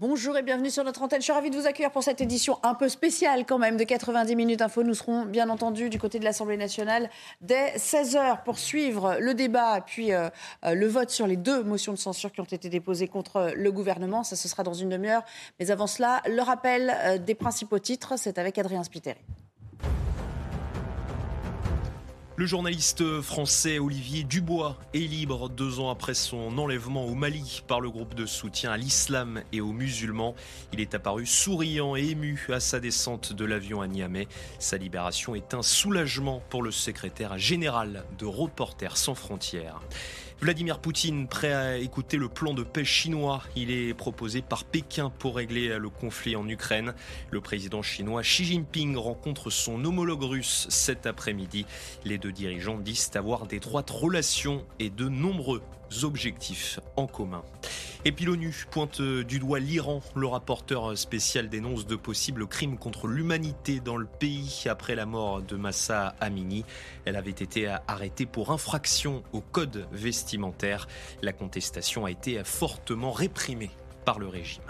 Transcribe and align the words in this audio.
Bonjour 0.00 0.38
et 0.38 0.42
bienvenue 0.42 0.70
sur 0.70 0.84
notre 0.84 1.02
antenne. 1.02 1.20
Je 1.20 1.24
suis 1.24 1.32
ravie 1.34 1.50
de 1.50 1.56
vous 1.56 1.66
accueillir 1.66 1.90
pour 1.90 2.02
cette 2.02 2.22
édition 2.22 2.58
un 2.62 2.72
peu 2.72 2.88
spéciale 2.88 3.44
quand 3.44 3.58
même 3.58 3.76
de 3.76 3.84
90 3.84 4.34
minutes 4.36 4.62
info. 4.62 4.82
Nous 4.82 4.94
serons 4.94 5.26
bien 5.26 5.50
entendu 5.50 5.90
du 5.90 5.98
côté 5.98 6.18
de 6.18 6.24
l'Assemblée 6.24 6.56
nationale 6.56 7.10
dès 7.42 7.76
16h 7.76 8.42
pour 8.42 8.58
suivre 8.58 9.18
le 9.20 9.34
débat 9.34 9.82
puis 9.84 10.12
euh, 10.12 10.30
euh, 10.64 10.74
le 10.74 10.86
vote 10.86 11.10
sur 11.10 11.26
les 11.26 11.36
deux 11.36 11.62
motions 11.62 11.92
de 11.92 11.98
censure 11.98 12.32
qui 12.32 12.40
ont 12.40 12.44
été 12.44 12.70
déposées 12.70 13.06
contre 13.06 13.52
le 13.54 13.70
gouvernement. 13.70 14.24
Ça, 14.24 14.34
ce 14.34 14.48
sera 14.48 14.62
dans 14.62 14.72
une 14.72 14.88
demi-heure. 14.88 15.24
Mais 15.60 15.70
avant 15.70 15.86
cela, 15.86 16.22
le 16.26 16.40
rappel 16.40 16.94
euh, 16.96 17.18
des 17.18 17.34
principaux 17.34 17.78
titres, 17.78 18.14
c'est 18.16 18.38
avec 18.38 18.56
Adrien 18.56 18.84
Spiteri. 18.84 19.20
Le 22.36 22.46
journaliste 22.46 23.20
français 23.20 23.78
Olivier 23.78 24.24
Dubois 24.24 24.78
est 24.94 25.00
libre 25.00 25.50
deux 25.50 25.80
ans 25.80 25.90
après 25.90 26.14
son 26.14 26.56
enlèvement 26.56 27.04
au 27.04 27.14
Mali 27.14 27.62
par 27.68 27.78
le 27.78 27.90
groupe 27.90 28.14
de 28.14 28.24
soutien 28.24 28.72
à 28.72 28.78
l'islam 28.78 29.42
et 29.52 29.60
aux 29.60 29.72
musulmans. 29.72 30.34
Il 30.72 30.80
est 30.80 30.94
apparu 30.94 31.26
souriant 31.26 31.94
et 31.94 32.08
ému 32.08 32.46
à 32.48 32.58
sa 32.58 32.80
descente 32.80 33.34
de 33.34 33.44
l'avion 33.44 33.82
à 33.82 33.86
Niamey. 33.86 34.28
Sa 34.58 34.78
libération 34.78 35.34
est 35.34 35.52
un 35.52 35.60
soulagement 35.60 36.42
pour 36.48 36.62
le 36.62 36.70
secrétaire 36.70 37.36
général 37.36 38.02
de 38.18 38.24
Reporters 38.24 38.96
sans 38.96 39.14
frontières. 39.14 39.80
Vladimir 40.42 40.80
Poutine 40.80 41.28
prêt 41.28 41.52
à 41.52 41.78
écouter 41.78 42.16
le 42.16 42.28
plan 42.28 42.52
de 42.52 42.64
paix 42.64 42.84
chinois. 42.84 43.44
Il 43.54 43.70
est 43.70 43.94
proposé 43.94 44.42
par 44.42 44.64
Pékin 44.64 45.12
pour 45.20 45.36
régler 45.36 45.78
le 45.78 45.88
conflit 45.88 46.34
en 46.34 46.48
Ukraine. 46.48 46.94
Le 47.30 47.40
président 47.40 47.80
chinois 47.80 48.22
Xi 48.22 48.46
Jinping 48.46 48.96
rencontre 48.96 49.50
son 49.50 49.84
homologue 49.84 50.24
russe 50.24 50.66
cet 50.68 51.06
après-midi. 51.06 51.64
Les 52.04 52.18
deux 52.18 52.32
dirigeants 52.32 52.76
disent 52.76 53.12
avoir 53.14 53.46
d'étroites 53.46 53.90
relations 53.90 54.66
et 54.80 54.90
de 54.90 55.08
nombreux 55.08 55.62
objectifs 56.04 56.80
en 56.96 57.06
commun. 57.06 57.42
Et 58.04 58.12
puis 58.12 58.24
l'ONU 58.24 58.66
pointe 58.70 59.00
du 59.00 59.38
doigt 59.38 59.60
l'Iran. 59.60 60.02
Le 60.16 60.26
rapporteur 60.26 60.98
spécial 60.98 61.48
dénonce 61.48 61.86
de 61.86 61.94
possibles 61.94 62.46
crimes 62.46 62.76
contre 62.76 63.06
l'humanité 63.06 63.78
dans 63.80 63.96
le 63.96 64.06
pays 64.06 64.64
après 64.68 64.94
la 64.94 65.06
mort 65.06 65.40
de 65.40 65.56
Massa 65.56 66.16
Amini. 66.20 66.64
Elle 67.04 67.16
avait 67.16 67.30
été 67.30 67.68
arrêtée 67.86 68.26
pour 68.26 68.50
infraction 68.50 69.22
au 69.32 69.40
code 69.40 69.86
vestimentaire. 69.92 70.88
La 71.22 71.32
contestation 71.32 72.04
a 72.04 72.10
été 72.10 72.42
fortement 72.44 73.12
réprimée 73.12 73.70
par 74.04 74.18
le 74.18 74.26
régime. 74.26 74.62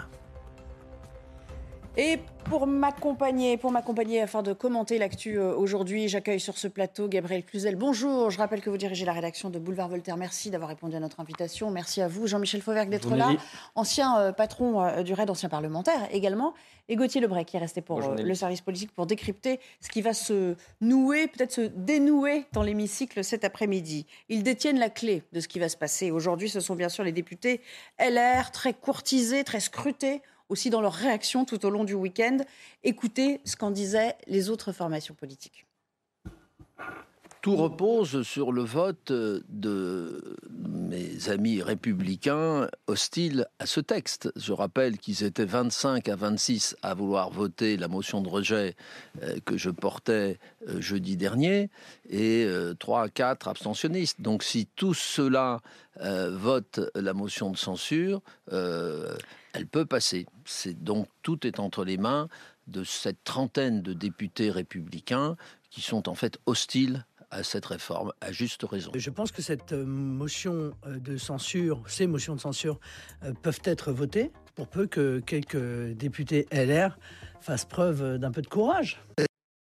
Et 1.95 2.17
pour 2.45 2.65
m'accompagner, 2.65 3.55
pour 3.57 3.71
m'accompagner 3.71 4.19
afin 4.19 4.41
de 4.41 4.51
commenter 4.51 4.97
l'actu 4.97 5.37
euh, 5.37 5.55
aujourd'hui, 5.55 6.07
j'accueille 6.07 6.39
sur 6.39 6.57
ce 6.57 6.67
plateau 6.67 7.07
Gabriel 7.07 7.45
Cluzel. 7.45 7.75
Bonjour, 7.75 8.31
je 8.31 8.39
rappelle 8.39 8.61
que 8.61 8.71
vous 8.71 8.77
dirigez 8.77 9.05
la 9.05 9.13
rédaction 9.13 9.51
de 9.51 9.59
Boulevard 9.59 9.89
Voltaire. 9.89 10.17
Merci 10.17 10.49
d'avoir 10.49 10.69
répondu 10.69 10.95
à 10.95 10.99
notre 10.99 11.19
invitation. 11.19 11.69
Merci 11.69 12.01
à 12.01 12.07
vous, 12.07 12.25
Jean-Michel 12.25 12.63
Fauvergue, 12.63 12.89
d'être 12.89 13.15
là. 13.15 13.29
Ancien 13.75 14.17
euh, 14.17 14.31
patron 14.31 14.81
euh, 14.81 15.03
du 15.03 15.13
RAID, 15.13 15.29
ancien 15.29 15.49
parlementaire 15.49 16.07
également. 16.11 16.55
Et 16.89 16.95
Gauthier 16.95 17.21
Lebray, 17.21 17.45
qui 17.45 17.57
est 17.57 17.59
resté 17.59 17.81
pour 17.81 18.01
le 18.01 18.33
service 18.33 18.59
politique 18.59 18.91
pour 18.91 19.05
décrypter 19.05 19.59
ce 19.79 19.89
qui 19.89 20.01
va 20.01 20.13
se 20.13 20.55
nouer, 20.81 21.27
peut-être 21.27 21.53
se 21.53 21.61
dénouer 21.61 22.45
dans 22.51 22.63
l'hémicycle 22.63 23.23
cet 23.23 23.45
après-midi. 23.45 24.05
Ils 24.27 24.43
détiennent 24.43 24.79
la 24.79 24.89
clé 24.89 25.23
de 25.31 25.39
ce 25.39 25.47
qui 25.47 25.59
va 25.59 25.69
se 25.69 25.77
passer. 25.77 26.11
Aujourd'hui, 26.11 26.49
ce 26.49 26.59
sont 26.59 26.75
bien 26.75 26.89
sûr 26.89 27.05
les 27.05 27.13
députés 27.13 27.61
LR, 27.99 28.51
très 28.51 28.73
courtisés, 28.73 29.45
très 29.45 29.61
scrutés 29.61 30.21
aussi 30.53 30.69
dans 30.69 30.81
leur 30.81 30.93
réaction 30.93 31.45
tout 31.45 31.65
au 31.65 31.71
long 31.71 31.83
du 31.83 31.95
week-end. 31.95 32.37
Écoutez 32.83 33.41
ce 33.43 33.55
qu'en 33.55 33.71
disaient 33.71 34.15
les 34.27 34.51
autres 34.51 34.71
formations 34.71 35.15
politiques. 35.15 35.65
Tout 37.41 37.57
repose 37.57 38.21
sur 38.21 38.53
le 38.53 38.61
vote 38.61 39.11
de 39.11 40.37
mes 40.49 41.27
amis 41.27 41.61
républicains 41.61 42.69
hostiles 42.87 43.47
à 43.59 43.65
ce 43.65 43.81
texte. 43.81 44.31
Je 44.37 44.53
rappelle 44.53 44.97
qu'ils 44.97 45.25
étaient 45.25 45.43
25 45.43 46.07
à 46.07 46.15
26 46.15 46.77
à 46.81 46.93
vouloir 46.93 47.31
voter 47.31 47.75
la 47.75 47.89
motion 47.89 48.21
de 48.21 48.29
rejet 48.29 48.75
euh, 49.21 49.39
que 49.43 49.57
je 49.57 49.71
portais 49.71 50.39
euh, 50.69 50.79
jeudi 50.79 51.17
dernier 51.17 51.69
et 52.09 52.47
3 52.79 52.99
euh, 52.99 53.03
à 53.03 53.09
4 53.09 53.49
abstentionnistes. 53.49 54.21
Donc 54.21 54.43
si 54.43 54.67
tous 54.77 54.93
ceux-là 54.93 55.59
votent 55.99 56.79
la 56.95 57.13
motion 57.13 57.51
de 57.51 57.57
censure, 57.57 58.21
elle 59.53 59.67
peut 59.67 59.85
passer. 59.85 60.25
C'est 60.45 60.83
donc 60.83 61.07
tout 61.21 61.47
est 61.47 61.59
entre 61.59 61.85
les 61.85 61.97
mains 61.97 62.27
de 62.67 62.83
cette 62.83 63.23
trentaine 63.23 63.81
de 63.81 63.93
députés 63.93 64.51
républicains 64.51 65.35
qui 65.69 65.81
sont 65.81 66.09
en 66.09 66.15
fait 66.15 66.37
hostiles 66.45 67.05
à 67.33 67.43
cette 67.43 67.65
réforme, 67.65 68.13
à 68.21 68.31
juste 68.31 68.63
raison. 68.63 68.91
Je 68.93 69.09
pense 69.09 69.31
que 69.31 69.41
cette 69.41 69.73
euh, 69.73 69.85
motion 69.85 70.73
euh, 70.85 70.99
de 70.99 71.17
censure, 71.17 71.83
ces 71.87 72.05
motions 72.05 72.35
de 72.35 72.39
censure 72.39 72.79
euh, 73.23 73.33
peuvent 73.33 73.61
être 73.63 73.91
votées 73.91 74.31
pour 74.53 74.67
peu 74.67 74.85
que 74.85 75.19
quelques 75.19 75.93
députés 75.93 76.47
LR 76.51 76.97
fassent 77.41 77.65
preuve 77.65 78.19
d'un 78.19 78.31
peu 78.31 78.43
de 78.43 78.47
courage. 78.47 79.03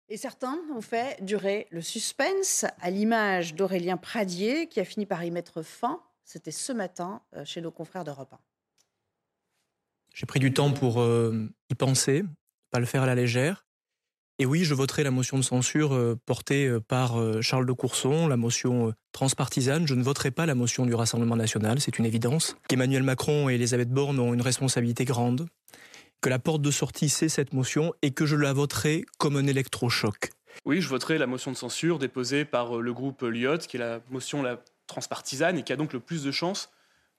Et 0.08 0.16
certains 0.16 0.56
ont 0.74 0.80
fait 0.80 1.22
durer 1.22 1.66
le 1.70 1.82
suspense 1.82 2.64
à 2.80 2.90
l'image 2.90 3.54
d'Aurélien 3.54 3.96
Pradier 3.96 4.68
qui 4.68 4.78
a 4.78 4.84
fini 4.84 5.04
par 5.04 5.24
y 5.24 5.30
mettre 5.32 5.62
fin. 5.62 6.00
C'était 6.24 6.52
ce 6.52 6.72
matin 6.72 7.22
chez 7.44 7.60
nos 7.60 7.72
confrères 7.72 8.04
d'Europe 8.04 8.32
1. 8.32 8.38
J'ai 10.14 10.26
pris 10.26 10.40
du 10.40 10.52
temps 10.52 10.72
pour 10.72 11.04
y 11.70 11.74
penser, 11.74 12.24
pas 12.70 12.80
le 12.80 12.86
faire 12.86 13.02
à 13.02 13.06
la 13.06 13.14
légère. 13.14 13.68
Et 14.40 14.46
oui, 14.46 14.62
je 14.62 14.72
voterai 14.72 15.02
la 15.02 15.10
motion 15.10 15.36
de 15.36 15.42
censure 15.42 15.94
euh, 15.94 16.16
portée 16.24 16.68
euh, 16.68 16.78
par 16.78 17.18
euh, 17.18 17.42
Charles 17.42 17.66
de 17.66 17.72
Courson, 17.72 18.28
la 18.28 18.36
motion 18.36 18.94
transpartisane. 19.10 19.88
Je 19.88 19.94
ne 19.94 20.02
voterai 20.02 20.30
pas 20.30 20.46
la 20.46 20.54
motion 20.54 20.86
du 20.86 20.94
Rassemblement 20.94 21.34
national, 21.34 21.80
c'est 21.80 21.98
une 21.98 22.06
évidence. 22.06 22.56
Qu'Emmanuel 22.68 23.02
Macron 23.02 23.50
et 23.50 23.54
Elisabeth 23.54 23.90
Borne 23.90 24.20
ont 24.20 24.32
une 24.32 24.40
responsabilité 24.40 25.04
grande, 25.04 25.48
que 26.20 26.28
la 26.28 26.38
porte 26.38 26.62
de 26.62 26.70
sortie, 26.70 27.08
c'est 27.08 27.28
cette 27.28 27.52
motion, 27.52 27.92
et 28.02 28.12
que 28.12 28.26
je 28.26 28.36
la 28.36 28.52
voterai 28.52 29.04
comme 29.18 29.36
un 29.36 29.46
électrochoc. 29.46 30.30
Oui, 30.64 30.80
je 30.80 30.88
voterai 30.88 31.18
la 31.18 31.26
motion 31.26 31.50
de 31.50 31.56
censure 31.56 31.98
déposée 31.98 32.44
par 32.44 32.76
le 32.76 32.92
groupe 32.92 33.22
Lyot, 33.22 33.58
qui 33.58 33.76
est 33.76 33.80
la 33.80 34.00
motion 34.08 34.42
la 34.42 34.62
transpartisane 34.86 35.58
et 35.58 35.64
qui 35.64 35.72
a 35.72 35.76
donc 35.76 35.92
le 35.92 36.00
plus 36.00 36.22
de 36.22 36.30
chances 36.30 36.70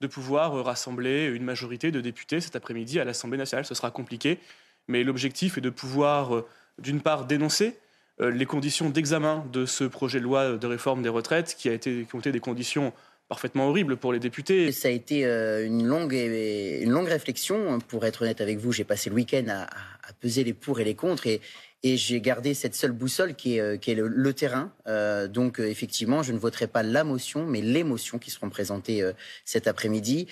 de 0.01 0.07
pouvoir 0.07 0.63
rassembler 0.63 1.25
une 1.25 1.43
majorité 1.43 1.91
de 1.91 2.01
députés 2.01 2.39
cet 2.41 2.55
après-midi 2.55 2.99
à 2.99 3.03
l'Assemblée 3.03 3.37
nationale. 3.37 3.65
Ce 3.65 3.75
sera 3.75 3.91
compliqué, 3.91 4.39
mais 4.87 5.03
l'objectif 5.03 5.57
est 5.57 5.61
de 5.61 5.69
pouvoir 5.69 6.43
d'une 6.81 7.01
part, 7.01 7.25
dénoncer 7.25 7.77
euh, 8.21 8.31
les 8.31 8.45
conditions 8.45 8.89
d'examen 8.89 9.45
de 9.51 9.65
ce 9.65 9.83
projet 9.83 10.19
de 10.19 10.23
loi 10.23 10.57
de 10.57 10.67
réforme 10.67 11.01
des 11.01 11.09
retraites, 11.09 11.55
qui, 11.57 11.69
a 11.69 11.73
été, 11.73 12.01
été 12.01 12.31
des 12.31 12.39
conditions 12.39 12.93
parfaitement 13.27 13.69
horribles 13.69 13.95
pour 13.97 14.11
les 14.11 14.19
députés. 14.19 14.71
Ça 14.71 14.87
a 14.87 14.91
été 14.91 15.25
euh, 15.25 15.65
une 15.65 15.85
longue, 15.85 16.13
une 16.13 16.89
longue 16.89 17.07
réflexion. 17.07 17.79
Pour 17.87 18.05
être 18.05 18.23
honnête 18.23 18.41
avec 18.41 18.57
vous, 18.57 18.71
j'ai 18.71 18.83
passé 18.83 19.09
le 19.09 19.15
week-end 19.15 19.45
à, 19.49 19.67
peser 20.21 20.43
les 20.43 20.53
pour 20.53 20.79
et 20.79 20.83
les 20.83 20.95
contre 20.95 21.27
et, 21.27 21.39
et 21.83 21.97
j'ai 21.97 22.21
gardé 22.21 22.53
cette 22.53 22.75
seule 22.75 22.91
boussole 22.91 23.35
qui 23.35 23.57
est, 23.57 23.59
euh, 23.59 23.77
qui 23.77 23.91
est 23.91 23.95
le, 23.95 24.33
terrain. 24.33 24.71
donc 25.27 25.59
effectivement, 25.59 26.23
je 26.23 26.33
ne 26.33 26.37
voterai 26.37 26.67
pas 26.67 26.83
la 26.83 27.03
motion, 27.03 27.45
mais 27.45 27.61
les 27.61 27.83
motions 27.83 28.19
qui 28.19 28.31
seront 28.31 28.49
présentées 28.49 29.03
cet 29.43 29.67
après-midi. 29.67 30.27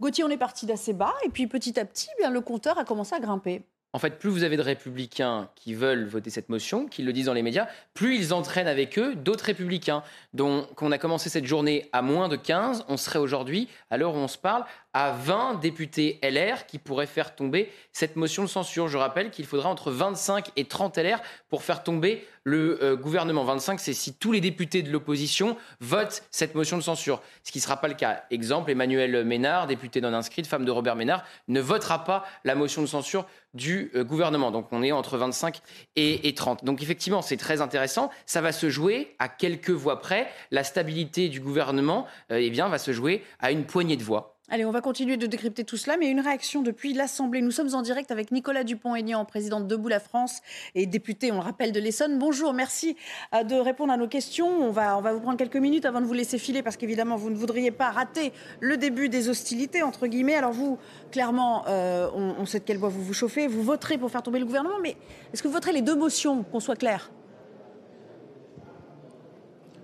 Gauthier, 0.00 0.24
on 0.24 0.30
est 0.30 0.38
parti 0.38 0.66
d'assez 0.66 0.92
bas 0.92 1.14
et 1.24 1.28
puis 1.28 1.46
petit 1.46 1.78
à 1.78 1.84
petit, 1.84 2.08
bien, 2.18 2.30
le 2.30 2.40
compteur 2.40 2.78
a 2.78 2.84
commencé 2.84 3.14
à 3.14 3.20
grimper. 3.20 3.62
En 3.94 3.98
fait, 3.98 4.18
plus 4.18 4.28
vous 4.28 4.42
avez 4.42 4.58
de 4.58 4.62
républicains 4.62 5.48
qui 5.54 5.72
veulent 5.72 6.04
voter 6.04 6.28
cette 6.28 6.50
motion, 6.50 6.86
qui 6.86 7.02
le 7.02 7.12
disent 7.14 7.26
dans 7.26 7.32
les 7.32 7.42
médias, 7.42 7.68
plus 7.94 8.18
ils 8.18 8.34
entraînent 8.34 8.68
avec 8.68 8.98
eux 8.98 9.14
d'autres 9.14 9.46
républicains. 9.46 10.02
Donc, 10.34 10.82
on 10.82 10.92
a 10.92 10.98
commencé 10.98 11.30
cette 11.30 11.46
journée 11.46 11.88
à 11.92 12.02
moins 12.02 12.28
de 12.28 12.36
15, 12.36 12.84
on 12.88 12.98
serait 12.98 13.18
aujourd'hui, 13.18 13.66
à 13.88 13.96
l'heure 13.96 14.14
où 14.14 14.18
on 14.18 14.28
se 14.28 14.36
parle, 14.36 14.66
à 14.94 15.12
20 15.12 15.56
députés 15.56 16.18
LR 16.22 16.66
qui 16.66 16.78
pourraient 16.78 17.06
faire 17.06 17.34
tomber 17.34 17.70
cette 17.92 18.16
motion 18.16 18.42
de 18.42 18.48
censure. 18.48 18.88
Je 18.88 18.96
rappelle 18.96 19.30
qu'il 19.30 19.44
faudra 19.44 19.68
entre 19.68 19.90
25 19.90 20.50
et 20.56 20.64
30 20.64 20.96
LR 20.98 21.20
pour 21.48 21.62
faire 21.62 21.82
tomber 21.82 22.26
le 22.44 22.82
euh, 22.82 22.96
gouvernement. 22.96 23.44
25, 23.44 23.78
c'est 23.78 23.92
si 23.92 24.14
tous 24.14 24.32
les 24.32 24.40
députés 24.40 24.82
de 24.82 24.90
l'opposition 24.90 25.56
votent 25.80 26.22
cette 26.30 26.54
motion 26.54 26.78
de 26.78 26.82
censure. 26.82 27.22
Ce 27.42 27.52
qui 27.52 27.58
ne 27.58 27.62
sera 27.62 27.76
pas 27.76 27.88
le 27.88 27.94
cas. 27.94 28.24
Exemple, 28.30 28.70
Emmanuel 28.70 29.24
Ménard, 29.24 29.66
député 29.66 30.00
non 30.00 30.14
inscrite, 30.14 30.46
femme 30.46 30.64
de 30.64 30.70
Robert 30.70 30.96
Ménard, 30.96 31.24
ne 31.48 31.60
votera 31.60 32.04
pas 32.04 32.24
la 32.44 32.54
motion 32.54 32.80
de 32.80 32.86
censure 32.86 33.26
du 33.54 33.90
euh, 33.94 34.04
gouvernement. 34.04 34.50
Donc 34.50 34.68
on 34.72 34.82
est 34.82 34.92
entre 34.92 35.18
25 35.18 35.60
et, 35.96 36.28
et 36.28 36.34
30. 36.34 36.64
Donc 36.64 36.82
effectivement, 36.82 37.20
c'est 37.20 37.36
très 37.36 37.60
intéressant. 37.60 38.10
Ça 38.24 38.40
va 38.40 38.52
se 38.52 38.70
jouer 38.70 39.14
à 39.18 39.28
quelques 39.28 39.70
voix 39.70 40.00
près. 40.00 40.28
La 40.50 40.64
stabilité 40.64 41.28
du 41.28 41.40
gouvernement 41.40 42.06
euh, 42.32 42.38
eh 42.40 42.50
bien, 42.50 42.68
va 42.68 42.78
se 42.78 42.92
jouer 42.92 43.22
à 43.38 43.50
une 43.50 43.64
poignée 43.64 43.96
de 43.96 44.02
voix. 44.02 44.37
Allez, 44.50 44.64
on 44.64 44.70
va 44.70 44.80
continuer 44.80 45.18
de 45.18 45.26
décrypter 45.26 45.62
tout 45.62 45.76
cela, 45.76 45.98
mais 45.98 46.08
une 46.08 46.20
réaction 46.20 46.62
depuis 46.62 46.94
l'Assemblée. 46.94 47.42
Nous 47.42 47.50
sommes 47.50 47.74
en 47.74 47.82
direct 47.82 48.10
avec 48.10 48.32
Nicolas 48.32 48.64
Dupont-Aignan, 48.64 49.26
président 49.26 49.60
de 49.60 49.66
Debout 49.66 49.88
la 49.88 50.00
France 50.00 50.40
et 50.74 50.86
député, 50.86 51.30
on 51.30 51.34
le 51.34 51.42
rappelle, 51.42 51.70
de 51.70 51.78
l'Essonne. 51.78 52.18
Bonjour, 52.18 52.54
merci 52.54 52.96
euh, 53.34 53.44
de 53.44 53.56
répondre 53.56 53.92
à 53.92 53.98
nos 53.98 54.08
questions. 54.08 54.48
On 54.48 54.70
va, 54.70 55.02
vous 55.12 55.20
prendre 55.20 55.36
quelques 55.36 55.58
minutes 55.58 55.84
avant 55.84 56.00
de 56.00 56.06
vous 56.06 56.14
laisser 56.14 56.38
filer, 56.38 56.62
parce 56.62 56.78
qu'évidemment, 56.78 57.16
vous 57.16 57.28
ne 57.28 57.36
voudriez 57.36 57.70
pas 57.70 57.90
rater 57.90 58.32
le 58.60 58.78
début 58.78 59.10
des 59.10 59.28
hostilités, 59.28 59.82
entre 59.82 60.06
guillemets. 60.06 60.36
Alors 60.36 60.52
vous, 60.52 60.78
clairement, 61.12 61.66
euh, 61.68 62.08
on, 62.14 62.46
sait 62.46 62.60
de 62.60 62.64
quelle 62.64 62.78
voie 62.78 62.88
vous 62.88 63.04
vous 63.04 63.12
chauffez. 63.12 63.48
Vous 63.48 63.62
voterez 63.62 63.98
pour 63.98 64.10
faire 64.10 64.22
tomber 64.22 64.38
le 64.38 64.46
gouvernement, 64.46 64.78
mais 64.82 64.96
est-ce 65.34 65.42
que 65.42 65.48
vous 65.48 65.54
voterez 65.54 65.72
les 65.72 65.82
deux 65.82 65.96
motions, 65.96 66.42
qu'on 66.42 66.60
soit 66.60 66.76
clair? 66.76 67.10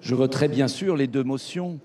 Je 0.00 0.14
voterai 0.14 0.48
bien 0.48 0.68
sûr 0.68 0.96
les 0.96 1.06
deux 1.06 1.22
motions, 1.22 1.80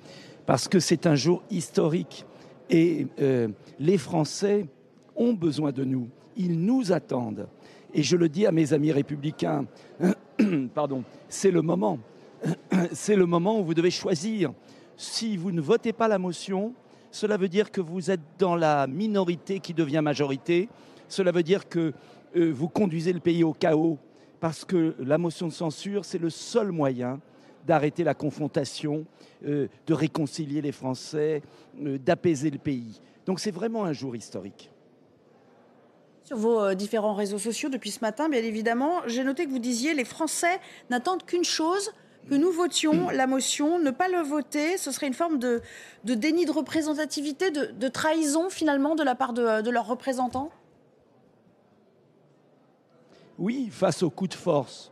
parce 0.45 0.69
que 0.69 0.79
c'est 0.79 1.07
un 1.07 1.15
jour 1.15 1.43
historique 1.51 2.25
et 2.69 3.07
euh, 3.19 3.47
les 3.79 3.97
Français 3.97 4.67
ont 5.15 5.33
besoin 5.33 5.71
de 5.71 5.83
nous. 5.83 6.07
Ils 6.37 6.59
nous 6.59 6.91
attendent. 6.91 7.47
Et 7.93 8.03
je 8.03 8.15
le 8.15 8.29
dis 8.29 8.45
à 8.45 8.51
mes 8.51 8.73
amis 8.73 8.91
républicains, 8.91 9.65
pardon, 10.73 11.03
c'est 11.27 11.51
le 11.51 11.61
moment. 11.61 11.99
C'est 12.93 13.17
le 13.17 13.25
moment 13.25 13.59
où 13.59 13.65
vous 13.65 13.73
devez 13.73 13.91
choisir. 13.91 14.53
Si 14.95 15.35
vous 15.35 15.51
ne 15.51 15.59
votez 15.59 15.91
pas 15.91 16.07
la 16.07 16.17
motion, 16.17 16.73
cela 17.11 17.35
veut 17.35 17.49
dire 17.49 17.69
que 17.69 17.81
vous 17.81 18.11
êtes 18.11 18.21
dans 18.37 18.55
la 18.55 18.87
minorité 18.87 19.59
qui 19.59 19.73
devient 19.73 20.01
majorité. 20.01 20.69
Cela 21.09 21.33
veut 21.33 21.43
dire 21.43 21.67
que 21.67 21.91
euh, 22.37 22.51
vous 22.53 22.69
conduisez 22.69 23.11
le 23.11 23.19
pays 23.19 23.43
au 23.43 23.51
chaos 23.51 23.97
parce 24.39 24.63
que 24.63 24.95
la 24.99 25.17
motion 25.17 25.47
de 25.47 25.53
censure, 25.53 26.05
c'est 26.05 26.17
le 26.17 26.29
seul 26.29 26.71
moyen 26.71 27.19
d'arrêter 27.69 28.03
la 28.03 28.15
confrontation, 28.15 29.05
euh, 29.45 29.67
de 29.85 29.93
réconcilier 29.93 30.59
les 30.59 30.71
Français, 30.71 31.43
euh, 31.83 31.99
d'apaiser 31.99 32.49
le 32.49 32.57
pays. 32.57 32.99
Donc 33.27 33.39
c'est 33.39 33.51
vraiment 33.51 33.85
un 33.85 33.93
jour 33.93 34.15
historique. 34.15 34.71
Sur 36.23 36.37
vos 36.37 36.59
euh, 36.59 36.73
différents 36.73 37.13
réseaux 37.13 37.37
sociaux 37.37 37.69
depuis 37.69 37.91
ce 37.91 37.99
matin, 38.01 38.27
bien 38.27 38.41
évidemment, 38.41 38.93
j'ai 39.05 39.23
noté 39.23 39.45
que 39.45 39.51
vous 39.51 39.59
disiez 39.59 39.93
les 39.93 40.03
Français 40.03 40.59
n'attendent 40.89 41.23
qu'une 41.23 41.43
chose, 41.43 41.93
que 42.27 42.33
nous 42.33 42.51
votions 42.51 43.11
la 43.11 43.27
motion, 43.27 43.77
ne 43.77 43.91
pas 43.91 44.07
le 44.07 44.23
voter, 44.23 44.77
ce 44.77 44.89
serait 44.91 45.05
une 45.05 45.13
forme 45.13 45.37
de, 45.37 45.61
de 46.05 46.15
déni 46.15 46.45
de 46.45 46.51
représentativité, 46.51 47.51
de, 47.51 47.65
de, 47.65 47.87
trahison 47.87 48.49
finalement 48.49 48.95
de 48.95 49.03
la 49.03 49.13
part 49.13 49.33
de, 49.33 49.61
de 49.61 49.69
leurs 49.69 49.85
représentants? 49.85 50.49
Oui, 53.37 53.69
face 53.71 54.01
au 54.01 54.09
coup 54.09 54.27
de 54.27 54.33
force 54.33 54.91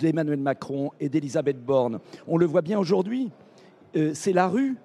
d'Emmanuel 0.00 0.40
Macron 0.40 0.90
et 0.98 1.08
d'Elisabeth 1.08 1.62
Borne. 1.62 2.00
On 2.26 2.36
le 2.36 2.46
voit 2.46 2.62
bien 2.62 2.78
aujourd'hui, 2.78 3.30
euh, 3.96 4.12
c'est 4.14 4.32
la 4.32 4.48
rue 4.48 4.76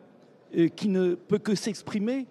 euh, 0.58 0.68
qui 0.68 0.90
ne 0.90 1.16
peut 1.16 1.40
que 1.40 1.56
s'exprimer. 1.56 2.28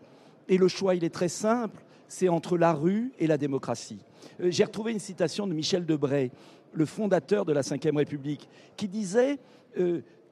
Et 0.48 0.58
le 0.58 0.68
choix, 0.68 0.94
il 0.94 1.04
est 1.04 1.14
très 1.14 1.28
simple, 1.28 1.82
c'est 2.06 2.28
entre 2.28 2.58
la 2.58 2.74
rue 2.74 3.12
et 3.18 3.26
la 3.26 3.38
démocratie. 3.38 4.04
Euh, 4.40 4.50
J'ai 4.50 4.64
retrouvé 4.64 4.92
une 4.92 4.98
citation 4.98 5.46
de 5.46 5.54
Michel 5.54 5.86
Debray, 5.86 6.30
le 6.72 6.84
fondateur 6.84 7.44
de 7.44 7.52
la 7.52 7.62
Ve 7.62 7.96
République, 7.96 8.48
qui 8.76 8.88
disait, 8.88 9.38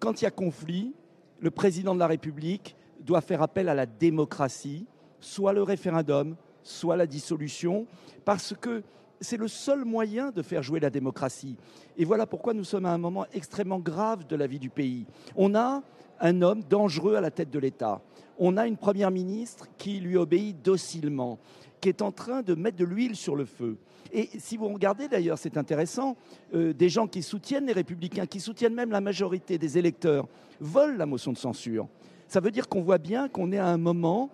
quand 0.01 0.21
il 0.21 0.25
y 0.25 0.27
a 0.27 0.33
conflit, 0.33 0.93
le 1.39 1.53
président 1.53 1.95
de 1.95 2.01
la 2.01 2.09
République 2.09 2.75
doit 3.01 3.21
faire 3.21 3.43
appel 3.43 3.69
à 3.69 3.75
la 3.75 3.87
démocratie, 3.87 4.87
soit 5.21 5.53
le 5.53 5.63
référendum, 5.63 6.35
soit 6.65 6.97
la 6.97 7.07
dissolution, 7.07 7.87
parce 8.25 8.55
que 8.61 8.83
c'est 9.23 9.37
le 9.37 9.49
seul 9.49 9.85
moyen 9.85 10.31
de 10.31 10.43
faire 10.43 10.63
jouer 10.63 10.81
la 10.81 10.91
démocratie. 10.91 11.57
Et 11.97 12.05
voilà 12.05 12.27
pourquoi 12.27 12.55
nous 12.55 12.65
sommes 12.65 12.87
à 12.87 12.93
un 12.93 12.99
moment 12.99 13.27
extrêmement 13.33 13.79
grave 13.79 14.27
de 14.27 14.37
la 14.37 14.47
vie 14.47 14.59
du 14.59 14.71
pays. 14.71 15.07
On 15.37 15.55
a 15.55 15.83
un 16.21 16.43
homme 16.43 16.63
dangereux 16.69 17.15
à 17.15 17.21
la 17.21 17.31
tête 17.31 17.51
de 17.51 17.59
l'État. 17.59 18.01
On 18.39 18.57
a 18.57 18.67
une 18.67 18.77
première 18.77 19.11
ministre 19.11 19.69
qui 19.79 20.01
lui 20.01 20.17
obéit 20.17 20.63
docilement, 20.63 21.39
qui 21.81 21.89
est 21.89 22.03
en 22.03 22.13
train 22.13 22.43
de 22.43 22.55
mettre 22.55 22.77
de 22.77 22.85
l'huile 22.85 23.17
sur 23.17 23.37
le 23.37 23.45
feu. 23.45 23.77
Et 24.13 24.29
si 24.39 24.57
vous 24.57 24.69
regardez 24.69 25.09
d'ailleurs, 25.09 25.39
c'est 25.39 25.57
intéressant, 25.57 26.17
euh, 26.55 26.73
des 26.73 26.89
gens 26.89 27.07
qui 27.07 27.23
soutiennent 27.23 27.67
les 27.67 27.73
républicains, 27.73 28.27
qui 28.27 28.41
soutiennent 28.41 28.75
même 28.75 28.91
la 28.91 29.01
majorité 29.01 29.59
des 29.59 29.79
électeurs, 29.79 30.29
veulent 30.61 30.97
la 30.97 31.07
motion 31.07 31.33
de 31.33 31.39
censure. 31.39 31.89
Ça 32.29 32.41
veut 32.41 32.51
dire 32.51 32.69
qu'on 32.69 32.83
voit 32.83 32.99
bien 32.99 33.29
qu'on 33.29 33.53
est 33.53 33.59
à 33.59 33.67
un 33.67 33.79
moment 33.79 34.31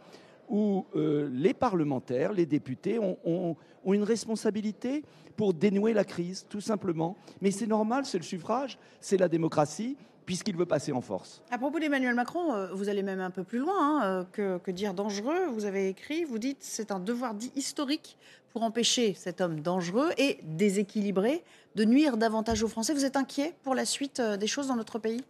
où 0.48 0.86
euh, 0.96 1.28
les 1.32 1.54
parlementaires, 1.54 2.32
les 2.32 2.46
députés 2.46 2.98
ont, 2.98 3.56
ont, 3.84 3.94
une 3.94 4.02
responsabilité 4.02 5.02
pour 5.36 5.54
dénouer 5.54 5.92
la 5.92 6.04
crise, 6.04 6.46
tout 6.48 6.60
simplement. 6.60 7.16
Mais 7.40 7.50
c'est 7.50 7.66
normal, 7.66 8.04
c'est 8.04 8.18
le 8.18 8.24
suffrage, 8.24 8.78
c'est 9.00 9.16
la 9.16 9.28
démocratie 9.28 9.96
puisqu'il 10.26 10.56
veut 10.56 10.66
passer 10.66 10.92
en 10.92 11.00
force. 11.00 11.40
À 11.50 11.56
propos 11.56 11.78
d'Emmanuel 11.78 12.14
Macron, 12.14 12.52
euh, 12.52 12.68
vous 12.74 12.90
allez 12.90 13.02
même 13.02 13.20
un 13.20 13.30
peu 13.30 13.44
plus 13.44 13.58
loin 13.58 13.74
hein, 13.78 14.04
euh, 14.04 14.24
que, 14.30 14.58
que, 14.58 14.70
dire 14.70 14.92
dangereux. 14.92 15.46
Vous 15.54 15.64
avez 15.64 15.88
écrit, 15.88 16.24
vous 16.24 16.38
dites, 16.38 16.58
c'est 16.60 16.90
un 16.92 17.00
devoir 17.00 17.32
dit 17.32 17.50
historique 17.56 18.18
pour 18.52 18.62
empêcher 18.62 19.14
cet 19.14 19.40
homme 19.40 19.60
dangereux 19.60 20.10
et 20.18 20.38
déséquilibré 20.42 21.42
de 21.76 21.84
nuire 21.86 22.18
davantage 22.18 22.62
aux 22.62 22.68
Français. 22.68 22.92
Vous 22.92 23.06
êtes 23.06 23.16
inquiet 23.16 23.54
pour 23.62 23.74
la 23.74 23.86
suite 23.86 24.20
des 24.20 24.46
choses 24.46 24.68
dans 24.68 24.76
notre 24.76 24.98
pays? 24.98 25.24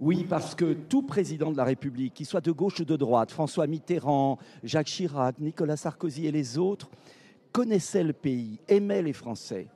Oui, 0.00 0.26
parce 0.28 0.54
que 0.54 0.72
tout 0.72 1.02
président 1.02 1.52
de 1.52 1.56
la 1.56 1.64
République, 1.64 2.14
qu'il 2.14 2.26
soit 2.26 2.40
de 2.40 2.50
gauche 2.50 2.80
ou 2.80 2.84
de 2.84 2.96
droite, 2.96 3.30
François 3.30 3.66
Mitterrand, 3.66 4.38
Jacques 4.64 4.88
Chirac, 4.88 5.38
Nicolas 5.38 5.76
Sarkozy 5.76 6.26
et 6.26 6.32
les 6.32 6.58
autres, 6.58 6.90
connaissaient 7.52 8.02
le 8.02 8.12
pays, 8.12 8.58
aimaient 8.66 9.02
les 9.02 9.12
Français 9.12 9.68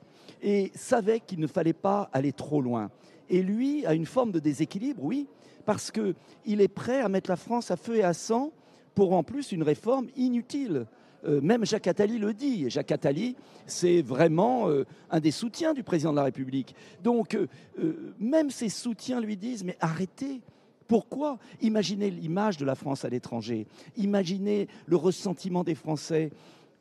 et 0.42 0.72
savait 0.74 1.20
qu'il 1.20 1.38
ne 1.38 1.46
fallait 1.46 1.72
pas 1.72 2.10
aller 2.12 2.32
trop 2.32 2.60
loin. 2.60 2.90
Et 3.30 3.42
lui 3.42 3.86
a 3.86 3.94
une 3.94 4.06
forme 4.06 4.32
de 4.32 4.40
déséquilibre, 4.40 5.02
oui, 5.04 5.28
parce 5.64 5.92
qu'il 5.92 6.60
est 6.60 6.68
prêt 6.68 7.00
à 7.00 7.08
mettre 7.08 7.30
la 7.30 7.36
France 7.36 7.70
à 7.70 7.76
feu 7.76 7.96
et 7.96 8.02
à 8.02 8.14
sang 8.14 8.50
pour 8.94 9.12
en 9.12 9.22
plus 9.22 9.52
une 9.52 9.62
réforme 9.62 10.08
inutile. 10.16 10.86
Euh, 11.24 11.40
même 11.40 11.64
Jacques 11.64 11.86
Attali 11.86 12.18
le 12.18 12.32
dit. 12.32 12.70
Jacques 12.70 12.92
Attali, 12.92 13.36
c'est 13.66 14.02
vraiment 14.02 14.68
euh, 14.68 14.84
un 15.10 15.20
des 15.20 15.30
soutiens 15.30 15.74
du 15.74 15.82
président 15.82 16.10
de 16.10 16.16
la 16.16 16.24
République. 16.24 16.74
Donc, 17.02 17.34
euh, 17.34 18.14
même 18.18 18.50
ses 18.50 18.68
soutiens 18.68 19.20
lui 19.20 19.36
disent, 19.36 19.64
mais 19.64 19.76
arrêtez. 19.80 20.40
Pourquoi? 20.86 21.38
Imaginez 21.60 22.10
l'image 22.10 22.56
de 22.56 22.64
la 22.64 22.74
France 22.74 23.04
à 23.04 23.08
l'étranger. 23.08 23.66
Imaginez 23.96 24.68
le 24.86 24.96
ressentiment 24.96 25.62
des 25.62 25.74
Français. 25.74 26.30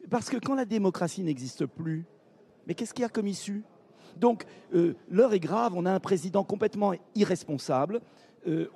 Parce 0.10 0.30
que 0.30 0.38
quand 0.38 0.56
la 0.56 0.66
démocratie 0.66 1.24
n'existe 1.24 1.66
plus, 1.66 2.06
mais 2.66 2.74
qu'est-ce 2.74 2.94
qu'il 2.94 3.02
y 3.02 3.06
a 3.06 3.10
comme 3.10 3.28
issue? 3.28 3.64
Donc, 4.16 4.46
l'heure 5.12 5.34
est 5.34 5.42
grave. 5.42 5.74
On 5.76 5.86
a 5.86 5.92
un 5.92 6.00
président 6.00 6.46
complètement 6.46 6.94
irresponsable. 7.16 8.00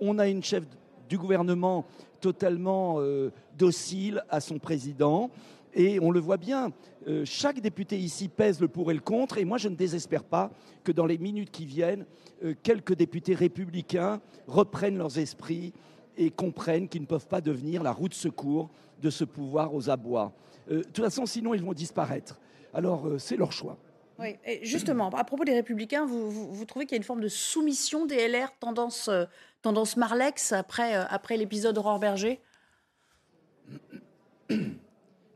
On 0.01 0.19
a 0.19 0.27
une 0.27 0.43
chef 0.43 0.65
du 1.07 1.17
gouvernement 1.17 1.85
totalement 2.21 2.97
euh, 2.99 3.31
docile 3.57 4.23
à 4.29 4.39
son 4.39 4.59
président. 4.59 5.29
Et 5.73 5.99
on 5.99 6.11
le 6.11 6.19
voit 6.19 6.37
bien, 6.37 6.71
euh, 7.07 7.23
chaque 7.25 7.59
député 7.59 7.97
ici 7.97 8.27
pèse 8.27 8.59
le 8.59 8.67
pour 8.67 8.91
et 8.91 8.93
le 8.93 8.99
contre. 8.99 9.37
Et 9.37 9.45
moi, 9.45 9.57
je 9.57 9.69
ne 9.69 9.75
désespère 9.75 10.23
pas 10.23 10.51
que 10.83 10.91
dans 10.91 11.05
les 11.05 11.17
minutes 11.17 11.51
qui 11.51 11.65
viennent, 11.65 12.05
euh, 12.43 12.53
quelques 12.61 12.93
députés 12.93 13.35
républicains 13.35 14.21
reprennent 14.47 14.97
leurs 14.97 15.17
esprits 15.17 15.73
et 16.17 16.29
comprennent 16.29 16.87
qu'ils 16.87 17.01
ne 17.01 17.07
peuvent 17.07 17.27
pas 17.27 17.41
devenir 17.41 17.83
la 17.83 17.91
roue 17.91 18.09
de 18.09 18.13
secours 18.13 18.69
de 19.01 19.09
ce 19.09 19.23
pouvoir 19.23 19.73
aux 19.73 19.89
abois. 19.89 20.31
de 20.69 20.83
toute 20.83 21.03
façon, 21.03 21.25
sinon, 21.25 21.53
ils 21.53 21.63
vont 21.63 21.73
disparaître. 21.73 22.39
Alors, 22.73 23.07
c'est 23.17 23.37
leur 23.37 23.51
choix. 23.51 23.77
Oui, 24.21 24.37
justement, 24.61 25.09
à 25.09 25.23
propos 25.23 25.45
des 25.45 25.53
Républicains, 25.53 26.05
vous, 26.05 26.65
trouvez 26.65 26.85
qu'il 26.85 26.93
y 26.93 26.97
a 26.97 26.97
une 26.97 27.03
forme 27.03 27.21
de 27.21 27.27
soumission 27.27 28.05
des 28.05 28.27
LR, 28.27 28.51
tendance, 28.59 29.07
euh, 29.07 29.25
tendance 29.63 29.97
Marlex, 29.97 30.51
après, 30.51 30.95
euh, 30.95 31.03
après 31.09 31.37
l'épisode 31.37 31.77
Aurore 31.77 31.99
Berger? 31.99 32.39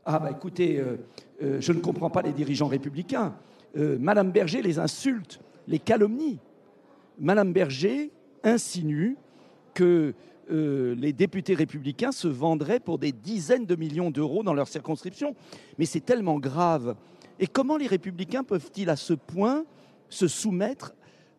Ah, 0.08 0.20
bah 0.20 0.30
écoutez, 0.30 0.78
euh, 0.78 1.60
je 1.60 1.72
ne 1.72 1.80
comprends 1.80 2.10
pas 2.10 2.22
les 2.22 2.30
dirigeants 2.30 2.68
républicains. 2.68 3.34
Madame 3.74 4.30
Berger 4.30 4.62
les 4.62 4.78
insulte, 4.78 5.40
les 5.66 5.80
calomnie. 5.80 6.38
Madame 7.18 7.52
Berger 7.52 8.12
insinue 8.44 9.16
que 9.74 10.14
les 10.48 11.12
députés 11.12 11.54
républicains 11.54 12.12
se 12.12 12.28
vendraient 12.28 12.78
pour 12.78 12.98
des 12.98 13.10
dizaines 13.10 13.66
de 13.66 13.74
millions 13.74 14.12
d'euros 14.12 14.44
dans 14.44 14.54
leur 14.54 14.68
circonscription. 14.68 15.34
Mais 15.76 15.86
c'est 15.86 16.00
tellement 16.00 16.38
grave 16.38 16.94
et 17.38 17.46
comment 17.46 17.76
les 17.76 17.86
républicains 17.86 18.44
peuvent-ils 18.44 18.90
à 18.90 18.96
ce 18.96 19.12
point 19.12 19.64
se 20.08 20.28
soumettre 20.28 20.94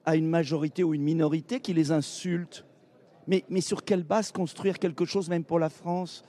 à 0.05 0.15
une 0.15 0.27
majorité 0.27 0.83
ou 0.83 0.93
une 0.93 1.03
minorité 1.03 1.59
qui 1.59 1.73
les 1.73 1.91
insulte? 1.91 2.65
Mais, 3.27 3.43
sur 3.59 3.83
quelle 3.83 4.03
base 4.03 4.31
construire 4.31 4.79
quelque 4.79 5.03
chose 5.03 5.29
même 5.29 5.43
pour 5.43 5.59
la 5.59 5.69
France? 5.69 6.23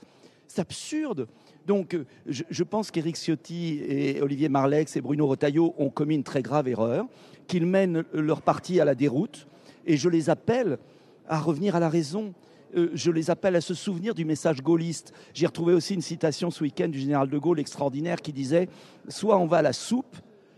C'est 0.47 0.59
absurde. 0.59 1.27
Donc, 1.65 1.95
je, 2.27 2.43
je 2.49 2.63
pense 2.63 2.91
qu'Éric 2.91 3.15
Ciotti 3.15 3.79
et 3.87 4.21
Olivier 4.21 4.49
Marlex 4.49 4.97
et 4.97 5.01
Bruno 5.01 5.27
Retailleau 5.27 5.75
ont 5.77 5.89
commis 5.89 6.15
une 6.15 6.23
très 6.23 6.41
grave 6.41 6.67
erreur, 6.67 7.05
qu'ils 7.47 7.65
mènent 7.65 8.03
leur 8.13 8.41
parti 8.41 8.81
à 8.81 8.85
la 8.85 8.95
déroute, 8.95 9.47
et 9.85 9.95
je 9.95 10.09
les 10.09 10.29
appelle 10.29 10.77
à 11.27 11.39
revenir 11.39 11.75
à 11.75 11.79
la 11.79 11.87
raison. 11.87 12.33
Euh, 12.75 12.89
je 12.93 13.11
les 13.11 13.29
appelle 13.29 13.55
à 13.55 13.61
se 13.61 13.73
souvenir 13.73 14.13
du 14.13 14.25
message 14.25 14.61
gaulliste. 14.61 15.13
J'ai 15.33 15.45
retrouvé 15.45 15.73
aussi 15.73 15.95
une 15.95 16.01
citation 16.01 16.51
ce 16.51 16.63
week-end 16.63 16.87
du 16.87 16.99
général 16.99 17.29
de 17.29 17.37
Gaulle 17.37 17.59
extraordinaire 17.59 18.21
qui 18.21 18.33
disait 18.33 18.69
Soit 19.07 19.37
on 19.37 19.47
va 19.47 19.57
à 19.57 19.61
la 19.61 19.73
soupe, 19.73 20.15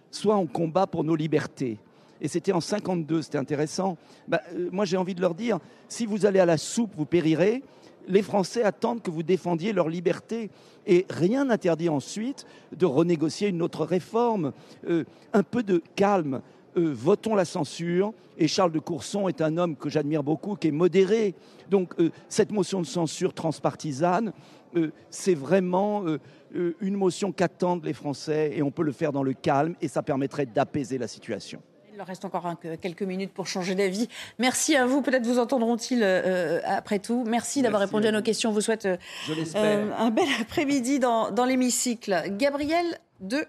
soit 0.09 0.35
on 0.35 0.47
combat 0.47 0.87
pour 0.87 1.03
nos 1.03 1.15
libertés. 1.15 1.77
Et 2.21 2.27
c'était 2.27 2.51
en 2.51 2.61
52, 2.61 3.23
c'était 3.23 3.37
intéressant. 3.37 3.97
Bah, 4.27 4.41
euh, 4.53 4.69
moi, 4.71 4.85
j'ai 4.85 4.97
envie 4.97 5.15
de 5.15 5.21
leur 5.21 5.33
dire 5.33 5.59
si 5.87 6.05
vous 6.05 6.25
allez 6.25 6.39
à 6.39 6.45
la 6.45 6.57
soupe, 6.57 6.91
vous 6.95 7.05
périrez. 7.05 7.63
Les 8.07 8.21
Français 8.21 8.63
attendent 8.63 9.01
que 9.01 9.11
vous 9.11 9.23
défendiez 9.23 9.73
leur 9.73 9.89
liberté. 9.89 10.49
Et 10.85 11.05
rien 11.09 11.45
n'interdit 11.45 11.89
ensuite 11.89 12.45
de 12.75 12.85
renégocier 12.85 13.49
une 13.49 13.61
autre 13.61 13.85
réforme. 13.85 14.53
Euh, 14.87 15.03
un 15.33 15.43
peu 15.43 15.63
de 15.63 15.81
calme. 15.95 16.41
Euh, 16.77 16.93
votons 16.93 17.35
la 17.35 17.45
censure. 17.45 18.13
Et 18.37 18.47
Charles 18.47 18.71
de 18.71 18.79
Courson 18.79 19.27
est 19.27 19.41
un 19.41 19.57
homme 19.57 19.75
que 19.75 19.89
j'admire 19.89 20.23
beaucoup, 20.23 20.55
qui 20.55 20.69
est 20.69 20.71
modéré. 20.71 21.35
Donc 21.69 21.93
euh, 21.99 22.11
cette 22.29 22.51
motion 22.51 22.81
de 22.81 22.85
censure 22.85 23.33
transpartisane, 23.33 24.33
euh, 24.75 24.91
c'est 25.09 25.35
vraiment 25.35 26.05
une 26.53 26.95
motion 26.95 27.31
qu'attendent 27.31 27.85
les 27.85 27.93
Français 27.93 28.51
et 28.55 28.63
on 28.63 28.71
peut 28.71 28.83
le 28.83 28.91
faire 28.91 29.11
dans 29.11 29.23
le 29.23 29.33
calme 29.33 29.75
et 29.81 29.87
ça 29.87 30.01
permettrait 30.01 30.45
d'apaiser 30.45 30.97
la 30.97 31.07
situation. 31.07 31.61
Il 31.91 31.97
leur 31.97 32.07
reste 32.07 32.23
encore 32.23 32.49
quelques 32.79 33.03
minutes 33.03 33.33
pour 33.33 33.47
changer 33.47 33.75
d'avis. 33.75 34.07
Merci 34.39 34.77
à 34.77 34.85
vous. 34.85 35.01
Peut-être 35.01 35.25
vous 35.25 35.39
entendront-ils 35.39 36.01
euh, 36.01 36.61
après 36.65 36.99
tout. 36.99 37.25
Merci 37.27 37.61
d'avoir 37.61 37.81
répondu 37.81 38.05
à 38.05 38.09
à 38.09 38.13
nos 38.13 38.21
questions. 38.21 38.49
On 38.49 38.53
vous 38.53 38.61
souhaite 38.61 38.85
euh, 38.85 39.91
un 39.97 40.09
bel 40.09 40.27
après-midi 40.39 40.99
dans, 40.99 41.31
dans 41.31 41.43
l'hémicycle. 41.43 42.23
Gabriel 42.37 42.85
de 43.19 43.45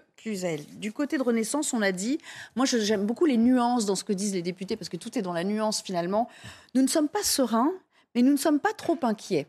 Du 0.77 0.93
côté 0.93 1.17
de 1.17 1.23
Renaissance, 1.23 1.73
on 1.73 1.81
a 1.81 1.91
dit, 1.91 2.17
moi 2.55 2.65
j'aime 2.65 3.05
beaucoup 3.05 3.25
les 3.25 3.37
nuances 3.37 3.85
dans 3.85 3.95
ce 3.95 4.03
que 4.03 4.13
disent 4.13 4.33
les 4.33 4.41
députés, 4.41 4.77
parce 4.77 4.89
que 4.89 4.97
tout 4.97 5.17
est 5.17 5.21
dans 5.21 5.33
la 5.33 5.43
nuance 5.43 5.81
finalement. 5.81 6.29
Nous 6.75 6.81
ne 6.81 6.87
sommes 6.87 7.09
pas 7.09 7.23
sereins, 7.23 7.73
mais 8.15 8.21
nous 8.21 8.31
ne 8.31 8.37
sommes 8.37 8.59
pas 8.59 8.73
trop 8.73 8.97
inquiets. 9.01 9.47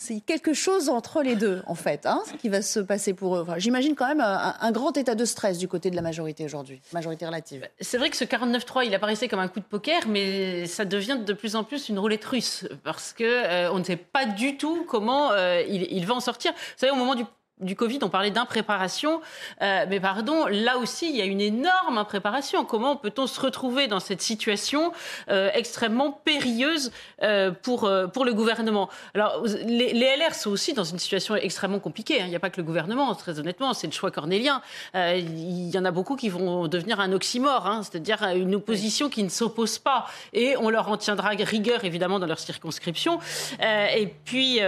C'est 0.00 0.20
quelque 0.20 0.54
chose 0.54 0.88
entre 0.88 1.22
les 1.22 1.34
deux, 1.34 1.60
en 1.66 1.74
fait, 1.74 2.06
hein, 2.06 2.22
ce 2.24 2.34
qui 2.34 2.48
va 2.48 2.62
se 2.62 2.78
passer 2.78 3.14
pour 3.14 3.34
eux. 3.34 3.44
J'imagine 3.56 3.96
quand 3.96 4.06
même 4.06 4.20
un, 4.20 4.70
grand 4.70 4.96
état 4.96 5.16
de 5.16 5.24
stress 5.24 5.58
du 5.58 5.66
côté 5.66 5.90
de 5.90 5.96
la 5.96 6.02
majorité 6.02 6.44
aujourd'hui, 6.44 6.80
majorité 6.92 7.26
relative. 7.26 7.68
C'est 7.80 7.98
vrai 7.98 8.08
que 8.08 8.16
ce 8.16 8.22
49-3, 8.22 8.86
il 8.86 8.94
apparaissait 8.94 9.26
comme 9.26 9.40
un 9.40 9.48
coup 9.48 9.58
de 9.58 9.64
poker, 9.64 10.06
mais 10.06 10.66
ça 10.66 10.84
devient 10.84 11.18
de 11.26 11.32
plus 11.32 11.56
en 11.56 11.64
plus 11.64 11.88
une 11.88 11.98
roulette 11.98 12.24
russe 12.24 12.64
parce 12.84 13.12
que 13.12 13.24
euh, 13.24 13.76
ne 13.76 13.82
sait 13.82 13.96
pas 13.96 14.24
du 14.24 14.56
tout 14.56 14.84
comment 14.86 15.32
euh, 15.32 15.62
il, 15.68 15.88
il 15.90 16.06
va 16.06 16.14
en 16.14 16.20
sortir. 16.20 16.52
Vous 16.52 16.58
savez, 16.76 16.92
au 16.92 16.96
moment 16.96 17.16
du 17.16 17.24
du 17.60 17.76
Covid, 17.76 17.98
on 18.02 18.08
parlait 18.08 18.30
d'impréparation, 18.30 19.20
euh, 19.62 19.84
mais 19.88 20.00
pardon, 20.00 20.46
là 20.46 20.78
aussi, 20.78 21.10
il 21.10 21.16
y 21.16 21.22
a 21.22 21.24
une 21.24 21.40
énorme 21.40 21.98
impréparation. 21.98 22.64
Comment 22.64 22.96
peut-on 22.96 23.26
se 23.26 23.40
retrouver 23.40 23.88
dans 23.88 24.00
cette 24.00 24.22
situation 24.22 24.92
euh, 25.28 25.50
extrêmement 25.54 26.12
périlleuse 26.12 26.92
euh, 27.22 27.50
pour, 27.50 27.90
pour 28.12 28.24
le 28.24 28.34
gouvernement? 28.34 28.88
Alors, 29.14 29.44
les, 29.66 30.16
LR 30.16 30.34
sont 30.34 30.50
aussi 30.50 30.72
dans 30.72 30.84
une 30.84 30.98
situation 30.98 31.34
extrêmement 31.36 31.80
compliquée. 31.80 32.20
hein. 32.20 32.24
Il 32.26 32.30
n'y 32.30 32.36
a 32.36 32.40
pas 32.40 32.50
que 32.50 32.60
le 32.60 32.66
gouvernement, 32.66 33.14
très 33.14 33.38
honnêtement, 33.38 33.74
c'est 33.74 33.86
le 33.86 33.92
choix 33.92 34.10
cornélien. 34.10 34.62
Il 34.94 35.70
y 35.70 35.78
en 35.78 35.84
a 35.84 35.90
beaucoup 35.90 36.16
qui 36.16 36.28
vont 36.28 36.68
devenir 36.68 37.00
un 37.00 37.12
oxymore, 37.12 37.66
hein, 37.66 37.82
c'est-à-dire 37.82 38.22
une 38.34 38.54
opposition 38.54 39.08
qui 39.08 39.22
ne 39.22 39.28
s'oppose 39.28 39.78
pas. 39.78 40.06
Et 40.32 40.56
on 40.56 40.70
leur 40.70 40.88
en 40.88 40.96
tiendra 40.96 41.30
rigueur, 41.30 41.84
évidemment, 41.84 42.18
dans 42.18 42.26
leur 42.26 42.38
circonscription. 42.38 43.18
Et 43.60 44.14
puis, 44.24 44.60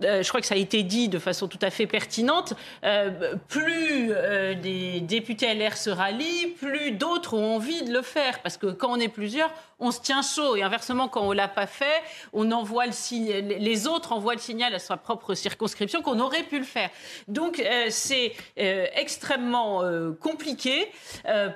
je 0.00 0.28
crois 0.28 0.40
que 0.40 0.46
ça 0.46 0.54
a 0.54 0.58
été 0.58 0.82
dit 0.82 1.08
de 1.08 1.18
façon 1.18 1.48
tout 1.48 1.58
à 1.62 1.70
fait 1.70 1.86
pertinente, 1.86 2.35
euh, 2.84 3.34
plus 3.48 4.10
euh, 4.10 4.54
des 4.54 5.00
députés 5.00 5.54
LR 5.54 5.76
se 5.76 5.90
rallient, 5.90 6.54
plus 6.58 6.92
d'autres 6.92 7.34
ont 7.34 7.56
envie 7.56 7.82
de 7.82 7.92
le 7.92 8.02
faire. 8.02 8.40
Parce 8.42 8.56
que 8.56 8.66
quand 8.66 8.90
on 8.90 9.00
est 9.00 9.08
plusieurs, 9.08 9.50
on 9.78 9.90
se 9.90 10.00
tient 10.00 10.22
chaud. 10.22 10.56
Et 10.56 10.62
inversement, 10.62 11.08
quand 11.08 11.22
on 11.22 11.32
l'a 11.32 11.48
pas 11.48 11.66
fait, 11.66 12.02
on 12.32 12.50
envoie 12.52 12.86
le 12.86 12.92
signe, 12.92 13.30
les 13.30 13.86
autres 13.86 14.12
envoient 14.12 14.34
le 14.34 14.40
signal 14.40 14.74
à 14.74 14.78
sa 14.78 14.96
propre 14.96 15.34
circonscription 15.34 16.02
qu'on 16.02 16.20
aurait 16.20 16.44
pu 16.44 16.58
le 16.58 16.64
faire. 16.64 16.90
Donc 17.28 17.60
euh, 17.60 17.86
c'est 17.90 18.32
extrêmement 18.56 19.82
compliqué 20.20 20.90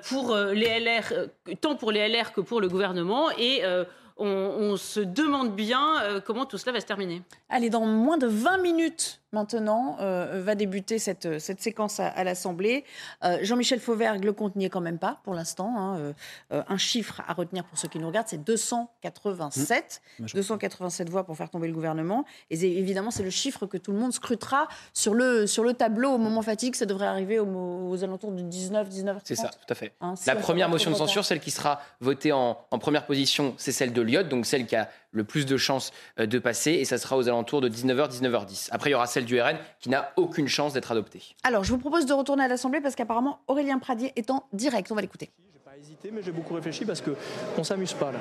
pour 0.09 0.37
les 0.37 0.81
LR, 0.81 1.29
tant 1.61 1.77
pour 1.77 1.93
les 1.93 2.09
LR 2.09 2.33
que 2.33 2.41
pour 2.41 2.61
le 2.61 2.69
gouvernement. 2.69 3.31
Et 3.39 3.63
on, 4.17 4.27
on 4.27 4.77
se 4.77 5.01
demande 5.01 5.55
bien 5.55 6.21
comment 6.27 6.47
tout 6.47 6.59
cela 6.59 6.73
va 6.73 6.81
se 6.81 6.87
terminer. 6.87 7.23
Allez, 7.49 7.71
dans 7.71 7.87
moins 7.87 8.19
de 8.19 8.27
20 8.27 8.59
minutes 8.59 9.20
maintenant, 9.33 9.97
euh, 10.01 10.41
va 10.45 10.55
débuter 10.55 10.99
cette, 10.99 11.39
cette 11.39 11.61
séquence 11.63 12.01
à, 12.01 12.09
à 12.09 12.25
l'Assemblée. 12.25 12.85
Euh, 13.25 13.39
Jean-Michel 13.43 13.81
Fauvergue, 13.81 14.25
le 14.25 14.33
compte 14.33 14.57
n'y 14.57 14.65
est 14.65 14.71
quand 14.71 14.81
même 14.81 14.99
pas 14.99 15.21
pour 15.25 15.35
l'instant. 15.35 15.75
hein. 15.77 15.99
Euh, 15.99 16.13
euh, 16.53 16.63
un 16.69 16.77
chiffre 16.79 17.23
à 17.27 17.33
retenir 17.33 17.65
pour 17.65 17.79
ceux 17.79 17.89
qui 17.89 17.99
nous 17.99 18.07
regardent, 18.09 18.29
c'est 18.29 18.43
287. 18.43 20.03
287 20.35 21.09
voix 21.09 21.25
pour 21.25 21.37
faire 21.37 21.51
tomber 21.51 21.69
le 21.69 21.75
gouvernement. 21.75 22.25
Et 22.51 22.61
évidemment, 22.79 23.11
c'est 23.11 23.23
le 23.23 23.31
chiffre 23.31 23.67
que 23.67 23.77
tout 23.77 23.93
le 23.93 23.99
monde 23.99 24.13
scrutera 24.13 24.69
sur 24.93 25.15
le, 25.15 25.47
sur 25.47 25.63
le 25.65 25.75
tableau 25.75 26.11
au 26.13 26.19
moment 26.19 26.43
fatigue. 26.43 26.75
Ça 26.75 26.87
devrait 26.87 27.07
arriver 27.07 27.39
au- 27.39 27.89
aux, 27.89 28.05
alentours 28.05 28.33
de 28.33 28.43
19, 28.43 28.89
19 28.89 29.23
C'est 29.25 29.37
ça, 29.37 29.49
tout 29.49 29.59
à 29.73 29.75
fait. 29.75 29.93
Hein, 30.01 30.15
si 30.17 30.27
la 30.27 30.37
première 30.37 30.69
motion 30.69 30.91
de 30.91 30.97
censure, 30.97 31.25
celle 31.25 31.41
qui 31.41 31.51
sera 31.51 31.81
votée 32.01 32.33
en, 32.33 32.59
en 32.71 32.79
première 32.79 33.07
position, 33.07 33.55
c'est 33.57 33.73
celle 33.73 33.93
de 33.93 34.03
Lyotte, 34.03 34.29
donc 34.29 34.47
celle 34.47 34.67
qui 34.67 34.77
a 34.77 34.89
le 35.13 35.25
plus 35.25 35.47
de 35.47 35.57
chances 35.57 35.93
euh, 36.19 36.27
de 36.27 36.39
passer, 36.39 36.73
et 36.73 36.85
ça 36.85 36.99
sera 36.99 37.17
aux 37.17 37.29
alentours 37.29 37.61
de 37.61 37.69
19h, 37.69 38.11
19h10. 38.11 38.69
Après, 38.71 38.91
il 38.91 38.93
y 38.93 38.97
aura 38.97 39.07
celle 39.07 39.25
du 39.25 39.41
RN 39.41 39.59
qui 39.81 39.89
n'a 39.89 40.13
aucune 40.17 40.49
chance 40.49 40.73
d'être 40.73 40.93
adoptée. 40.93 41.23
Alors, 41.43 41.65
je 41.65 41.71
vous 41.71 41.79
propose 41.79 42.07
de 42.07 42.13
retourner 42.13 42.45
à 42.45 42.49
l'Assemblée 42.49 42.81
parce 42.81 42.95
qu'apparemment, 42.95 43.41
Aurélien 43.49 43.79
Pradier 43.79 44.13
est 44.17 44.31
en 44.31 44.47
direct. 44.53 44.91
On 44.93 44.95
va 44.95 45.03
l'écouter. 45.03 45.31
Hésité, 45.81 46.11
mais 46.13 46.21
j'ai 46.23 46.33
beaucoup 46.33 46.53
réfléchi 46.53 46.85
parce 46.85 47.01
qu'on 47.01 47.15
ne 47.59 47.63
s'amuse 47.63 47.95
pas 47.95 48.13
là. 48.13 48.19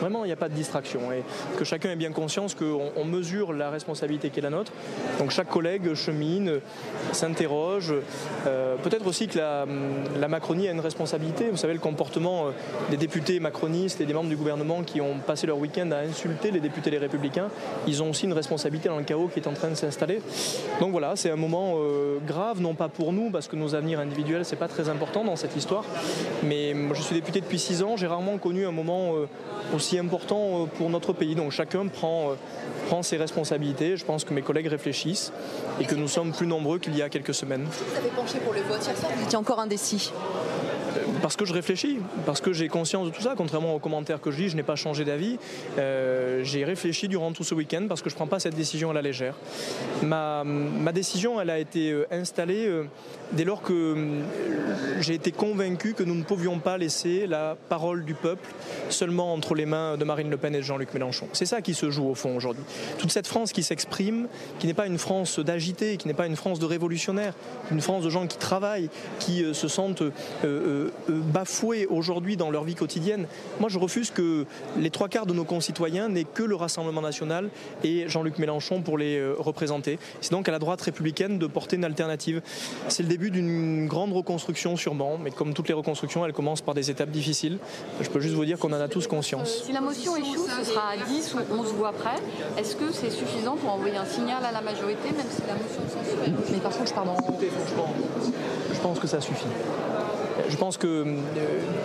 Vraiment, 0.00 0.24
il 0.24 0.28
n'y 0.28 0.32
a 0.32 0.36
pas 0.36 0.48
de 0.48 0.54
distraction. 0.54 1.12
Et 1.12 1.22
que 1.58 1.64
chacun 1.64 1.90
ait 1.90 1.96
bien 1.96 2.10
conscience 2.10 2.54
qu'on 2.54 2.90
on 2.96 3.04
mesure 3.04 3.52
la 3.52 3.68
responsabilité 3.68 4.30
qui 4.30 4.38
est 4.38 4.42
la 4.42 4.50
nôtre. 4.50 4.72
Donc 5.18 5.30
chaque 5.30 5.50
collègue 5.50 5.92
chemine, 5.94 6.60
s'interroge. 7.12 7.92
Euh, 8.46 8.76
Peut-être 8.82 9.06
aussi 9.06 9.28
que 9.28 9.38
la, 9.38 10.28
Macronie 10.28 10.68
a 10.68 10.72
une 10.72 10.80
responsabilité. 10.80 11.50
Vous 11.50 11.58
savez, 11.58 11.74
le 11.74 11.80
comportement 11.80 12.46
euh, 12.46 12.50
des 12.90 12.96
députés 12.96 13.40
macronistes 13.40 14.00
et 14.00 14.06
des 14.06 14.14
membres 14.14 14.30
du 14.30 14.36
gouvernement 14.36 14.82
qui 14.82 15.00
ont 15.00 15.18
passé 15.18 15.46
leur 15.46 15.58
week-end 15.58 15.90
à 15.90 15.98
insulter 15.98 16.50
les 16.50 16.60
députés 16.60 16.90
les 16.90 16.98
républicains, 16.98 17.48
ils 17.86 18.02
ont 18.02 18.10
aussi 18.10 18.24
une 18.24 18.32
responsabilité 18.32 18.88
dans 18.88 18.96
le 18.96 19.04
chaos 19.04 19.28
qui 19.28 19.40
est 19.40 19.48
en 19.48 19.52
train 19.52 19.68
de 19.68 19.74
s'installer. 19.74 20.20
Donc 20.80 20.92
voilà, 20.92 21.16
c'est 21.16 21.30
un 21.30 21.36
moment 21.36 21.74
euh, 21.76 22.18
grave, 22.26 22.60
non 22.60 22.74
pas 22.74 22.88
pour 22.88 23.12
nous, 23.12 23.30
parce 23.30 23.48
que 23.48 23.56
nos 23.56 23.74
avenirs 23.74 24.00
individuels, 24.00 24.44
c'est 24.44 24.56
pas 24.56 24.68
très 24.68 24.88
important 24.88 25.24
dans 25.24 25.36
cette 25.36 25.56
histoire, 25.56 25.84
mais 26.42 26.74
je 27.02 27.06
suis 27.08 27.16
député 27.16 27.40
depuis 27.40 27.58
six 27.58 27.82
ans, 27.82 27.96
j'ai 27.96 28.06
rarement 28.06 28.38
connu 28.38 28.64
un 28.64 28.70
moment 28.70 29.16
euh, 29.16 29.26
aussi 29.74 29.98
important 29.98 30.62
euh, 30.62 30.66
pour 30.66 30.88
notre 30.88 31.12
pays. 31.12 31.34
Donc 31.34 31.50
chacun 31.50 31.88
prend, 31.88 32.30
euh, 32.30 32.34
prend 32.86 33.02
ses 33.02 33.16
responsabilités. 33.16 33.96
Je 33.96 34.04
pense 34.04 34.24
que 34.24 34.32
mes 34.32 34.42
collègues 34.42 34.68
réfléchissent 34.68 35.32
et 35.80 35.84
que 35.84 35.96
nous 35.96 36.08
sommes 36.08 36.32
plus 36.32 36.46
nombreux 36.46 36.78
qu'il 36.78 36.96
y 36.96 37.02
a 37.02 37.08
quelques 37.08 37.34
semaines. 37.34 37.66
Vous 37.66 39.24
étiez 39.24 39.36
encore 39.36 39.58
indécis. 39.58 40.12
Parce 41.22 41.36
que 41.36 41.44
je 41.44 41.54
réfléchis, 41.54 41.98
parce 42.26 42.40
que 42.40 42.52
j'ai 42.52 42.66
conscience 42.66 43.06
de 43.06 43.12
tout 43.12 43.22
ça, 43.22 43.34
contrairement 43.36 43.76
aux 43.76 43.78
commentaires 43.78 44.20
que 44.20 44.32
je 44.32 44.42
lis, 44.42 44.48
je 44.48 44.56
n'ai 44.56 44.64
pas 44.64 44.74
changé 44.74 45.04
d'avis. 45.04 45.38
Euh, 45.78 46.42
j'ai 46.42 46.64
réfléchi 46.64 47.06
durant 47.06 47.32
tout 47.32 47.44
ce 47.44 47.54
week-end 47.54 47.86
parce 47.88 48.02
que 48.02 48.10
je 48.10 48.16
ne 48.16 48.18
prends 48.18 48.26
pas 48.26 48.40
cette 48.40 48.56
décision 48.56 48.90
à 48.90 48.92
la 48.92 49.02
légère. 49.02 49.36
Ma, 50.02 50.44
décision, 50.92 51.40
elle 51.40 51.50
a 51.50 51.60
été 51.60 51.92
euh, 51.92 52.06
installée 52.10 52.66
euh, 52.66 52.84
dès 53.30 53.44
lors 53.44 53.62
que 53.62 54.18
j'ai 55.00 55.14
été 55.14 55.30
convaincu 55.30 55.94
que 55.94 56.02
nous 56.02 56.16
ne 56.16 56.24
pouvions 56.24 56.58
pas 56.58 56.76
laisser 56.76 57.28
la 57.28 57.56
parole 57.68 58.04
du 58.04 58.14
peuple 58.14 58.48
seulement 58.88 59.32
entre 59.32 59.54
les 59.54 59.64
mains 59.64 59.96
de 59.96 60.04
Marine 60.04 60.28
Le 60.28 60.36
Pen 60.36 60.54
et 60.56 60.58
de 60.58 60.62
Jean-Luc 60.62 60.92
Mélenchon. 60.92 61.28
C'est 61.32 61.46
ça 61.46 61.62
qui 61.62 61.74
se 61.74 61.88
joue 61.88 62.08
au 62.08 62.16
fond 62.16 62.34
aujourd'hui. 62.34 62.64
Toute 62.98 63.12
cette 63.12 63.28
France 63.28 63.52
qui 63.52 63.62
s'exprime, 63.62 64.26
qui 64.58 64.66
n'est 64.66 64.74
pas 64.74 64.86
une 64.86 64.98
France 64.98 65.38
d'agités, 65.38 65.98
qui 65.98 66.08
n'est 66.08 66.14
pas 66.14 66.26
une 66.26 66.36
France 66.36 66.58
de 66.58 66.66
révolutionnaires, 66.66 67.34
une 67.70 67.80
France 67.80 68.02
de 68.02 68.10
gens 68.10 68.26
qui 68.26 68.38
travaillent, 68.38 68.90
qui 69.20 69.44
se 69.54 69.68
sentent 69.68 70.02
bafoués 71.20 71.86
aujourd'hui 71.86 72.36
dans 72.36 72.50
leur 72.50 72.64
vie 72.64 72.74
quotidienne. 72.74 73.26
Moi, 73.60 73.68
je 73.68 73.78
refuse 73.78 74.10
que 74.10 74.46
les 74.78 74.90
trois 74.90 75.08
quarts 75.08 75.26
de 75.26 75.34
nos 75.34 75.44
concitoyens 75.44 76.08
n'aient 76.08 76.24
que 76.24 76.42
le 76.42 76.54
Rassemblement 76.54 77.00
national 77.00 77.50
et 77.84 78.08
Jean-Luc 78.08 78.38
Mélenchon 78.38 78.82
pour 78.82 78.98
les 78.98 79.18
euh, 79.18 79.34
représenter. 79.38 79.98
C'est 80.20 80.32
donc 80.32 80.48
à 80.48 80.52
la 80.52 80.58
droite 80.58 80.80
républicaine 80.80 81.38
de 81.38 81.46
porter 81.46 81.76
une 81.76 81.84
alternative. 81.84 82.42
C'est 82.88 83.02
le 83.02 83.08
début 83.08 83.30
d'une 83.30 83.86
grande 83.86 84.12
reconstruction 84.12 84.76
sûrement, 84.76 85.18
mais 85.18 85.30
comme 85.30 85.54
toutes 85.54 85.68
les 85.68 85.74
reconstructions, 85.74 86.24
elle 86.24 86.32
commence 86.32 86.60
par 86.60 86.74
des 86.74 86.90
étapes 86.90 87.10
difficiles. 87.10 87.58
Je 88.00 88.08
peux 88.08 88.20
juste 88.20 88.34
vous 88.34 88.44
dire 88.44 88.58
qu'on 88.58 88.72
en 88.72 88.80
a 88.80 88.88
tous 88.88 89.06
conscience. 89.06 89.62
Si 89.64 89.72
la 89.72 89.80
motion 89.80 90.16
échoue, 90.16 90.46
ce 90.58 90.64
sera 90.64 90.90
à 90.90 90.96
10 90.96 91.34
ou 91.34 91.60
11 91.60 91.72
voix 91.74 91.92
près. 91.92 92.16
Est-ce 92.58 92.76
que 92.76 92.92
c'est 92.92 93.10
suffisant 93.10 93.56
pour 93.56 93.70
envoyer 93.70 93.96
un 93.96 94.04
signal 94.04 94.44
à 94.44 94.52
la 94.52 94.60
majorité, 94.60 95.10
même 95.10 95.26
si 95.30 95.42
la 95.46 95.54
motion 95.54 95.82
de 95.84 95.90
censure 95.90 96.44
Mais 96.52 96.58
par 96.58 96.72
contre, 96.72 96.88
je 96.88 96.94
pardon. 96.94 97.16
Je 98.72 98.80
pense 98.80 98.98
que 98.98 99.06
ça 99.06 99.20
suffit. 99.20 99.46
Je 100.48 100.56
pense 100.56 100.76
que 100.76 100.86
euh, 100.86 101.16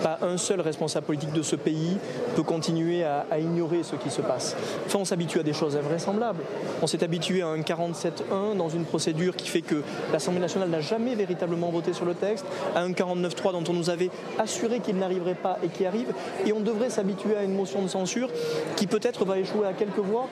pas 0.02 0.18
un 0.22 0.36
seul 0.36 0.60
responsable 0.60 1.06
politique 1.06 1.32
de 1.32 1.42
ce 1.42 1.56
pays 1.56 1.96
peut 2.36 2.42
continuer 2.42 3.04
à, 3.04 3.38
ignorer 3.38 3.82
ce 3.82 3.96
qui 3.96 4.10
se 4.10 4.20
passe. 4.20 4.56
Enfin, 4.86 4.98
on 5.00 5.04
s'habitue 5.04 5.40
à 5.40 5.42
des 5.42 5.52
choses 5.52 5.76
invraisemblables. 5.76 6.42
On 6.82 6.86
s'est 6.86 7.04
habitué 7.04 7.42
à 7.42 7.48
un 7.48 7.60
47-1 7.60 8.56
dans 8.56 8.68
une 8.68 8.84
procédure 8.84 9.36
qui 9.36 9.48
fait 9.48 9.62
que 9.62 9.82
l'Assemblée 10.12 10.40
nationale 10.40 10.70
n'a 10.70 10.80
jamais 10.80 11.14
véritablement 11.14 11.70
voté 11.70 11.92
sur 11.92 12.04
le 12.04 12.14
texte, 12.14 12.46
à 12.74 12.82
un 12.82 12.90
49-3 12.90 13.52
dont 13.52 13.64
on 13.68 13.72
nous 13.72 13.90
avait 13.90 14.10
assuré 14.38 14.80
qu'il 14.80 14.96
n'arriverait 14.96 15.34
pas 15.34 15.58
et 15.62 15.68
qui 15.68 15.86
arrive, 15.86 16.08
et 16.46 16.52
on 16.52 16.60
devrait 16.60 16.90
s'habituer 16.90 17.36
à 17.36 17.42
une 17.42 17.54
motion 17.54 17.82
de 17.82 17.88
censure 17.88 18.30
qui 18.76 18.86
peut-être 18.86 19.24
va 19.24 19.38
échouer 19.38 19.66
à 19.66 19.72
quelques 19.72 19.98
voix. 19.98 20.28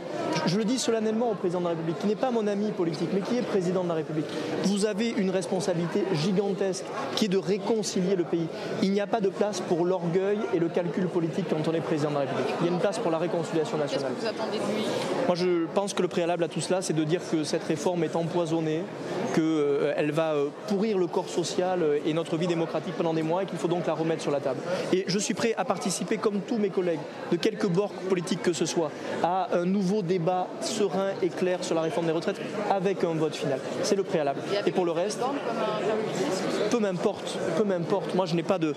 Je 0.47 0.59
le 0.59 0.65
dis 0.65 0.79
solennellement 0.79 1.31
au 1.31 1.35
président 1.35 1.61
de 1.61 1.65
la 1.65 1.71
République, 1.71 1.99
qui 1.99 2.07
n'est 2.07 2.17
pas 2.17 2.31
mon 2.31 2.47
ami 2.47 2.71
politique, 2.73 3.09
mais 3.13 3.21
qui 3.21 3.37
est 3.37 3.43
président 3.43 3.85
de 3.85 3.89
la 3.89 3.95
République. 3.95 4.27
Vous 4.65 4.87
avez 4.87 5.11
une 5.11 5.31
responsabilité 5.31 6.05
gigantesque 6.13 6.85
qui 7.15 7.27
est 7.27 7.29
de 7.29 7.39
réconcilier 7.39 8.16
le 8.17 8.25
pays. 8.25 8.47
Il 8.83 8.93
n'y 8.93 9.01
a 9.01 9.07
pas 9.07 9.21
de 9.21 9.29
place 9.29 9.61
pour 9.61 9.85
l'orgueil 9.85 10.39
et 10.55 10.59
le 10.59 10.69
calcul 10.69 11.07
politique 11.07 11.47
quand 11.49 11.69
on 11.69 11.73
est 11.75 11.81
président 11.81 12.11
de 12.11 12.15
la 12.15 12.21
République. 12.21 12.47
Il 12.61 12.67
y 12.67 12.69
a 12.69 12.73
une 12.73 12.81
place 12.81 12.99
pour 12.99 13.11
la 13.11 13.19
réconciliation 13.19 13.79
Qu'est-ce 13.79 13.95
nationale. 13.95 14.13
que 14.17 14.21
vous 14.21 14.27
attendez 14.27 14.59
de 14.59 14.77
lui? 14.77 14.85
Moi, 15.27 15.35
je 15.37 15.67
pense 15.75 15.95
que 15.95 16.03
le 16.03 16.09
préalable 16.09 16.45
à 16.45 16.49
tout 16.49 16.61
cela, 16.61 16.83
c'est 16.83 16.93
de 16.93 17.05
dire 17.05 17.21
que 17.31 17.45
cette 17.45 17.65
réforme 17.65 18.05
est 18.05 18.17
empoisonnée, 18.17 18.83
qu'elle 19.35 20.13
va 20.13 20.33
euh, 20.35 20.49
pourrir 20.69 20.99
le 20.99 21.07
corps 21.07 21.29
social 21.29 21.83
euh, 21.83 21.99
et 22.07 22.13
notre 22.13 22.37
vie 22.37 22.47
démocratique 22.47 22.95
pendant 22.97 23.15
des 23.15 23.23
mois 23.23 23.43
et 23.43 23.47
qu'il 23.47 23.59
faut 23.59 23.69
donc 23.69 23.87
la 23.87 23.95
remettre 23.95 24.23
sur 24.23 24.31
la 24.31 24.41
table. 24.41 24.61
Et 24.93 25.05
je 25.07 25.19
suis 25.19 25.35
prêt 25.35 25.55
à 25.57 25.65
participer, 25.65 26.17
comme 26.17 26.41
tous 26.41 26.59
mes 26.59 26.71
collègues, 26.71 27.01
de 27.31 27.37
quelque 27.37 27.67
bord 27.67 27.91
politique 28.09 28.43
que 28.43 28.53
ce 28.53 28.67
soit, 28.67 28.91
à 29.23 29.49
un 29.53 29.65
nouveau 29.65 30.03
débat 30.03 30.47
serein 30.61 31.11
et 31.23 31.29
clair 31.29 31.63
sur 31.65 31.75
la 31.75 31.83
réforme 31.83 32.07
des 32.07 32.13
retraites 32.13 32.41
avec 32.71 33.05
un 33.05 33.15
vote 33.15 33.35
final. 33.35 33.59
C'est 33.83 33.97
le 33.97 34.03
préalable. 34.03 34.41
Et 34.67 34.73
pour 34.73 34.85
le 34.85 34.93
reste, 34.93 35.21
peu 36.71 36.79
m'importe, 36.79 37.39
peu 37.57 37.65
m'importe. 37.65 37.96
Moi, 38.15 38.27
je 38.27 38.35
n'ai 38.35 38.43
pas 38.43 38.59
de, 38.59 38.75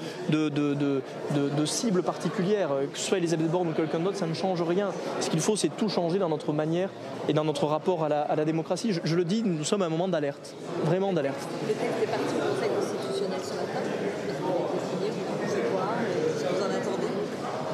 cible 1.66 2.04
particulière. 2.04 2.70
Que 2.92 2.98
ce 2.98 3.08
soit 3.08 3.18
Elisabeth 3.18 3.50
Borne 3.50 3.70
ou 3.70 3.74
quelqu'un 3.74 4.00
d'autre, 4.00 4.18
ça 4.18 4.28
ne 4.28 4.34
change 4.34 4.62
rien. 4.62 4.92
Ce 5.20 5.30
qu'il 5.30 5.40
faut, 5.40 5.56
c'est 5.56 5.70
tout 5.70 5.90
changer 5.90 6.20
dans 6.20 6.30
notre 6.30 6.54
manière 6.54 6.90
et 7.28 7.34
dans 7.34 7.44
notre 7.44 7.66
rapport 7.66 8.04
à 8.04 8.10
la, 8.10 8.46
démocratie. 8.46 8.94
Je, 9.04 9.16
le 9.16 9.26
dis, 9.26 9.44
nous 9.44 9.64
sommes 9.64 9.82
à 9.82 9.86
un 9.86 9.90
moment 9.90 10.08
d'alerte, 10.08 10.56
vraiment 10.86 11.14
d'alerte. 11.14 11.48
Le. 11.68 11.74
Vous 14.10 14.56
avez 14.56 14.80
signé, 14.90 15.10
vous 15.12 15.24
pensez 15.40 15.62
quoi 15.72 15.88
Est-ce 16.02 16.44
que 16.44 16.54
vous 16.54 16.62
en 16.62 16.70
attendez 16.70 17.08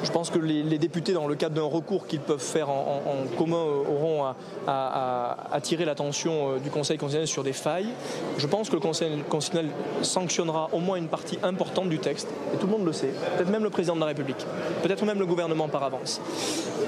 Je 0.05 0.11
pense 0.11 0.29
que 0.29 0.37
les, 0.37 0.77
députés, 0.77 1.13
dans 1.13 1.27
le 1.27 1.33
cadre 1.33 1.55
d'un 1.55 1.63
recours 1.63 2.05
qu'ils 2.05 2.19
peuvent 2.19 2.39
faire 2.39 2.69
en, 2.69 3.01
commun, 3.37 3.57
euh, 3.57 3.91
auront 3.91 4.23
à, 4.67 5.37
attirer 5.51 5.83
l'attention 5.83 6.51
euh, 6.51 6.59
du 6.59 6.69
Conseil 6.69 6.97
constitutionnel 6.97 7.27
sur 7.27 7.43
des 7.43 7.53
failles. 7.53 7.89
Je 8.37 8.45
pense 8.45 8.69
que 8.69 8.75
le 8.75 8.81
Conseil 8.81 9.23
constitutionnel 9.27 9.71
sanctionnera 10.03 10.69
au 10.73 10.79
moins 10.79 10.97
une 10.97 11.07
partie 11.07 11.39
importante 11.41 11.89
du 11.89 11.97
texte, 11.97 12.27
et 12.53 12.57
tout 12.57 12.67
le 12.67 12.73
monde 12.73 12.85
le 12.85 12.93
sait, 12.93 13.13
peut-être 13.37 13.49
même 13.49 13.63
le 13.63 13.71
président 13.71 13.95
de 13.95 14.01
la 14.01 14.05
République, 14.05 14.45
peut-être 14.83 15.05
même 15.05 15.19
le 15.19 15.25
gouvernement 15.25 15.67
par 15.67 15.83
avance. 15.83 16.21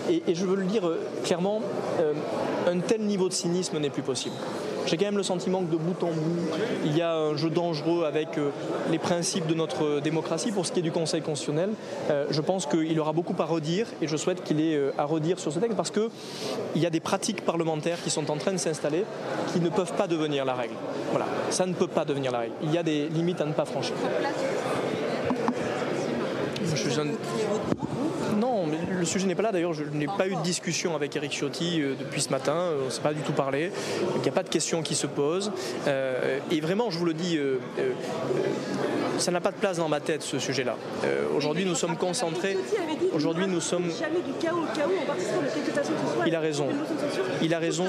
Et, 0.10 0.22
je 0.36 0.46
veux 0.46 0.56
le 0.56 0.66
dire 0.66 0.88
euh, 0.88 1.04
clairement, 1.24 1.62
un 2.68 2.80
tel 2.80 3.02
niveau 3.02 3.30
de 3.30 3.34
cynisme 3.34 3.80
n'est 3.80 3.90
plus 3.90 4.04
possible. 4.04 4.36
J'ai 4.88 4.96
quand 4.98 5.06
même 5.06 5.18
le 5.18 5.24
sentiment 5.24 5.60
que 5.62 5.72
de 5.72 5.78
bout 5.78 6.02
en 6.04 6.08
bout, 6.12 6.48
il 6.86 6.96
y 6.98 7.02
a 7.02 7.14
un 7.14 7.36
jeu 7.36 7.50
dangereux 7.50 8.06
avec 8.06 8.38
euh, 8.38 8.50
les 8.90 8.98
principes 9.00 9.46
de 9.46 9.54
notre 9.54 10.00
démocratie. 10.00 10.52
Pour 10.52 10.66
ce 10.66 10.72
qui 10.72 10.80
est 10.80 10.84
du 10.84 10.92
Conseil 10.92 11.22
constitutionnel, 11.22 11.72
euh, 12.10 12.26
je 12.30 12.42
pense 12.42 12.66
qu'il 12.66 12.98
aura 13.00 13.12
beaucoup 13.12 13.36
à 13.40 13.46
redire 13.46 13.86
et 14.02 14.08
je 14.08 14.16
souhaite 14.16 14.44
qu'il 14.44 14.62
ait 14.62 14.76
euh, 14.76 14.92
à 14.98 15.04
redire 15.04 15.40
sur 15.40 15.52
ce 15.52 15.60
texte 15.60 15.76
parce 15.76 15.92
qu'il 15.92 16.10
y 16.82 16.86
a 16.86 16.90
des 16.90 17.02
pratiques 17.02 17.44
parlementaires 17.44 18.02
qui 18.02 18.10
sont 18.10 18.32
en 18.32 18.38
train 18.38 18.54
de 18.54 18.58
s'installer 18.58 19.04
qui 19.52 19.60
ne 19.60 19.70
peuvent 19.70 19.94
pas 19.94 20.08
devenir 20.08 20.46
la 20.46 20.54
règle. 20.54 20.74
Voilà, 21.12 21.26
ça 21.50 21.66
ne 21.66 21.74
peut 21.74 21.88
pas 21.88 22.06
devenir 22.06 22.32
la 22.32 22.40
règle. 22.40 22.54
Il 22.64 22.72
y 22.74 22.78
a 22.78 22.84
des 22.84 23.10
limites 23.10 23.42
à 23.42 23.46
ne 23.46 23.54
pas 23.54 23.66
franchir. 23.66 23.96
Je- 26.64 27.77
non, 28.38 28.66
le 28.68 29.06
sujet 29.06 29.28
n'est 29.28 29.36
pas 29.36 29.44
là. 29.44 29.52
D'ailleurs, 29.52 29.74
je 29.74 29.84
n'ai 29.84 30.08
pas 30.08 30.28
eu 30.28 30.36
de 30.36 30.42
discussion 30.42 30.96
avec 30.96 31.16
Eric 31.16 31.32
Ciotti 31.32 31.82
euh, 31.82 31.96
depuis 32.00 32.22
ce 32.22 32.30
matin. 32.30 32.54
Euh, 32.54 32.80
On 32.84 32.86
ne 32.86 32.90
s'est 32.90 33.02
pas 33.02 33.14
du 33.14 33.22
tout 33.22 33.34
parlé. 33.34 33.72
Il 34.16 34.22
n'y 34.22 34.30
a 34.30 34.32
pas 34.32 34.44
de 34.44 34.50
questions 34.50 34.82
qui 34.82 34.96
se 34.96 35.08
posent. 35.08 35.52
Euh, 35.88 36.40
et 36.52 36.62
vraiment, 36.62 36.90
je 36.90 36.98
vous 36.98 37.06
le 37.06 37.14
dis, 37.14 37.40
ça 39.18 39.32
n'a 39.32 39.42
pas 39.42 39.52
de 39.52 39.58
place 39.58 39.78
dans 39.78 39.90
ma 39.90 40.00
tête, 40.00 40.22
ce 40.22 40.40
sujet-là. 40.40 40.76
Aujourd'hui, 41.36 41.66
nous 41.66 41.76
sommes 41.76 41.98
concentrés. 41.98 42.58
Aujourd'hui, 43.18 43.48
nous 43.48 43.62
sommes. 43.62 43.90
Jamais 43.90 44.22
du 44.22 44.32
chaos 44.40 44.58
au 44.58 44.78
chaos 44.78 44.92
en 45.02 45.06
participant 45.08 45.42
de 45.42 45.48
quelque 45.48 45.72
façon 45.72 45.92
que 45.92 46.08
ce 46.08 46.14
soit. 46.14 46.28
Il 46.28 46.36
a 46.36 46.40
raison. 46.40 46.68
Il 47.42 47.52
a 47.52 47.58
raison. 47.58 47.86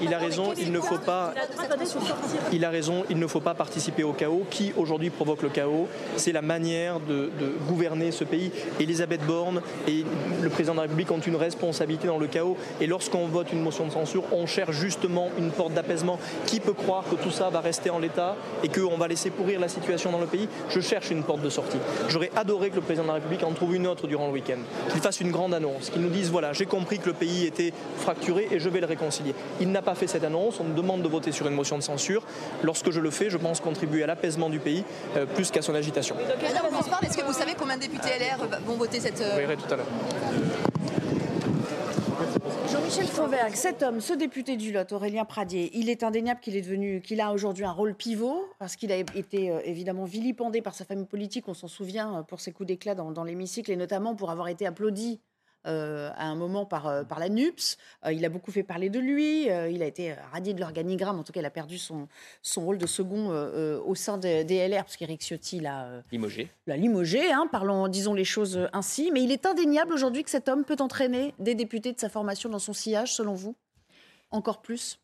Il 0.00 0.14
a 0.14 0.18
raison. 0.18 0.52
Il 0.58 0.72
ne 0.72 0.80
faut 0.80 0.96
pas. 0.96 1.34
Il 2.52 2.64
a 2.64 2.70
raison, 2.70 3.04
il 3.10 3.18
ne 3.18 3.26
faut 3.26 3.40
pas 3.40 3.52
participer 3.52 4.02
au 4.02 4.14
chaos. 4.14 4.44
Qui 4.48 4.72
aujourd'hui 4.78 5.10
provoque 5.10 5.42
le 5.42 5.50
chaos 5.50 5.88
C'est 6.16 6.32
la 6.32 6.40
manière 6.40 7.00
de, 7.00 7.30
de 7.38 7.52
gouverner 7.68 8.12
ce 8.12 8.24
pays. 8.24 8.50
Elisabeth 8.80 9.26
Borne 9.26 9.60
et 9.86 10.06
le 10.42 10.48
président 10.48 10.72
de 10.72 10.78
la 10.78 10.82
République 10.84 11.10
ont 11.10 11.20
une 11.20 11.36
responsabilité 11.36 12.06
dans 12.06 12.18
le 12.18 12.26
chaos. 12.26 12.56
Et 12.80 12.86
lorsqu'on 12.86 13.26
vote 13.26 13.52
une 13.52 13.60
motion 13.60 13.86
de 13.86 13.92
censure, 13.92 14.24
on 14.32 14.46
cherche 14.46 14.74
justement 14.74 15.28
une 15.38 15.50
porte 15.50 15.74
d'apaisement. 15.74 16.18
Qui 16.46 16.60
peut 16.60 16.72
croire 16.72 17.04
que 17.10 17.16
tout 17.16 17.30
ça 17.30 17.50
va 17.50 17.60
rester 17.60 17.90
en 17.90 17.98
l'état 17.98 18.36
et 18.64 18.68
qu'on 18.68 18.96
va 18.96 19.06
laisser 19.06 19.28
pourrir 19.28 19.60
la 19.60 19.68
situation 19.68 20.10
dans 20.12 20.20
le 20.20 20.26
pays? 20.26 20.48
Je 20.70 20.80
cherche 20.80 21.10
une 21.10 21.24
porte 21.24 21.42
de 21.42 21.50
sortie. 21.50 21.78
J'aurais 22.08 22.30
adoré 22.34 22.70
que 22.70 22.76
le 22.76 22.80
président 22.80 23.02
de 23.02 23.08
la 23.08 23.14
République 23.14 23.42
en 23.42 23.52
trouve 23.52 23.74
une 23.74 23.86
autre 23.86 24.06
durant 24.06 24.28
le 24.28 24.32
week-end. 24.32 24.45
Qu'il 24.92 25.00
fasse 25.00 25.20
une 25.20 25.30
grande 25.30 25.54
annonce, 25.54 25.90
qu'il 25.90 26.02
nous 26.02 26.08
dise 26.08 26.30
voilà, 26.30 26.52
j'ai 26.52 26.66
compris 26.66 26.98
que 26.98 27.06
le 27.06 27.12
pays 27.12 27.46
était 27.46 27.72
fracturé 27.98 28.48
et 28.50 28.58
je 28.60 28.68
vais 28.68 28.80
le 28.80 28.86
réconcilier. 28.86 29.34
Il 29.60 29.70
n'a 29.72 29.82
pas 29.82 29.94
fait 29.94 30.06
cette 30.06 30.24
annonce. 30.24 30.60
On 30.60 30.64
me 30.64 30.74
demande 30.74 31.02
de 31.02 31.08
voter 31.08 31.32
sur 31.32 31.46
une 31.48 31.54
motion 31.54 31.76
de 31.78 31.82
censure. 31.82 32.22
Lorsque 32.62 32.90
je 32.90 33.00
le 33.00 33.10
fais, 33.10 33.30
je 33.30 33.36
pense 33.36 33.60
contribuer 33.60 34.04
à 34.04 34.06
l'apaisement 34.06 34.48
du 34.50 34.58
pays 34.60 34.84
euh, 35.16 35.26
plus 35.26 35.50
qu'à 35.50 35.62
son 35.62 35.74
agitation. 35.74 36.16
Alors, 36.16 36.70
on 36.78 36.82
se 36.82 36.88
parle, 36.90 37.04
est-ce 37.06 37.16
que 37.16 37.24
vous 37.24 37.32
savez 37.32 37.54
combien 37.58 37.76
de 37.76 37.82
députés 37.82 38.10
LR 38.20 38.60
vont 38.66 38.76
voter 38.76 39.00
cette. 39.00 39.20
euh, 39.20 39.30
Vous 39.32 39.38
verrez 39.40 39.56
tout 39.56 39.72
à 39.72 39.76
l'heure. 39.76 39.86
Jean-Michel 42.76 43.06
Fauvergue, 43.06 43.54
cet 43.54 43.82
homme, 43.82 44.02
ce 44.02 44.12
député 44.12 44.58
du 44.58 44.70
Lot, 44.70 44.92
Aurélien 44.92 45.24
Pradier, 45.24 45.70
il 45.72 45.88
est 45.88 46.02
indéniable 46.02 46.40
qu'il 46.40 46.56
est 46.56 47.00
qu'il 47.00 47.22
a 47.22 47.32
aujourd'hui 47.32 47.64
un 47.64 47.72
rôle 47.72 47.94
pivot 47.94 48.50
parce 48.58 48.76
qu'il 48.76 48.92
a 48.92 48.96
été 48.96 49.50
euh, 49.50 49.60
évidemment 49.64 50.04
vilipendé 50.04 50.60
par 50.60 50.74
sa 50.74 50.84
famille 50.84 51.06
politique. 51.06 51.48
On 51.48 51.54
s'en 51.54 51.68
souvient 51.68 52.18
euh, 52.18 52.22
pour 52.22 52.40
ses 52.40 52.52
coups 52.52 52.66
d'éclat 52.66 52.94
dans 52.94 53.24
l'hémicycle 53.24 53.70
et 53.70 53.76
notamment 53.76 54.14
pour 54.14 54.30
avoir 54.30 54.48
été 54.48 54.66
applaudi. 54.66 55.22
Euh, 55.66 56.10
à 56.16 56.26
un 56.26 56.34
moment 56.34 56.64
par, 56.64 56.86
euh, 56.86 57.04
par 57.04 57.18
la 57.18 57.28
NUPS. 57.28 57.76
Euh, 58.04 58.12
il 58.12 58.24
a 58.24 58.28
beaucoup 58.28 58.50
fait 58.52 58.62
parler 58.62 58.90
de 58.90 58.98
lui. 58.98 59.50
euh, 59.50 59.68
il 59.68 59.82
a 59.82 59.86
été 59.86 60.14
radié 60.32 60.54
de 60.54 60.60
l'organigramme. 60.60 61.18
En 61.18 61.22
tout 61.24 61.32
cas, 61.32 61.40
il 61.40 61.46
a 61.46 61.50
perdu 61.50 61.78
son, 61.78 62.08
son 62.42 62.64
rôle 62.64 62.78
de 62.78 62.86
second 62.86 63.30
au 63.84 63.94
sein 63.94 64.18
des, 64.18 64.44
des 64.44 64.66
LR, 64.68 64.84
parce 64.84 64.96
qu'Éric 64.96 65.20
Ciotti 65.22 65.60
l'a 65.60 65.84
euh, 65.86 66.02
Limogé. 66.12 66.48
l'a 66.66 66.76
limogé, 66.76 67.32
hein, 67.32 67.48
parlons, 67.50 67.88
disons 67.88 68.14
les 68.14 68.24
choses 68.24 68.68
ainsi. 68.72 69.10
Mais 69.12 69.22
il 69.22 69.32
est 69.32 69.46
indéniable 69.46 69.92
aujourd'hui 69.92 70.22
que 70.22 70.30
cet 70.30 70.48
homme 70.48 70.64
peut 70.64 70.76
entraîner 70.80 71.34
des 71.38 71.54
députés 71.54 71.92
de 71.92 72.00
sa 72.00 72.08
formation 72.08 72.48
dans 72.48 72.58
son 72.58 72.72
sillage, 72.72 73.14
selon 73.14 73.34
vous? 73.34 73.54
Encore 74.30 74.62
plus? 74.62 74.98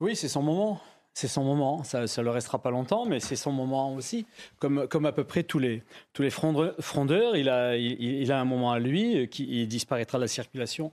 Oui, 0.00 0.14
c'est 0.16 0.28
son 0.28 0.42
moment. 0.42 0.80
C'est 1.16 1.28
son 1.28 1.44
moment. 1.44 1.82
Ça 1.82 2.02
ne 2.02 2.22
le 2.22 2.30
restera 2.30 2.60
pas 2.60 2.70
longtemps, 2.70 3.06
mais 3.06 3.20
c'est 3.20 3.36
son 3.36 3.50
moment 3.50 3.94
aussi. 3.94 4.26
Comme, 4.58 5.06
à 5.06 5.12
peu 5.12 5.24
près 5.24 5.44
tous 5.44 5.58
les, 5.58 5.82
tous 6.12 6.20
les 6.20 6.28
frondeurs, 6.28 7.36
il, 7.38 7.48
a, 7.48 8.38
un 8.38 8.44
moment 8.44 8.70
à 8.70 8.78
lui 8.78 9.22
euh, 9.22 9.26
qui 9.26 9.44
il 9.62 9.66
disparaîtra 9.66 10.18
de 10.18 10.24
la 10.24 10.28
circulation. 10.28 10.92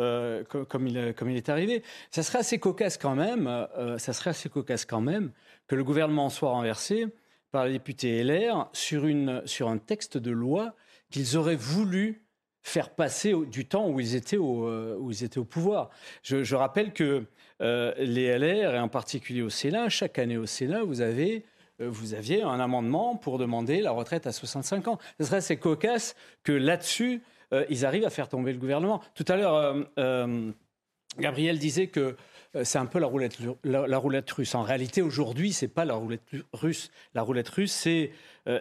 euh, 0.00 0.42
co- 0.42 0.64
comme, 0.64 0.88
il, 0.88 0.96
est 0.96 1.48
arrivé. 1.48 1.84
Ça 2.10 2.24
serait 2.24 2.38
assez 2.38 2.58
cocasse 2.58 2.98
quand 2.98 3.14
même, 3.14 3.46
euh, 3.46 3.96
ça 3.98 4.12
serait 4.12 4.30
assez 4.30 4.48
cocasse 4.48 4.84
quand 4.84 5.00
même 5.00 5.30
que 5.68 5.76
le 5.76 5.84
gouvernement 5.84 6.30
soit 6.30 6.50
renversé 6.50 7.06
par 7.52 7.66
les 7.66 7.74
députés 7.74 8.24
LR 8.24 8.68
sur, 8.72 9.04
un 9.04 9.78
texte 9.78 10.18
de 10.18 10.32
loi 10.32 10.74
qu'ils 11.12 11.36
auraient 11.36 11.54
voulu 11.54 12.24
faire 12.62 12.90
passer 12.90 13.34
du 13.46 13.66
temps 13.66 13.88
où 13.88 14.00
ils 14.00 14.16
étaient 14.16 14.36
au, 14.36 14.66
euh, 14.66 15.44
pouvoir. 15.48 15.90
Je 16.24 16.56
rappelle 16.56 16.92
que 16.92 17.24
euh, 17.60 17.94
les 17.98 18.38
LR, 18.38 18.74
et 18.74 18.78
en 18.78 18.88
particulier 18.88 19.42
au 19.42 19.50
Sénat, 19.50 19.88
chaque 19.88 20.18
année 20.18 20.36
au 20.36 20.46
Sénat, 20.46 20.82
vous, 20.82 21.00
avez, 21.00 21.44
euh, 21.80 21.88
vous 21.88 22.14
aviez 22.14 22.42
un 22.42 22.60
amendement 22.60 23.16
pour 23.16 23.38
demander 23.38 23.80
la 23.80 23.90
retraite 23.90 24.26
à 24.26 24.32
65 24.32 24.88
ans. 24.88 24.98
Ce 25.18 25.26
serait 25.26 25.38
assez 25.38 25.56
cocasse 25.56 26.16
que 26.42 26.52
là-dessus, 26.52 27.22
euh, 27.52 27.64
ils 27.68 27.84
arrivent 27.84 28.06
à 28.06 28.10
faire 28.10 28.28
tomber 28.28 28.52
le 28.52 28.58
gouvernement. 28.58 29.00
Tout 29.14 29.24
à 29.28 29.36
l'heure, 29.36 29.54
euh, 29.54 29.82
euh, 29.98 30.50
Gabriel 31.18 31.58
disait 31.58 31.88
que 31.88 32.16
c'est 32.64 32.78
un 32.78 32.86
peu 32.86 32.98
la 32.98 33.06
roulette, 33.06 33.38
la, 33.62 33.86
la 33.86 33.98
roulette 33.98 34.28
russe. 34.30 34.56
En 34.56 34.62
réalité, 34.62 35.02
aujourd'hui, 35.02 35.52
c'est 35.52 35.68
pas 35.68 35.84
la 35.84 35.94
roulette 35.94 36.22
russe. 36.52 36.90
La 37.14 37.22
roulette 37.22 37.48
russe, 37.48 37.72
c'est 37.72 38.10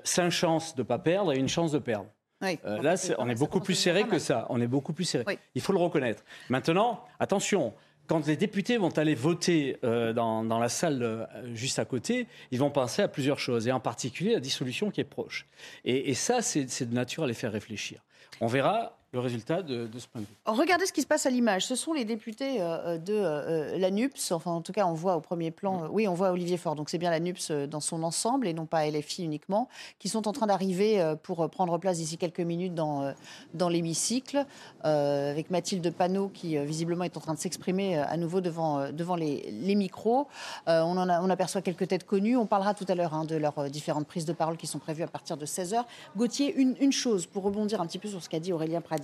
cinq 0.03 0.29
chances 0.29 0.75
de 0.75 0.83
pas 0.83 0.99
perdre 0.99 1.33
et 1.33 1.37
une 1.37 1.49
chance 1.49 1.71
de 1.71 1.79
perdre. 1.79 2.05
Là, 2.41 2.95
on 3.17 3.27
est 3.29 3.35
beaucoup 3.35 3.59
plus 3.59 3.73
serré 3.73 4.03
que 4.03 4.19
ça. 4.19 4.45
On 4.49 4.61
est 4.61 4.67
beaucoup 4.67 4.93
plus 4.93 5.05
serré. 5.05 5.39
Il 5.55 5.61
faut 5.61 5.73
le 5.73 5.79
reconnaître. 5.79 6.23
Maintenant, 6.49 7.03
attention. 7.19 7.73
Quand 8.09 8.25
les 8.25 8.37
députés 8.37 8.77
vont 8.77 8.89
aller 8.89 9.13
voter 9.13 9.77
euh, 9.83 10.13
dans, 10.13 10.59
la 10.59 10.67
salle 10.67 11.03
euh, 11.03 11.25
juste 11.53 11.77
à 11.77 11.85
côté, 11.85 12.25
ils 12.49 12.57
vont 12.57 12.71
penser 12.71 13.03
à 13.03 13.07
plusieurs 13.07 13.37
choses, 13.37 13.67
et 13.67 13.71
en 13.71 13.79
particulier 13.79 14.33
la 14.33 14.39
dissolution 14.39 14.89
qui 14.89 14.99
est 14.99 15.03
proche. 15.03 15.45
Et, 15.85 16.09
et 16.09 16.15
ça, 16.15 16.41
c'est 16.41 16.65
de 16.85 16.93
nature 16.95 17.25
à 17.25 17.27
les 17.27 17.35
faire 17.35 17.51
réfléchir. 17.51 18.03
On 18.41 18.47
verra 18.47 18.98
le 19.11 19.19
résultat 19.19 19.63
de, 19.63 19.87
de 19.87 19.99
ce 19.99 20.07
point 20.07 20.21
de 20.21 20.25
vue. 20.27 20.33
Regardez 20.45 20.85
ce 20.85 20.93
qui 20.93 21.01
se 21.01 21.07
passe 21.07 21.25
à 21.25 21.29
l'image. 21.31 21.65
Ce 21.65 21.75
sont 21.75 21.93
les 21.93 22.05
députés 22.05 22.57
euh, 22.61 22.97
de 22.99 23.13
euh, 23.13 23.77
la 23.77 23.89
NUPS. 23.89 24.31
Enfin, 24.31 24.51
en 24.51 24.61
tout 24.61 24.71
cas, 24.71 24.85
on 24.85 24.93
voit 24.93 25.15
au 25.15 25.19
premier 25.21 25.49
plan. 25.49 25.85
euh, 25.85 25.87
oui, 25.91 26.07
on 26.07 26.13
voit 26.13 26.29
Olivier 26.31 26.57
Faure. 26.57 26.75
Donc, 26.75 26.89
c'est 26.91 26.99
bien 26.99 27.09
la 27.09 27.19
NUPS 27.19 27.49
euh, 27.49 27.65
dans 27.67 27.79
son 27.79 28.03
ensemble 28.03 28.47
et 28.47 28.53
non 28.53 28.67
pas 28.67 28.85
LFI 28.87 29.23
uniquement, 29.23 29.67
qui 29.97 30.09
sont 30.09 30.27
en 30.27 30.31
train 30.31 30.45
d'arriver 30.45 31.01
euh, 31.01 31.15
pour 31.15 31.41
euh, 31.41 31.47
prendre 31.47 31.75
place 31.79 31.97
d'ici 31.97 32.17
quelques 32.17 32.39
minutes 32.39 32.75
dans, 32.75 33.01
euh, 33.01 33.11
dans 33.55 33.67
l'hémicycle, 33.69 34.45
euh, 34.85 35.31
avec 35.31 35.49
Mathilde 35.49 35.91
Panot 35.91 36.29
qui 36.29 36.57
euh, 36.57 36.63
visiblement 36.63 37.03
est 37.03 37.17
en 37.17 37.19
train 37.19 37.33
de 37.33 37.39
s'exprimer 37.39 37.97
euh, 37.97 38.03
à 38.07 38.15
nouveau 38.17 38.41
devant, 38.41 38.79
euh, 38.79 38.91
devant 38.91 39.15
les, 39.15 39.49
les 39.51 39.73
micros. 39.75 40.27
Euh, 40.67 40.81
on, 40.81 40.97
en 40.97 41.09
a- 41.09 41.19
on 41.23 41.31
aperçoit 41.31 41.63
quelques 41.63 41.87
têtes 41.87 42.05
connues. 42.05 42.37
On 42.37 42.45
parlera 42.45 42.75
tout 42.75 42.85
à 42.87 42.93
l'heure 42.93 43.15
hein, 43.15 43.25
de 43.25 43.35
leurs 43.37 43.57
euh, 43.57 43.69
différentes 43.69 44.05
prises 44.05 44.25
de 44.25 44.33
parole 44.33 44.55
qui 44.57 44.67
sont 44.67 44.77
prévues 44.79 45.01
à 45.03 45.07
partir 45.07 45.35
de 45.35 45.47
16h. 45.47 45.83
Gauthier, 46.15 46.53
une, 46.55 46.75
une 46.79 46.91
chose 46.91 47.25
pour 47.25 47.41
rebondir 47.41 47.81
un 47.81 47.87
petit 47.87 47.97
peu 47.97 48.07
sur 48.07 48.21
ce 48.21 48.29
qu'a 48.29 48.39
dit 48.39 48.53
Aurélien 48.53 48.81
Pradier. 48.81 48.98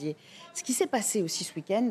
Ce 0.53 0.63
qui 0.63 0.73
s'est 0.73 0.88
passé 0.88 1.21
aussi 1.21 1.43
ce 1.43 1.53
week-end, 1.55 1.89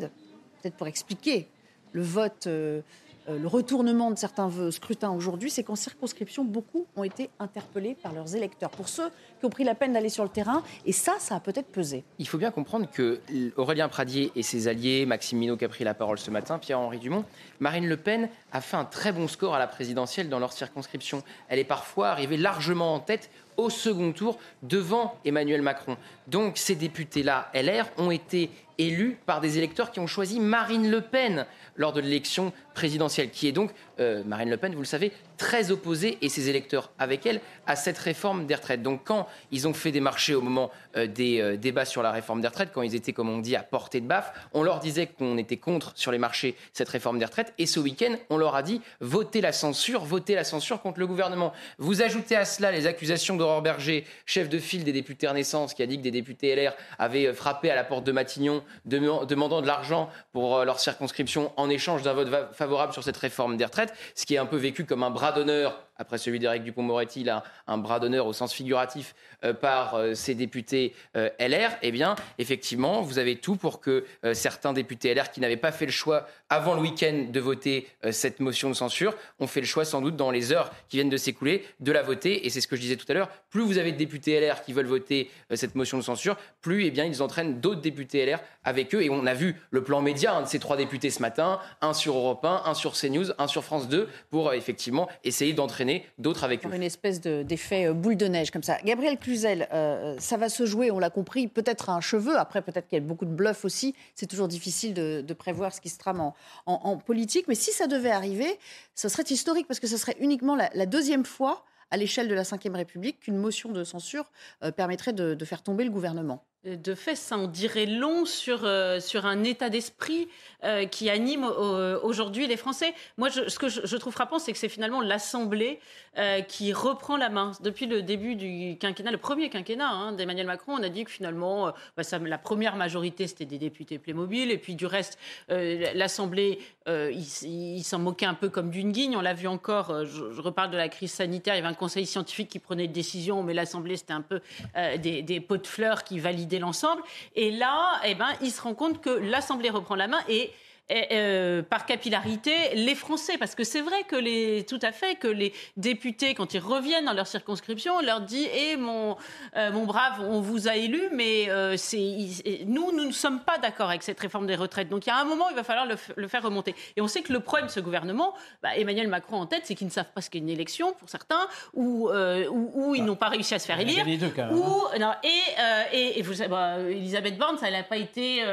peut-être 0.61 0.75
pour 0.75 0.87
expliquer 0.87 1.47
le 1.93 2.01
vote, 2.01 2.47
euh, 2.47 2.81
euh, 3.27 3.39
le 3.39 3.47
retournement 3.47 4.11
de 4.11 4.17
certains 4.17 4.51
scrutins 4.71 5.09
aujourd'hui, 5.09 5.49
c'est 5.49 5.63
qu'en 5.63 5.75
circonscription, 5.75 6.43
beaucoup 6.43 6.85
ont 6.95 7.03
été 7.03 7.29
interpellés 7.39 7.95
par 7.95 8.13
leurs 8.13 8.35
électeurs. 8.35 8.69
Pour 8.69 8.87
ceux 8.87 9.09
qui 9.39 9.45
ont 9.45 9.49
pris 9.49 9.63
la 9.63 9.73
peine 9.73 9.93
d'aller 9.93 10.09
sur 10.09 10.23
le 10.23 10.29
terrain, 10.29 10.61
et 10.85 10.91
ça, 10.91 11.13
ça 11.19 11.35
a 11.35 11.39
peut-être 11.39 11.67
pesé. 11.67 12.03
Il 12.19 12.27
faut 12.27 12.37
bien 12.37 12.51
comprendre 12.51 12.87
que 12.91 13.21
Aurélien 13.55 13.89
Pradier 13.89 14.31
et 14.35 14.43
ses 14.43 14.67
alliés, 14.67 15.05
Maxime 15.05 15.39
Minot 15.39 15.57
qui 15.57 15.65
a 15.65 15.69
pris 15.69 15.83
la 15.83 15.93
parole 15.93 16.19
ce 16.19 16.29
matin, 16.29 16.59
Pierre-Henri 16.59 16.99
Dumont, 16.99 17.25
Marine 17.59 17.87
Le 17.87 17.97
Pen 17.97 18.29
a 18.51 18.61
fait 18.61 18.77
un 18.77 18.85
très 18.85 19.11
bon 19.11 19.27
score 19.27 19.55
à 19.55 19.59
la 19.59 19.67
présidentielle 19.67 20.29
dans 20.29 20.39
leur 20.39 20.53
circonscription. 20.53 21.23
Elle 21.47 21.59
est 21.59 21.63
parfois 21.63 22.09
arrivée 22.09 22.37
largement 22.37 22.93
en 22.93 22.99
tête 22.99 23.31
au 23.57 23.69
second 23.69 24.11
tour 24.11 24.37
devant 24.63 25.17
Emmanuel 25.25 25.61
Macron. 25.61 25.97
Donc 26.27 26.57
ces 26.57 26.75
députés-là, 26.75 27.51
LR, 27.53 27.85
ont 27.97 28.11
été 28.11 28.49
élus 28.77 29.17
par 29.25 29.41
des 29.41 29.57
électeurs 29.57 29.91
qui 29.91 29.99
ont 29.99 30.07
choisi 30.07 30.39
Marine 30.39 30.89
Le 30.89 31.01
Pen 31.01 31.45
lors 31.75 31.93
de 31.93 32.01
l'élection 32.01 32.51
présidentielle, 32.73 33.29
qui 33.29 33.47
est 33.47 33.51
donc, 33.51 33.71
euh, 33.99 34.23
Marine 34.25 34.49
Le 34.49 34.57
Pen, 34.57 34.73
vous 34.73 34.79
le 34.81 34.85
savez, 34.85 35.11
très 35.37 35.71
opposée, 35.71 36.17
et 36.21 36.29
ses 36.29 36.49
électeurs 36.49 36.91
avec 36.99 37.25
elle, 37.25 37.41
à 37.67 37.75
cette 37.75 37.97
réforme 37.97 38.45
des 38.45 38.55
retraites. 38.55 38.81
Donc 38.81 39.01
quand 39.03 39.27
ils 39.51 39.67
ont 39.67 39.73
fait 39.73 39.91
des 39.91 39.99
marchés 39.99 40.35
au 40.35 40.41
moment 40.41 40.71
euh, 40.97 41.07
des 41.07 41.41
euh, 41.41 41.57
débats 41.57 41.85
sur 41.85 42.01
la 42.03 42.11
réforme 42.11 42.41
des 42.41 42.47
retraites, 42.47 42.69
quand 42.73 42.81
ils 42.81 42.95
étaient, 42.95 43.13
comme 43.13 43.29
on 43.29 43.39
dit, 43.39 43.55
à 43.55 43.63
portée 43.63 44.01
de 44.01 44.07
baffe, 44.07 44.31
on 44.53 44.63
leur 44.63 44.79
disait 44.79 45.07
qu'on 45.07 45.37
était 45.37 45.57
contre 45.57 45.91
sur 45.95 46.11
les 46.11 46.17
marchés 46.17 46.55
cette 46.73 46.89
réforme 46.89 47.19
des 47.19 47.25
retraites, 47.25 47.53
et 47.57 47.65
ce 47.65 47.79
week-end, 47.79 48.15
on 48.29 48.37
leur 48.37 48.55
a 48.55 48.63
dit 48.63 48.81
votez 49.01 49.41
la 49.41 49.51
censure, 49.51 50.03
votez 50.05 50.35
la 50.35 50.43
censure 50.43 50.81
contre 50.81 50.99
le 50.99 51.07
gouvernement. 51.07 51.53
Vous 51.77 52.01
ajoutez 52.01 52.35
à 52.35 52.45
cela 52.45 52.71
les 52.71 52.87
accusations 52.87 53.35
d'Aurore 53.35 53.61
Berger, 53.61 54.05
chef 54.25 54.49
de 54.49 54.59
file 54.59 54.83
des 54.83 54.93
députés 54.93 55.27
Renaissance, 55.27 55.73
qui 55.73 55.83
a 55.83 55.85
dit 55.85 55.97
que 55.97 56.03
des 56.03 56.11
députés 56.11 56.55
LR 56.55 56.73
avaient 56.99 57.33
frappé 57.33 57.69
à 57.71 57.75
la 57.75 57.83
porte 57.83 58.03
de 58.03 58.11
Matignon, 58.11 58.63
dem- 58.85 59.25
demandant 59.27 59.61
de 59.61 59.67
l'argent 59.67 60.09
pour 60.31 60.63
leur 60.63 60.79
circonscription 60.79 61.51
en 61.57 61.69
échange 61.69 62.01
d'un 62.03 62.13
vote 62.13 62.29
favorable 62.53 62.93
sur 62.93 63.03
cette 63.03 63.17
réforme 63.17 63.57
des 63.57 63.65
retraites, 63.65 63.84
ce 64.15 64.25
qui 64.25 64.35
est 64.35 64.37
un 64.37 64.45
peu 64.45 64.57
vécu 64.57 64.85
comme 64.85 65.03
un 65.03 65.09
bras 65.09 65.31
d'honneur 65.31 65.87
après 65.97 66.17
celui 66.17 66.39
d'Éric 66.39 66.63
Dupont-Moretti, 66.63 67.23
là, 67.23 67.43
un 67.67 67.77
bras 67.77 67.99
d'honneur 67.99 68.27
au 68.27 68.33
sens 68.33 68.53
figuratif 68.53 69.15
euh, 69.43 69.53
par 69.53 69.95
euh, 69.95 70.13
ces 70.13 70.35
députés 70.35 70.93
euh, 71.15 71.29
LR, 71.39 71.71
eh 71.81 71.91
bien, 71.91 72.15
effectivement, 72.37 73.01
vous 73.01 73.19
avez 73.19 73.37
tout 73.37 73.55
pour 73.55 73.79
que 73.79 74.05
certains 74.33 74.73
députés 74.73 75.13
LR 75.13 75.31
qui 75.31 75.39
n'avaient 75.39 75.57
pas 75.57 75.71
fait 75.71 75.85
le 75.85 75.91
choix 75.91 76.27
avant 76.49 76.73
le 76.73 76.81
week-end 76.81 77.27
de 77.29 77.39
voter 77.39 77.87
cette 78.11 78.39
motion 78.39 78.69
de 78.69 78.73
censure 78.73 79.15
ont 79.39 79.47
fait 79.47 79.61
le 79.61 79.65
choix 79.65 79.85
sans 79.85 80.01
doute 80.01 80.15
dans 80.15 80.31
les 80.31 80.51
heures 80.51 80.71
qui 80.89 80.97
viennent 80.97 81.09
de 81.09 81.17
s'écouler 81.17 81.65
de 81.79 81.91
la 81.91 82.01
voter. 82.01 82.45
Et 82.45 82.49
c'est 82.49 82.61
ce 82.61 82.67
que 82.67 82.75
je 82.75 82.81
disais 82.81 82.95
tout 82.95 83.05
à 83.09 83.13
l'heure, 83.13 83.29
plus 83.49 83.61
vous 83.61 83.77
avez 83.77 83.91
de 83.91 83.97
députés 83.97 84.39
LR 84.39 84.63
qui 84.63 84.73
veulent 84.73 84.85
voter 84.85 85.29
cette 85.53 85.75
motion 85.75 85.97
de 85.97 86.03
censure, 86.03 86.37
plus 86.61 86.85
eh 86.85 86.91
bien, 86.91 87.05
ils 87.05 87.21
entraînent 87.21 87.59
d'autres 87.59 87.81
députés 87.81 88.25
LR 88.25 88.39
avec 88.63 88.93
eux. 88.95 89.03
Et 89.03 89.09
on 89.09 89.25
a 89.25 89.33
vu 89.33 89.55
le 89.71 89.83
plan 89.83 90.01
média 90.01 90.41
de 90.41 90.47
ces 90.47 90.59
trois 90.59 90.77
députés 90.77 91.09
ce 91.09 91.21
matin, 91.21 91.59
un 91.81 91.93
sur 91.93 92.15
Europe 92.15 92.43
1, 92.43 92.63
un 92.65 92.73
sur 92.73 92.93
CNews, 92.93 93.31
un 93.37 93.47
sur 93.47 93.63
France 93.63 93.87
2, 93.87 94.07
pour 94.29 94.53
effectivement 94.53 95.09
essayer 95.23 95.53
d'entraîner 95.53 95.84
d'autres 96.17 96.43
avec 96.43 96.65
eux. 96.65 96.73
Une 96.73 96.83
espèce 96.83 97.21
de- 97.21 97.43
d'effet 97.43 97.87
euh, 97.87 97.93
boule 97.93 98.17
de 98.17 98.25
neige 98.27 98.51
comme 98.51 98.63
ça. 98.63 98.77
Gabriel 98.83 99.17
Cluzel, 99.17 99.67
euh, 99.73 100.15
ça 100.19 100.37
va 100.37 100.49
se 100.49 100.65
jouer, 100.65 100.91
on 100.91 100.99
l'a 100.99 101.09
compris, 101.09 101.47
peut-être 101.47 101.89
à 101.89 101.93
un 101.93 102.01
cheveu. 102.01 102.37
Après, 102.37 102.61
peut-être 102.61 102.87
qu'il 102.87 102.97
y 102.97 103.01
a 103.01 103.05
beaucoup 103.05 103.25
de 103.25 103.33
bluff 103.33 103.65
aussi. 103.65 103.95
C'est 104.15 104.27
toujours 104.27 104.47
difficile 104.47 104.93
de, 104.93 105.21
de 105.21 105.33
prévoir 105.33 105.73
ce 105.73 105.81
qui 105.81 105.89
se 105.89 105.97
trame 105.97 106.19
en, 106.19 106.35
en- 106.65 106.79
en 106.83 106.97
politique. 106.97 107.47
Mais 107.47 107.55
si 107.55 107.71
ça 107.71 107.87
devait 107.87 108.11
arriver, 108.11 108.59
ce 108.95 109.09
serait 109.09 109.23
historique 109.29 109.67
parce 109.67 109.79
que 109.79 109.87
ce 109.87 109.97
serait 109.97 110.15
uniquement 110.19 110.55
la, 110.55 110.69
la 110.73 110.85
deuxième 110.85 111.25
fois 111.25 111.63
à 111.91 111.97
l'échelle 111.97 112.27
de 112.27 112.33
la 112.33 112.41
Ve 112.43 112.73
République 112.73 113.19
qu'une 113.19 113.37
motion 113.37 113.71
de 113.71 113.83
censure 113.83 114.31
euh, 114.63 114.71
permettrait 114.71 115.13
de, 115.13 115.33
de 115.35 115.45
faire 115.45 115.61
tomber 115.61 115.83
le 115.83 115.91
gouvernement. 115.91 116.43
De 116.65 116.95
fait, 116.95 117.15
ça 117.15 117.37
en 117.37 117.45
dirait 117.45 117.85
long 117.85 118.25
sur, 118.25 118.61
euh, 118.63 118.99
sur 118.99 119.27
un 119.27 119.43
état 119.43 119.69
d'esprit 119.69 120.27
euh, 120.63 120.87
qui 120.87 121.11
anime 121.11 121.43
euh, 121.43 121.99
aujourd'hui 122.01 122.47
les 122.47 122.57
Français. 122.57 122.95
Moi, 123.17 123.29
ce 123.29 123.59
que 123.59 123.69
je, 123.69 123.97
trouve 123.97 124.11
frappant, 124.11 124.39
c'est 124.39 124.51
que 124.51 124.57
c'est 124.57 124.67
finalement 124.67 124.99
l'Assemblée 124.99 125.79
euh, 126.17 126.41
qui 126.41 126.73
reprend 126.73 127.17
la 127.17 127.29
main. 127.29 127.51
Depuis 127.61 127.85
le 127.85 128.01
début 128.01 128.35
du 128.35 128.77
quinquennat, 128.79 129.11
le 129.11 129.17
premier 129.17 129.51
quinquennat 129.51 129.87
hein, 129.87 130.11
d'Emmanuel 130.13 130.47
Macron, 130.47 130.73
on 130.79 130.81
a 130.81 130.89
dit 130.89 131.03
que 131.03 131.11
finalement, 131.11 131.67
euh, 131.67 131.71
bah, 131.97 132.03
la 132.25 132.37
première 132.39 132.77
majorité, 132.77 133.27
c'était 133.27 133.45
des 133.45 133.59
députés 133.59 133.99
Playmobil, 133.99 134.49
et 134.49 134.57
puis 134.57 134.73
du 134.73 134.87
reste, 134.87 135.19
euh, 135.51 135.91
l'Assemblée, 135.93 136.57
euh, 136.87 137.11
il, 137.11 137.83
s'en 137.83 137.99
moquait 137.99 138.27
un 138.27 138.33
peu 138.33 138.49
comme 138.49 138.69
d'une 138.69 138.91
guigne. 138.91 139.17
On 139.17 139.21
l'a 139.21 139.33
vu 139.33 139.47
encore, 139.47 139.89
euh, 139.89 140.05
je, 140.05 140.31
je 140.31 140.41
reparle 140.41 140.69
de 140.69 140.77
la 140.77 140.87
crise 140.87 141.11
sanitaire, 141.11 141.55
il 141.55 141.57
y 141.57 141.59
avait 141.59 141.67
un 141.67 141.73
conseil 141.73 142.05
scientifique 142.05 142.47
qui 142.49 142.59
prenait 142.59 142.85
une 142.85 142.91
décision, 142.91 143.43
mais 143.43 143.53
l'Assemblée, 143.53 143.97
c'était 143.97 144.13
un 144.13 144.21
peu 144.21 144.39
euh, 144.77 144.97
des, 144.97 145.21
des 145.21 145.39
pots 145.39 145.57
de 145.57 145.67
fleurs 145.67 146.03
qui 146.03 146.19
validaient 146.19 146.54
l'ensemble. 146.59 147.01
Et 147.35 147.51
là, 147.51 147.99
eh 148.05 148.15
ben, 148.15 148.29
il 148.41 148.51
se 148.51 148.61
rend 148.61 148.73
compte 148.73 149.01
que 149.01 149.09
l'Assemblée 149.09 149.69
reprend 149.69 149.95
la 149.95 150.07
main 150.07 150.19
et 150.29 150.51
et, 150.89 151.07
euh, 151.13 151.61
par 151.63 151.85
capillarité 151.85 152.51
les 152.75 152.95
Français. 152.95 153.37
Parce 153.37 153.55
que 153.55 153.63
c'est 153.63 153.81
vrai 153.81 154.03
que 154.07 154.15
les 154.15 154.65
tout 154.65 154.79
à 154.81 154.91
fait 154.91 155.15
que 155.15 155.27
les 155.27 155.53
députés 155.77 156.33
quand 156.35 156.53
ils 156.53 156.59
reviennent 156.59 157.05
dans 157.05 157.13
leur 157.13 157.27
circonscription 157.27 157.95
on 157.97 158.01
leur 158.01 158.21
dit 158.21 158.47
eh 158.53 158.77
mon 158.77 159.15
euh, 159.57 159.71
mon 159.71 159.85
brave 159.85 160.21
on 160.21 160.41
vous 160.41 160.67
a 160.67 160.75
élu 160.75 161.01
mais 161.11 161.45
euh, 161.49 161.75
il- 161.93 162.65
nous 162.67 162.91
nous 162.91 163.05
ne 163.05 163.11
sommes 163.11 163.39
pas 163.41 163.57
d'accord 163.57 163.89
avec 163.89 164.03
cette 164.03 164.19
réforme 164.19 164.47
des 164.47 164.55
retraites. 164.55 164.89
Donc 164.89 165.05
il 165.05 165.09
y 165.09 165.11
a 165.13 165.17
un 165.17 165.25
moment 165.25 165.49
il 165.49 165.55
va 165.55 165.63
falloir 165.63 165.85
le, 165.87 166.27
faire 166.27 166.43
remonter. 166.43 166.75
Et 166.95 167.01
on 167.01 167.07
sait 167.07 167.21
que 167.21 167.33
le 167.33 167.39
problème 167.39 167.67
de 167.67 167.71
ce 167.71 167.79
gouvernement 167.79 168.33
bah, 168.61 168.75
Emmanuel 168.77 169.07
Macron 169.07 169.37
en 169.37 169.45
tête 169.45 169.61
c'est 169.65 169.75
qu'ils 169.75 169.87
ne 169.87 169.91
savent 169.91 170.11
pas 170.13 170.21
ce 170.21 170.29
qu'est 170.29 170.39
une 170.39 170.49
élection 170.49 170.93
pour 170.93 171.09
certains 171.09 171.47
ou 171.73 172.09
ou, 172.11 172.71
ou 172.73 172.95
ils 172.95 173.03
n'ont 173.03 173.15
pas 173.15 173.29
réussi 173.29 173.53
à 173.55 173.59
se 173.59 173.65
faire 173.65 173.79
élire 173.79 174.01
avait 174.01 174.11
les 174.11 174.17
deux, 174.17 174.29
quand 174.35 174.45
même, 174.45 174.57
ou 174.57 174.83
non, 174.99 175.13
et, 175.23 175.97
et, 175.97 176.19
et 176.19 176.21
vous 176.21 176.33
savez, 176.35 176.49
bah, 176.49 176.77
Elisabeth 176.79 177.37
Borne, 177.37 177.57
ça, 177.57 177.67
elle 177.67 177.73
n'a 177.73 177.83
pas 177.83 177.97
été 177.97 178.43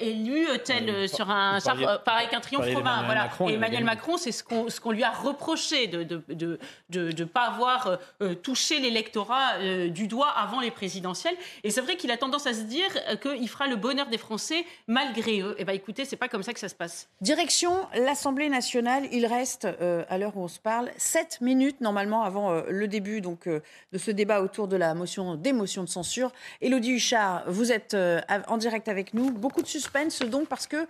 élue 0.00 0.46
telle 0.64 1.08
sur 1.08 1.30
un 1.30 1.37
vous 1.54 1.60
char, 1.60 1.74
parliez- 1.74 1.86
euh, 1.86 1.98
pareil 1.98 2.28
qu'un 2.28 2.40
triomphe 2.40 2.64
d'Emmanuel 2.66 3.04
Voilà. 3.06 3.22
Macron, 3.24 3.48
et 3.48 3.54
Emmanuel. 3.54 3.84
Macron, 3.84 4.16
c'est 4.16 4.32
ce 4.32 4.42
qu'on 4.44 4.68
ce 4.68 4.80
qu'on 4.80 4.90
lui 4.92 5.04
a 5.04 5.10
reproché 5.10 5.86
de 5.86 6.02
de 6.02 6.22
de 6.28 6.58
de, 6.90 7.12
de 7.12 7.24
pas 7.24 7.46
avoir 7.48 7.86
euh, 7.86 7.96
euh, 8.22 8.34
touché 8.34 8.80
l'électorat 8.80 9.54
euh, 9.58 9.88
du 9.88 10.06
doigt 10.08 10.28
avant 10.30 10.60
les 10.60 10.70
présidentielles. 10.70 11.36
Et 11.64 11.70
c'est 11.70 11.80
vrai 11.80 11.96
qu'il 11.96 12.10
a 12.10 12.16
tendance 12.16 12.46
à 12.46 12.54
se 12.54 12.62
dire 12.62 12.88
qu'il 13.22 13.48
fera 13.48 13.66
le 13.66 13.76
bonheur 13.76 14.06
des 14.08 14.18
Français 14.18 14.64
malgré 14.86 15.40
eux. 15.40 15.54
Et 15.58 15.64
ben 15.64 15.72
écoutez, 15.74 16.04
c'est 16.04 16.16
pas 16.16 16.28
comme 16.28 16.42
ça 16.42 16.52
que 16.52 16.60
ça 16.60 16.68
se 16.68 16.74
passe. 16.74 17.08
Direction 17.20 17.72
l'Assemblée 17.94 18.48
nationale. 18.48 19.06
Il 19.12 19.26
reste, 19.26 19.64
euh, 19.66 20.04
à 20.08 20.18
l'heure 20.18 20.36
où 20.36 20.42
on 20.42 20.48
se 20.48 20.58
parle, 20.60 20.90
7 20.96 21.40
minutes 21.40 21.80
normalement 21.80 22.22
avant 22.22 22.50
euh, 22.52 22.62
le 22.68 22.88
début 22.88 23.20
donc, 23.20 23.46
euh, 23.46 23.60
de 23.92 23.98
ce 23.98 24.10
débat 24.10 24.40
autour 24.42 24.68
de 24.68 24.76
la 24.76 24.94
motion, 24.94 25.34
des 25.34 25.52
motions 25.52 25.84
de 25.84 25.88
censure. 25.88 26.32
Élodie 26.60 26.92
Huchard, 26.92 27.42
vous 27.46 27.72
êtes 27.72 27.94
euh, 27.94 28.20
en 28.48 28.56
direct 28.56 28.88
avec 28.88 29.14
nous. 29.14 29.30
Beaucoup 29.30 29.62
de 29.62 29.66
suspense 29.66 30.20
donc 30.20 30.48
parce 30.48 30.66
que 30.66 30.86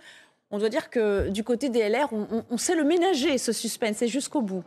on 0.51 0.57
doit 0.57 0.69
dire 0.69 0.89
que 0.89 1.29
du 1.29 1.43
côté 1.43 1.69
des 1.69 1.87
LR, 1.87 2.09
on, 2.11 2.57
sait 2.57 2.75
le 2.75 2.83
ménager 2.83 3.37
ce 3.37 3.51
suspense 3.51 4.01
et 4.01 4.07
jusqu'au 4.07 4.41
bout. 4.41 4.63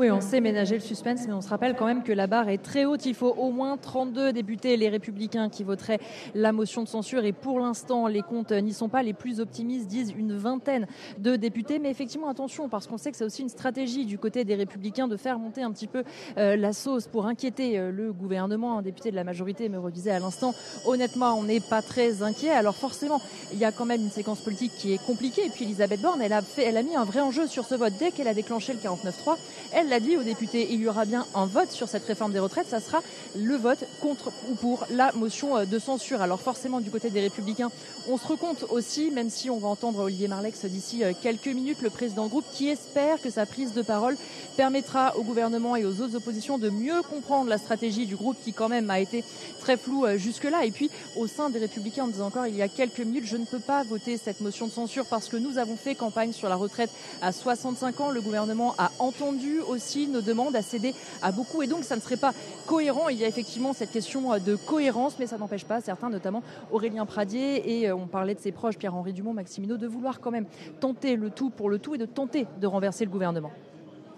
Oui, 0.00 0.10
on 0.10 0.22
sait 0.22 0.40
ménager 0.40 0.76
le 0.76 0.80
suspense, 0.80 1.26
mais 1.26 1.34
on 1.34 1.42
se 1.42 1.50
rappelle 1.50 1.76
quand 1.76 1.84
même 1.84 2.02
que 2.02 2.12
la 2.14 2.26
barre 2.26 2.48
est 2.48 2.62
très 2.62 2.86
haute. 2.86 3.04
Il 3.04 3.14
faut 3.14 3.34
au 3.36 3.50
moins 3.50 3.76
32 3.76 4.32
députés, 4.32 4.78
les 4.78 4.88
républicains, 4.88 5.50
qui 5.50 5.62
voteraient 5.62 5.98
la 6.34 6.52
motion 6.52 6.82
de 6.82 6.88
censure. 6.88 7.22
Et 7.26 7.34
pour 7.34 7.60
l'instant, 7.60 8.06
les 8.06 8.22
comptes 8.22 8.50
n'y 8.50 8.72
sont 8.72 8.88
pas. 8.88 9.02
Les 9.02 9.12
plus 9.12 9.40
optimistes 9.40 9.88
disent 9.88 10.14
une 10.16 10.34
vingtaine 10.34 10.86
de 11.18 11.36
députés. 11.36 11.78
Mais 11.78 11.90
effectivement, 11.90 12.30
attention, 12.30 12.70
parce 12.70 12.86
qu'on 12.86 12.96
sait 12.96 13.10
que 13.10 13.18
c'est 13.18 13.26
aussi 13.26 13.42
une 13.42 13.50
stratégie 13.50 14.06
du 14.06 14.16
côté 14.16 14.42
des 14.42 14.54
républicains 14.54 15.06
de 15.06 15.18
faire 15.18 15.38
monter 15.38 15.62
un 15.62 15.70
petit 15.70 15.86
peu 15.86 16.02
euh, 16.38 16.56
la 16.56 16.72
sauce 16.72 17.06
pour 17.06 17.26
inquiéter 17.26 17.78
euh, 17.78 17.92
le 17.92 18.14
gouvernement. 18.14 18.78
Un 18.78 18.82
député 18.82 19.10
de 19.10 19.16
la 19.16 19.24
majorité 19.24 19.68
me 19.68 19.78
redisait 19.78 20.12
à 20.12 20.18
l'instant, 20.18 20.54
honnêtement, 20.86 21.34
on 21.34 21.42
n'est 21.42 21.60
pas 21.60 21.82
très 21.82 22.22
inquiet. 22.22 22.52
Alors 22.52 22.74
forcément, 22.74 23.20
il 23.52 23.58
y 23.58 23.66
a 23.66 23.70
quand 23.70 23.84
même 23.84 24.00
une 24.00 24.10
séquence 24.10 24.40
politique 24.40 24.72
qui 24.78 24.94
est 24.94 25.06
compliquée. 25.06 25.44
Et 25.44 25.50
puis 25.50 25.66
Elisabeth 25.66 26.00
Borne, 26.00 26.22
elle 26.22 26.32
a, 26.32 26.40
fait, 26.40 26.62
elle 26.62 26.78
a 26.78 26.82
mis 26.82 26.96
un 26.96 27.04
vrai 27.04 27.20
enjeu 27.20 27.46
sur 27.46 27.66
ce 27.66 27.74
vote. 27.74 27.92
Dès 27.98 28.12
qu'elle 28.12 28.28
a 28.28 28.34
déclenché 28.34 28.72
le 28.72 28.78
49-3, 28.78 29.36
elle 29.74 29.89
l'a 29.90 30.00
dit 30.00 30.16
aux 30.16 30.22
députés, 30.22 30.68
il 30.70 30.80
y 30.80 30.88
aura 30.88 31.04
bien 31.04 31.26
un 31.34 31.46
vote 31.46 31.70
sur 31.70 31.88
cette 31.88 32.06
réforme 32.06 32.32
des 32.32 32.38
retraites. 32.38 32.68
Ça 32.68 32.80
sera 32.80 33.02
le 33.36 33.56
vote 33.56 33.84
contre 34.00 34.30
ou 34.48 34.54
pour 34.54 34.86
la 34.90 35.12
motion 35.12 35.56
euh, 35.56 35.64
de 35.64 35.78
censure. 35.78 36.22
Alors 36.22 36.40
forcément, 36.40 36.80
du 36.80 36.90
côté 36.90 37.10
des 37.10 37.20
républicains, 37.20 37.70
on 38.08 38.16
se 38.16 38.26
recompte 38.26 38.64
aussi, 38.70 39.10
même 39.10 39.30
si 39.30 39.50
on 39.50 39.58
va 39.58 39.68
entendre 39.68 39.98
Olivier 40.00 40.28
Marlex 40.28 40.64
d'ici 40.64 41.04
euh, 41.04 41.12
quelques 41.20 41.48
minutes, 41.48 41.82
le 41.82 41.90
président 41.90 42.24
de 42.24 42.30
groupe, 42.30 42.44
qui 42.52 42.68
espère 42.68 43.20
que 43.20 43.30
sa 43.30 43.46
prise 43.46 43.74
de 43.74 43.82
parole 43.82 44.16
permettra 44.56 45.16
au 45.16 45.22
gouvernement 45.22 45.74
et 45.74 45.84
aux 45.84 46.00
autres 46.00 46.14
oppositions 46.16 46.56
de 46.56 46.70
mieux 46.70 47.02
comprendre 47.02 47.50
la 47.50 47.58
stratégie 47.58 48.06
du 48.06 48.14
groupe 48.14 48.36
qui 48.44 48.52
quand 48.52 48.68
même 48.68 48.90
a 48.90 49.00
été 49.00 49.24
très 49.60 49.76
floue 49.76 50.06
euh, 50.06 50.16
jusque-là. 50.16 50.64
Et 50.64 50.70
puis 50.70 50.88
au 51.16 51.26
sein 51.26 51.50
des 51.50 51.58
Républicains, 51.58 52.04
on 52.04 52.08
disait 52.08 52.22
encore 52.22 52.46
il 52.46 52.54
y 52.54 52.62
a 52.62 52.68
quelques 52.68 53.00
minutes, 53.00 53.26
je 53.26 53.36
ne 53.36 53.44
peux 53.44 53.58
pas 53.58 53.82
voter 53.82 54.16
cette 54.16 54.40
motion 54.40 54.68
de 54.68 54.72
censure 54.72 55.06
parce 55.06 55.28
que 55.28 55.36
nous 55.36 55.58
avons 55.58 55.76
fait 55.76 55.96
campagne 55.96 56.32
sur 56.32 56.48
la 56.48 56.54
retraite 56.54 56.90
à 57.22 57.32
65 57.32 58.00
ans. 58.00 58.10
Le 58.10 58.20
gouvernement 58.20 58.76
a 58.78 58.92
entendu 59.00 59.60
aussi 59.70 60.06
nos 60.08 60.20
demandes, 60.20 60.56
a 60.56 60.62
cédé 60.62 60.94
à 61.22 61.32
beaucoup 61.32 61.62
et 61.62 61.66
donc 61.66 61.84
ça 61.84 61.96
ne 61.96 62.00
serait 62.00 62.16
pas 62.16 62.32
cohérent. 62.66 63.08
Il 63.08 63.18
y 63.18 63.24
a 63.24 63.28
effectivement 63.28 63.72
cette 63.72 63.90
question 63.90 64.38
de 64.38 64.56
cohérence, 64.56 65.18
mais 65.18 65.26
ça 65.26 65.38
n'empêche 65.38 65.64
pas 65.64 65.80
certains, 65.80 66.10
notamment 66.10 66.42
Aurélien 66.70 67.06
Pradier 67.06 67.80
et 67.80 67.92
on 67.92 68.06
parlait 68.06 68.34
de 68.34 68.40
ses 68.40 68.52
proches, 68.52 68.76
Pierre-Henri 68.76 69.12
Dumont, 69.12 69.32
Maximino, 69.32 69.76
de 69.76 69.86
vouloir 69.86 70.20
quand 70.20 70.30
même 70.30 70.46
tenter 70.80 71.16
le 71.16 71.30
tout 71.30 71.50
pour 71.50 71.70
le 71.70 71.78
tout 71.78 71.94
et 71.94 71.98
de 71.98 72.06
tenter 72.06 72.46
de 72.60 72.66
renverser 72.66 73.04
le 73.04 73.10
gouvernement. 73.10 73.50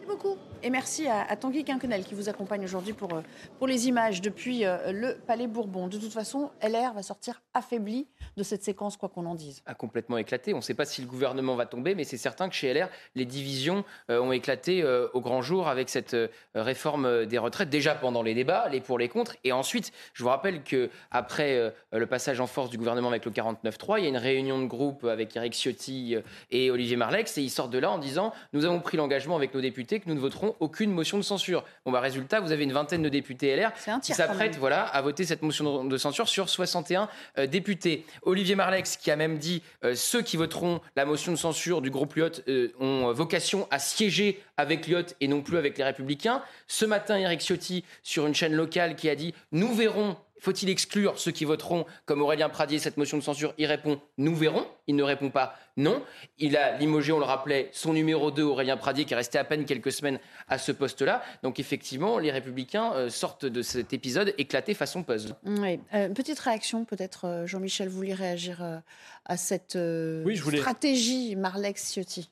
Merci 0.00 0.06
beaucoup. 0.06 0.36
Et 0.64 0.70
merci 0.70 1.08
à, 1.08 1.34
Tanguy 1.34 1.64
Quinquenel 1.64 2.04
qui 2.04 2.14
vous 2.14 2.28
accompagne 2.28 2.62
aujourd'hui 2.62 2.92
pour, 2.92 3.12
euh, 3.14 3.20
pour 3.58 3.66
les 3.66 3.88
images 3.88 4.20
depuis 4.20 4.64
euh, 4.64 4.92
le 4.92 5.16
Palais 5.26 5.48
Bourbon. 5.48 5.88
De 5.88 5.98
toute 5.98 6.12
façon, 6.12 6.52
LR 6.62 6.92
va 6.94 7.02
sortir 7.02 7.42
affaibli 7.52 8.06
de 8.36 8.44
cette 8.44 8.62
séquence, 8.62 8.96
quoi 8.96 9.08
qu'on 9.08 9.26
en 9.26 9.34
dise. 9.34 9.64
a 9.66 9.74
complètement 9.74 10.18
éclaté. 10.18 10.54
On 10.54 10.58
ne 10.58 10.62
sait 10.62 10.74
pas 10.74 10.84
si 10.84 11.00
le 11.00 11.08
gouvernement 11.08 11.56
va 11.56 11.66
tomber, 11.66 11.96
mais 11.96 12.04
c'est 12.04 12.16
certain 12.16 12.48
que 12.48 12.54
chez 12.54 12.72
LR, 12.72 12.88
les 13.16 13.24
divisions 13.24 13.84
euh, 14.08 14.20
ont 14.20 14.30
éclaté 14.30 14.84
au 15.12 15.20
grand 15.20 15.42
jour 15.42 15.66
avec 15.66 15.88
cette 15.88 16.16
réforme 16.54 17.26
des 17.26 17.38
retraites, 17.38 17.68
déjà 17.68 17.94
pendant 17.94 18.22
les 18.22 18.34
débats, 18.34 18.68
les 18.70 18.80
pour, 18.80 18.98
les 18.98 19.08
contre. 19.08 19.34
Et 19.42 19.50
ensuite, 19.50 19.92
je 20.14 20.22
vous 20.22 20.28
rappelle 20.28 20.62
que 20.62 20.90
après 21.10 21.72
le 21.92 22.06
passage 22.06 22.40
en 22.40 22.46
force 22.46 22.70
du 22.70 22.78
gouvernement 22.78 23.08
avec 23.08 23.24
le 23.24 23.32
49-3, 23.32 23.98
il 23.98 24.02
y 24.04 24.06
a 24.06 24.08
une 24.08 24.16
réunion 24.16 24.60
de 24.60 24.66
groupe 24.66 25.04
avec 25.04 25.34
Eric 25.36 25.54
Ciotti 25.54 26.16
et 26.50 26.70
Olivier 26.70 26.96
Marlex, 26.96 27.36
et 27.38 27.42
ils 27.42 27.50
sortent 27.50 27.72
de 27.72 27.78
là 27.78 27.90
en 27.90 27.98
disant 27.98 28.32
Nous 28.52 28.64
avons 28.64 28.80
pris 28.80 28.96
l'engagement 28.96 29.36
avec 29.36 29.54
nos 29.54 29.60
députés 29.60 30.00
que 30.00 30.08
nous 30.08 30.14
ne 30.14 30.20
voterons 30.20 30.51
aucune 30.60 30.92
motion 30.92 31.18
de 31.18 31.22
censure. 31.22 31.64
Bon, 31.84 31.92
bah, 31.92 32.00
résultat, 32.00 32.40
vous 32.40 32.52
avez 32.52 32.64
une 32.64 32.72
vingtaine 32.72 33.02
de 33.02 33.08
députés 33.08 33.54
LR 33.56 33.72
qui 34.00 34.12
s'apprêtent 34.12 34.56
voilà, 34.56 34.82
à 34.82 35.02
voter 35.02 35.24
cette 35.24 35.42
motion 35.42 35.84
de 35.84 35.96
censure 35.96 36.28
sur 36.28 36.48
61 36.48 37.08
euh, 37.38 37.46
députés. 37.46 38.04
Olivier 38.22 38.54
Marlex 38.54 38.96
qui 38.96 39.10
a 39.10 39.16
même 39.16 39.38
dit 39.38 39.62
euh, 39.84 39.94
ceux 39.94 40.22
qui 40.22 40.36
voteront 40.36 40.80
la 40.96 41.04
motion 41.04 41.32
de 41.32 41.36
censure 41.36 41.80
du 41.80 41.90
groupe 41.90 42.14
Lyot 42.14 42.42
euh, 42.48 42.72
ont 42.80 43.12
vocation 43.12 43.66
à 43.70 43.78
siéger 43.78 44.42
avec 44.56 44.86
Lyot 44.86 45.14
et 45.20 45.28
non 45.28 45.42
plus 45.42 45.58
avec 45.58 45.78
les 45.78 45.84
Républicains. 45.84 46.42
Ce 46.66 46.84
matin, 46.84 47.16
Eric 47.16 47.40
Ciotti 47.40 47.84
sur 48.02 48.26
une 48.26 48.34
chaîne 48.34 48.54
locale 48.54 48.96
qui 48.96 49.08
a 49.08 49.14
dit 49.14 49.34
nous 49.52 49.74
verrons. 49.74 50.16
Faut-il 50.42 50.68
exclure 50.70 51.20
ceux 51.20 51.30
qui 51.30 51.44
voteront 51.44 51.86
comme 52.04 52.20
Aurélien 52.20 52.48
Pradier 52.48 52.80
cette 52.80 52.96
motion 52.96 53.16
de 53.16 53.22
censure? 53.22 53.54
Il 53.58 53.66
répond 53.66 54.00
nous 54.18 54.34
verrons. 54.34 54.66
Il 54.88 54.96
ne 54.96 55.04
répond 55.04 55.30
pas 55.30 55.54
non. 55.76 56.02
Il 56.38 56.56
a 56.56 56.76
limogé, 56.78 57.12
on 57.12 57.20
le 57.20 57.24
rappelait, 57.24 57.70
son 57.72 57.92
numéro 57.92 58.32
2, 58.32 58.42
Aurélien 58.42 58.76
Pradier, 58.76 59.04
qui 59.04 59.12
est 59.14 59.16
resté 59.16 59.38
à 59.38 59.44
peine 59.44 59.64
quelques 59.64 59.92
semaines 59.92 60.18
à 60.48 60.58
ce 60.58 60.72
poste-là. 60.72 61.22
Donc 61.44 61.60
effectivement, 61.60 62.18
les 62.18 62.32
Républicains 62.32 62.92
euh, 62.94 63.08
sortent 63.08 63.46
de 63.46 63.62
cet 63.62 63.92
épisode 63.92 64.34
éclaté 64.36 64.74
façon 64.74 65.04
puzzle. 65.04 65.36
Oui. 65.46 65.78
Euh, 65.94 66.08
petite 66.08 66.40
réaction, 66.40 66.84
peut-être, 66.84 67.26
euh, 67.26 67.46
Jean-Michel, 67.46 67.88
vous 67.88 67.96
voulez 67.96 68.12
réagir 68.14 68.82
à 69.24 69.36
cette 69.36 69.76
euh, 69.76 70.24
Oui, 70.26 70.34
je 70.34 70.42
voulais- 70.42 70.58
stratégie 70.58 71.36
Marlex-Ciotti 71.36 72.28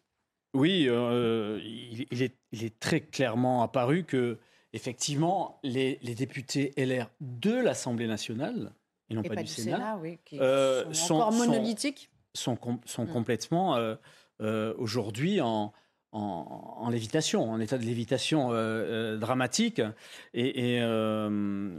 Oui, 0.54 0.86
euh, 0.88 1.60
il, 1.62 2.06
il 2.10 2.22
est, 2.24 2.34
il 2.50 2.64
est 2.64 2.80
très 2.80 3.00
clairement 3.02 3.62
apparu 3.62 4.02
que, 4.02 4.38
effectivement, 4.72 5.58
les, 5.62 5.98
les 6.02 6.14
députés 6.14 6.72
LR 6.76 7.10
de 7.20 7.52
l'Assemblée 7.54 8.06
nationale, 8.06 8.72
et 9.08 9.14
non 9.14 9.22
Et 9.22 9.28
pas, 9.28 9.36
du 9.36 9.46
Sénat, 9.46 9.98
oui, 10.00 10.18
qui 10.24 10.38
euh, 10.40 10.92
sont 10.92 11.16
encore 11.16 11.32
monolithiques. 11.32 12.10
sont, 12.34 12.56
com- 12.56 12.80
sont 12.84 13.04
Mm. 13.04 13.10
complètement 13.12 13.76
euh, 13.76 13.96
euh, 14.40 14.74
aujourd'hui 14.78 15.40
en, 15.40 15.72
en, 16.12 16.88
lévitation, 16.90 17.50
en 17.50 17.60
état 17.60 17.78
de 17.78 17.84
lévitation 17.84 18.50
euh, 18.52 18.54
euh, 18.54 19.16
dramatique. 19.16 19.80
Et, 20.34 20.78
euh, 20.80 21.70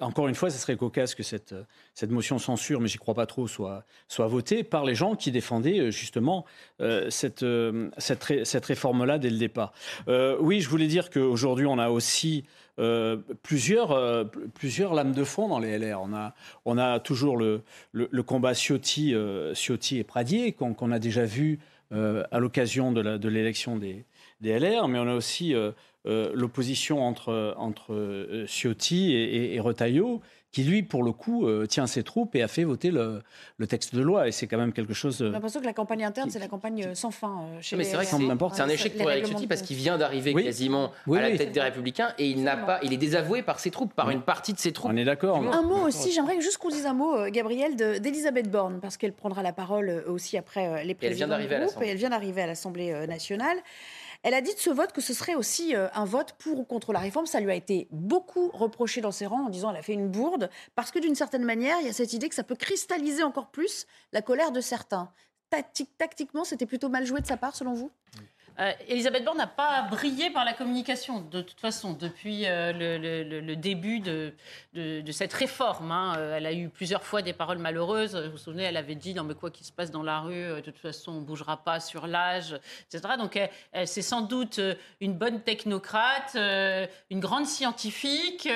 encore 0.00 0.28
une 0.28 0.34
fois, 0.34 0.50
ce 0.50 0.58
serait 0.58 0.76
cocasse 0.76 1.14
que 1.14 1.22
cette, 1.22 1.54
cette 1.94 2.10
motion 2.10 2.38
censure, 2.38 2.80
mais 2.80 2.88
j'y 2.88 2.98
crois 2.98 3.14
pas 3.14 3.26
trop, 3.26 3.48
soit, 3.48 3.84
votée 4.18 4.62
par 4.62 4.84
les 4.84 4.94
gens 4.94 5.16
qui 5.16 5.32
défendaient 5.32 5.90
justement 5.90 6.44
cette, 7.08 7.44
cette, 7.98 8.24
ré- 8.24 8.44
cette 8.44 8.64
réforme-là 8.64 9.18
dès 9.18 9.30
le 9.30 9.38
départ. 9.38 9.72
Oui, 10.40 10.60
je 10.60 10.68
voulais 10.68 10.86
dire 10.86 11.10
qu'aujourd'hui, 11.10 11.66
on 11.66 11.78
a 11.78 11.88
aussi 11.88 12.44
plusieurs, 13.42 14.30
pl- 14.30 14.48
plusieurs 14.54 14.94
lames 14.94 15.12
de 15.12 15.24
fond 15.24 15.48
dans 15.48 15.58
les 15.58 15.78
LR. 15.78 16.00
On 16.64 16.78
a, 16.78 17.00
toujours 17.00 17.36
le, 17.36 17.62
combat 18.22 18.54
Ciotti, 18.54 19.14
et 19.14 20.04
Pradier 20.04 20.52
qu'on 20.52 20.92
a 20.92 20.98
déjà 20.98 21.24
vu 21.24 21.58
à 21.90 22.38
l'occasion 22.38 22.92
de 22.92 23.00
la- 23.00 23.18
de 23.18 23.28
l'élection 23.28 23.76
des, 23.76 24.04
LR, 24.42 24.88
mais 24.88 24.98
on 24.98 25.08
a 25.08 25.14
aussi 25.14 25.54
euh, 25.54 25.72
euh, 26.06 26.30
l'opposition 26.34 27.02
entre, 27.02 27.54
entre 27.56 27.92
euh, 27.94 28.46
Ciotti 28.46 29.12
et, 29.14 29.24
et- 29.36 29.54
et 29.54 29.60
Retailleau, 29.60 30.20
qui 30.50 30.64
lui, 30.64 30.82
pour 30.82 31.02
le 31.02 31.12
coup, 31.12 31.46
euh, 31.46 31.66
tient 31.66 31.86
ses 31.86 32.02
troupes 32.02 32.34
et 32.34 32.42
a 32.42 32.48
fait 32.48 32.64
voter 32.64 32.90
le, 32.90 33.22
le 33.58 33.66
texte 33.66 33.94
de 33.94 34.00
loi. 34.00 34.28
Et 34.28 34.32
c'est 34.32 34.46
quand 34.46 34.56
même 34.56 34.72
quelque 34.72 34.94
chose... 34.94 35.18
J'ai 35.18 35.24
euh, 35.24 35.30
l'impression 35.30 35.60
que 35.60 35.66
la 35.66 35.74
campagne 35.74 36.04
interne, 36.04 36.30
c'est 36.30 36.38
la 36.38 36.48
campagne 36.48 36.84
euh, 36.86 36.94
sans 36.94 37.10
fin 37.10 37.44
chez 37.60 37.76
mais 37.76 37.82
les 37.82 37.88
c'est 37.90 37.96
vrai 37.96 38.04
que 38.06 38.10
c'est 38.54 38.62
un 38.62 38.68
échec 38.68 38.96
pour 38.96 39.10
Eric 39.10 39.26
Ciotti 39.26 39.46
parce 39.46 39.62
qu'il 39.62 39.76
vient 39.76 39.98
d'arriver 39.98 40.32
Oui. 40.34 40.44
quasiment 40.44 40.92
Oui, 41.06 41.18
à 41.18 41.28
la 41.28 41.36
tête 41.36 41.52
des 41.52 41.60
Républicains 41.60 42.12
et 42.18 42.28
il 42.28 42.42
n'a 42.42 42.56
pas, 42.56 42.78
il 42.82 42.92
est 42.92 42.98
désavoué 42.98 43.42
par 43.42 43.60
ses 43.60 43.70
troupes, 43.70 43.92
par 43.92 44.10
une 44.10 44.22
partie 44.22 44.52
de 44.52 44.58
ses 44.58 44.72
troupes. 44.72 44.90
On 44.92 44.96
est 44.96 45.04
d'accord. 45.04 45.36
Un 45.36 45.62
mot 45.62 45.86
aussi, 45.86 46.12
j'aimerais 46.12 46.40
juste 46.40 46.58
qu'on 46.58 46.70
dise 46.70 46.86
un 46.86 46.94
mot, 46.94 47.28
Gabriel, 47.30 47.76
de- 47.76 47.98
d'Elisabeth 47.98 48.50
Borne, 48.50 48.78
parce 48.80 48.96
qu'elle 48.96 49.12
prendra 49.12 49.42
la 49.42 49.52
parole 49.52 50.04
aussi 50.06 50.36
après 50.38 50.84
les 50.84 50.94
présidents 50.94 51.38
et 51.38 51.88
elle 51.88 51.96
vient 51.96 52.10
d'arriver 52.10 52.42
à 52.42 52.46
l'Assemblée 52.46 52.92
euh, 52.92 53.06
nationale. 53.06 53.56
Elle 54.22 54.34
a 54.34 54.40
dit 54.40 54.52
de 54.52 54.58
ce 54.58 54.70
vote 54.70 54.92
que 54.92 55.00
ce 55.00 55.14
serait 55.14 55.34
aussi 55.36 55.76
euh, 55.76 55.88
un 55.94 56.04
vote 56.04 56.32
pour 56.38 56.58
ou 56.58 56.64
contre 56.64 56.92
la 56.92 56.98
réforme. 56.98 57.26
Ça 57.26 57.40
lui 57.40 57.50
a 57.50 57.54
été 57.54 57.86
beaucoup 57.90 58.48
reproché 58.52 59.00
dans 59.00 59.12
ses 59.12 59.26
rangs 59.26 59.46
en 59.46 59.48
disant 59.48 59.68
qu'elle 59.68 59.78
a 59.78 59.82
fait 59.82 59.92
une 59.92 60.08
bourde, 60.08 60.50
parce 60.74 60.90
que 60.90 60.98
d'une 60.98 61.14
certaine 61.14 61.44
manière, 61.44 61.76
il 61.80 61.86
y 61.86 61.90
a 61.90 61.92
cette 61.92 62.12
idée 62.12 62.28
que 62.28 62.34
ça 62.34 62.42
peut 62.44 62.56
cristalliser 62.56 63.22
encore 63.22 63.50
plus 63.50 63.86
la 64.12 64.20
colère 64.20 64.50
de 64.50 64.60
certains. 64.60 65.12
Tactique- 65.50 65.96
tactiquement, 65.96 66.44
c'était 66.44 66.66
plutôt 66.66 66.88
mal 66.88 67.06
joué 67.06 67.20
de 67.20 67.26
sa 67.26 67.36
part, 67.36 67.54
selon 67.54 67.72
vous? 67.74 67.90
Euh, 68.60 68.72
Elisabeth 68.88 69.24
Borne 69.24 69.38
n'a 69.38 69.46
pas 69.46 69.82
brillé 69.82 70.30
par 70.30 70.44
la 70.44 70.52
communication, 70.52 71.20
de 71.20 71.42
toute 71.42 71.60
façon, 71.60 71.92
depuis 71.92 72.44
euh, 72.46 72.72
le, 72.72 73.54
début 73.54 74.00
de, 74.00 74.32
cette 75.12 75.32
réforme. 75.32 75.92
hein. 75.92 76.14
Euh, 76.18 76.36
Elle 76.36 76.46
a 76.46 76.52
eu 76.52 76.68
plusieurs 76.68 77.04
fois 77.04 77.22
des 77.22 77.32
paroles 77.32 77.58
malheureuses. 77.58 78.16
Vous 78.16 78.32
vous 78.32 78.38
souvenez, 78.38 78.64
elle 78.64 78.76
avait 78.76 78.96
dit 78.96 79.14
Non, 79.14 79.22
mais 79.22 79.34
quoi 79.34 79.50
qu'il 79.50 79.64
se 79.64 79.72
passe 79.72 79.90
dans 79.90 80.02
la 80.02 80.20
rue, 80.20 80.54
de 80.56 80.60
toute 80.60 80.78
façon, 80.78 81.12
on 81.12 81.20
ne 81.20 81.24
bougera 81.24 81.58
pas 81.58 81.78
sur 81.78 82.06
l'âge, 82.06 82.58
etc. 82.92 83.14
Donc, 83.16 83.38
c'est 83.84 84.02
sans 84.02 84.22
doute 84.22 84.60
une 85.00 85.14
bonne 85.14 85.40
technocrate, 85.42 86.36
une 87.10 87.20
grande 87.20 87.46
scientifique 87.46 88.48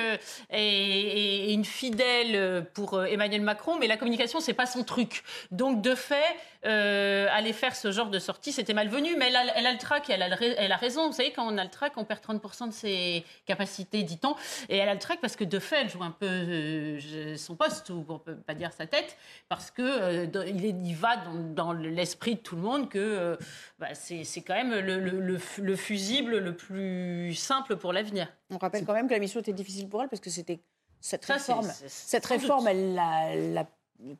et, 0.49 1.53
une 1.53 1.65
fidèle 1.65 2.65
pour 2.73 3.03
Emmanuel 3.05 3.41
Macron, 3.41 3.77
mais 3.79 3.87
la 3.87 3.97
communication, 3.97 4.39
c'est 4.39 4.53
pas 4.53 4.65
son 4.65 4.83
truc. 4.83 5.23
Donc, 5.51 5.81
de 5.81 5.95
fait, 5.95 6.35
aller 6.63 7.53
faire 7.53 7.75
ce 7.75 7.91
genre 7.91 8.09
de 8.09 8.19
sortie, 8.19 8.51
c'était 8.51 8.73
malvenu, 8.73 9.15
mais 9.17 9.27
elle 9.27 9.35
a, 9.35 9.57
elle 9.57 9.67
a 9.67 9.71
le 9.71 9.77
trac 9.93 10.09
et 10.09 10.13
elle 10.13 10.23
a, 10.23 10.29
le 10.29 10.35
elle 10.41 10.71
a 10.71 10.75
raison. 10.77 11.07
Vous 11.07 11.13
savez, 11.13 11.31
quand 11.31 11.45
on 11.45 11.57
a 11.57 11.63
le 11.63 11.69
trac, 11.69 11.93
on 11.97 12.05
perd 12.05 12.19
30% 12.21 12.67
de 12.67 12.73
ses 12.73 13.23
capacités, 13.45 14.03
dit-on. 14.03 14.35
Et 14.69 14.77
elle 14.77 14.89
a 14.89 14.93
le 14.93 14.99
trac 14.99 15.19
parce 15.21 15.35
que, 15.35 15.43
de 15.43 15.59
fait, 15.59 15.81
elle 15.81 15.89
joue 15.89 16.03
un 16.03 16.11
peu 16.11 16.25
euh, 16.27 17.37
son 17.37 17.55
poste, 17.55 17.89
ou 17.89 18.05
on 18.09 18.19
peut 18.19 18.35
pas 18.35 18.53
dire 18.53 18.71
sa 18.73 18.87
tête, 18.87 19.15
parce 19.49 19.71
que 19.71 19.81
euh, 19.81 20.45
il, 20.47 20.65
est- 20.65 20.69
il 20.69 20.95
va 20.95 21.17
dans, 21.17 21.33
dans 21.33 21.73
l'esprit 21.73 22.35
de 22.35 22.39
tout 22.39 22.55
le 22.55 22.61
monde 22.61 22.89
que 22.89 22.99
euh, 22.99 23.35
bah, 23.79 23.93
c'est 23.93 24.23
c'est 24.23 24.41
quand 24.41 24.55
même 24.55 24.73
le, 24.73 24.99
le- 24.99 25.39
le 25.57 25.75
fusible 25.75 26.37
le 26.37 26.55
plus 26.55 27.33
simple 27.35 27.75
pour 27.77 27.93
l'avenir. 27.93 28.27
On 28.49 28.57
rappelle 28.57 28.85
quand 28.85 28.93
même 28.93 29.07
que 29.07 29.13
la 29.13 29.19
mission 29.19 29.39
était 29.39 29.53
difficile 29.53 29.89
pour 29.89 30.01
elle 30.01 30.09
parce 30.09 30.21
que 30.21 30.29
c'était 30.29 30.59
cette 30.99 31.25
Ça, 31.25 31.33
réforme. 31.35 31.69
Cette 31.87 32.25
réforme, 32.25 32.65
doute. 32.65 32.71
elle 32.71 33.53
la 33.53 33.67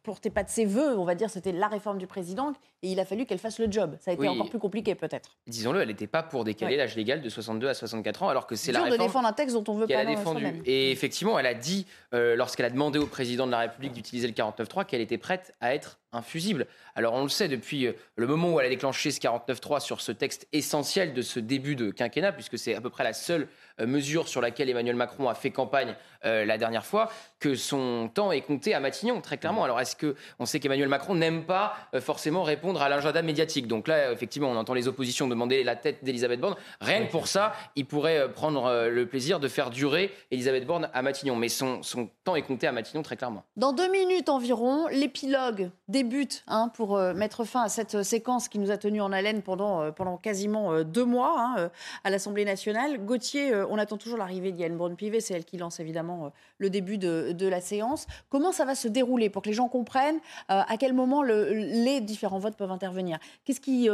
portait 0.04 0.30
pas 0.30 0.44
de 0.44 0.50
ses 0.50 0.66
voeux, 0.66 0.98
on 0.98 1.04
va 1.06 1.16
dire, 1.16 1.30
c'était 1.30 1.52
la 1.52 1.68
réforme 1.68 1.98
du 1.98 2.08
président, 2.08 2.54
et 2.82 2.92
il 2.92 3.00
a 3.00 3.06
fallu 3.06 3.26
qu'elle 3.26 3.38
fasse 3.40 3.60
le 3.60 3.72
job. 3.72 3.96
Ça 4.00 4.12
a 4.12 4.14
été 4.14 4.22
Oui. 4.22 4.28
encore 4.28 4.50
plus 4.50 4.60
compliqué 4.60 4.96
peut-être. 4.96 5.38
Disons-le, 5.48 5.82
elle 5.82 5.88
n'était 5.90 6.08
pas 6.08 6.24
pour 6.24 6.44
décaler 6.44 6.78
l'âge 6.78 6.96
légal 6.96 7.22
de 7.22 7.30
62 7.30 7.68
à 7.68 7.74
64 7.74 8.24
ans, 8.24 8.30
alors 8.30 8.48
que 8.48 8.56
c'est 8.56 8.72
la 8.72 8.80
Dur 8.80 8.86
de 8.88 8.92
réforme 8.92 9.08
défendre 9.08 9.28
un 9.28 9.34
texte 9.34 9.56
dont 9.56 9.64
on 9.72 9.76
veut 9.76 9.88
pas 9.88 10.00
a 10.00 10.04
dans 10.06 10.10
défendu. 10.12 10.62
Et 10.66 10.92
effectivement, 10.92 11.38
elle 11.40 11.46
a 11.48 11.54
dit, 11.54 11.86
euh, 12.14 12.36
lorsqu'elle 12.36 12.66
a 12.66 12.70
demandé 12.70 13.00
au 13.00 13.08
président 13.08 13.46
de 13.46 13.52
la 13.52 13.60
République 13.60 13.94
d'utiliser 13.94 14.28
le 14.28 14.34
49.3, 14.34 14.86
qu'elle 14.86 15.02
était 15.02 15.18
prête 15.18 15.54
à 15.62 15.74
être 15.76 16.00
infusible. 16.14 16.68
Alors 16.96 17.14
on 17.14 17.24
le 17.24 17.30
sait 17.30 17.48
depuis 17.48 17.88
euh, 17.88 17.94
le 18.16 18.28
moment 18.28 18.54
où 18.54 18.60
elle 18.60 18.68
a 18.68 18.70
déclenché 18.70 19.12
ce 19.12 19.20
49.3 19.20 19.80
sur 19.80 20.02
ce 20.02 20.12
texte 20.12 20.48
essentiel 20.54 21.14
de 21.14 21.22
ce 21.22 21.40
début 21.40 21.76
de 21.76 21.92
quinquennat, 21.92 22.32
puisque 22.32 22.58
c'est 22.58 22.76
à 22.76 22.82
peu 22.82 22.90
près 22.90 23.04
la 23.04 23.14
seule 23.14 23.48
euh, 23.80 23.88
mesure 23.88 24.28
sur 24.28 24.42
laquelle 24.42 24.70
Emmanuel 24.70 24.96
Macron 24.96 25.28
a 25.28 25.34
fait 25.34 25.50
campagne 25.50 25.96
euh, 26.26 26.46
la 26.46 26.58
dernière 26.58 26.86
fois, 26.86 27.12
que 27.40 27.56
son 27.56 28.10
temps 28.14 28.32
est 28.32 28.42
compté 28.42 28.74
à 28.74 28.80
Matignon, 28.80 29.22
très 29.22 29.38
clairement. 29.38 29.64
Alors 29.64 29.80
est-ce 29.80 29.96
que 29.96 30.16
on 30.40 30.46
sait 30.46 30.60
qu'Emmanuel 30.60 30.88
Macron 30.88 31.16
n'aime 31.16 31.46
pas 31.46 31.76
forcément 32.00 32.44
répondre 32.44 32.82
à 32.82 32.90
l'agenda 32.90 33.22
médiatique? 33.22 33.68
Donc 33.68 33.88
là, 33.88 34.12
effectivement, 34.12 34.50
on 34.50 34.56
entend 34.56 34.74
les 34.74 34.88
oppositions 34.88 35.28
demander 35.28 35.64
la 35.64 35.76
tête 35.76 36.04
d'Elisabeth 36.04 36.40
Borne. 36.40 36.56
Rien 36.80 37.06
que 37.06 37.12
pour 37.12 37.28
ça, 37.28 37.54
il 37.76 37.86
pourrait 37.86 38.32
prendre 38.32 38.88
le 38.88 39.06
plaisir 39.06 39.40
de 39.40 39.48
faire 39.48 39.70
durer 39.70 40.12
Elisabeth 40.32 40.66
Borne 40.66 40.90
à 40.94 41.02
Matignon. 41.02 41.36
Mais 41.36 41.50
son, 41.50 41.84
son 41.84 42.10
temps 42.24 42.36
est 42.36 42.42
compté 42.44 42.68
à 42.68 42.72
Matignon, 42.72 43.04
très 43.04 43.18
clairement. 43.18 43.44
Dans 43.58 43.74
deux 43.74 43.90
minutes 43.90 44.30
environ, 44.30 44.88
l'épilogue 44.88 45.72
des 45.88 46.03
débute 46.04 46.44
hein, 46.48 46.70
pour 46.76 46.98
euh, 46.98 47.14
mettre 47.14 47.44
fin 47.46 47.64
à 47.64 47.70
cette 47.70 47.96
euh, 47.96 48.04
séquence 48.04 48.50
qui 48.50 48.60
nous 48.60 48.72
a 48.72 48.78
tenus 48.78 49.02
en 49.02 49.12
haleine 49.12 49.42
pendant, 49.42 49.82
euh, 49.82 49.92
pendant 49.92 50.18
quasiment 50.18 50.84
deux 50.84 51.06
mois 51.06 51.36
hein, 51.38 51.70
à 52.04 52.10
l'Assemblée 52.10 52.46
nationale. 52.46 52.98
Gauthier, 53.06 53.54
on 53.70 53.78
attend 53.78 53.98
toujours 53.98 54.18
l'arrivée 54.18 54.52
d'Yann 54.52 54.76
Braun-Pivet, 54.78 55.20
c'est 55.22 55.34
elle 55.34 55.46
qui 55.46 55.58
lance 55.58 55.80
évidemment 55.80 56.32
le 56.58 56.70
début 56.70 56.98
de, 56.98 57.48
la 57.48 57.62
séance. 57.62 58.08
Comment 58.30 58.52
ça 58.52 58.66
va 58.66 58.76
se 58.76 58.88
dérouler 58.88 59.30
pour 59.30 59.42
que 59.42 59.50
les 59.50 59.54
gens 59.54 59.68
comprennent 59.68 60.20
à 60.48 60.76
quel 60.80 60.94
moment 60.94 61.22
le- 61.24 61.52
les 61.52 62.02
différents 62.02 62.40
votes 62.40 62.56
peuvent 62.56 62.72
intervenir? 62.72 63.18
Qu'est-ce 63.46 63.60
qui, 63.62 63.90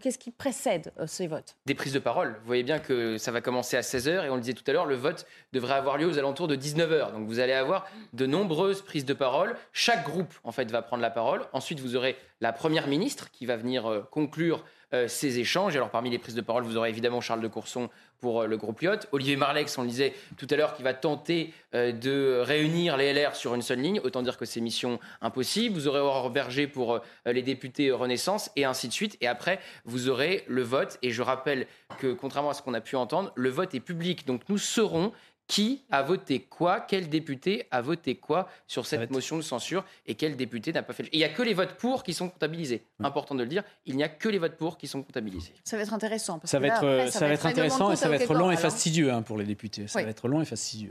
qu'est-ce 0.00 0.18
qui 0.18 0.30
précède 0.30 0.92
ces 1.06 1.26
votes? 1.26 1.56
Des 1.66 1.74
prises 1.74 1.92
de 1.92 1.98
parole. 1.98 2.36
Vous 2.40 2.46
voyez 2.46 2.62
bien 2.62 2.78
que 2.78 3.18
ça 3.18 3.30
va 3.32 3.40
commencer 3.40 3.76
à 3.76 3.80
16h 3.80 4.24
et 4.24 4.30
on 4.30 4.36
le 4.36 4.40
disait 4.40 4.54
tout 4.54 4.64
à 4.66 4.72
l'heure, 4.72 4.86
le 4.86 4.96
vote 4.96 5.26
devrait 5.52 5.74
avoir 5.74 5.96
lieu 5.96 6.06
aux 6.06 6.18
alentours 6.18 6.48
de 6.48 6.56
19h. 6.56 7.12
Donc 7.12 7.26
vous 7.26 7.40
allez 7.40 7.52
avoir 7.52 7.86
de 8.12 8.26
nombreuses 8.26 8.82
prises 8.82 9.04
de 9.04 9.14
parole. 9.14 9.56
Chaque 9.72 10.04
groupe 10.04 10.32
en 10.44 10.52
fait 10.52 10.70
va 10.70 10.82
prendre 10.82 11.02
la 11.02 11.10
parole. 11.10 11.42
Ensuite 11.52 11.80
vous 11.80 11.96
aurez 11.96 12.16
la 12.40 12.52
première 12.52 12.86
ministre 12.86 13.30
qui 13.30 13.46
va 13.46 13.56
venir 13.56 13.86
euh, 13.86 14.00
conclure 14.10 14.64
euh, 14.94 15.08
ces 15.08 15.38
échanges. 15.38 15.74
Alors 15.74 15.90
parmi 15.90 16.10
les 16.10 16.18
prises 16.18 16.34
de 16.34 16.40
parole, 16.40 16.62
vous 16.62 16.76
aurez 16.76 16.88
évidemment 16.88 17.20
Charles 17.20 17.40
de 17.40 17.48
Courson 17.48 17.88
pour 18.20 18.42
euh, 18.42 18.46
le 18.46 18.56
groupe 18.56 18.80
Lyot, 18.80 18.98
Olivier 19.12 19.36
Marlex, 19.36 19.76
on 19.76 19.82
le 19.82 19.88
disait 19.88 20.14
tout 20.36 20.46
à 20.50 20.56
l'heure, 20.56 20.74
qui 20.74 20.82
va 20.82 20.94
tenter 20.94 21.52
de 21.72 22.40
réunir 22.40 22.96
les 22.96 23.12
LR 23.12 23.36
sur 23.36 23.54
une 23.54 23.62
seule 23.62 23.80
ligne. 23.80 24.00
Autant 24.02 24.22
dire 24.22 24.38
que 24.38 24.44
c'est 24.44 24.60
mission 24.60 24.98
impossible. 25.20 25.74
Vous 25.74 25.86
aurez 25.86 26.00
Aurore 26.00 26.30
Berger 26.30 26.66
pour 26.66 27.00
les 27.26 27.42
députés 27.42 27.92
Renaissance 27.92 28.50
et 28.56 28.64
ainsi 28.64 28.88
de 28.88 28.92
suite. 28.92 29.16
Et 29.20 29.28
après, 29.28 29.60
vous 29.84 30.08
aurez 30.08 30.44
le 30.48 30.62
vote. 30.62 30.98
Et 31.02 31.10
je 31.10 31.22
rappelle 31.22 31.66
que 31.98 32.12
contrairement 32.12 32.50
à 32.50 32.54
ce 32.54 32.62
qu'on 32.62 32.74
a 32.74 32.80
pu 32.80 32.96
entendre, 32.96 33.32
le 33.34 33.50
vote 33.50 33.74
est 33.74 33.80
public. 33.80 34.26
Donc 34.26 34.42
nous 34.48 34.58
saurons 34.58 35.12
qui 35.48 35.82
a 35.90 36.02
voté 36.02 36.40
quoi, 36.40 36.78
quel 36.80 37.08
député 37.08 37.66
a 37.70 37.80
voté 37.80 38.14
quoi 38.16 38.48
sur 38.66 38.84
cette 38.86 39.10
motion 39.10 39.36
de 39.36 39.42
censure 39.42 39.82
et 40.06 40.14
quel 40.14 40.36
député 40.36 40.72
n'a 40.74 40.82
pas 40.82 40.92
fait. 40.92 41.04
le- 41.04 41.08
Et 41.08 41.16
il 41.16 41.18
n'y 41.18 41.24
a 41.24 41.30
que 41.30 41.42
les 41.42 41.54
votes 41.54 41.74
pour 41.78 42.02
qui 42.04 42.12
sont 42.14 42.28
comptabilisés. 42.28 42.84
Important 43.02 43.34
de 43.34 43.42
le 43.42 43.48
dire, 43.48 43.64
il 43.86 43.96
n'y 43.96 44.04
a 44.04 44.08
que 44.10 44.28
les 44.28 44.38
votes 44.38 44.56
pour 44.58 44.76
qui 44.76 44.86
sont 44.86 45.02
comptabilisés. 45.02 45.54
Ça 45.64 45.76
va 45.78 45.82
être 45.82 45.94
intéressant. 45.94 46.38
parce 46.38 46.50
Ça 46.50 46.58
que 46.58 46.62
va 46.62 46.68
là, 46.68 46.74
être, 46.76 46.84
après, 46.84 47.10
ça 47.10 47.26
va 47.26 47.32
être 47.32 47.42
règlement 47.42 47.64
de 47.66 47.70
intéressant 47.70 47.92
et 47.92 47.96
ça 47.96 48.06
à 48.06 48.08
va 48.10 48.16
être 48.16 48.34
long 48.34 48.50
et 48.50 48.56
fastidieux 48.58 49.10
hein, 49.10 49.22
pour 49.22 49.38
les 49.38 49.44
députés. 49.46 49.88
Ça 49.88 49.98
Oui. 49.98 50.04
va 50.04 50.10
être 50.10 50.28
long 50.28 50.42
et 50.42 50.44
fastidieux. 50.44 50.90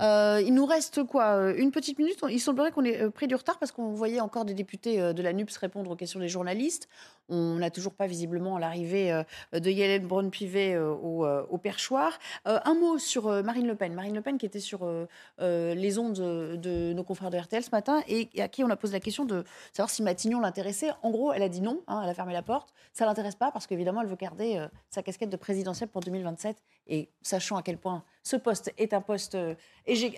Euh, 0.00 0.42
il 0.44 0.52
nous 0.52 0.66
reste 0.66 1.04
quoi? 1.04 1.36
Euh, 1.36 1.54
Une 1.56 1.70
petite 1.70 1.98
minute. 1.98 2.18
Il 2.28 2.40
semblerait 2.40 2.72
qu'on 2.72 2.84
ait 2.84 3.00
euh, 3.02 3.10
pris 3.10 3.28
du 3.28 3.34
retard 3.36 3.58
parce 3.60 3.70
qu'on 3.72 3.92
voyait 3.92 4.20
encore 4.20 4.44
des 4.44 4.54
députés 4.54 5.00
euh, 5.00 5.12
de 5.12 5.22
la 5.22 5.32
NUPS 5.32 5.56
répondre 5.58 5.90
aux 5.92 5.96
questions 5.96 6.18
des 6.20 6.28
journalistes. 6.28 6.88
On 7.28 7.54
n'a 7.56 7.70
toujours 7.70 7.94
pas 7.94 8.08
visiblement 8.08 8.58
l'arrivée 8.58 9.22
de 9.52 9.70
Yellen 9.70 10.04
Braun-Pivet 10.04 10.76
au, 10.78 11.24
au 11.24 11.58
perchoir. 11.58 12.18
Euh, 12.48 12.58
un 12.64 12.74
mot 12.74 12.98
sur 12.98 13.28
euh, 13.28 13.42
Marine 13.60 13.68
Le 13.68 13.76
Pen. 13.76 13.94
Marine 13.94 14.14
Le 14.14 14.22
Pen 14.22 14.38
qui 14.38 14.46
était 14.46 14.60
sur 14.60 14.84
euh, 14.84 15.06
euh, 15.40 15.74
les 15.74 15.98
ondes 15.98 16.14
de, 16.14 16.92
nos 16.94 17.04
confrères 17.04 17.30
de 17.30 17.36
RTL 17.36 17.62
ce 17.62 17.70
matin 17.70 18.02
et 18.08 18.30
à 18.40 18.48
qui 18.48 18.64
on 18.64 18.70
a 18.70 18.76
posé 18.76 18.94
la 18.94 19.00
question 19.00 19.26
de 19.26 19.44
savoir 19.72 19.90
si 19.90 20.02
Matignon 20.02 20.40
l'intéressait. 20.40 20.90
En 21.02 21.10
gros, 21.10 21.32
elle 21.32 21.42
a 21.42 21.48
dit 21.48 21.60
non. 21.60 21.82
hein, 21.86 22.00
elle 22.02 22.08
a 22.08 22.14
fermé 22.14 22.32
la 22.32 22.42
porte. 22.42 22.72
Ça 22.94 23.04
l'intéresse 23.04 23.34
pas 23.34 23.50
parce 23.52 23.66
qu'évidemment, 23.66 24.00
elle 24.00 24.08
veut 24.08 24.16
garder 24.16 24.56
euh, 24.56 24.68
sa 24.88 25.02
casquette 25.02 25.28
de 25.28 25.36
présidentielle 25.36 25.90
pour 25.90 26.00
2027. 26.00 26.56
Et 26.92 27.08
sachant 27.22 27.56
à 27.56 27.62
quel 27.62 27.78
point 27.78 28.02
ce 28.24 28.36
poste 28.36 28.74
est 28.76 28.92
un 28.92 29.00
poste, 29.00 29.34
euh, 29.36 29.54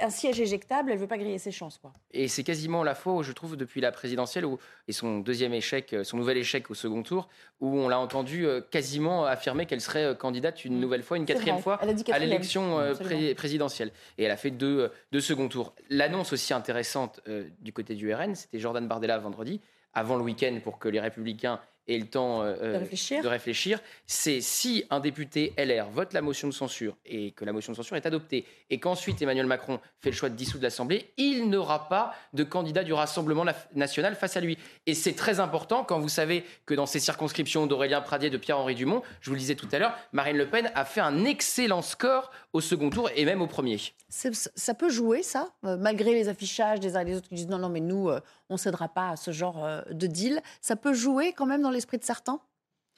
un 0.00 0.10
siège 0.10 0.40
éjectable, 0.40 0.90
elle 0.90 0.98
veut 0.98 1.06
pas 1.06 1.18
griller 1.18 1.38
ses 1.38 1.50
chances, 1.52 1.78
quoi. 1.78 1.92
Et 2.10 2.26
c'est 2.28 2.42
quasiment 2.42 2.82
la 2.82 2.94
fois 2.94 3.12
où 3.12 3.22
je 3.22 3.30
trouve 3.32 3.56
depuis 3.56 3.80
la 3.80 3.92
présidentielle 3.92 4.44
où, 4.46 4.58
et 4.88 4.92
son 4.92 5.18
deuxième 5.20 5.52
échec, 5.52 5.92
euh, 5.92 6.02
son 6.02 6.16
nouvel 6.16 6.38
échec 6.38 6.68
au 6.70 6.74
second 6.74 7.02
tour, 7.02 7.28
où 7.60 7.76
on 7.78 7.88
l'a 7.88 8.00
entendu 8.00 8.46
euh, 8.46 8.60
quasiment 8.60 9.24
affirmer 9.26 9.66
qu'elle 9.66 9.80
serait 9.82 10.16
candidate 10.16 10.64
une 10.64 10.80
nouvelle 10.80 11.02
fois, 11.02 11.18
une 11.18 11.26
quatrième 11.26 11.56
vrai. 11.56 11.62
fois 11.62 11.78
à 12.10 12.18
l'élection 12.18 12.94
pré- 12.98 13.34
présidentielle. 13.34 13.92
Et 14.18 14.24
elle 14.24 14.30
a 14.32 14.36
fait 14.36 14.50
deux, 14.50 14.90
deux 15.12 15.20
second 15.20 15.48
tours. 15.48 15.74
L'annonce 15.90 16.32
aussi 16.32 16.54
intéressante 16.54 17.20
euh, 17.28 17.48
du 17.60 17.72
côté 17.72 17.94
du 17.94 18.12
RN, 18.12 18.34
c'était 18.34 18.58
Jordan 18.58 18.88
Bardella 18.88 19.18
vendredi, 19.18 19.60
avant 19.94 20.16
le 20.16 20.22
week-end 20.22 20.58
pour 20.64 20.78
que 20.78 20.88
les 20.88 21.00
républicains 21.00 21.60
aient 21.88 21.98
le 21.98 22.06
temps 22.06 22.42
euh, 22.42 22.78
réfléchir. 22.78 23.22
de 23.22 23.28
réfléchir, 23.28 23.80
c'est 24.06 24.40
si 24.40 24.84
un 24.90 25.00
député 25.00 25.52
LR 25.58 25.88
vote 25.90 26.12
la 26.12 26.22
motion 26.22 26.48
de 26.48 26.52
censure 26.52 26.96
et 27.04 27.32
que 27.32 27.44
la 27.44 27.52
motion 27.52 27.72
de 27.72 27.76
censure 27.76 27.96
est 27.96 28.06
adoptée 28.06 28.44
et 28.70 28.78
qu'ensuite 28.78 29.20
Emmanuel 29.20 29.46
Macron 29.46 29.80
fait 30.00 30.10
le 30.10 30.16
choix 30.16 30.28
de 30.28 30.36
dissoudre 30.36 30.62
l'Assemblée, 30.62 31.12
il 31.16 31.50
n'aura 31.50 31.88
pas 31.88 32.14
de 32.32 32.44
candidat 32.44 32.84
du 32.84 32.92
Rassemblement 32.92 33.44
national 33.74 34.14
face 34.14 34.36
à 34.36 34.40
lui. 34.40 34.58
Et 34.86 34.94
c'est 34.94 35.14
très 35.14 35.40
important 35.40 35.84
quand 35.84 35.98
vous 35.98 36.08
savez 36.08 36.44
que 36.66 36.74
dans 36.74 36.86
ces 36.86 37.00
circonscriptions 37.00 37.66
d'Aurélien 37.66 38.00
Pradier, 38.00 38.30
de 38.30 38.36
Pierre-Henri 38.36 38.74
Dumont, 38.74 39.02
je 39.20 39.30
vous 39.30 39.34
le 39.34 39.40
disais 39.40 39.54
tout 39.54 39.68
à 39.72 39.78
l'heure, 39.78 39.96
Marine 40.12 40.36
Le 40.36 40.48
Pen 40.48 40.70
a 40.74 40.84
fait 40.84 41.00
un 41.00 41.24
excellent 41.24 41.82
score 41.82 42.30
au 42.52 42.60
second 42.60 42.90
tour 42.90 43.10
et 43.16 43.24
même 43.24 43.42
au 43.42 43.46
premier. 43.46 43.78
Ça 44.08 44.74
peut 44.74 44.90
jouer, 44.90 45.22
ça, 45.22 45.52
euh, 45.64 45.76
malgré 45.76 46.12
les 46.12 46.28
affichages 46.28 46.80
des 46.80 46.96
uns 46.96 47.00
et 47.00 47.04
des 47.06 47.16
autres 47.16 47.28
qui 47.28 47.34
disent 47.34 47.48
non, 47.48 47.58
non, 47.58 47.68
mais 47.68 47.80
nous, 47.80 48.08
euh, 48.10 48.20
on 48.52 48.56
cédera 48.56 48.88
pas 48.88 49.10
à 49.10 49.16
ce 49.16 49.30
genre 49.30 49.64
euh, 49.64 49.82
de 49.90 50.06
deal. 50.06 50.42
Ça 50.60 50.76
peut 50.76 50.92
jouer 50.92 51.32
quand 51.32 51.46
même 51.46 51.62
dans 51.62 51.70
l'esprit 51.70 51.98
de 51.98 52.04
certains? 52.04 52.40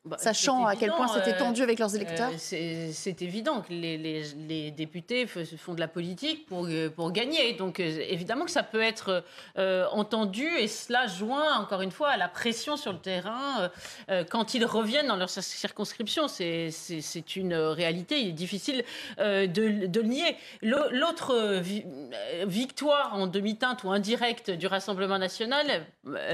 Bah, 0.07 0.19
Sachant 0.19 0.67
à 0.67 0.77
quel 0.77 0.91
point 0.93 1.09
c'était 1.09 1.35
euh, 1.35 1.39
tendu 1.39 1.63
avec 1.63 1.79
leurs 1.79 1.95
électeurs 1.97 2.31
euh, 2.31 2.91
c'est 2.93 3.23
évident 3.23 3.63
que 3.63 3.73
les, 3.73 3.97
les- 3.97 4.23
les 4.47 4.71
députés 4.71 5.27
font 5.27 5.73
de 5.73 5.81
la 5.81 5.89
politique 5.89 6.45
pour, 6.45 6.67
euh, 6.67 6.91
pour 6.91 7.11
gagner. 7.11 7.55
Donc 7.55 7.81
évidemment 7.81 8.45
que 8.45 8.51
ça 8.51 8.63
peut 8.63 8.83
être 8.83 9.25
euh, 9.57 9.87
entendu 9.93 10.47
et 10.59 10.69
cela 10.69 11.07
joint 11.07 11.59
encore 11.59 11.81
une 11.81 11.91
fois 11.91 12.11
à 12.11 12.17
la 12.19 12.29
pression 12.29 12.77
sur 12.77 12.93
le 12.93 12.99
terrain 12.99 13.71
euh, 14.11 14.25
quand 14.29 14.53
ils 14.53 14.67
reviennent 14.67 15.07
dans 15.09 15.17
leur 15.17 15.29
cir- 15.29 15.41
circonscription. 15.41 16.29
C'est- 16.29 16.69
une 17.37 17.55
réalité. 17.55 18.21
Il 18.21 18.29
est 18.29 18.33
difficile 18.33 18.85
de, 19.19 19.47
de 19.87 20.01
le 20.01 20.07
nier. 20.07 20.37
L'autre 20.61 21.59
vi- 21.61 21.85
victoire 22.45 23.15
en 23.15 23.27
demi-teinte 23.27 23.85
ou 23.85 23.91
indirecte 23.91 24.51
du 24.51 24.67
Rassemblement 24.67 25.19
national, 25.19 25.87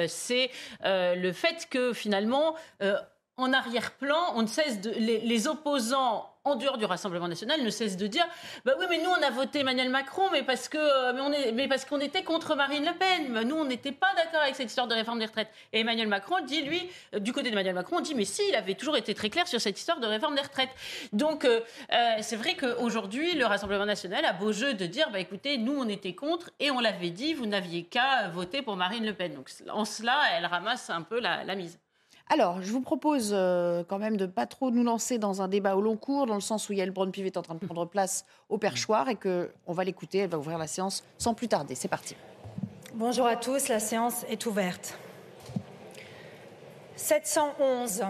c'est 0.09 0.51
le 0.85 1.33
fait 1.33 1.69
que 1.71 1.93
finalement 1.93 2.55
en 3.41 3.53
arrière-plan, 3.53 4.35
on 4.35 4.43
ne 4.43 4.47
cesse 4.47 4.79
les, 4.85 5.49
opposants 5.49 6.27
en 6.45 6.55
dehors 6.55 6.79
du 6.79 6.85
Rassemblement 6.85 7.29
national 7.29 7.63
ne 7.63 7.71
cessent 7.71 7.97
de 7.97 8.07
dire 8.07 8.27
bah 8.65 8.73
oui 8.79 8.87
mais 8.89 8.99
nous 8.99 9.11
on 9.11 9.23
a 9.23 9.31
voté 9.31 9.61
Emmanuel 9.61 9.91
Macron 9.91 10.31
mais 10.33 10.43
parce 10.43 10.69
que 10.69 10.79
euh, 10.79 11.53
mais 11.55 11.69
parce 11.69 11.85
qu'on 11.85 12.01
était 12.01 12.23
contre 12.23 12.57
Marine 12.57 12.85
Le 12.85 12.93
Pen. 12.93 13.29
Mais 13.31 13.45
nous 13.45 13.57
on 13.57 13.65
n'était 13.65 13.93
pas 13.93 14.13
d'accord 14.17 14.41
avec 14.41 14.55
cette 14.55 14.69
histoire 14.69 14.87
de 14.87 14.95
réforme 14.95 15.19
des 15.19 15.27
retraites. 15.27 15.51
Et 15.73 15.81
Emmanuel 15.81 16.09
Macron 16.09 16.37
dit 16.47 16.63
lui 16.63 16.89
euh, 17.15 17.19
du 17.19 17.33
côté 17.33 17.51
d'Emmanuel 17.51 17.75
Macron 17.75 17.97
on 17.99 18.01
dit 18.01 18.15
mais 18.15 18.25
si 18.25 18.43
il 18.49 18.55
avait 18.55 18.75
toujours 18.75 18.97
été 18.97 19.15
très 19.15 19.29
clair 19.29 19.47
sur 19.47 19.61
cette 19.61 19.79
histoire 19.79 20.01
de 20.01 20.07
réforme 20.07 20.35
des 20.35 20.43
retraites. 20.43 20.71
Donc 21.13 21.45
euh, 21.45 21.61
c'est 22.21 22.37
vrai 22.37 22.55
qu'aujourd'hui 22.55 23.35
le 23.35 23.45
Rassemblement 23.47 23.87
national 23.87 24.25
a 24.25 24.33
beau 24.33 24.53
jeu 24.53 24.75
de 24.75 24.87
dire 24.87 25.11
bah 25.11 25.21
écoutez 25.21 25.59
nous 25.59 25.75
on 25.75 25.89
était 25.89 26.15
contre 26.15 26.51
et 26.61 26.71
on 26.71 26.81
l'avait 26.81 27.11
dit 27.11 27.35
vous 27.35 27.47
n'aviez 27.47 27.85
qu'à 27.85 28.29
voter 28.29 28.63
pour 28.63 28.77
Marine 28.77 29.05
Le 29.05 29.15
Pen. 29.15 29.35
Donc 29.35 29.51
en 29.71 29.85
cela 29.85 30.19
elle 30.37 30.47
ramasse 30.47 30.91
un 30.91 31.03
peu 31.03 31.21
la 31.21 31.55
mise 31.55 31.80
Alors, 32.33 32.63
je 32.63 32.71
vous 32.71 32.81
propose 32.81 33.33
euh, 33.33 33.83
quand 33.89 33.99
même 33.99 34.17
de 34.17 34.25
pas 34.25 34.47
trop 34.47 34.71
nous 34.71 34.85
lancer 34.85 35.19
dans 35.19 35.43
un 35.43 35.49
débat 35.49 35.75
au 35.75 35.81
long 35.81 35.97
cours, 35.97 36.27
dans 36.27 36.37
le 36.37 36.41
sens 36.41 36.69
où 36.69 36.73
Yael 36.73 36.93
Braun-Pivet 36.93 37.27
est 37.27 37.37
en 37.37 37.43
train 37.43 37.57
de 37.57 37.67
prendre 37.67 37.85
place 37.87 38.25
au 38.49 38.57
perchoir 38.57 39.09
et 39.09 39.17
que 39.17 39.51
on 39.67 39.73
va 39.73 39.83
l'écouter. 39.83 40.19
Elle 40.19 40.31
va 40.31 40.39
ouvrir 40.39 40.57
la 40.57 40.69
séance 40.69 41.03
sans 41.19 41.35
plus 41.35 41.49
tarder. 41.49 41.75
C'est 41.75 41.89
parti. 41.89 42.15
Bonjour 42.95 43.27
à 43.27 43.35
tous, 43.35 43.67
la 43.67 43.81
séance 43.81 44.25
est 44.29 44.47
ouverte. 44.47 44.97
711. 46.95 48.05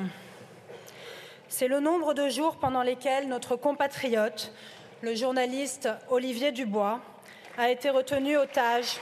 C'est 1.48 1.68
le 1.68 1.80
nombre 1.80 2.12
de 2.12 2.28
jours 2.28 2.56
pendant 2.56 2.83
lesquels 2.83 3.26
notre 3.26 3.56
compatriote, 3.56 4.52
le 5.00 5.14
journaliste 5.14 5.88
Olivier 6.11 6.52
Dubois, 6.52 7.00
a 7.56 7.70
été 7.70 7.88
retenu 7.88 8.37
otage. 8.37 8.98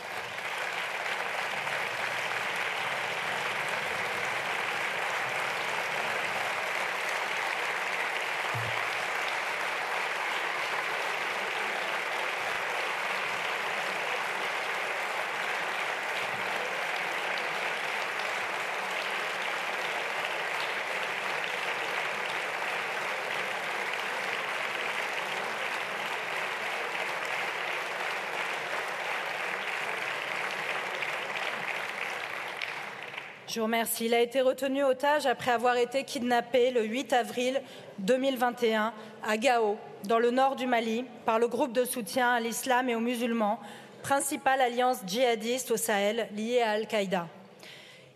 Je 33.49 33.61
vous 33.61 33.65
remercie. 33.65 34.05
Il 34.05 34.13
a 34.13 34.21
été 34.21 34.43
retenu 34.43 34.85
otage 34.85 35.25
après 35.25 35.53
avoir 35.53 35.79
été 35.79 36.05
kidnappé 36.05 36.71
le 36.71 36.85
8 36.85 37.15
avril 37.15 37.63
2021 38.01 38.93
à 39.27 39.37
Gao, 39.39 39.79
dans 40.05 40.19
le 40.19 40.31
nord 40.31 40.55
du 40.55 40.67
Mali, 40.67 41.07
par 41.25 41.39
le 41.39 41.49
groupe 41.49 41.73
de 41.73 41.87
soutien 41.87 42.31
à 42.31 42.41
l'islam 42.41 42.91
et 42.91 42.95
aux 42.95 43.01
musulmans, 43.01 43.59
principale 44.03 44.61
alliance 44.61 44.99
djihadiste 45.07 45.71
au 45.71 45.79
Sahel 45.79 46.29
liée 46.37 46.61
à 46.61 46.73
Al-Qaïda. 46.73 47.27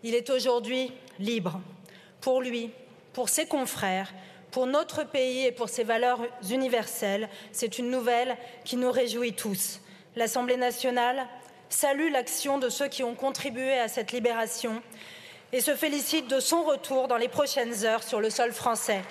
Il 0.03 0.13
est 0.13 0.29
aujourd'hui 0.29 0.91
libre. 1.17 1.59
Pour 2.21 2.39
lui, 2.39 2.69
pour 3.11 3.27
ses 3.27 3.47
confrères, 3.47 4.13
pour 4.51 4.67
notre 4.67 5.03
pays 5.03 5.47
et 5.47 5.51
pour 5.51 5.67
ses 5.67 5.83
valeurs 5.83 6.21
universelles, 6.51 7.27
c'est 7.51 7.79
une 7.79 7.89
nouvelle 7.89 8.37
qui 8.65 8.77
nous 8.77 8.91
réjouit 8.91 9.33
tous. 9.33 9.81
L'Assemblée 10.15 10.57
nationale 10.57 11.25
salue 11.69 12.11
l'action 12.11 12.59
de 12.59 12.69
ceux 12.69 12.87
qui 12.87 13.01
ont 13.01 13.15
contribué 13.15 13.79
à 13.79 13.87
cette 13.87 14.11
libération 14.11 14.83
et 15.53 15.61
se 15.61 15.75
félicite 15.75 16.27
de 16.27 16.39
son 16.39 16.63
retour 16.63 17.07
dans 17.07 17.17
les 17.17 17.29
prochaines 17.29 17.85
heures 17.85 18.03
sur 18.03 18.19
le 18.19 18.31
sol 18.31 18.51
français. 18.51 19.01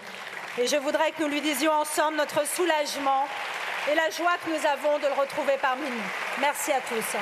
Et 0.59 0.67
je 0.67 0.77
voudrais 0.77 1.13
que 1.13 1.23
nous 1.23 1.29
lui 1.29 1.41
disions 1.41 1.73
ensemble 1.73 2.17
notre 2.17 2.47
soulagement 2.47 3.25
et 3.91 3.95
la 3.95 4.11
joie 4.11 4.37
que 4.45 4.51
nous 4.51 4.67
avons 4.67 4.99
de 4.99 5.07
le 5.07 5.21
retrouver 5.21 5.55
parmi 5.63 5.87
nous. 5.87 6.41
Merci 6.41 6.73
à 6.73 6.81
tous. 6.81 7.17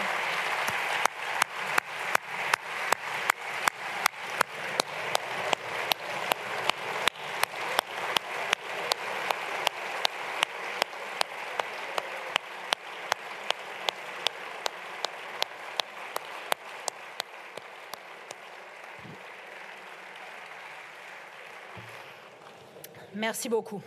Merci 23.20 23.50
beaucoup. 23.50 23.82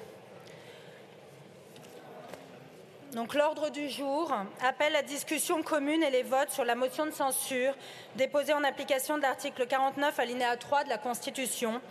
Donc 3.14 3.34
l'ordre 3.34 3.72
du 3.72 3.90
jour 3.90 4.32
appelle 4.64 4.94
la 4.94 5.02
discussion 5.02 5.64
commune 5.64 6.04
et 6.04 6.12
les 6.12 6.22
votes 6.22 6.52
sur 6.52 6.64
la 6.64 6.76
motion 6.76 7.08
de 7.08 7.12
censure 7.12 7.74
déposée 8.16 8.54
en 8.54 8.64
application 8.64 9.18
de 9.18 9.24
l'article 9.24 9.66
49 9.66 10.20
alinéa 10.20 10.56
3 10.56 10.84
de 10.84 10.90
la 10.90 11.00
Constitution 11.00 11.82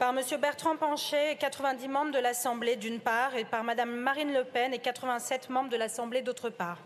par 0.00 0.10
M. 0.10 0.24
Bertrand 0.40 0.76
Pancher 0.76 1.30
et 1.30 1.36
90 1.36 1.86
membres 1.86 2.10
de 2.10 2.18
l'Assemblée 2.18 2.74
d'une 2.74 2.98
part 2.98 3.36
et 3.36 3.44
par 3.44 3.62
Mme 3.62 3.94
Marine 3.94 4.32
Le 4.32 4.42
Pen 4.42 4.74
et 4.74 4.80
87 4.80 5.50
membres 5.50 5.70
de 5.70 5.76
l'Assemblée 5.76 6.22
d'autre 6.22 6.50
part. 6.50 6.78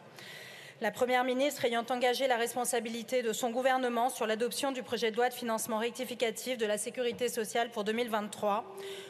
La 0.82 0.90
Première 0.90 1.22
ministre 1.22 1.64
ayant 1.64 1.86
engagé 1.90 2.26
la 2.26 2.36
responsabilité 2.36 3.22
de 3.22 3.32
son 3.32 3.50
gouvernement 3.50 4.08
sur 4.08 4.26
l'adoption 4.26 4.72
du 4.72 4.82
projet 4.82 5.12
de 5.12 5.16
loi 5.16 5.28
de 5.28 5.34
financement 5.34 5.78
rectificatif 5.78 6.58
de 6.58 6.66
la 6.66 6.76
sécurité 6.76 7.28
sociale 7.28 7.70
pour 7.70 7.84
2023, 7.84 8.64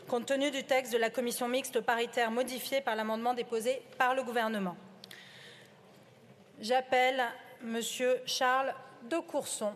compte 0.07 0.27
tenu 0.27 0.51
du 0.51 0.65
texte 0.65 0.93
de 0.93 0.99
la 0.99 1.09
commission 1.09 1.49
mixte 1.49 1.81
paritaire 1.81 2.31
modifié 2.31 2.83
par 2.83 2.95
l'amendement 2.95 3.33
déposé 3.33 3.81
par 3.97 4.15
le 4.15 4.23
gouvernement. 4.23 4.77
J'appelle 6.61 7.23
Monsieur 7.63 8.21
Charles 8.27 8.75
de 9.09 9.17
Courson. 9.17 9.73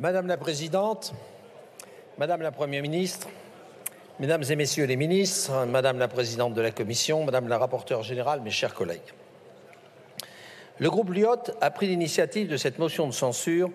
Madame 0.00 0.28
la 0.28 0.38
Présidente, 0.38 1.12
Madame 2.16 2.40
la 2.40 2.52
Première 2.52 2.80
ministre, 2.80 3.28
Mesdames 4.18 4.44
et 4.48 4.56
Messieurs 4.56 4.86
les 4.86 4.96
ministres, 4.96 5.66
Madame 5.66 5.98
la 5.98 6.08
Présidente 6.08 6.54
de 6.54 6.62
la 6.62 6.70
Commission, 6.70 7.22
Madame 7.22 7.48
la 7.48 7.58
rapporteure 7.58 8.02
générale, 8.02 8.40
mes 8.40 8.50
chers 8.50 8.72
collègues. 8.72 9.12
Le 10.78 10.88
groupe 10.88 11.10
Lyot 11.10 11.50
a 11.60 11.70
pris 11.70 11.86
l'initiative 11.86 12.48
de 12.48 12.56
cette 12.56 12.78
motion 12.78 13.06
de 13.08 13.12
censure 13.12 13.70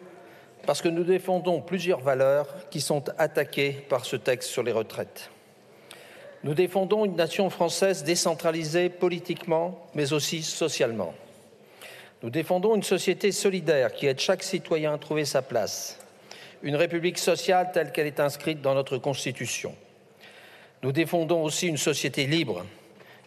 parce 0.65 0.81
que 0.81 0.87
nous 0.87 1.03
défendons 1.03 1.61
plusieurs 1.61 1.99
valeurs 1.99 2.47
qui 2.71 2.81
sont 2.81 3.03
attaquées 3.19 3.85
par 3.87 4.03
ce 4.03 4.15
texte 4.15 4.49
sur 4.49 4.63
les 4.63 4.71
retraites. 4.71 5.29
Nous 6.43 6.55
défendons 6.55 7.05
une 7.05 7.15
nation 7.15 7.51
française 7.51 8.03
décentralisée 8.03 8.89
politiquement, 8.89 9.87
mais 9.93 10.11
aussi 10.11 10.41
socialement. 10.41 11.13
Nous 12.23 12.31
défendons 12.31 12.73
une 12.73 12.81
société 12.81 13.31
solidaire 13.31 13.93
qui 13.93 14.07
aide 14.07 14.19
chaque 14.19 14.41
citoyen 14.41 14.95
à 14.95 14.97
trouver 14.97 15.25
sa 15.25 15.43
place, 15.43 15.99
une 16.63 16.75
république 16.75 17.17
sociale 17.17 17.71
telle 17.73 17.91
qu'elle 17.91 18.07
est 18.07 18.19
inscrite 18.19 18.61
dans 18.61 18.73
notre 18.73 18.97
Constitution. 18.97 19.75
Nous 20.83 20.91
défendons 20.91 21.43
aussi 21.43 21.67
une 21.67 21.77
société 21.77 22.27
libre 22.27 22.65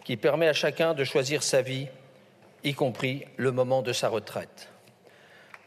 qui 0.03 0.17
permet 0.17 0.47
à 0.47 0.53
chacun 0.53 0.93
de 0.93 1.03
choisir 1.03 1.43
sa 1.43 1.61
vie, 1.61 1.87
y 2.63 2.73
compris 2.73 3.25
le 3.37 3.51
moment 3.51 3.81
de 3.81 3.93
sa 3.93 4.09
retraite. 4.09 4.69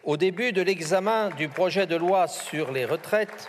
Au 0.05 0.17
début 0.17 0.53
de 0.53 0.63
l'examen 0.63 1.31
du 1.31 1.49
projet 1.49 1.87
de 1.87 1.97
loi 1.97 2.27
sur 2.29 2.73
les 2.73 2.85
retraites, 2.85 3.49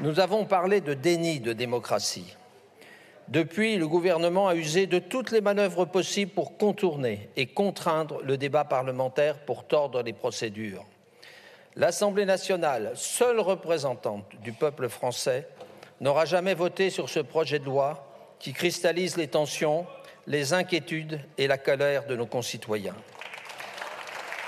nous 0.00 0.20
avons 0.20 0.44
parlé 0.44 0.80
de 0.80 0.94
déni 0.94 1.40
de 1.40 1.52
démocratie. 1.52 2.36
Depuis, 3.28 3.76
le 3.76 3.88
gouvernement 3.88 4.48
a 4.48 4.54
usé 4.54 4.86
de 4.86 4.98
toutes 4.98 5.30
les 5.30 5.40
manœuvres 5.40 5.86
possibles 5.86 6.32
pour 6.32 6.58
contourner 6.58 7.30
et 7.36 7.46
contraindre 7.46 8.20
le 8.22 8.36
débat 8.36 8.64
parlementaire 8.64 9.38
pour 9.38 9.64
tordre 9.66 10.02
les 10.02 10.12
procédures 10.12 10.84
l'Assemblée 11.76 12.24
nationale, 12.24 12.92
seule 12.94 13.40
représentante 13.40 14.24
du 14.42 14.52
peuple 14.52 14.88
français, 14.88 15.48
n'aura 16.00 16.24
jamais 16.24 16.54
voté 16.54 16.90
sur 16.90 17.08
ce 17.08 17.20
projet 17.20 17.58
de 17.58 17.64
loi 17.64 18.06
qui 18.38 18.52
cristallise 18.52 19.16
les 19.16 19.28
tensions, 19.28 19.86
les 20.26 20.52
inquiétudes 20.52 21.20
et 21.38 21.46
la 21.46 21.58
colère 21.58 22.06
de 22.06 22.16
nos 22.16 22.26
concitoyens. 22.26 22.96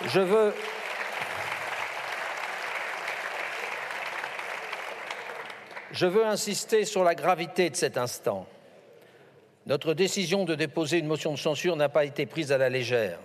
Je 0.06 0.20
veux, 0.20 0.52
insister 6.26 6.84
sur 6.84 7.04
la 7.04 7.14
gravité 7.14 7.70
de 7.70 7.76
cet 7.76 7.96
instant. 7.96 8.46
Notre 9.66 9.94
décision 9.94 10.44
de 10.44 10.54
déposer 10.54 10.98
une 10.98 11.06
motion 11.06 11.32
de 11.32 11.38
censure 11.38 11.76
n'a 11.76 11.88
pas 11.88 12.04
été 12.04 12.26
prise 12.26 12.52
à 12.52 12.58
la 12.58 12.68
légère. 12.68 13.18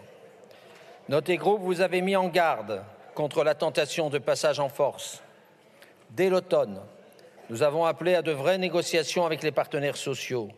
Notre 1.09 1.33
groupe 1.33 1.61
vous 1.61 1.81
avait 1.81 2.01
mis 2.01 2.15
en 2.15 2.29
garde 2.29 2.83
contre 3.15 3.43
la 3.43 3.55
tentation 3.55 4.09
de 4.09 4.17
passage 4.17 4.59
en 4.59 4.69
force. 4.69 5.21
Dès 6.11 6.29
l'automne, 6.29 6.81
nous 7.49 7.63
avons 7.63 7.85
appelé 7.85 8.15
à 8.15 8.21
de 8.21 8.31
vraies 8.31 8.57
négociations 8.57 9.25
avec 9.25 9.43
les 9.43 9.51
partenaires 9.51 9.97
sociaux. 9.97 10.49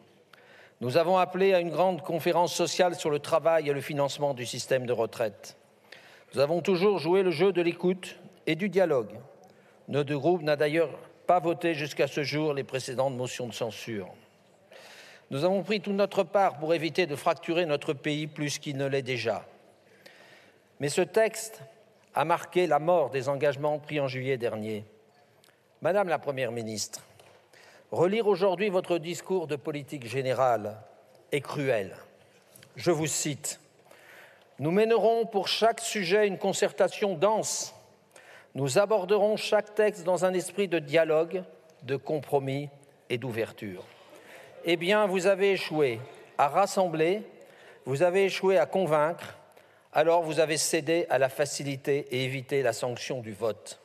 Nous 0.82 0.98
avons 0.98 1.18
appelé 1.18 1.54
à 1.54 1.60
une 1.60 1.70
grande 1.70 2.02
conférence 2.02 2.54
sociale 2.54 2.96
sur 2.96 3.10
le 3.10 3.20
travail 3.20 3.70
et 3.70 3.74
le 3.74 3.82
financement 3.82 4.34
du 4.34 4.46
système 4.46 4.86
de 4.86 4.94
retraite. 4.94 5.56
Nous 6.34 6.42
avons 6.42 6.62
toujours 6.62 7.00
joué 7.00 7.24
le 7.24 7.32
jeu 7.32 7.52
de 7.52 7.62
l'écoute 7.62 8.18
et 8.48 8.56
du 8.56 8.70
dialogue. 8.70 9.14
Notre 9.88 10.16
groupe 10.16 10.42
n'a 10.42 10.56
d'ailleurs 10.56 10.90
pas 11.28 11.40
voté 11.40 11.74
jusqu'à 11.74 12.08
ce 12.08 12.24
jour 12.24 12.54
les 12.54 12.64
précédentes 12.64 13.16
motions 13.16 13.48
de 13.48 13.54
censure. 13.54 14.10
Nous 15.32 15.44
avons 15.46 15.64
pris 15.64 15.82
toute 15.82 15.94
notre 15.94 16.24
part 16.24 16.58
pour 16.58 16.74
éviter 16.74 17.06
de 17.06 17.16
fracturer 17.16 17.66
notre 17.66 17.94
pays 17.94 18.28
plus 18.28 18.60
qu'il 18.60 18.78
ne 18.78 18.86
l'est 18.86 19.02
déjà. 19.02 19.46
Mais 20.80 20.90
ce 20.90 21.02
texte 21.02 21.62
a 22.16 22.26
marqué 22.26 22.68
la 22.68 22.80
mort 22.80 23.10
des 23.10 23.30
engagements 23.30 23.80
pris 23.80 24.00
en 24.00 24.08
juillet 24.08 24.38
dernier. 24.38 24.86
Madame 25.82 26.08
la 26.08 26.20
Première 26.20 26.52
ministre, 26.52 27.02
relire 27.92 28.28
aujourd'hui 28.28 28.70
votre 28.70 28.98
discours 28.98 29.48
de 29.48 29.56
politique 29.56 30.08
générale 30.08 30.78
est 31.32 31.42
cruel. 31.42 31.96
Je 32.76 32.92
vous 32.92 33.08
cite 33.08 33.60
Nous 34.60 34.72
mènerons 34.72 35.26
pour 35.26 35.48
chaque 35.48 35.80
sujet 35.80 36.28
une 36.28 36.38
concertation 36.38 37.16
dense. 37.16 37.74
Nous 38.56 38.78
aborderons 38.78 39.36
chaque 39.36 39.74
texte 39.74 40.04
dans 40.04 40.26
un 40.26 40.34
esprit 40.34 40.68
de 40.68 40.80
dialogue, 40.80 41.44
de 41.82 41.96
compromis 41.96 42.70
et 43.10 43.18
d'ouverture. 43.18 43.84
Eh 44.64 44.78
bien, 44.78 45.08
vous 45.08 45.28
avez 45.28 45.52
échoué 45.52 46.00
à 46.38 46.48
rassembler, 46.48 47.24
vous 47.86 48.04
avez 48.04 48.26
échoué 48.26 48.58
à 48.58 48.66
convaincre, 48.66 49.38
alors 49.94 50.24
vous 50.24 50.40
avez 50.40 50.58
cédé 50.58 51.06
à 51.10 51.18
la 51.18 51.30
facilité 51.30 52.08
et 52.12 52.24
évité 52.24 52.64
la 52.64 52.74
sanction 52.74 53.22
du 53.22 53.34
vote. 53.34 53.80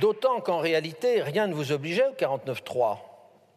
D'autant 0.00 0.40
qu'en 0.40 0.58
réalité, 0.58 1.22
rien 1.22 1.46
ne 1.46 1.54
vous 1.54 1.72
obligeait 1.72 2.06
au 2.06 2.12
49-3. 2.12 2.98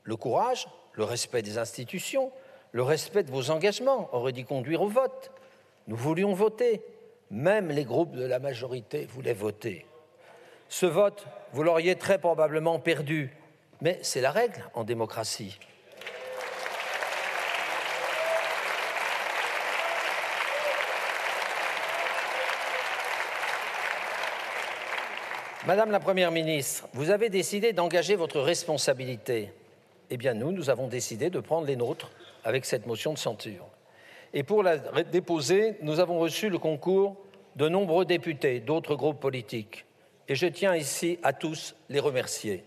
Le 0.03 0.15
courage, 0.15 0.67
le 0.93 1.03
respect 1.03 1.41
des 1.41 1.57
institutions, 1.57 2.32
le 2.71 2.84
respect 2.84 3.23
de 3.23 3.32
vos 3.32 3.51
engagements 3.51 4.09
auraient 4.13 4.32
dû 4.32 4.45
conduire 4.45 4.82
au 4.82 4.88
vote. 4.88 5.32
Nous 5.88 5.97
voulions 5.97 6.34
voter. 6.34 6.82
Même 7.30 7.69
les 7.69 7.84
groupes 7.84 8.15
de 8.15 8.25
la 8.25 8.39
majorité 8.39 9.05
voulaient 9.05 9.34
voter. 9.34 9.86
Ce 10.70 10.86
vote, 10.86 11.26
vous 11.51 11.63
l'auriez 11.63 11.95
très 11.95 12.20
probablement 12.20 12.78
perdu, 12.78 13.36
mais 13.82 13.97
c'est 14.03 14.22
la 14.22 14.30
règle 14.30 14.63
en 14.76 14.84
démocratie. 14.84 15.57
Madame 25.65 25.91
la 25.91 25.99
Première 25.99 26.32
ministre, 26.32 26.88
vous 26.93 27.09
avez 27.09 27.30
décidé 27.30 27.74
d'engager 27.74 28.15
votre 28.15 28.39
responsabilité. 28.39 29.51
Eh 30.11 30.17
bien, 30.17 30.36
nous, 30.36 30.51
nous 30.51 30.70
avons 30.70 30.88
décidé 30.88 31.30
de 31.30 31.39
prendre 31.39 31.65
les 31.67 31.76
nôtres 31.76 32.11
avec 32.43 32.65
cette 32.65 32.86
motion 32.86 33.13
de 33.13 33.17
censure. 33.17 33.65
Et 34.34 34.43
pour 34.43 34.61
la 34.63 34.78
déposer, 34.78 35.78
nous 35.82 35.99
avons 35.99 36.20
reçu 36.20 36.49
le 36.49 36.59
concours 36.59 37.17
de 37.55 37.67
nombreux 37.67 38.05
députés 38.05 38.59
d'autres 38.59 38.95
groupes 38.95 39.20
politiques. 39.20 39.86
Et 40.30 40.36
je 40.36 40.45
tiens 40.45 40.75
ici 40.75 41.17
à 41.23 41.34
tous 41.34 41.75
les 41.89 41.99
remercier. 41.99 42.63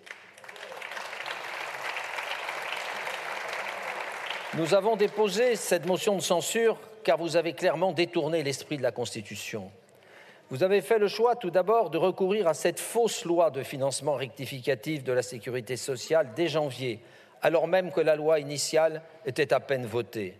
Nous 4.54 4.74
avons 4.74 4.96
déposé 4.96 5.54
cette 5.54 5.86
motion 5.86 6.16
de 6.16 6.20
censure 6.20 6.78
car 7.04 7.18
vous 7.18 7.36
avez 7.36 7.52
clairement 7.52 7.92
détourné 7.92 8.42
l'esprit 8.42 8.76
de 8.76 8.82
la 8.82 8.90
Constitution. 8.90 9.70
Vous 10.50 10.62
avez 10.64 10.82
fait 10.82 10.98
le 10.98 11.08
choix 11.08 11.36
tout 11.36 11.50
d'abord 11.50 11.88
de 11.88 11.98
recourir 11.98 12.48
à 12.48 12.54
cette 12.54 12.80
fausse 12.80 13.24
loi 13.24 13.50
de 13.50 13.62
financement 13.62 14.14
rectificatif 14.14 15.04
de 15.04 15.12
la 15.12 15.22
sécurité 15.22 15.76
sociale 15.76 16.32
dès 16.36 16.48
janvier, 16.48 17.00
alors 17.40 17.68
même 17.68 17.92
que 17.92 18.00
la 18.00 18.16
loi 18.16 18.40
initiale 18.40 19.02
était 19.24 19.54
à 19.54 19.60
peine 19.60 19.86
votée. 19.86 20.36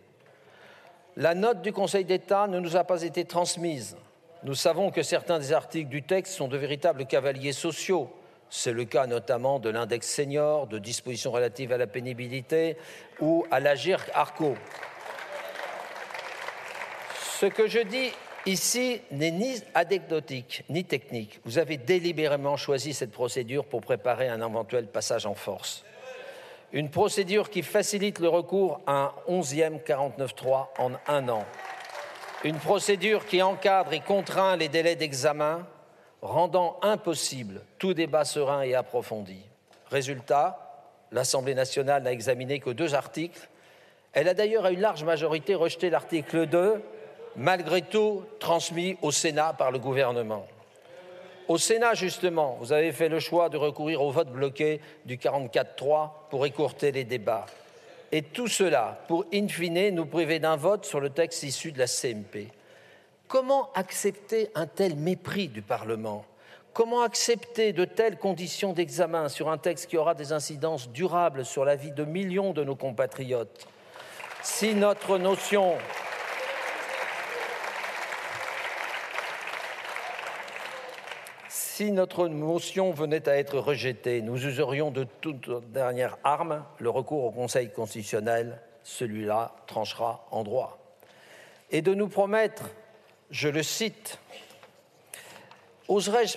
La 1.16 1.34
note 1.34 1.62
du 1.62 1.72
Conseil 1.72 2.04
d'État 2.04 2.48
ne 2.48 2.58
nous 2.58 2.76
a 2.76 2.84
pas 2.84 3.02
été 3.02 3.24
transmise. 3.24 3.96
Nous 4.45 4.55
savons 4.57 4.90
que 4.90 5.05
certains 5.05 5.38
des 5.38 5.53
articles 5.53 5.88
du 5.88 6.03
texte 6.03 6.34
sont 6.34 6.49
de 6.49 6.57
véritables 6.57 7.07
cavaliers 7.07 7.53
sociaux. 7.53 8.11
C'est 8.51 8.72
le 8.72 8.84
cas 8.84 9.07
notamment 9.07 9.61
de 9.61 9.70
l'index 9.70 10.09
senior, 10.09 10.66
de 10.66 10.78
dispositions 10.78 11.30
relatives 11.30 11.72
à 11.72 11.78
la 11.78 11.86
pénibilité 11.86 12.76
ou 13.20 13.47
à 13.53 13.61
l'agir 13.61 14.05
ARCO. 14.14 14.57
Ce 17.40 17.47
que 17.47 17.68
je 17.68 17.78
dis 17.78 18.11
ici 18.45 19.01
n'est 19.12 19.30
ni 19.30 19.55
anecdotique 19.74 20.64
ni 20.68 20.84
technique. 20.84 21.40
Vous 21.45 21.59
avez 21.59 21.76
délibérément 21.76 22.57
choisi 22.57 22.95
cette 22.95 23.12
procédure 23.12 23.64
pour 23.64 23.80
préparer 23.80 24.28
un 24.28 24.45
éventuel 24.47 24.86
passage 24.88 25.24
en 25.24 25.34
force. 25.34 25.84
Une 26.72 26.90
procédure 26.90 27.49
qui 27.49 27.62
facilite 27.62 28.18
le 28.18 28.28
recours 28.28 28.80
à 28.86 28.93
un 28.93 29.12
11e 29.28 29.82
49.3 29.84 30.66
en 30.78 30.93
un 31.07 31.28
an. 31.28 31.45
Une 32.45 32.59
procédure 32.59 33.26
qui 33.26 33.40
encadre 33.40 33.93
et 33.93 34.01
contraint 34.01 34.57
les 34.57 34.68
délais 34.68 34.97
d'examen, 34.97 35.64
rendant 36.22 36.76
impossible 36.82 37.62
tout 37.78 37.95
débat 37.95 38.24
serein 38.24 38.62
et 38.62 38.74
approfondi. 38.74 39.38
Résultat, 39.90 40.59
l'Assemblée 41.12 41.55
nationale 41.55 42.03
n'a 42.03 42.11
examiné 42.11 42.59
que 42.59 42.70
deux 42.70 42.97
articles. 42.97 43.49
Elle 44.12 44.28
a 44.28 44.34
d'ailleurs 44.34 44.64
à 44.64 44.72
une 44.72 44.80
large 44.80 45.05
majorité 45.05 45.55
rejeté 45.55 45.88
l'article 45.88 46.47
2, 46.47 46.82
malgré 47.36 47.82
tout 47.82 48.24
transmis 48.40 48.97
au 49.03 49.12
Sénat 49.12 49.53
par 49.53 49.70
le 49.70 49.78
gouvernement. 49.78 50.45
Au 51.47 51.59
Sénat, 51.59 51.95
justement, 51.95 52.57
vous 52.61 52.72
avez 52.72 52.90
fait 52.90 53.09
le 53.09 53.20
choix 53.20 53.51
de 53.51 53.57
recourir 53.57 54.03
au 54.03 54.11
vote 54.11 54.30
bloqué 54.30 54.80
du 55.05 55.16
44-3 55.16 56.11
pour 56.28 56.45
écourter 56.45 56.90
les 56.90 57.05
débats. 57.05 57.47
Et 58.14 58.20
tout 58.20 58.46
cela 58.46 59.02
pour, 59.08 59.24
in 59.32 59.48
fine, 59.48 59.88
nous 59.88 60.04
priver 60.04 60.38
d'un 60.38 60.56
vote 60.56 60.84
sur 60.84 61.00
le 61.00 61.08
texte 61.08 61.42
issu 61.44 61.72
de 61.72 61.78
la 61.78 61.86
CMP. 61.86 62.48
Comment 63.26 63.70
accepter 63.74 64.50
un 64.54 64.66
tel 64.66 64.96
mépris 64.96 65.48
du 65.48 65.62
Parlement? 65.62 66.26
Comment 66.74 67.00
accepter 67.00 67.72
de 67.72 67.86
telles 67.86 68.18
conditions 68.18 68.74
d'examen 68.74 69.30
sur 69.30 69.50
un 69.50 69.56
texte 69.56 69.86
qui 69.86 69.96
aura 69.96 70.14
des 70.14 70.32
incidences 70.32 70.90
durables 70.90 71.46
sur 71.46 71.64
la 71.64 71.74
vie 71.74 71.92
de 71.92 72.04
millions 72.04 72.52
de 72.52 72.62
nos 72.62 72.76
compatriotes? 72.76 73.66
Si 74.42 74.74
notre 74.74 75.16
notion 75.16 75.76
Si 81.74 81.90
notre 81.90 82.28
motion 82.28 82.90
venait 82.90 83.26
à 83.30 83.38
être 83.38 83.56
rejetée, 83.56 84.20
nous 84.20 84.44
userions 84.44 84.90
de 84.90 85.04
toute 85.22 85.48
dernière 85.72 86.18
arme, 86.22 86.62
le 86.78 86.90
recours 86.90 87.24
au 87.24 87.30
Conseil 87.30 87.70
constitutionnel. 87.70 88.60
Celui-là 88.82 89.54
tranchera 89.66 90.26
en 90.32 90.42
droit. 90.42 90.78
Et 91.70 91.80
de 91.80 91.94
nous 91.94 92.08
promettre, 92.08 92.64
je 93.30 93.48
le 93.48 93.62
cite, 93.62 94.18
Oserais-je 95.88 96.36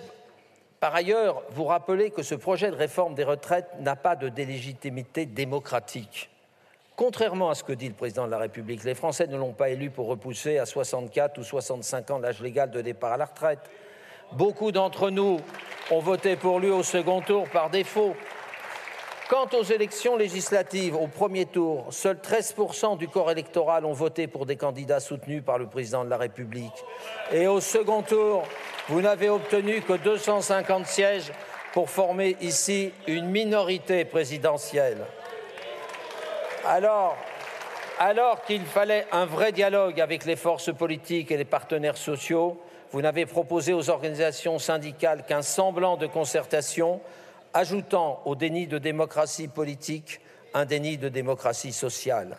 par 0.80 0.96
ailleurs 0.96 1.44
vous 1.50 1.66
rappeler 1.66 2.12
que 2.12 2.24
ce 2.24 2.36
projet 2.36 2.72
de 2.72 2.78
réforme 2.78 3.14
des 3.14 3.26
retraites 3.26 3.68
n'a 3.82 3.98
pas 3.98 4.16
de 4.16 4.30
délégitimité 4.30 5.26
démocratique? 5.26 6.30
Contrairement 6.96 7.50
à 7.50 7.56
ce 7.56 7.66
que 7.66 7.74
dit 7.74 7.90
le 7.90 7.94
président 7.94 8.26
de 8.26 8.32
la 8.32 8.38
République, 8.38 8.86
les 8.86 8.96
Français 8.96 9.28
ne 9.28 9.36
l'ont 9.36 9.52
pas 9.52 9.68
élu 9.68 9.90
pour 9.90 10.08
repousser 10.08 10.60
à 10.60 10.66
64 10.66 11.38
ou 11.40 11.44
65 11.44 12.12
ans 12.12 12.20
l'âge 12.20 12.40
légal 12.40 12.72
de 12.72 12.80
départ 12.80 13.12
à 13.12 13.18
la 13.18 13.26
retraite. 13.26 13.70
Beaucoup 14.32 14.72
d'entre 14.72 15.10
nous 15.10 15.40
ont 15.92 16.00
voté 16.00 16.36
pour 16.36 16.60
lui 16.60 16.70
au 16.70 16.84
second 16.84 17.22
tour 17.22 17.48
par 17.50 17.70
défaut. 17.70 18.16
Quant 19.30 19.48
aux 19.58 19.64
élections 19.64 20.18
législatives, 20.18 20.96
au 20.96 21.08
premier 21.08 21.48
tour, 21.48 21.88
seuls 21.90 22.18
13% 22.18 22.98
du 22.98 23.08
corps 23.08 23.32
électoral 23.32 23.84
ont 23.86 23.94
voté 23.94 24.28
pour 24.28 24.46
des 24.46 24.56
candidats 24.56 25.00
soutenus 25.00 25.44
par 25.44 25.58
le 25.58 25.66
président 25.66 26.04
de 26.04 26.10
la 26.10 26.18
République. 26.18 26.86
Et 27.32 27.48
au 27.48 27.60
second 27.60 28.04
tour, 28.04 28.44
vous 28.88 29.02
n'avez 29.02 29.30
obtenu 29.30 29.82
que 29.82 29.94
250 29.94 30.86
sièges 30.86 31.32
pour 31.74 31.90
former 31.90 32.38
ici 32.42 32.92
une 33.08 33.26
minorité 33.26 34.06
présidentielle. 34.06 35.06
Alors, 36.64 37.18
alors 37.98 38.44
qu'il 38.44 38.64
fallait 38.66 39.08
un 39.12 39.26
vrai 39.26 39.52
dialogue 39.52 40.00
avec 40.02 40.26
les 40.26 40.36
forces 40.36 40.74
politiques 40.74 41.32
et 41.32 41.38
les 41.38 41.46
partenaires 41.46 41.98
sociaux, 41.98 42.60
vous 42.92 43.02
n'avez 43.02 43.26
proposé 43.26 43.74
aux 43.74 43.90
organisations 43.90 44.60
syndicales 44.60 45.26
qu'un 45.26 45.42
semblant 45.42 45.98
de 45.98 46.08
concertation, 46.08 47.02
ajoutant 47.54 48.22
au 48.26 48.36
déni 48.36 48.68
de 48.68 48.78
démocratie 48.78 49.48
politique 49.48 50.22
un 50.54 50.66
déni 50.66 50.98
de 50.98 51.10
démocratie 51.10 51.74
sociale. 51.74 52.38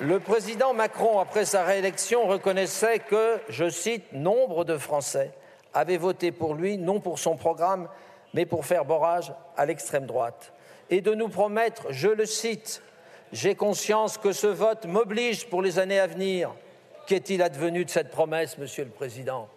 Le 0.00 0.18
président 0.18 0.72
Macron, 0.72 1.18
après 1.18 1.44
sa 1.44 1.64
réélection, 1.64 2.26
reconnaissait 2.26 3.00
que, 3.00 3.38
je 3.48 3.68
cite, 3.68 4.12
nombre 4.12 4.64
de 4.64 4.78
Français 4.78 5.32
avaient 5.72 5.98
voté 5.98 6.32
pour 6.32 6.54
lui, 6.54 6.78
non 6.78 7.00
pour 7.00 7.18
son 7.18 7.36
programme, 7.36 7.88
mais 8.34 8.46
pour 8.46 8.66
faire 8.66 8.84
borrage 8.84 9.32
à 9.56 9.66
l'extrême 9.66 10.06
droite. 10.06 10.52
Et 10.88 11.00
de 11.00 11.14
nous 11.14 11.28
promettre, 11.28 11.86
je 11.90 12.08
le 12.08 12.26
cite, 12.26 12.82
j'ai 13.32 13.54
conscience 13.54 14.18
que 14.18 14.32
ce 14.32 14.46
vote 14.46 14.86
m'oblige 14.86 15.46
pour 15.46 15.62
les 15.62 15.78
années 15.78 16.00
à 16.00 16.06
venir 16.06 16.52
Qu'est-il 17.10 17.42
advenu 17.42 17.84
de 17.84 17.90
cette 17.90 18.12
promesse, 18.12 18.56
Monsieur 18.56 18.84
le 18.84 18.90
Président? 18.90 19.48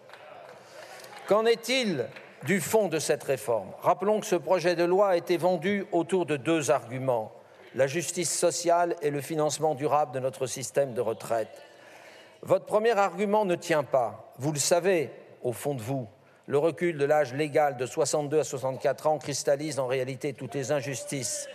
Qu'en 1.28 1.45
est-il 1.45 2.08
du 2.47 2.60
fond 2.60 2.88
de 2.88 2.97
cette 2.97 3.22
réforme? 3.22 3.70
Rappelons 3.80 4.22
que 4.22 4.26
ce 4.26 4.36
projet 4.36 4.76
de 4.76 4.84
loi 4.84 5.10
a 5.10 5.18
été 5.18 5.38
vendu 5.38 5.86
autour 5.91 6.26
de 6.26 6.36
deux 6.36 6.72
arguments 6.72 7.32
la 7.76 7.86
justice 7.86 8.36
sociale 8.36 8.95
et 9.04 9.12
le 9.12 9.22
financement 9.22 9.76
durable 9.76 10.14
de 10.14 10.20
notre 10.20 10.47
système 10.47 10.95
de 10.95 11.01
retraite. 11.01 11.62
Votre 12.41 12.66
premier 12.66 12.97
argument 12.97 13.45
ne 13.45 13.54
tient 13.54 13.84
pas. 13.84 14.34
Vous 14.39 14.51
le 14.51 14.58
savez, 14.58 15.12
au 15.43 15.54
fond 15.54 15.76
de 15.76 15.82
vous, 15.84 16.08
le 16.47 16.58
recul 16.58 16.97
de 16.97 17.06
l'âge 17.06 17.36
légal 17.36 17.78
de 17.78 17.86
62 17.86 18.39
à 18.39 18.43
64 18.43 19.06
ans 19.06 19.20
cristallise 19.20 19.78
en 19.78 19.86
réalité 19.86 20.34
toutes 20.34 20.56
les 20.56 20.72
injustices 20.72 21.47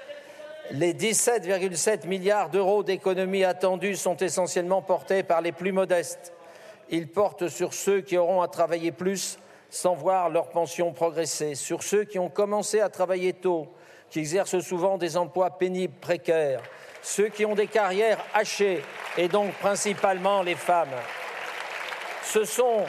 les 0.71 0.93
17,7 0.93 2.07
milliards 2.07 2.51
d'euros 2.51 2.83
d'économies 2.83 3.45
attendues 3.45 3.97
sont 3.97 4.17
essentiellement 4.17 4.83
portés 4.83 5.23
par 5.23 5.41
les 5.41 5.53
plus 5.53 5.73
modestes. 5.73 6.33
Ils 6.91 7.09
portent 7.09 7.49
sur 7.49 7.75
ceux 7.75 8.01
qui 8.01 8.17
auront 8.17 8.43
à 8.43 8.49
travailler 8.49 8.93
plus 8.93 9.39
sans 9.71 9.95
voir 9.95 10.31
leur 10.31 10.49
pension 10.49 10.93
progresser, 10.93 11.55
sur 11.55 11.83
ceux 11.83 12.05
qui 12.05 12.19
ont 12.19 12.31
commencé 12.31 12.81
à 12.81 12.89
travailler 12.89 13.35
tôt, 13.35 13.69
qui 14.09 14.21
exercent 14.21 14.61
souvent 14.61 14.97
des 14.97 15.17
emplois 15.17 15.59
pénibles, 15.59 15.99
précaires, 16.01 16.63
ceux 17.03 17.29
qui 17.29 17.45
ont 17.45 17.55
des 17.55 17.67
carrières 17.67 18.25
hachées, 18.33 18.83
et 19.19 19.29
donc 19.29 19.53
principalement 19.55 20.43
les 20.43 20.55
femmes. 20.55 20.89
Ce 22.25 22.45
sont 22.45 22.85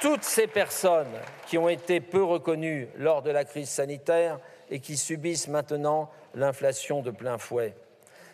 toutes 0.00 0.24
ces 0.24 0.46
personnes 0.46 1.14
qui 1.46 1.58
ont 1.58 1.68
été 1.68 2.00
peu 2.00 2.22
reconnues 2.22 2.88
lors 2.96 3.22
de 3.22 3.30
la 3.30 3.44
crise 3.44 3.68
sanitaire 3.68 4.38
et 4.70 4.80
qui 4.80 4.96
subissent 4.96 5.48
maintenant 5.48 6.10
l'inflation 6.34 7.02
de 7.02 7.10
plein 7.10 7.38
fouet. 7.38 7.74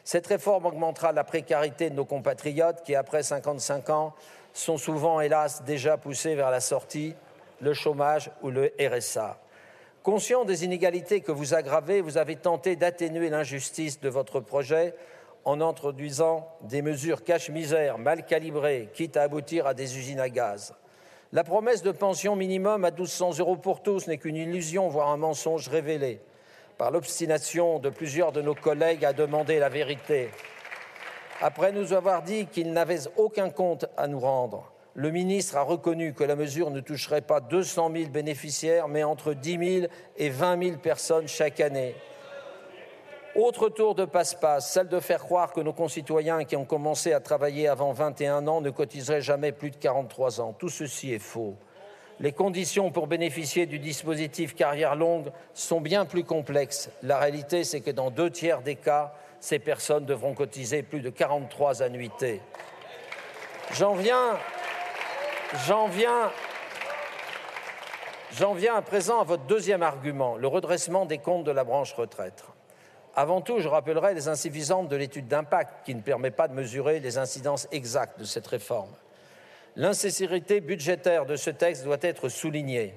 Cette 0.04 0.26
réforme 0.26 0.66
augmentera 0.66 1.12
la 1.12 1.24
précarité 1.24 1.90
de 1.90 1.94
nos 1.94 2.04
compatriotes 2.04 2.82
qui, 2.82 2.94
après 2.94 3.22
55 3.22 3.90
ans, 3.90 4.14
sont 4.52 4.76
souvent, 4.76 5.20
hélas, 5.20 5.62
déjà 5.64 5.96
poussés 5.96 6.34
vers 6.34 6.50
la 6.50 6.60
sortie, 6.60 7.14
le 7.60 7.72
chômage 7.72 8.30
ou 8.42 8.50
le 8.50 8.72
RSA. 8.80 9.38
Conscient 10.02 10.44
des 10.44 10.64
inégalités 10.64 11.20
que 11.20 11.30
vous 11.30 11.54
aggravez, 11.54 12.00
vous 12.00 12.18
avez 12.18 12.34
tenté 12.34 12.74
d'atténuer 12.74 13.30
l'injustice 13.30 14.00
de 14.00 14.08
votre 14.08 14.40
projet 14.40 14.94
en 15.44 15.60
introduisant 15.60 16.48
des 16.62 16.82
mesures 16.82 17.22
cache-misère 17.22 17.98
mal 17.98 18.26
calibrées, 18.26 18.88
quitte 18.92 19.16
à 19.16 19.22
aboutir 19.22 19.66
à 19.66 19.74
des 19.74 19.96
usines 19.98 20.20
à 20.20 20.28
gaz. 20.28 20.74
La 21.34 21.44
promesse 21.44 21.82
de 21.82 21.92
pension 21.92 22.36
minimum 22.36 22.84
à 22.84 22.90
1200 22.90 23.38
euros 23.38 23.56
pour 23.56 23.82
tous 23.82 24.06
n'est 24.06 24.18
qu'une 24.18 24.36
illusion, 24.36 24.88
voire 24.88 25.08
un 25.08 25.16
mensonge 25.16 25.66
révélé 25.68 26.20
par 26.76 26.90
l'obstination 26.90 27.78
de 27.78 27.88
plusieurs 27.88 28.32
de 28.32 28.42
nos 28.42 28.54
collègues 28.54 29.06
à 29.06 29.14
demander 29.14 29.58
la 29.58 29.70
vérité. 29.70 30.28
Après 31.40 31.72
nous 31.72 31.94
avoir 31.94 32.22
dit 32.22 32.44
qu'il 32.48 32.74
n'avait 32.74 33.08
aucun 33.16 33.48
compte 33.48 33.86
à 33.96 34.08
nous 34.08 34.20
rendre, 34.20 34.74
le 34.94 35.10
ministre 35.10 35.56
a 35.56 35.62
reconnu 35.62 36.12
que 36.12 36.22
la 36.22 36.36
mesure 36.36 36.70
ne 36.70 36.80
toucherait 36.80 37.22
pas 37.22 37.40
200 37.40 37.90
000 37.96 38.10
bénéficiaires, 38.10 38.88
mais 38.88 39.02
entre 39.02 39.32
10 39.32 39.80
000 39.80 39.86
et 40.18 40.28
20 40.28 40.62
000 40.62 40.76
personnes 40.76 41.28
chaque 41.28 41.60
année. 41.60 41.94
Autre 43.34 43.70
tour 43.70 43.94
de 43.94 44.04
passe-passe, 44.04 44.70
celle 44.70 44.88
de 44.88 45.00
faire 45.00 45.24
croire 45.24 45.54
que 45.54 45.60
nos 45.60 45.72
concitoyens 45.72 46.44
qui 46.44 46.54
ont 46.54 46.66
commencé 46.66 47.14
à 47.14 47.20
travailler 47.20 47.66
avant 47.66 47.92
21 47.92 48.46
ans 48.46 48.60
ne 48.60 48.68
cotiseraient 48.68 49.22
jamais 49.22 49.52
plus 49.52 49.70
de 49.70 49.76
43 49.76 50.42
ans. 50.42 50.52
Tout 50.52 50.68
ceci 50.68 51.14
est 51.14 51.18
faux. 51.18 51.56
Les 52.20 52.32
conditions 52.32 52.90
pour 52.90 53.06
bénéficier 53.06 53.64
du 53.64 53.78
dispositif 53.78 54.54
carrière 54.54 54.96
longue 54.96 55.32
sont 55.54 55.80
bien 55.80 56.04
plus 56.04 56.24
complexes. 56.24 56.90
La 57.02 57.18
réalité, 57.18 57.64
c'est 57.64 57.80
que 57.80 57.90
dans 57.90 58.10
deux 58.10 58.30
tiers 58.30 58.60
des 58.60 58.76
cas, 58.76 59.14
ces 59.40 59.58
personnes 59.58 60.04
devront 60.04 60.34
cotiser 60.34 60.82
plus 60.82 61.00
de 61.00 61.08
43 61.08 61.82
annuités. 61.82 62.42
J'en 63.72 63.94
viens, 63.94 64.38
j'en 65.66 65.88
viens, 65.88 66.30
j'en 68.34 68.52
viens 68.52 68.74
à 68.74 68.82
présent 68.82 69.22
à 69.22 69.24
votre 69.24 69.44
deuxième 69.44 69.82
argument, 69.82 70.36
le 70.36 70.48
redressement 70.48 71.06
des 71.06 71.16
comptes 71.16 71.44
de 71.44 71.50
la 71.50 71.64
branche 71.64 71.94
retraite. 71.94 72.44
Avant 73.14 73.42
tout, 73.42 73.60
je 73.60 73.68
rappellerai 73.68 74.14
les 74.14 74.28
insuffisances 74.28 74.88
de 74.88 74.96
l'étude 74.96 75.28
d'impact 75.28 75.84
qui 75.84 75.94
ne 75.94 76.00
permet 76.00 76.30
pas 76.30 76.48
de 76.48 76.54
mesurer 76.54 76.98
les 77.00 77.18
incidences 77.18 77.68
exactes 77.70 78.18
de 78.18 78.24
cette 78.24 78.46
réforme. 78.46 78.90
L'insincérité 79.76 80.60
budgétaire 80.60 81.26
de 81.26 81.36
ce 81.36 81.50
texte 81.50 81.84
doit 81.84 81.98
être 82.00 82.28
soulignée. 82.28 82.94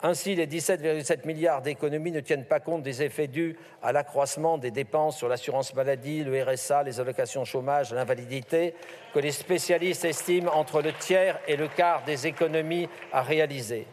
Ainsi, 0.00 0.36
les 0.36 0.46
17,7 0.46 1.26
milliards 1.26 1.60
d'économies 1.60 2.12
ne 2.12 2.20
tiennent 2.20 2.44
pas 2.44 2.60
compte 2.60 2.82
des 2.82 3.02
effets 3.02 3.26
dus 3.26 3.56
à 3.82 3.90
l'accroissement 3.90 4.56
des 4.56 4.70
dépenses 4.70 5.16
sur 5.16 5.28
l'assurance 5.28 5.74
maladie, 5.74 6.22
le 6.22 6.40
RSA, 6.40 6.84
les 6.84 7.00
allocations 7.00 7.44
chômage, 7.44 7.92
l'invalidité, 7.92 8.74
que 9.12 9.18
les 9.18 9.32
spécialistes 9.32 10.04
estiment 10.04 10.56
entre 10.56 10.82
le 10.82 10.92
tiers 10.92 11.40
et 11.48 11.56
le 11.56 11.66
quart 11.66 12.04
des 12.04 12.28
économies 12.28 12.88
à 13.12 13.22
réaliser. 13.22 13.86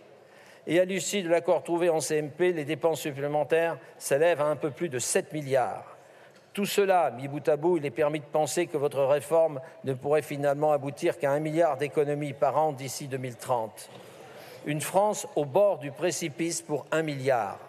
Et 0.68 0.80
à 0.80 0.86
l'issue 0.86 1.22
de 1.22 1.30
l'accord 1.30 1.64
trouvé 1.64 1.90
en 1.90 2.00
CMP, 2.00 2.54
les 2.54 2.66
dépenses 2.66 3.02
supplémentaires 3.02 3.78
s'élèvent 3.98 4.42
à 4.42 4.46
un 4.46 4.56
peu 4.56 4.72
plus 4.72 4.90
de 4.90 5.00
7 5.00 5.34
milliards. 5.34 5.98
Tout 6.54 6.66
cela, 6.66 7.12
mis 7.12 7.28
bout 7.28 7.48
à 7.48 7.58
bout, 7.58 7.78
il 7.78 7.86
est 7.86 7.92
permis 7.92 8.20
de 8.20 8.26
penser 8.26 8.66
que 8.66 8.78
votre 8.78 9.04
réforme 9.04 9.60
ne 9.84 9.94
pourrait 9.94 10.22
finalement 10.22 10.72
aboutir 10.72 11.18
qu'à 11.18 11.32
un 11.32 11.40
milliard 11.40 11.78
d'économies 11.78 12.34
par 12.34 12.58
an 12.58 12.72
d'ici 12.72 13.08
2030 13.08 13.90
une 14.66 14.82
France 14.82 15.28
au 15.36 15.46
bord 15.46 15.78
du 15.78 15.92
précipice 15.92 16.62
pour 16.62 16.86
un 16.92 17.04
milliard. 17.04 17.60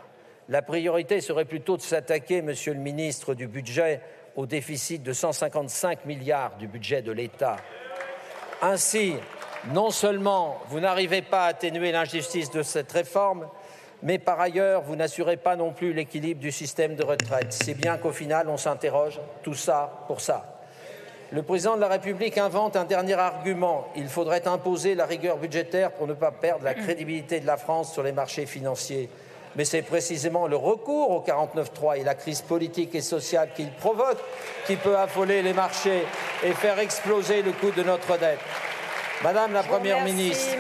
La 0.49 0.63
priorité 0.63 1.21
serait 1.21 1.45
plutôt 1.45 1.77
de 1.77 1.83
s'attaquer, 1.83 2.41
Monsieur 2.41 2.73
le 2.73 2.81
ministre 2.81 3.35
du 3.35 3.47
Budget, 3.47 4.01
au 4.37 4.47
déficit 4.47 5.03
de 5.03 5.13
155 5.13 6.05
milliards 6.05 6.57
du 6.57 6.69
budget 6.69 7.03
de 7.03 7.13
l'État. 7.13 7.57
Ainsi, 8.63 9.15
non 9.73 9.91
seulement 9.91 10.59
vous 10.69 10.81
n'arrivez 10.81 11.23
pas 11.23 11.45
à 11.45 11.49
atténuer 11.49 11.93
l'injustice 11.93 12.51
de 12.51 12.63
cette 12.63 12.93
réforme, 12.93 13.49
mais 14.03 14.19
par 14.19 14.41
ailleurs, 14.41 14.83
vous 14.83 14.97
n'assurez 14.97 15.37
pas 15.37 15.57
non 15.57 15.73
plus 15.73 15.93
l'équilibre 15.93 16.41
du 16.41 16.53
système 16.53 16.97
de 16.97 17.05
retraite. 17.05 17.53
C'est 17.53 17.75
bien 17.75 17.97
qu'au 17.97 18.13
final, 18.13 18.49
on 18.49 18.57
s'interroge 18.57 19.21
tout 19.43 19.55
ça 19.55 20.05
pour 20.07 20.21
ça. 20.21 20.61
Le 21.33 21.43
président 21.43 21.75
de 21.75 21.81
la 21.81 21.89
République 21.89 22.39
invente 22.39 22.77
un 22.77 22.85
dernier 22.85 23.15
argument. 23.15 23.89
Il 23.97 24.09
faudrait 24.09 24.47
imposer 24.47 24.95
la 24.95 25.07
rigueur 25.07 25.39
budgétaire 25.39 25.91
pour 25.91 26.07
ne 26.07 26.15
pas 26.15 26.31
perdre 26.31 26.65
la 26.65 26.75
crédibilité 26.75 27.41
de 27.41 27.47
la 27.47 27.57
France 27.57 27.93
sur 27.93 28.05
les 28.05 28.13
marchés 28.13 28.47
financiers. 28.47 29.09
Mais 29.57 29.65
c'est 29.65 29.83
précisément 29.83 30.47
le 30.47 30.57
recours 30.57 31.11
au 31.11 31.23
49.3 31.23 31.99
et 31.99 32.05
la 32.05 32.15
crise 32.15 32.43
politique 32.43 32.95
et 32.95 33.01
sociale 33.01 33.49
qu'il 33.57 33.73
provoque 33.73 34.19
qui 34.67 34.77
peut 34.77 34.97
affoler 34.97 35.43
les 35.43 35.55
marchés 35.55 36.05
et 36.45 36.53
faire 36.53 36.79
exploser 36.79 37.43
le 37.43 37.53
coût 37.53 37.71
de 37.71 37.83
notre 37.83 38.19
dette. 38.19 38.39
Madame 39.23 39.53
la 39.53 39.63
Première 39.63 40.05
ministre, 40.05 40.57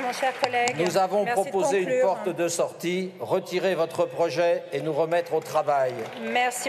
nous 0.78 0.96
avons 0.96 1.24
proposé 1.26 1.80
une 1.80 2.00
porte 2.00 2.28
de 2.28 2.48
sortie, 2.48 3.12
retirer 3.20 3.74
votre 3.74 4.07
projet 4.07 4.62
et 4.72 4.80
nous 4.80 4.92
remettre 4.92 5.34
au 5.34 5.40
travail. 5.40 5.92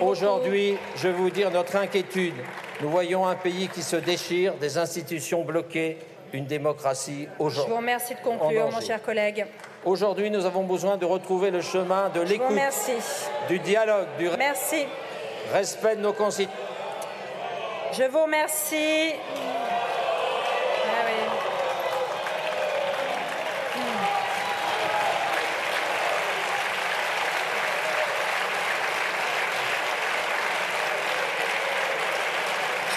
Aujourd'hui, 0.01 0.77
je 0.95 1.07
vais 1.07 1.13
vous 1.13 1.29
dire 1.29 1.49
notre 1.49 1.77
inquiétude. 1.77 2.35
Nous 2.81 2.89
voyons 2.89 3.25
un 3.25 3.35
pays 3.35 3.69
qui 3.69 3.81
se 3.81 3.95
déchire, 3.95 4.55
des 4.55 4.77
institutions 4.77 5.43
bloquées, 5.43 5.97
une 6.33 6.45
démocratie 6.45 7.27
aujourd'hui. 7.39 7.63
Je 7.67 7.71
vous 7.71 7.77
remercie 7.77 8.15
de 8.15 8.19
conclure, 8.19 8.69
mon 8.69 8.81
cher 8.81 9.01
collègue. 9.01 9.45
Aujourd'hui, 9.85 10.29
nous 10.29 10.45
avons 10.45 10.63
besoin 10.63 10.97
de 10.97 11.05
retrouver 11.05 11.51
le 11.51 11.61
chemin 11.61 12.09
de 12.09 12.19
l'écoute, 12.21 12.57
du 13.47 13.59
dialogue, 13.59 14.07
du 14.19 14.29
Merci. 14.37 14.85
respect 15.53 15.95
de 15.95 16.01
nos 16.01 16.13
concitoyens. 16.13 16.51
Je 17.93 18.03
vous 18.03 18.23
remercie. 18.23 19.13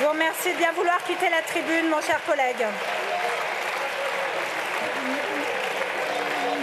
Je 0.01 0.07
vous 0.07 0.13
remercie 0.13 0.51
de 0.55 0.57
bien 0.57 0.73
vouloir 0.73 0.97
quitter 1.05 1.29
la 1.29 1.43
tribune, 1.43 1.91
mon 1.91 2.01
cher 2.01 2.19
collègue. 2.25 2.65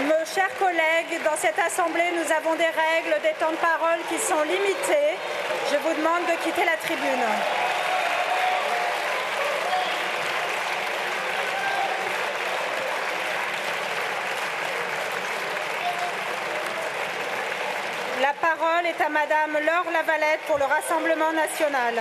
Mes 0.07 0.25
chers 0.25 0.57
collègues, 0.57 1.21
dans 1.23 1.37
cette 1.37 1.59
Assemblée, 1.59 2.09
nous 2.15 2.31
avons 2.33 2.55
des 2.55 2.65
règles, 2.65 3.21
des 3.21 3.33
temps 3.39 3.51
de 3.51 3.57
parole 3.57 3.99
qui 4.09 4.17
sont 4.17 4.41
limités. 4.41 5.19
Je 5.71 5.77
vous 5.77 5.93
demande 5.93 6.25
de 6.25 6.43
quitter 6.43 6.65
la 6.65 6.77
tribune. 6.77 7.27
La 18.19 18.33
parole 18.41 18.87
est 18.87 18.99
à 18.99 19.09
Madame 19.09 19.63
Laure 19.63 19.91
Lavalette 19.93 20.41
pour 20.47 20.57
le 20.57 20.65
Rassemblement 20.65 21.33
national. 21.33 21.93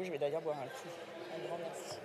Je 0.00 0.12
vais 0.12 0.18
d'ailleurs 0.18 0.40
boire 0.40 0.56
un 0.56 0.66
coup. 0.66 0.88
Un 1.34 1.46
grand 1.48 1.58
merci. 1.58 1.98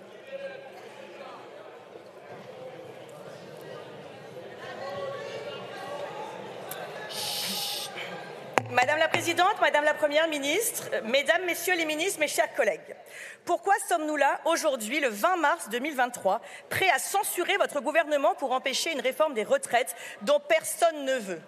Madame 8.70 8.98
la 8.98 9.08
Présidente, 9.08 9.60
Madame 9.60 9.84
la 9.84 9.94
Première 9.94 10.26
ministre, 10.26 10.90
Mesdames, 11.04 11.44
Messieurs 11.46 11.76
les 11.76 11.84
ministres, 11.84 12.18
mes 12.18 12.26
chers 12.26 12.52
collègues, 12.54 12.96
pourquoi 13.44 13.74
sommes-nous 13.88 14.16
là 14.16 14.40
aujourd'hui, 14.44 14.98
le 14.98 15.08
20 15.08 15.36
mars 15.36 15.68
2023, 15.68 16.40
prêts 16.68 16.90
à 16.90 16.98
censurer 16.98 17.56
votre 17.56 17.80
gouvernement 17.80 18.34
pour 18.34 18.50
empêcher 18.50 18.92
une 18.92 19.00
réforme 19.00 19.34
des 19.34 19.44
retraites 19.44 19.94
dont 20.22 20.40
personne 20.40 21.04
ne 21.04 21.16
veut? 21.18 21.40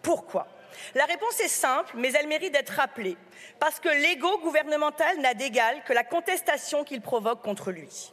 Pourquoi? 0.00 0.46
La 0.94 1.04
réponse 1.04 1.40
est 1.40 1.48
simple, 1.48 1.92
mais 1.96 2.12
elle 2.12 2.26
mérite 2.26 2.52
d'être 2.52 2.70
rappelée, 2.70 3.16
parce 3.58 3.80
que 3.80 3.88
l'ego 3.88 4.38
gouvernemental 4.38 5.18
n'a 5.20 5.34
d'égal 5.34 5.82
que 5.84 5.92
la 5.92 6.04
contestation 6.04 6.84
qu'il 6.84 7.00
provoque 7.00 7.42
contre 7.42 7.70
lui. 7.70 8.12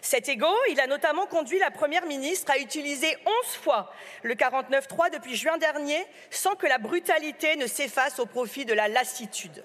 Cet 0.00 0.28
ego, 0.28 0.48
il 0.70 0.80
a 0.80 0.86
notamment 0.86 1.26
conduit 1.26 1.58
la 1.58 1.70
Première 1.70 2.06
ministre 2.06 2.50
à 2.50 2.58
utiliser 2.58 3.16
onze 3.26 3.54
fois 3.56 3.92
le 4.22 4.34
49.3 4.34 5.12
depuis 5.12 5.36
juin 5.36 5.58
dernier, 5.58 6.04
sans 6.30 6.54
que 6.54 6.66
la 6.66 6.78
brutalité 6.78 7.56
ne 7.56 7.66
s'efface 7.66 8.18
au 8.18 8.26
profit 8.26 8.64
de 8.64 8.74
la 8.74 8.88
lassitude. 8.88 9.64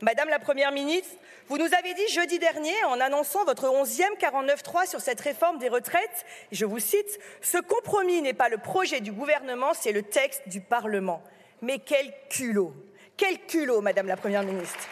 Madame 0.00 0.28
la 0.28 0.38
Première 0.38 0.72
ministre, 0.72 1.16
vous 1.48 1.58
nous 1.58 1.74
avez 1.74 1.94
dit 1.94 2.08
jeudi 2.08 2.38
dernier, 2.38 2.74
en 2.86 3.00
annonçant 3.00 3.44
votre 3.44 3.68
onzième 3.68 4.14
49.3 4.14 4.88
sur 4.88 5.00
cette 5.00 5.20
réforme 5.20 5.58
des 5.58 5.68
retraites, 5.68 6.26
je 6.50 6.64
vous 6.64 6.78
cite, 6.78 7.18
Ce 7.40 7.58
compromis 7.58 8.22
n'est 8.22 8.32
pas 8.32 8.48
le 8.48 8.58
projet 8.58 9.00
du 9.00 9.12
gouvernement, 9.12 9.74
c'est 9.74 9.92
le 9.92 10.02
texte 10.02 10.48
du 10.48 10.60
Parlement. 10.60 11.22
Mais 11.62 11.78
quel 11.78 12.12
culot 12.28 12.72
Quel 13.16 13.46
culot, 13.46 13.80
Madame 13.80 14.08
la 14.08 14.16
Première 14.16 14.42
ministre 14.42 14.88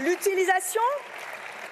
L'utilisation 0.00 0.80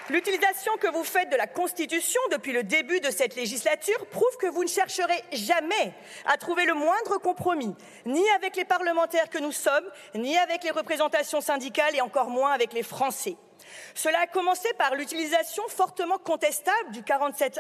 L'utilisation 0.09 0.77
que 0.77 0.87
vous 0.87 1.03
faites 1.03 1.31
de 1.31 1.37
la 1.37 1.49
Constitution 1.49 2.21
depuis 2.31 2.53
le 2.53 2.63
début 2.63 3.01
de 3.01 3.11
cette 3.11 3.35
législature 3.35 4.07
prouve 4.07 4.37
que 4.39 4.47
vous 4.47 4.63
ne 4.63 4.69
chercherez 4.69 5.21
jamais 5.33 5.93
à 6.27 6.37
trouver 6.37 6.65
le 6.65 6.75
moindre 6.75 7.19
compromis, 7.19 7.75
ni 8.05 8.23
avec 8.37 8.55
les 8.55 8.65
parlementaires 8.65 9.29
que 9.29 9.39
nous 9.39 9.51
sommes, 9.51 9.85
ni 10.15 10.39
avec 10.39 10.63
les 10.63 10.71
représentations 10.71 11.41
syndicales 11.41 11.97
et 11.97 12.01
encore 12.01 12.31
moins 12.31 12.53
avec 12.53 12.73
les 12.73 12.85
Français. 12.85 13.37
Cela 13.95 14.21
a 14.21 14.27
commencé 14.27 14.69
par 14.75 14.95
l'utilisation 14.95 15.63
fortement 15.69 16.19
contestable 16.19 16.93
du 16.93 17.03
47.1 17.03 17.59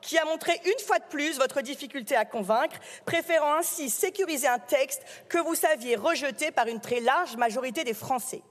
qui 0.00 0.18
a 0.18 0.24
montré 0.24 0.60
une 0.64 0.84
fois 0.84 0.98
de 0.98 1.04
plus 1.04 1.38
votre 1.38 1.60
difficulté 1.60 2.16
à 2.16 2.24
convaincre, 2.24 2.76
préférant 3.04 3.54
ainsi 3.54 3.90
sécuriser 3.90 4.48
un 4.48 4.58
texte 4.58 5.02
que 5.28 5.38
vous 5.38 5.54
saviez 5.54 5.96
rejeté 5.96 6.50
par 6.50 6.66
une 6.66 6.80
très 6.80 7.00
large 7.00 7.36
majorité 7.36 7.84
des 7.84 7.94
Français 7.94 8.42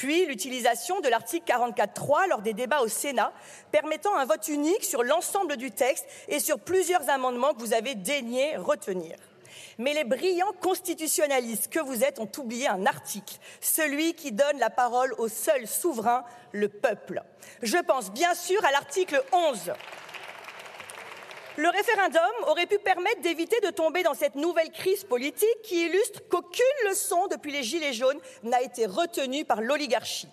puis 0.00 0.24
l'utilisation 0.24 1.00
de 1.00 1.08
l'article 1.08 1.44
44.3 1.52 2.28
lors 2.30 2.40
des 2.40 2.54
débats 2.54 2.80
au 2.80 2.88
Sénat, 2.88 3.34
permettant 3.70 4.16
un 4.16 4.24
vote 4.24 4.48
unique 4.48 4.82
sur 4.82 5.02
l'ensemble 5.02 5.58
du 5.58 5.72
texte 5.72 6.06
et 6.28 6.40
sur 6.40 6.58
plusieurs 6.58 7.10
amendements 7.10 7.52
que 7.52 7.60
vous 7.60 7.74
avez 7.74 7.94
daigné 7.94 8.56
retenir. 8.56 9.16
Mais 9.80 9.94
les 9.94 10.04
brillants 10.04 10.52
constitutionnalistes 10.60 11.68
que 11.68 11.80
vous 11.80 12.04
êtes 12.04 12.18
ont 12.18 12.30
oublié 12.36 12.68
un 12.68 12.84
article, 12.84 13.36
celui 13.62 14.12
qui 14.12 14.30
donne 14.30 14.58
la 14.58 14.68
parole 14.68 15.14
au 15.16 15.26
seul 15.26 15.66
souverain, 15.66 16.22
le 16.52 16.68
peuple. 16.68 17.22
Je 17.62 17.78
pense 17.78 18.10
bien 18.10 18.34
sûr 18.34 18.62
à 18.66 18.72
l'article 18.72 19.24
11. 19.32 19.72
Le 21.56 21.68
référendum 21.70 22.20
aurait 22.48 22.66
pu 22.66 22.78
permettre 22.78 23.22
d'éviter 23.22 23.58
de 23.60 23.70
tomber 23.70 24.02
dans 24.02 24.12
cette 24.12 24.34
nouvelle 24.34 24.70
crise 24.70 25.04
politique 25.04 25.62
qui 25.62 25.86
illustre 25.86 26.20
qu'aucune 26.28 26.90
leçon 26.90 27.26
depuis 27.28 27.50
les 27.50 27.62
Gilets 27.62 27.94
jaunes 27.94 28.20
n'a 28.42 28.60
été 28.60 28.84
retenue 28.84 29.46
par 29.46 29.62
l'oligarchie. 29.62 30.28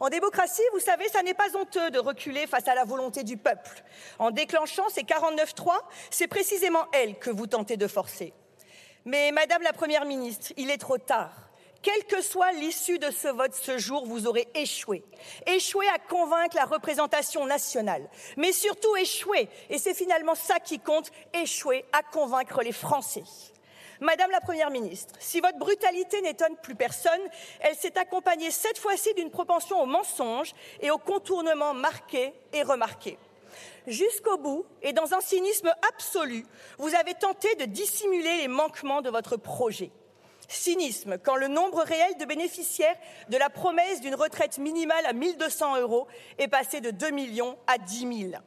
En 0.00 0.08
démocratie, 0.08 0.62
vous 0.72 0.80
savez, 0.80 1.06
ça 1.10 1.22
n'est 1.22 1.34
pas 1.34 1.54
honteux 1.54 1.90
de 1.90 1.98
reculer 1.98 2.46
face 2.46 2.66
à 2.68 2.74
la 2.74 2.86
volonté 2.86 3.22
du 3.22 3.36
peuple. 3.36 3.84
En 4.18 4.30
déclenchant 4.30 4.88
ces 4.88 5.02
49-3, 5.02 5.72
c'est 6.08 6.26
précisément 6.26 6.86
elle 6.94 7.18
que 7.18 7.28
vous 7.28 7.46
tentez 7.46 7.76
de 7.76 7.86
forcer. 7.86 8.32
Mais 9.08 9.32
Madame 9.32 9.62
la 9.62 9.72
Première 9.72 10.04
ministre, 10.04 10.52
il 10.58 10.70
est 10.70 10.76
trop 10.76 10.98
tard. 10.98 11.32
Quelle 11.80 12.04
que 12.04 12.20
soit 12.20 12.52
l'issue 12.52 12.98
de 12.98 13.10
ce 13.10 13.28
vote 13.28 13.54
ce 13.54 13.78
jour, 13.78 14.04
vous 14.04 14.26
aurez 14.26 14.46
échoué. 14.54 15.02
Échoué 15.46 15.86
à 15.88 15.98
convaincre 15.98 16.56
la 16.56 16.66
représentation 16.66 17.46
nationale, 17.46 18.06
mais 18.36 18.52
surtout 18.52 18.94
échoué, 18.96 19.48
et 19.70 19.78
c'est 19.78 19.94
finalement 19.94 20.34
ça 20.34 20.60
qui 20.60 20.78
compte, 20.78 21.10
échoué 21.32 21.86
à 21.94 22.02
convaincre 22.02 22.62
les 22.62 22.72
Français. 22.72 23.22
Madame 24.02 24.30
la 24.30 24.42
Première 24.42 24.68
ministre, 24.68 25.14
si 25.20 25.40
votre 25.40 25.58
brutalité 25.58 26.20
n'étonne 26.20 26.56
plus 26.62 26.74
personne, 26.74 27.22
elle 27.60 27.76
s'est 27.76 27.98
accompagnée 27.98 28.50
cette 28.50 28.76
fois-ci 28.76 29.14
d'une 29.14 29.30
propension 29.30 29.80
au 29.80 29.86
mensonge 29.86 30.52
et 30.82 30.90
au 30.90 30.98
contournement 30.98 31.72
marqué 31.72 32.34
et 32.52 32.62
remarqué. 32.62 33.16
Jusqu'au 33.88 34.36
bout, 34.36 34.66
et 34.82 34.92
dans 34.92 35.14
un 35.14 35.20
cynisme 35.22 35.72
absolu, 35.88 36.44
vous 36.76 36.94
avez 36.94 37.14
tenté 37.14 37.54
de 37.54 37.64
dissimuler 37.64 38.36
les 38.42 38.48
manquements 38.48 39.00
de 39.00 39.08
votre 39.08 39.38
projet. 39.38 39.90
Cynisme 40.46 41.16
quand 41.16 41.36
le 41.36 41.48
nombre 41.48 41.82
réel 41.82 42.16
de 42.18 42.26
bénéficiaires 42.26 42.96
de 43.30 43.38
la 43.38 43.48
promesse 43.48 44.02
d'une 44.02 44.14
retraite 44.14 44.58
minimale 44.58 45.06
à 45.06 45.14
1200 45.14 45.80
euros 45.80 46.06
est 46.36 46.48
passé 46.48 46.82
de 46.82 46.90
2 46.90 47.10
millions 47.10 47.56
à 47.66 47.78
10 47.78 48.30
000. 48.30 48.42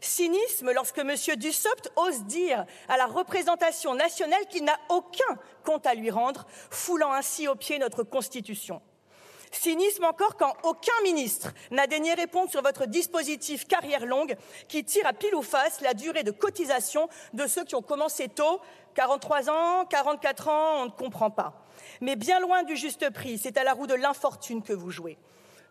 Cynisme 0.00 0.72
lorsque 0.72 0.98
M. 0.98 1.14
Dussopt 1.36 1.92
ose 1.96 2.24
dire 2.24 2.64
à 2.88 2.96
la 2.96 3.06
représentation 3.06 3.94
nationale 3.94 4.46
qu'il 4.48 4.64
n'a 4.64 4.78
aucun 4.88 5.38
compte 5.62 5.86
à 5.86 5.94
lui 5.94 6.10
rendre, 6.10 6.46
foulant 6.70 7.12
ainsi 7.12 7.48
au 7.48 7.54
pied 7.54 7.78
notre 7.78 8.02
Constitution. 8.02 8.80
Cynisme 9.52 10.04
encore 10.04 10.36
quand 10.36 10.54
aucun 10.64 11.00
ministre 11.02 11.52
n'a 11.70 11.86
daigné 11.86 12.14
répondre 12.14 12.50
sur 12.50 12.62
votre 12.62 12.86
dispositif 12.86 13.66
carrière 13.66 14.06
longue 14.06 14.36
qui 14.68 14.84
tire 14.84 15.06
à 15.06 15.12
pile 15.12 15.34
ou 15.34 15.42
face 15.42 15.80
la 15.80 15.94
durée 15.94 16.22
de 16.22 16.30
cotisation 16.30 17.08
de 17.32 17.46
ceux 17.46 17.64
qui 17.64 17.74
ont 17.74 17.82
commencé 17.82 18.28
tôt, 18.28 18.60
43 18.94 19.50
ans, 19.50 19.84
44 19.86 20.48
ans, 20.48 20.82
on 20.82 20.84
ne 20.86 20.90
comprend 20.90 21.30
pas. 21.30 21.66
Mais 22.00 22.16
bien 22.16 22.40
loin 22.40 22.62
du 22.62 22.76
juste 22.76 23.10
prix, 23.10 23.38
c'est 23.38 23.56
à 23.58 23.64
la 23.64 23.72
roue 23.72 23.86
de 23.86 23.94
l'infortune 23.94 24.62
que 24.62 24.72
vous 24.72 24.90
jouez. 24.90 25.18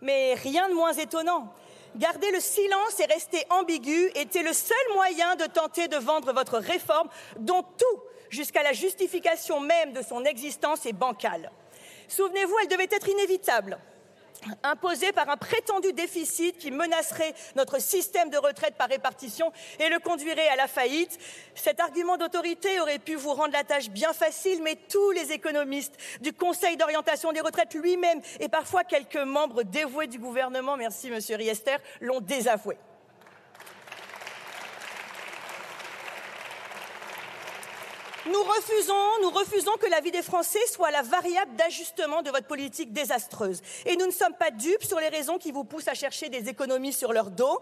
Mais 0.02 0.36
rien 0.36 0.70
de 0.70 0.74
moins 0.74 0.94
étonnant. 0.94 1.54
Garder 1.96 2.30
le 2.32 2.40
silence 2.40 3.00
et 3.00 3.06
rester 3.06 3.46
ambigu 3.50 4.12
était 4.16 4.44
le 4.44 4.52
seul 4.52 4.78
moyen 4.94 5.36
de 5.38 5.46
tenter 5.46 5.88
de 5.88 5.96
vendre 5.96 6.34
votre 6.34 6.58
réforme 6.58 7.10
dont 7.40 7.64
tout, 7.64 8.02
jusqu'à 8.30 8.64
la 8.64 8.74
justification 8.74 9.62
même 9.62 9.94
de 9.94 10.02
son 10.02 10.26
existence, 10.26 10.86
est 10.86 10.94
bancal. 10.94 11.52
Souvenez-vous, 12.08 12.56
elle 12.62 12.68
devait 12.68 12.90
être 12.92 13.10
inévitable 13.10 13.78
imposée 14.64 15.12
par 15.12 15.30
un 15.30 15.38
prétendu 15.38 15.94
déficit 15.94 16.58
qui 16.58 16.72
menacerait 16.72 17.34
notre 17.56 17.82
système 17.82 18.30
de 18.30 18.38
retraite 18.38 18.76
par 18.76 18.90
répartition 18.90 19.52
et 19.80 19.90
le 19.90 20.00
conduirait 20.00 20.48
à 20.50 20.56
la 20.56 20.68
faillite. 20.68 21.18
Cet 21.56 21.80
argument 21.80 22.18
d'autorité 22.18 22.80
aurait 22.80 23.00
pu 23.00 23.16
vous 23.16 23.34
rendre 23.34 23.54
la 23.54 23.64
tâche 23.64 23.90
bien 23.90 24.14
facile, 24.14 24.62
mais 24.64 24.76
tous 24.76 25.12
les 25.12 25.32
économistes 25.32 25.96
du 26.22 26.34
Conseil 26.34 26.78
d'orientation 26.78 27.32
des 27.32 27.42
retraites 27.42 27.74
lui-même 27.74 28.22
et 28.40 28.50
parfois 28.50 28.84
quelques 28.84 29.16
membres 29.16 29.64
dévoués 29.64 30.08
du 30.08 30.20
gouvernement, 30.20 30.78
merci 30.78 31.10
monsieur 31.10 31.36
Riester, 31.36 31.78
l'ont 32.02 32.22
désavoué. 32.22 32.78
Nous 38.28 38.42
refusons, 38.42 39.22
nous 39.22 39.30
refusons 39.30 39.74
que 39.80 39.86
la 39.88 40.02
vie 40.02 40.10
des 40.10 40.24
Français 40.24 40.66
soit 40.72 40.90
la 40.90 41.04
variable 41.04 41.56
d'ajustement 41.56 42.24
de 42.24 42.32
votre 42.32 42.48
politique 42.48 42.92
désastreuse. 42.92 43.62
Et 43.86 43.96
nous 43.98 44.08
ne 44.08 44.12
sommes 44.12 44.34
pas 44.34 44.50
dupes 44.50 44.84
sur 44.84 45.00
les 45.00 45.10
raisons 45.10 45.38
qui 45.38 45.52
vous 45.52 45.64
poussent 45.64 45.88
à 45.88 45.94
chercher 45.94 46.30
des 46.30 46.50
économies 46.50 46.92
sur 46.94 47.14
leur 47.14 47.30
dos. 47.30 47.60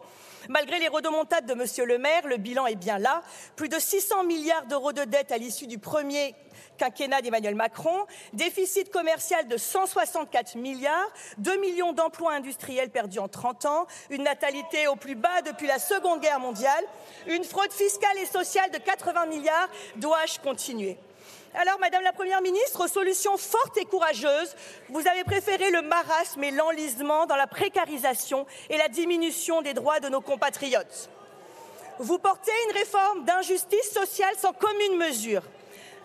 Malgré 0.47 0.79
les 0.79 0.87
rodomontades 0.87 1.45
de 1.45 1.53
Monsieur 1.53 1.83
le 1.83 1.97
maire, 1.97 2.25
le 2.27 2.37
bilan 2.37 2.65
est 2.65 2.75
bien 2.75 2.97
là. 2.97 3.23
Plus 3.57 3.67
de 3.67 3.77
600 3.77 4.23
milliards 4.23 4.65
d'euros 4.67 4.93
de 4.93 5.03
dettes 5.03 5.33
à 5.33 5.37
l'issue 5.37 5.67
du 5.67 5.79
premier 5.79 6.33
quinquennat 6.77 7.21
d'Emmanuel 7.21 7.55
Macron, 7.55 8.05
déficit 8.33 8.91
commercial 8.91 9.47
de 9.47 9.57
164 9.57 10.55
milliards, 10.55 11.09
2 11.37 11.57
millions 11.57 11.93
d'emplois 11.93 12.33
industriels 12.33 12.89
perdus 12.89 13.19
en 13.19 13.27
30 13.27 13.65
ans, 13.65 13.87
une 14.09 14.23
natalité 14.23 14.87
au 14.87 14.95
plus 14.95 15.15
bas 15.15 15.41
depuis 15.45 15.67
la 15.67 15.79
Seconde 15.79 16.21
Guerre 16.21 16.39
mondiale, 16.39 16.85
une 17.27 17.43
fraude 17.43 17.71
fiscale 17.71 18.17
et 18.17 18.25
sociale 18.25 18.71
de 18.71 18.77
80 18.77 19.25
milliards. 19.27 19.69
Dois-je 19.95 20.39
continuer? 20.39 20.97
Alors, 21.55 21.77
Madame 21.79 22.01
la 22.01 22.13
Première 22.13 22.41
ministre, 22.41 22.87
solution 22.87 23.37
forte 23.37 23.77
et 23.77 23.85
courageuse, 23.85 24.55
vous 24.89 25.07
avez 25.07 25.23
préféré 25.23 25.69
le 25.69 25.83
marasme 25.83 26.43
et 26.43 26.49
l'enlisement 26.49 27.27
dans 27.27 27.35
la 27.35 27.45
précarisation 27.45 28.47
et 28.71 28.77
la 28.77 28.87
diminution 28.87 29.61
des 29.61 29.75
droits 29.75 29.99
de 29.99 30.09
nos 30.09 30.21
compatriotes. 30.21 31.09
Vous 31.99 32.17
portez 32.17 32.51
une 32.67 32.77
réforme 32.77 33.25
d'injustice 33.25 33.91
sociale 33.91 34.33
sans 34.35 34.53
commune 34.53 34.97
mesure 34.97 35.43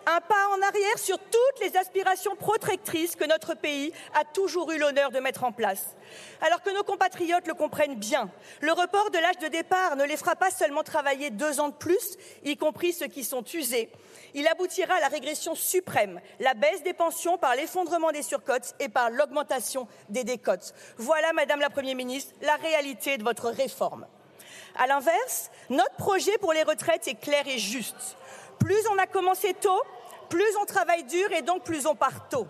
un 0.05 0.21
pas 0.21 0.47
en 0.49 0.61
arrière 0.61 0.97
sur 0.97 1.17
toutes 1.17 1.59
les 1.61 1.77
aspirations 1.77 2.35
protectrices 2.35 3.15
que 3.15 3.25
notre 3.25 3.53
pays 3.53 3.91
a 4.19 4.23
toujours 4.25 4.71
eu 4.71 4.77
l'honneur 4.77 5.11
de 5.11 5.19
mettre 5.19 5.43
en 5.43 5.51
place. 5.51 5.95
Alors 6.41 6.61
que 6.61 6.69
nos 6.71 6.83
compatriotes 6.83 7.47
le 7.47 7.53
comprennent 7.53 7.95
bien, 7.95 8.29
le 8.61 8.71
report 8.71 9.11
de 9.11 9.19
l'âge 9.19 9.37
de 9.37 9.47
départ 9.47 9.95
ne 9.95 10.03
les 10.03 10.17
fera 10.17 10.35
pas 10.35 10.51
seulement 10.51 10.83
travailler 10.83 11.29
deux 11.29 11.59
ans 11.59 11.69
de 11.69 11.73
plus, 11.73 12.17
y 12.43 12.57
compris 12.57 12.93
ceux 12.93 13.07
qui 13.07 13.23
sont 13.23 13.43
usés. 13.53 13.91
Il 14.33 14.47
aboutira 14.47 14.95
à 14.95 14.99
la 14.99 15.07
régression 15.07 15.55
suprême, 15.55 16.21
la 16.39 16.53
baisse 16.53 16.83
des 16.83 16.93
pensions 16.93 17.37
par 17.37 17.55
l'effondrement 17.55 18.11
des 18.11 18.23
surcotes 18.23 18.75
et 18.79 18.89
par 18.89 19.09
l'augmentation 19.09 19.87
des 20.09 20.23
décotes. 20.23 20.73
Voilà, 20.97 21.33
Madame 21.33 21.59
la 21.59 21.69
Première 21.69 21.95
ministre, 21.95 22.33
la 22.41 22.55
réalité 22.55 23.17
de 23.17 23.23
votre 23.23 23.49
réforme. 23.49 24.05
À 24.75 24.87
l'inverse, 24.87 25.49
notre 25.69 25.95
projet 25.95 26.37
pour 26.37 26.53
les 26.53 26.63
retraites 26.63 27.07
est 27.07 27.19
clair 27.19 27.47
et 27.47 27.57
juste. 27.57 28.17
Plus 28.59 28.87
on 28.91 28.97
a 28.97 29.07
commencé 29.07 29.53
tôt, 29.53 29.81
plus 30.29 30.55
on 30.61 30.65
travaille 30.65 31.03
dur 31.03 31.31
et 31.31 31.41
donc 31.41 31.63
plus 31.63 31.85
on 31.85 31.95
part 31.95 32.29
tôt. 32.29 32.47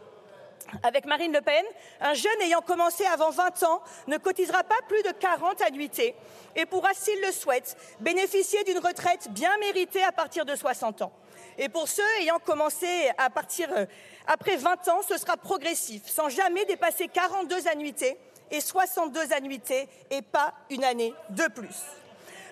Avec 0.84 1.05
Marine 1.05 1.34
Le 1.34 1.41
Pen, 1.41 1.64
un 2.01 2.14
jeune 2.14 2.41
ayant 2.41 2.62
commencé 2.62 3.05
avant 3.05 3.32
20 3.32 3.64
ans 3.64 3.82
ne 4.07 4.18
cotisera 4.18 4.64
pas 4.64 4.76
plus 4.88 5.01
de 5.03 5.12
40 5.12 5.62
annuités 5.62 6.16
et 6.55 6.66
pourra, 6.66 6.93
s'il 6.93 7.20
le 7.22 7.32
souhaite, 7.32 7.76
bénéficier 7.99 8.64
d'une 8.64 8.80
retraite 8.80 9.30
bien 9.32 9.55
méritée 9.57 10.03
à 10.03 10.12
partir 10.12 10.45
de 10.45 10.55
60 10.55 11.01
ans. 11.01 11.12
Et 11.57 11.70
pour 11.70 11.88
ceux 11.88 12.03
ayant 12.22 12.39
commencé 12.39 13.10
à 13.18 13.30
partir 13.30 13.70
euh, 13.76 13.86
après 14.28 14.57
20 14.57 14.88
ans, 14.89 15.01
ce 15.07 15.18
sera 15.18 15.38
progressif, 15.38 16.05
sans 16.05 16.30
jamais 16.30 16.66
dépasser 16.66 17.07
42 17.07 17.68
annuités 17.68 18.18
et 18.51 18.62
62 18.62 19.34
annuités 19.34 19.88
et 20.10 20.22
pas 20.22 20.53
une 20.70 20.84
année 20.84 21.14
de 21.32 21.47
plus. 21.47 21.76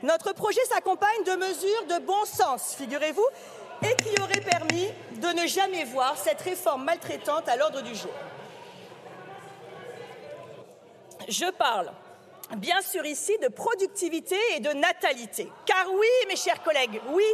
Notre 0.03 0.33
projet 0.33 0.63
s'accompagne 0.65 1.23
de 1.25 1.35
mesures 1.35 1.85
de 1.89 2.05
bon 2.05 2.25
sens, 2.25 2.75
figurez-vous, 2.75 3.27
et 3.83 3.95
qui 3.95 4.21
auraient 4.21 4.41
permis 4.41 4.87
de 5.13 5.27
ne 5.27 5.47
jamais 5.47 5.83
voir 5.85 6.17
cette 6.17 6.41
réforme 6.41 6.83
maltraitante 6.83 7.47
à 7.47 7.55
l'ordre 7.55 7.81
du 7.81 7.95
jour. 7.95 8.11
Je 11.27 11.49
parle 11.51 11.91
bien 12.55 12.81
sûr 12.81 13.05
ici 13.05 13.37
de 13.41 13.49
productivité 13.49 14.37
et 14.55 14.59
de 14.59 14.69
natalité. 14.69 15.51
Car 15.65 15.85
oui, 15.91 16.07
mes 16.27 16.35
chers 16.35 16.61
collègues, 16.63 17.01
oui, 17.09 17.25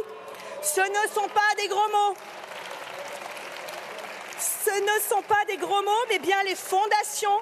ce 0.62 0.80
ne 0.80 1.12
sont 1.12 1.28
pas 1.28 1.54
des 1.56 1.68
gros 1.68 1.88
mots. 1.92 2.14
Ce 4.38 4.70
ne 4.70 5.00
sont 5.08 5.22
pas 5.22 5.44
des 5.46 5.56
gros 5.56 5.82
mots, 5.82 6.04
mais 6.08 6.18
bien 6.18 6.42
les 6.44 6.56
fondations 6.56 7.38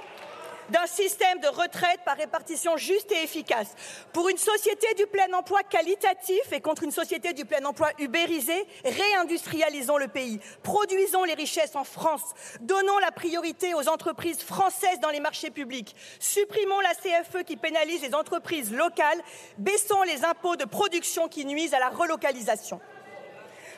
d'un 0.72 0.86
système 0.86 1.38
de 1.38 1.48
retraite 1.48 2.00
par 2.04 2.16
répartition 2.16 2.76
juste 2.76 3.12
et 3.12 3.22
efficace, 3.22 3.74
pour 4.12 4.28
une 4.28 4.38
société 4.38 4.86
du 4.94 5.06
plein 5.06 5.32
emploi 5.34 5.62
qualitatif 5.62 6.40
et 6.50 6.60
contre 6.60 6.82
une 6.82 6.90
société 6.90 7.34
du 7.34 7.44
plein 7.44 7.64
emploi 7.64 7.90
ubérisée, 7.98 8.66
réindustrialisons 8.84 9.98
le 9.98 10.08
pays, 10.08 10.40
produisons 10.62 11.24
les 11.24 11.34
richesses 11.34 11.76
en 11.76 11.84
France, 11.84 12.22
donnons 12.60 12.98
la 12.98 13.12
priorité 13.12 13.74
aux 13.74 13.88
entreprises 13.88 14.42
françaises 14.42 15.00
dans 15.00 15.10
les 15.10 15.20
marchés 15.20 15.50
publics, 15.50 15.94
supprimons 16.18 16.80
la 16.80 16.94
CFE 16.94 17.44
qui 17.44 17.56
pénalise 17.56 18.02
les 18.02 18.14
entreprises 18.14 18.72
locales, 18.72 19.20
baissons 19.58 20.02
les 20.02 20.24
impôts 20.24 20.56
de 20.56 20.64
production 20.64 21.28
qui 21.28 21.44
nuisent 21.44 21.74
à 21.74 21.80
la 21.80 21.90
relocalisation 21.90 22.80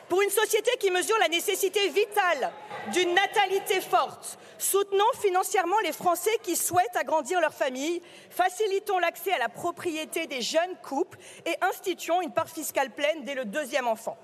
pour 0.09 0.21
une 0.21 0.29
société 0.29 0.71
qui 0.79 0.91
mesure 0.91 1.17
la 1.19 1.27
nécessité 1.27 1.89
vitale 1.89 2.51
d'une 2.93 3.13
natalité 3.13 3.81
forte. 3.81 4.37
Soutenons 4.57 5.03
financièrement 5.19 5.79
les 5.83 5.91
Français 5.91 6.37
qui 6.43 6.55
souhaitent 6.55 6.95
agrandir 6.95 7.41
leur 7.41 7.53
famille, 7.53 8.01
facilitons 8.29 8.99
l'accès 8.99 9.33
à 9.33 9.39
la 9.39 9.49
propriété 9.49 10.27
des 10.27 10.41
jeunes 10.41 10.75
couples 10.83 11.17
et 11.45 11.55
instituons 11.61 12.21
une 12.21 12.33
part 12.33 12.49
fiscale 12.49 12.91
pleine 12.91 13.23
dès 13.23 13.35
le 13.35 13.45
deuxième 13.45 13.87
enfant. 13.87 14.17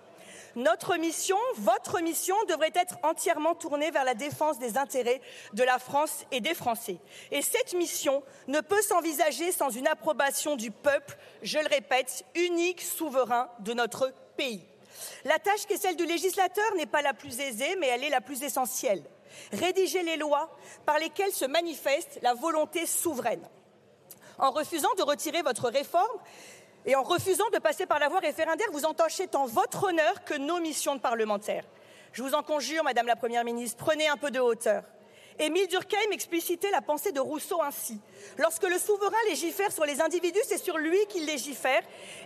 Notre 0.56 0.98
mission, 0.98 1.38
votre 1.56 2.02
mission, 2.02 2.36
devrait 2.50 2.74
être 2.76 2.98
entièrement 3.04 3.56
tournée 3.56 3.90
vers 3.90 4.04
la 4.04 4.16
défense 4.16 4.60
des 4.60 4.78
intérêts 4.78 5.22
de 5.54 5.64
la 5.64 5.80
France 5.80 6.26
et 6.32 6.42
des 6.42 6.54
Français. 6.54 6.98
Et 7.32 7.42
cette 7.42 7.74
mission 7.74 8.22
ne 8.48 8.60
peut 8.60 8.82
s'envisager 8.82 9.54
sans 9.54 9.70
une 9.70 9.88
approbation 9.88 10.58
du 10.58 10.72
peuple, 10.72 11.18
je 11.42 11.58
le 11.58 11.68
répète, 11.68 12.26
unique 12.36 12.82
souverain 12.82 13.50
de 13.60 13.74
notre 13.74 14.14
pays. 14.36 14.66
La 15.26 15.40
tâche 15.40 15.66
qui 15.66 15.74
est 15.74 15.82
celle 15.82 15.96
du 15.96 16.06
législateur 16.06 16.76
n'est 16.76 16.86
pas 16.86 17.02
la 17.02 17.14
plus 17.14 17.40
aisée, 17.40 17.76
mais 17.80 17.88
elle 17.88 18.04
est 18.04 18.10
la 18.10 18.22
plus 18.22 18.44
essentielle. 18.44 19.04
Rédiger 19.54 20.04
les 20.04 20.18
lois 20.18 20.56
par 20.86 21.00
lesquelles 21.00 21.32
se 21.32 21.46
manifeste 21.46 22.20
la 22.22 22.34
volonté 22.34 22.86
souveraine. 22.86 23.48
En 24.38 24.52
refusant 24.52 24.94
de 24.98 25.04
retirer 25.04 25.42
votre 25.42 25.70
réforme, 25.70 26.20
et 26.86 26.96
en 26.96 27.04
refusant 27.04 27.50
de 27.54 27.60
passer 27.60 27.86
par 27.86 28.00
la 28.00 28.10
voie 28.10 28.20
référendaire, 28.20 28.68
vous 28.72 28.86
entachez 28.86 29.28
tant 29.28 29.46
votre 29.46 29.86
honneur 29.86 30.24
que 30.24 30.34
nos 30.34 30.60
missions 30.60 30.96
de 30.96 31.00
parlementaires. 31.00 31.66
Je 32.12 32.24
vous 32.24 32.34
en 32.34 32.44
conjure, 32.44 32.84
Madame 32.84 33.08
la 33.08 33.16
Première 33.16 33.44
ministre, 33.44 33.78
prenez 33.78 34.08
un 34.08 34.18
peu 34.18 34.32
de 34.32 34.40
hauteur. 34.40 34.84
Émile 35.42 35.68
Durkheim 35.68 36.12
explicitait 36.12 36.70
la 36.70 36.82
pensée 36.82 37.12
de 37.12 37.20
Rousseau 37.20 37.64
ainsi. 37.64 38.00
Lorsque 38.38 38.62
le 38.62 38.78
souverain 38.78 39.18
légifère 39.28 39.72
sur 39.72 39.86
les 39.86 40.00
individus, 40.00 40.40
c'est 40.48 40.64
sur 40.64 40.78
lui 40.78 41.00
qu'il 41.10 41.26
légifère, 41.26 41.82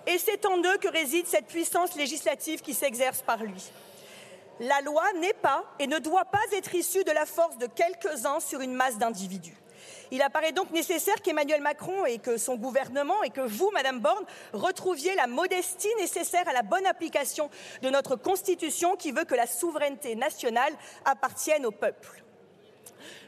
et 0.05 0.17
c'est 0.17 0.45
en 0.45 0.57
eux 0.57 0.77
que 0.81 0.89
réside 0.89 1.25
cette 1.25 1.47
puissance 1.47 1.95
législative 1.95 2.61
qui 2.61 2.73
s'exerce 2.73 3.21
par 3.21 3.41
lui. 3.41 3.71
La 4.59 4.81
loi 4.81 5.03
n'est 5.21 5.33
pas 5.33 5.63
et 5.79 5.87
ne 5.87 5.97
doit 5.97 6.25
pas 6.25 6.43
être 6.51 6.75
issue 6.75 7.05
de 7.05 7.11
la 7.11 7.25
force 7.25 7.57
de 7.57 7.67
quelques-uns 7.67 8.41
sur 8.41 8.59
une 8.59 8.73
masse 8.73 8.97
d'individus. 8.97 9.55
Il 10.11 10.21
apparaît 10.21 10.51
donc 10.51 10.71
nécessaire 10.71 11.21
qu'Emmanuel 11.21 11.61
Macron 11.61 12.05
et 12.05 12.19
que 12.19 12.35
son 12.35 12.55
gouvernement 12.55 13.23
et 13.23 13.29
que 13.29 13.39
vous, 13.39 13.71
Madame 13.71 14.01
Borne, 14.01 14.25
retrouviez 14.51 15.15
la 15.15 15.27
modestie 15.27 15.93
nécessaire 15.99 16.49
à 16.49 16.53
la 16.53 16.63
bonne 16.63 16.85
application 16.85 17.49
de 17.81 17.89
notre 17.89 18.17
Constitution 18.17 18.97
qui 18.97 19.13
veut 19.13 19.23
que 19.23 19.35
la 19.35 19.47
souveraineté 19.47 20.15
nationale 20.15 20.73
appartienne 21.05 21.65
au 21.65 21.71
peuple. 21.71 22.24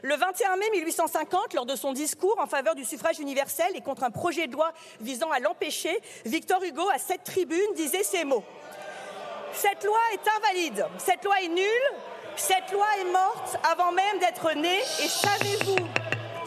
Le 0.02 0.14
21 0.16 0.56
mai 0.56 0.70
1850, 0.72 1.54
lors 1.54 1.66
de 1.66 1.76
son 1.76 1.92
discours 1.92 2.36
en 2.38 2.46
faveur 2.46 2.74
du 2.74 2.84
suffrage 2.84 3.18
universel 3.18 3.68
et 3.74 3.80
contre 3.80 4.04
un 4.04 4.10
projet 4.10 4.46
de 4.46 4.52
loi 4.52 4.72
visant 5.00 5.30
à 5.30 5.40
l'empêcher, 5.40 5.98
Victor 6.24 6.62
Hugo, 6.62 6.88
à 6.90 6.98
cette 6.98 7.24
tribune, 7.24 7.74
disait 7.74 8.02
ces 8.02 8.24
mots. 8.24 8.44
Cette 9.52 9.84
loi 9.84 9.98
est 10.12 10.28
invalide, 10.38 10.86
cette 10.98 11.24
loi 11.24 11.40
est 11.42 11.48
nulle, 11.48 11.64
cette 12.36 12.70
loi 12.72 12.86
est 13.00 13.10
morte 13.10 13.56
avant 13.70 13.92
même 13.92 14.18
d'être 14.20 14.52
née, 14.52 14.78
et 14.78 15.08
savez-vous 15.08 15.86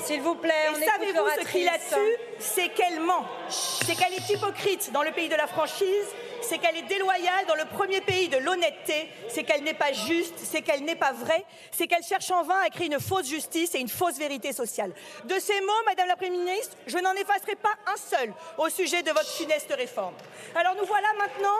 s'il 0.03 0.21
vous 0.21 0.35
plaît, 0.35 0.53
on 0.73 0.77
Et 0.77 0.85
savez-vous 0.85 1.27
ce 1.39 1.51
qu'il 1.51 1.67
a 1.67 1.77
tue 1.77 2.17
C'est 2.39 2.69
qu'elle 2.69 2.99
ment. 2.99 3.23
C'est 3.49 3.95
qu'elle 3.95 4.13
est 4.13 4.29
hypocrite 4.29 4.91
dans 4.91 5.03
le 5.03 5.11
pays 5.11 5.29
de 5.29 5.35
la 5.35 5.47
franchise. 5.47 6.07
C'est 6.41 6.57
qu'elle 6.57 6.77
est 6.77 6.83
déloyale 6.83 7.45
dans 7.47 7.55
le 7.55 7.65
premier 7.65 8.01
pays 8.01 8.27
de 8.29 8.37
l'honnêteté. 8.37 9.09
C'est 9.29 9.43
qu'elle 9.43 9.63
n'est 9.63 9.73
pas 9.73 9.93
juste. 9.93 10.33
C'est 10.37 10.61
qu'elle 10.61 10.83
n'est 10.83 10.95
pas 10.95 11.13
vraie. 11.13 11.45
C'est 11.71 11.87
qu'elle 11.87 12.03
cherche 12.03 12.31
en 12.31 12.43
vain 12.43 12.59
à 12.65 12.69
créer 12.69 12.87
une 12.87 12.99
fausse 12.99 13.27
justice 13.27 13.75
et 13.75 13.79
une 13.79 13.89
fausse 13.89 14.17
vérité 14.17 14.53
sociale. 14.53 14.93
De 15.25 15.39
ces 15.39 15.59
mots, 15.61 15.83
Madame 15.85 16.07
la 16.07 16.15
Première 16.15 16.39
ministre, 16.39 16.75
je 16.87 16.97
n'en 16.97 17.13
effacerai 17.13 17.55
pas 17.55 17.73
un 17.87 17.97
seul 17.97 18.33
au 18.57 18.69
sujet 18.69 19.03
de 19.03 19.11
votre 19.11 19.29
funeste 19.29 19.73
réforme. 19.77 20.13
Alors 20.55 20.75
nous 20.75 20.85
voilà 20.85 21.07
maintenant 21.17 21.57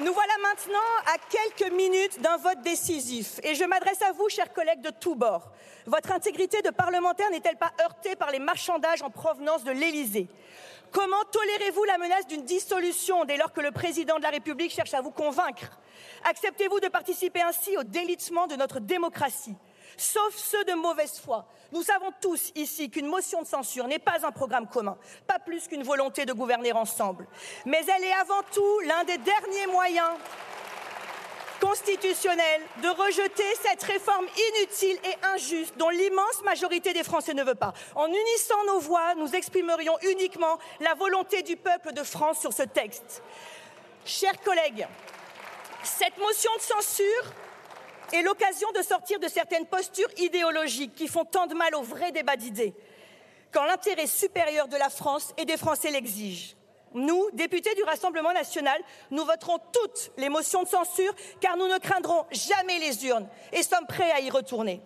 Nous 0.00 0.12
voilà 0.12 0.32
maintenant 0.42 0.78
à 1.06 1.16
quelques 1.30 1.72
minutes 1.72 2.20
d'un 2.20 2.36
vote 2.36 2.60
décisif. 2.62 3.38
Et 3.44 3.54
je 3.54 3.62
m'adresse 3.62 4.02
à 4.02 4.10
vous, 4.10 4.28
chers 4.28 4.52
collègues 4.52 4.80
de 4.80 4.90
tous 4.90 5.14
bords. 5.14 5.52
Votre 5.86 6.10
intégrité 6.10 6.62
de 6.62 6.70
parlementaire 6.70 7.30
n'est-elle 7.30 7.56
pas 7.56 7.70
heurtée 7.80 8.16
par 8.16 8.32
les 8.32 8.40
marchandages 8.40 9.02
en 9.02 9.10
provenance 9.10 9.62
de 9.62 9.70
l'Élysée? 9.70 10.26
Comment 10.94 11.24
tolérez-vous 11.32 11.82
la 11.82 11.98
menace 11.98 12.28
d'une 12.28 12.44
dissolution 12.44 13.24
dès 13.24 13.36
lors 13.36 13.52
que 13.52 13.60
le 13.60 13.72
président 13.72 14.16
de 14.18 14.22
la 14.22 14.30
République 14.30 14.70
cherche 14.70 14.94
à 14.94 15.00
vous 15.00 15.10
convaincre? 15.10 15.76
Acceptez-vous 16.22 16.78
de 16.78 16.86
participer 16.86 17.42
ainsi 17.42 17.76
au 17.76 17.82
délitement 17.82 18.46
de 18.46 18.54
notre 18.54 18.78
démocratie? 18.78 19.56
Sauf 19.96 20.36
ceux 20.36 20.64
de 20.64 20.74
mauvaise 20.74 21.18
foi. 21.18 21.48
Nous 21.72 21.82
savons 21.82 22.12
tous 22.20 22.52
ici 22.54 22.90
qu'une 22.90 23.08
motion 23.08 23.42
de 23.42 23.46
censure 23.48 23.88
n'est 23.88 23.98
pas 23.98 24.24
un 24.24 24.30
programme 24.30 24.68
commun, 24.68 24.96
pas 25.26 25.40
plus 25.40 25.66
qu'une 25.66 25.82
volonté 25.82 26.26
de 26.26 26.32
gouverner 26.32 26.72
ensemble. 26.72 27.26
Mais 27.66 27.82
elle 27.88 28.04
est 28.04 28.12
avant 28.12 28.42
tout 28.52 28.80
l'un 28.86 29.02
des 29.02 29.18
derniers 29.18 29.66
moyens 29.66 30.10
constitutionnels 31.60 32.62
de 32.82 32.88
rejeter 32.88 33.44
cette 33.62 33.82
réforme 33.82 34.26
inutile 34.26 34.98
et 35.04 35.26
injuste 35.34 35.76
dont 35.76 35.88
l'immense 35.88 36.42
majorité 36.44 36.92
des 36.92 37.02
Français 37.02 37.34
ne 37.34 37.42
veut 37.42 37.54
pas. 37.54 37.72
En 37.94 38.06
unissant 38.06 38.64
nos 38.66 38.80
voix, 38.80 39.14
nous 39.16 39.34
exprimerions 39.34 39.96
uniquement 40.02 40.58
la 40.80 40.94
volonté 40.94 41.42
du 41.42 41.56
peuple 41.56 41.92
de 41.92 42.02
France 42.02 42.40
sur 42.40 42.52
ce 42.52 42.62
texte. 42.62 43.22
Chers 44.04 44.40
collègues, 44.42 44.86
cette 45.82 46.16
motion 46.18 46.50
de 46.56 46.62
censure 46.62 47.32
est 48.12 48.22
l'occasion 48.22 48.70
de 48.72 48.82
sortir 48.82 49.18
de 49.18 49.28
certaines 49.28 49.66
postures 49.66 50.10
idéologiques 50.18 50.94
qui 50.94 51.08
font 51.08 51.24
tant 51.24 51.46
de 51.46 51.54
mal 51.54 51.74
au 51.74 51.82
vrai 51.82 52.12
débat 52.12 52.36
d'idées, 52.36 52.74
quand 53.52 53.64
l'intérêt 53.64 54.06
supérieur 54.06 54.68
de 54.68 54.76
la 54.76 54.90
France 54.90 55.32
et 55.36 55.44
des 55.44 55.56
Français 55.56 55.90
l'exige. 55.90 56.56
Nous, 56.94 57.28
députés 57.32 57.74
du 57.74 57.82
Rassemblement 57.82 58.32
national, 58.32 58.80
nous 59.10 59.24
voterons 59.24 59.58
toutes 59.72 60.12
les 60.16 60.28
motions 60.28 60.62
de 60.62 60.68
censure 60.68 61.12
car 61.40 61.56
nous 61.56 61.68
ne 61.68 61.78
craindrons 61.78 62.24
jamais 62.30 62.78
les 62.78 63.04
urnes 63.06 63.28
et 63.52 63.62
sommes 63.62 63.86
prêts 63.86 64.12
à 64.12 64.20
y 64.20 64.30
retourner. 64.30 64.80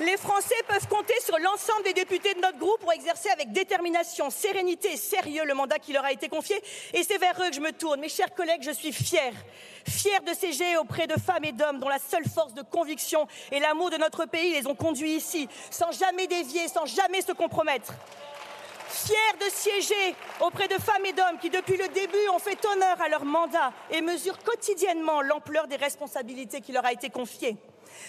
Les 0.00 0.16
Français 0.16 0.54
peuvent 0.68 0.86
compter 0.86 1.14
sur 1.24 1.36
l'ensemble 1.40 1.82
des 1.82 1.92
députés 1.92 2.32
de 2.34 2.40
notre 2.40 2.58
groupe 2.58 2.78
pour 2.78 2.92
exercer 2.92 3.30
avec 3.30 3.50
détermination, 3.50 4.30
sérénité 4.30 4.92
et 4.92 4.96
sérieux 4.96 5.44
le 5.44 5.54
mandat 5.54 5.80
qui 5.80 5.92
leur 5.92 6.04
a 6.04 6.12
été 6.12 6.28
confié. 6.28 6.54
Et 6.94 7.02
c'est 7.02 7.18
vers 7.18 7.34
eux 7.42 7.48
que 7.48 7.56
je 7.56 7.60
me 7.60 7.72
tourne. 7.72 7.98
Mes 7.98 8.08
chers 8.08 8.32
collègues, 8.32 8.62
je 8.62 8.70
suis 8.70 8.92
fière, 8.92 9.32
fière 9.88 10.22
de 10.22 10.32
siéger 10.34 10.76
auprès 10.76 11.08
de 11.08 11.14
femmes 11.14 11.44
et 11.44 11.50
d'hommes 11.50 11.80
dont 11.80 11.88
la 11.88 11.98
seule 11.98 12.26
force 12.32 12.54
de 12.54 12.62
conviction 12.62 13.26
et 13.50 13.58
l'amour 13.58 13.90
de 13.90 13.96
notre 13.96 14.24
pays 14.26 14.52
les 14.52 14.68
ont 14.68 14.76
conduits 14.76 15.16
ici, 15.16 15.48
sans 15.68 15.90
jamais 15.90 16.28
dévier, 16.28 16.68
sans 16.68 16.86
jamais 16.86 17.20
se 17.20 17.32
compromettre 17.32 17.92
fière 18.88 19.36
de 19.38 19.50
siéger 19.52 20.14
auprès 20.40 20.66
de 20.66 20.74
femmes 20.74 21.04
et 21.04 21.12
d'hommes 21.12 21.38
qui, 21.40 21.50
depuis 21.50 21.76
le 21.76 21.88
début, 21.88 22.28
ont 22.32 22.38
fait 22.38 22.58
honneur 22.64 23.00
à 23.00 23.08
leur 23.08 23.24
mandat 23.24 23.72
et 23.90 24.00
mesurent 24.00 24.42
quotidiennement 24.42 25.20
l'ampleur 25.22 25.66
des 25.66 25.76
responsabilités 25.76 26.60
qui 26.60 26.72
leur 26.72 26.86
a 26.86 26.92
été 26.92 27.10
confiée 27.10 27.56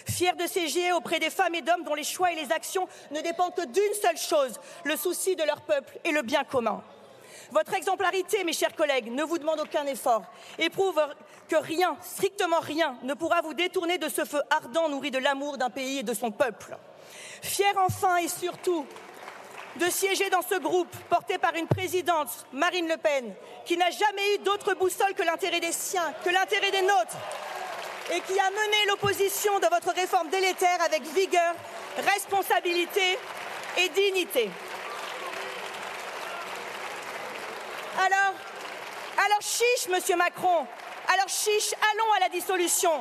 fier 0.08 0.36
de 0.36 0.46
siéger 0.48 0.92
auprès 0.92 1.20
des 1.20 1.30
femmes 1.30 1.56
et 1.56 1.62
d'hommes 1.62 1.84
dont 1.84 1.96
les 1.96 2.04
choix 2.04 2.32
et 2.32 2.36
les 2.36 2.52
actions 2.52 2.88
ne 3.12 3.22
dépendent 3.22 3.56
que 3.56 3.66
d'une 3.66 3.94
seule 4.02 4.18
chose, 4.18 4.60
le 4.84 4.96
souci 4.96 5.36
de 5.36 5.44
leur 5.44 5.62
peuple 5.62 6.00
et 6.04 6.12
le 6.12 6.22
bien 6.22 6.44
commun. 6.44 6.84
Votre 7.52 7.74
exemplarité, 7.74 8.44
mes 8.44 8.54
chers 8.54 8.76
collègues, 8.76 9.12
ne 9.12 9.24
vous 9.24 9.40
demande 9.40 9.60
aucun 9.60 9.86
effort 9.88 10.24
et 10.60 10.70
prouve 10.70 11.02
que 11.48 11.56
rien, 11.56 11.98
strictement 12.02 12.60
rien, 12.60 12.98
ne 13.02 13.16
pourra 13.16 13.42
vous 13.42 13.56
détourner 13.56 13.98
de 13.98 14.08
ce 14.08 14.24
feu 14.24 14.42
ardent 14.52 14.90
nourri 14.90 15.10
de 15.10 15.18
l'amour 15.18 15.58
d'un 15.58 15.72
pays 15.72 16.00
et 16.00 16.04
de 16.04 16.14
son 16.14 16.30
peuple. 16.30 16.78
Fier 17.42 17.74
enfin 17.78 18.18
et 18.18 18.28
surtout 18.28 18.86
de 19.78 19.86
siéger 19.90 20.30
dans 20.30 20.42
ce 20.42 20.56
groupe 20.60 20.96
porté 21.10 21.38
par 21.38 21.56
une 21.56 21.68
présidente, 21.68 22.46
Marine 22.52 22.88
Le 22.88 22.98
Pen, 22.98 23.34
qui 23.66 23.78
n'a 23.78 23.90
jamais 23.90 24.36
eu 24.36 24.40
d'autre 24.40 24.76
boussole 24.76 25.14
que 25.14 25.24
l'intérêt 25.24 25.60
des 25.60 25.72
siens, 25.72 26.14
que 26.24 26.30
l'intérêt 26.30 26.72
des 26.72 26.82
nôtres, 26.82 27.18
et 28.12 28.22
qui 28.22 28.40
a 28.40 28.50
mené 28.50 28.86
l'opposition 28.88 29.60
de 29.60 29.68
votre 29.68 29.94
réforme 29.94 30.30
délétère 30.30 30.82
avec 30.84 31.04
vigueur, 31.04 31.54
responsabilité 31.98 33.20
et 33.78 33.90
dignité. 33.90 34.50
Alors, 37.98 38.34
alors 39.26 39.42
chiche, 39.42 39.88
Monsieur 39.90 40.16
Macron, 40.16 40.66
alors 41.14 41.28
chiche, 41.28 41.74
allons 41.92 42.12
à 42.18 42.20
la 42.22 42.30
dissolution. 42.30 42.92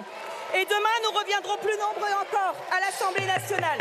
Et 0.54 0.64
demain, 0.64 0.96
nous 1.04 1.18
reviendrons 1.18 1.56
plus 1.58 1.76
nombreux 1.76 2.12
encore 2.20 2.54
à 2.72 2.80
l'Assemblée 2.80 3.26
nationale 3.26 3.78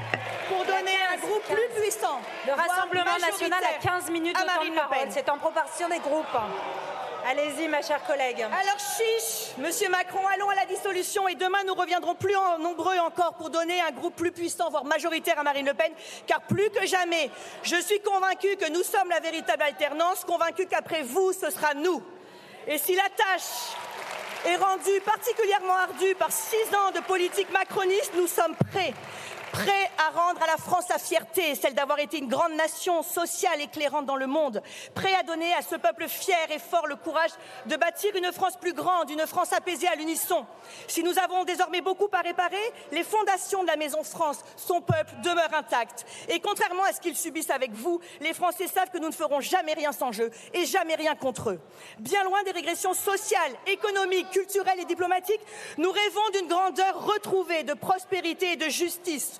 pour 0.50 0.66
donner 0.66 0.98
un 1.12 1.18
groupe 1.18 1.44
plus 1.44 1.82
puissant. 1.82 2.20
Le 2.46 2.54
Rassemblement 2.54 3.18
national 3.20 3.64
a 3.64 3.82
15 3.82 4.10
minutes 4.12 4.36
de 4.36 4.40
temps 4.40 4.46
Marine 4.46 4.74
de 4.74 4.76
Le 4.76 4.82
parole. 4.82 5.08
C'est 5.10 5.30
en 5.30 5.38
proportion 5.38 5.88
des 5.88 6.00
groupes. 6.00 6.26
Allez-y, 7.30 7.68
ma 7.68 7.82
chère 7.82 8.02
collègue. 8.06 8.42
Alors 8.42 8.80
chiche, 8.80 9.52
Monsieur 9.58 9.90
Macron, 9.90 10.26
allons 10.34 10.50
à 10.50 10.56
la 10.56 10.66
dissolution 10.66 11.28
et 11.28 11.36
demain 11.36 11.58
nous 11.68 11.74
reviendrons 11.74 12.16
plus 12.16 12.34
en 12.38 12.58
nombreux 12.58 12.98
encore 13.00 13.34
pour 13.34 13.50
donner 13.50 13.82
un 13.82 13.92
groupe 13.92 14.16
plus 14.16 14.32
puissant, 14.32 14.70
voire 14.70 14.86
majoritaire 14.86 15.38
à 15.38 15.44
Marine 15.44 15.66
Le 15.66 15.74
Pen, 15.74 15.92
car 16.26 16.40
plus 16.44 16.70
que 16.70 16.86
jamais, 16.86 17.30
je 17.64 17.76
suis 17.82 18.00
convaincue 18.00 18.56
que 18.56 18.72
nous 18.72 18.82
sommes 18.82 19.10
la 19.10 19.20
véritable 19.20 19.62
alternance, 19.64 20.24
convaincue 20.24 20.68
qu'après 20.68 21.02
vous, 21.02 21.34
ce 21.34 21.50
sera 21.50 21.74
nous. 21.74 22.02
Et 22.66 22.78
si 22.78 22.96
la 22.96 23.10
tâche 23.10 23.76
est 24.46 24.56
rendue 24.56 25.02
particulièrement 25.04 25.76
ardue 25.76 26.16
par 26.16 26.32
six 26.32 26.74
ans 26.74 26.92
de 26.96 27.02
politique 27.02 27.52
macroniste, 27.52 28.14
nous 28.16 28.28
sommes 28.28 28.56
prêts. 28.72 28.94
Prêt 29.52 29.90
à 29.98 30.18
rendre 30.18 30.42
à 30.42 30.48
la 30.48 30.58
France 30.58 30.86
sa 30.88 30.98
fierté, 30.98 31.56
celle 31.56 31.74
d'avoir 31.74 32.00
été 32.00 32.18
une 32.18 32.28
grande 32.28 32.54
nation 32.54 33.04
sociale 33.04 33.62
éclairante 33.62 34.06
dans 34.06 34.16
le 34.16 34.28
monde, 34.28 34.62
prêt 34.94 35.14
à 35.20 35.24
donner 35.24 35.54
à 35.54 35.62
ce 35.62 35.76
peuple 35.76 36.08
fier 36.08 36.52
et 36.52 36.60
fort 36.60 36.88
le 36.88 36.96
courage 36.96 37.32
de 37.66 37.76
bâtir 37.76 38.16
une 38.16 38.32
France 38.32 38.58
plus 38.58 38.74
grande, 38.74 39.10
une 39.10 39.26
France 39.28 39.54
apaisée 39.54 39.88
à 39.88 39.96
l'unisson. 39.96 40.46
Si 40.88 41.04
nous 41.04 41.18
avons 41.20 41.44
désormais 41.44 41.82
beaucoup 41.82 42.10
à 42.12 42.22
réparer, 42.22 42.58
les 42.92 43.04
fondations 43.04 43.64
de 43.64 43.68
la 43.68 43.76
Maison 43.76 44.04
France, 44.04 44.40
son 44.56 44.82
peuple, 44.82 45.14
demeurent 45.24 45.54
intactes. 45.54 46.06
Et 46.30 46.40
contrairement 46.40 46.84
à 46.84 46.94
ce 46.94 47.02
qu'ils 47.02 47.18
subissent 47.18 47.50
avec 47.50 47.72
vous, 47.72 48.00
les 48.22 48.34
Français 48.34 48.68
savent 48.68 48.92
que 48.92 48.98
nous 48.98 49.08
ne 49.08 49.14
ferons 49.14 49.42
jamais 49.42 49.74
rien 49.74 49.92
sans 49.92 50.20
eux 50.20 50.32
et 50.54 50.66
jamais 50.66 50.96
rien 50.96 51.16
contre 51.16 51.52
eux. 51.52 51.60
Bien 52.00 52.24
loin 52.24 52.44
des 52.44 52.52
régressions 52.52 52.94
sociales, 52.94 53.54
économiques, 53.66 54.30
culturelles 54.32 54.80
et 54.80 54.86
diplomatiques, 54.86 55.42
nous 55.78 55.92
rêvons 55.92 56.30
d'une 56.34 56.48
grandeur 56.48 57.06
retrouvée, 57.06 57.64
de 57.64 57.74
prospérité 57.74 58.54
et 58.54 58.56
de 58.56 58.70
justice. 58.70 59.37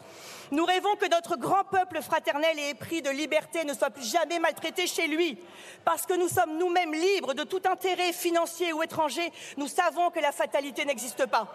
Nous 0.52 0.64
rêvons 0.64 0.96
que 0.96 1.10
notre 1.10 1.36
grand 1.36 1.66
peuple 1.66 2.02
fraternel 2.02 2.58
et 2.58 2.70
épris 2.70 3.02
de 3.02 3.10
liberté 3.10 3.66
ne 3.66 3.74
soit 3.74 3.90
plus 3.90 4.10
jamais 4.10 4.40
maltraité 4.40 4.88
chez 4.88 5.08
lui. 5.08 5.38
Parce 5.84 6.06
que 6.06 6.14
nous 6.14 6.30
sommes 6.30 6.58
nous-mêmes 6.58 6.94
libres 6.94 7.34
de 7.34 7.44
tout 7.44 7.62
intérêt 7.70 8.14
financier 8.14 8.72
ou 8.72 8.82
étranger, 8.82 9.32
nous 9.58 9.68
savons 9.68 10.10
que 10.10 10.20
la 10.20 10.32
fatalité 10.32 10.86
n'existe 10.86 11.26
pas. 11.26 11.48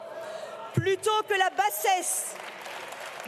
Plutôt 0.74 1.22
que 1.28 1.34
la 1.34 1.50
bassesse 1.50 2.34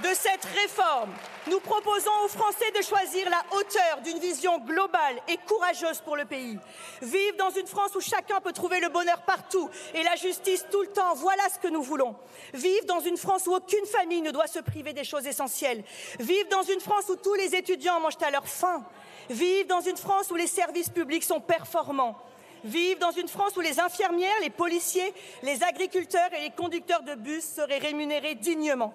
de 0.02 0.08
cette 0.14 0.44
réforme, 0.44 1.12
nous 1.48 1.60
proposons 1.60 2.10
aux 2.24 2.28
Français 2.28 2.70
de 2.76 2.82
choisir 2.82 3.28
la 3.30 3.42
hauteur 3.56 4.00
d'une 4.02 4.18
vision 4.18 4.58
globale 4.58 5.20
et 5.28 5.36
courageuse 5.46 6.00
pour 6.00 6.16
le 6.16 6.24
pays. 6.24 6.58
Vivre 7.00 7.36
dans 7.38 7.50
une 7.50 7.66
France 7.66 7.94
où 7.94 8.00
chacun 8.00 8.40
peut 8.40 8.52
trouver 8.52 8.80
le 8.80 8.88
bonheur 8.88 9.22
partout 9.22 9.70
et 9.94 10.02
la 10.02 10.16
justice 10.16 10.66
tout 10.70 10.82
le 10.82 10.88
temps, 10.88 11.14
voilà 11.14 11.42
ce 11.52 11.58
que 11.58 11.68
nous 11.68 11.82
voulons. 11.82 12.16
Vivre 12.52 12.86
dans 12.86 13.00
une 13.00 13.16
France 13.16 13.46
où 13.46 13.54
aucune 13.54 13.86
famille 13.86 14.22
ne 14.22 14.30
doit 14.30 14.46
se 14.46 14.58
priver 14.58 14.92
des 14.92 15.04
choses 15.04 15.26
essentielles. 15.26 15.84
Vivre 16.18 16.48
dans 16.50 16.62
une 16.62 16.80
France 16.80 17.08
où 17.08 17.16
tous 17.16 17.34
les 17.34 17.54
étudiants 17.54 18.00
mangent 18.00 18.22
à 18.22 18.30
leur 18.30 18.48
faim. 18.48 18.84
Vivre 19.30 19.68
dans 19.68 19.80
une 19.80 19.96
France 19.96 20.30
où 20.30 20.34
les 20.34 20.48
services 20.48 20.90
publics 20.90 21.24
sont 21.24 21.40
performants. 21.40 22.18
Vivre 22.64 22.98
dans 22.98 23.12
une 23.12 23.28
France 23.28 23.56
où 23.56 23.60
les 23.60 23.78
infirmières, 23.78 24.40
les 24.40 24.50
policiers, 24.50 25.12
les 25.42 25.62
agriculteurs 25.62 26.32
et 26.36 26.40
les 26.40 26.50
conducteurs 26.50 27.02
de 27.02 27.14
bus 27.14 27.44
seraient 27.44 27.78
rémunérés 27.78 28.34
dignement. 28.34 28.94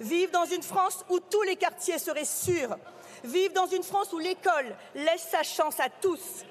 Vivre 0.00 0.32
dans 0.32 0.44
une 0.44 0.62
France 0.62 1.04
où 1.08 1.18
tous 1.20 1.42
les 1.42 1.56
quartiers 1.56 1.98
seraient 1.98 2.24
sûrs. 2.24 2.76
Vivre 3.24 3.52
dans 3.54 3.66
une 3.66 3.82
France 3.82 4.12
où 4.12 4.18
l'école 4.18 4.76
laisse 4.94 5.26
sa 5.30 5.42
chance 5.42 5.80
à 5.80 5.88
tous. 5.88 6.44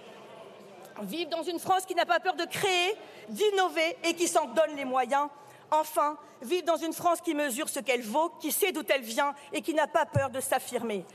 Vivre 1.01 1.29
dans 1.29 1.43
une 1.43 1.59
France 1.59 1.85
qui 1.85 1.95
n'a 1.95 2.05
pas 2.05 2.19
peur 2.19 2.35
de 2.35 2.45
créer, 2.45 2.95
d'innover 3.29 3.97
et 4.03 4.13
qui 4.15 4.27
s'en 4.27 4.45
donne 4.45 4.75
les 4.75 4.85
moyens. 4.85 5.29
Enfin, 5.71 6.17
vivre 6.41 6.65
dans 6.65 6.77
une 6.77 6.93
France 6.93 7.21
qui 7.21 7.33
mesure 7.33 7.69
ce 7.69 7.79
qu'elle 7.79 8.01
vaut, 8.01 8.29
qui 8.41 8.51
sait 8.51 8.71
d'où 8.71 8.83
elle 8.89 9.01
vient 9.01 9.33
et 9.53 9.61
qui 9.61 9.73
n'a 9.73 9.87
pas 9.87 10.05
peur 10.05 10.29
de 10.29 10.39
s'affirmer. 10.39 11.05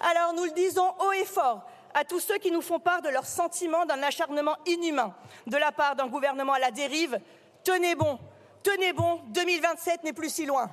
Alors 0.00 0.32
nous 0.34 0.44
le 0.44 0.50
disons 0.50 0.94
haut 1.00 1.12
et 1.12 1.24
fort 1.24 1.62
à 1.94 2.04
tous 2.04 2.20
ceux 2.20 2.38
qui 2.38 2.50
nous 2.50 2.62
font 2.62 2.78
part 2.78 3.02
de 3.02 3.08
leur 3.08 3.26
sentiment 3.26 3.84
d'un 3.84 4.02
acharnement 4.02 4.56
inhumain 4.66 5.14
de 5.46 5.56
la 5.56 5.72
part 5.72 5.96
d'un 5.96 6.06
gouvernement 6.06 6.54
à 6.54 6.58
la 6.58 6.70
dérive. 6.70 7.20
Tenez 7.64 7.94
bon, 7.94 8.18
tenez 8.62 8.92
bon, 8.92 9.20
2027 9.28 10.04
n'est 10.04 10.12
plus 10.12 10.30
si 10.30 10.46
loin. 10.46 10.70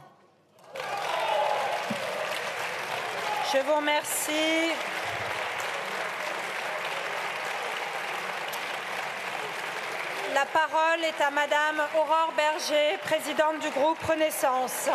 Je 3.52 3.58
vous 3.62 3.76
remercie. 3.78 4.70
La 10.36 10.46
parole 10.46 11.04
est 11.04 11.20
à 11.20 11.32
Madame 11.32 11.82
Aurore 11.96 12.32
Berger, 12.38 13.00
présidente 13.04 13.60
du 13.60 13.70
groupe 13.72 13.98
Renaissance. 14.04 14.90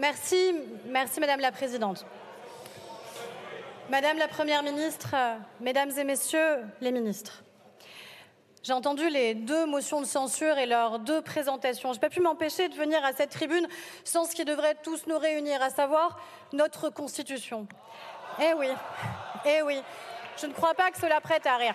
Merci, 0.00 0.54
merci 0.86 1.20
Madame 1.20 1.40
la 1.40 1.52
Présidente. 1.52 2.06
Madame 3.90 4.16
la 4.16 4.28
Première 4.28 4.62
ministre, 4.62 5.14
Mesdames 5.60 5.90
et 5.90 6.04
Messieurs 6.04 6.64
les 6.80 6.90
ministres, 6.90 7.42
j'ai 8.62 8.72
entendu 8.72 9.10
les 9.10 9.34
deux 9.34 9.66
motions 9.66 10.00
de 10.00 10.06
censure 10.06 10.56
et 10.56 10.64
leurs 10.64 11.00
deux 11.00 11.20
présentations. 11.20 11.92
Je 11.92 11.98
n'ai 11.98 12.00
pas 12.00 12.08
pu 12.08 12.20
m'empêcher 12.20 12.70
de 12.70 12.74
venir 12.76 13.04
à 13.04 13.12
cette 13.12 13.28
tribune 13.28 13.68
sans 14.02 14.24
ce 14.24 14.34
qui 14.34 14.46
devrait 14.46 14.74
tous 14.82 15.06
nous 15.06 15.18
réunir, 15.18 15.60
à 15.60 15.68
savoir 15.68 16.18
notre 16.54 16.88
Constitution. 16.88 17.68
Eh 18.40 18.54
oui, 18.54 18.68
eh 19.44 19.60
oui, 19.60 19.82
je 20.40 20.46
ne 20.46 20.54
crois 20.54 20.72
pas 20.72 20.90
que 20.90 20.98
cela 20.98 21.20
prête 21.20 21.46
à 21.46 21.58
rire. 21.58 21.74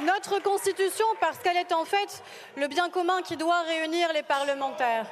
Notre 0.00 0.40
Constitution, 0.40 1.04
parce 1.20 1.36
qu'elle 1.40 1.58
est 1.58 1.72
en 1.72 1.84
fait 1.84 2.22
le 2.56 2.66
bien 2.66 2.88
commun 2.88 3.20
qui 3.20 3.36
doit 3.36 3.60
réunir 3.60 4.10
les 4.14 4.22
parlementaires 4.22 5.04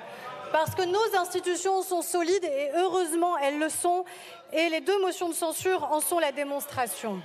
parce 0.57 0.75
que 0.75 0.85
nos 0.85 1.21
institutions 1.21 1.83
sont 1.83 2.01
solides 2.01 2.45
et 2.45 2.71
heureusement 2.77 3.37
elles 3.37 3.59
le 3.59 3.69
sont 3.69 4.07
et 4.55 4.71
les 4.71 4.81
deux 4.81 4.99
motions 5.03 5.29
de 5.29 5.35
censure 5.35 5.85
en 5.93 6.01
sont 6.01 6.19
la 6.19 6.33
démonstration. 6.33 7.21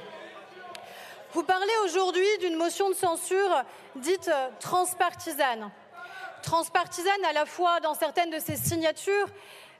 Vous 1.31 1.43
parlez 1.43 1.71
aujourd'hui 1.85 2.27
d'une 2.41 2.57
motion 2.57 2.89
de 2.89 2.93
censure 2.93 3.63
dite 3.95 4.29
transpartisane. 4.59 5.71
Transpartisane 6.43 7.23
à 7.23 7.31
la 7.31 7.45
fois 7.45 7.79
dans 7.79 7.93
certaines 7.93 8.31
de 8.31 8.39
ses 8.39 8.57
signatures, 8.57 9.27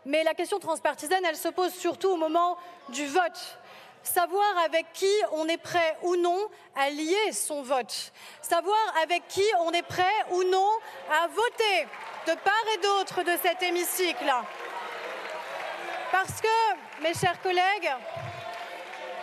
mais 0.06 0.24
la 0.24 0.34
question 0.34 0.60
transpartisane, 0.60 1.26
elle 1.28 1.36
se 1.36 1.50
pose 1.50 1.74
surtout 1.74 2.12
au 2.12 2.16
moment 2.16 2.56
du 2.88 3.06
vote 3.06 3.60
savoir 4.04 4.58
avec 4.66 4.92
qui 4.94 5.12
on 5.34 5.48
est 5.48 5.58
prêt 5.58 5.98
ou 6.04 6.16
non 6.16 6.40
à 6.76 6.90
lier 6.90 7.32
son 7.32 7.62
vote, 7.62 8.12
savoir 8.42 8.80
avec 9.02 9.28
qui 9.28 9.44
on 9.60 9.72
est 9.72 9.84
prêt 9.84 10.26
ou 10.32 10.44
non 10.44 10.70
à 11.10 11.28
voter 11.28 11.88
de 12.28 12.34
part 12.34 12.66
et 12.74 12.78
d'autre 12.78 13.24
de 13.24 13.38
cet 13.42 13.62
hémicycle. 13.64 14.32
Parce 16.12 16.42
que, 16.42 17.02
mes 17.02 17.14
chers 17.14 17.42
collègues, 17.42 17.92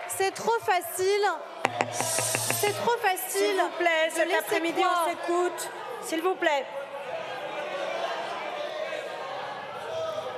c'est 0.08 0.32
trop 0.32 0.58
facile. 0.60 1.28
C'est 1.92 2.72
trop 2.72 2.96
facile. 2.98 3.40
S'il 3.40 3.60
vous 3.60 3.70
plaît, 3.78 4.10
cet 4.10 4.34
après-midi, 4.34 4.82
on 4.82 5.10
s'écoute. 5.10 5.70
S'il 6.02 6.22
vous 6.22 6.34
plaît. 6.34 6.66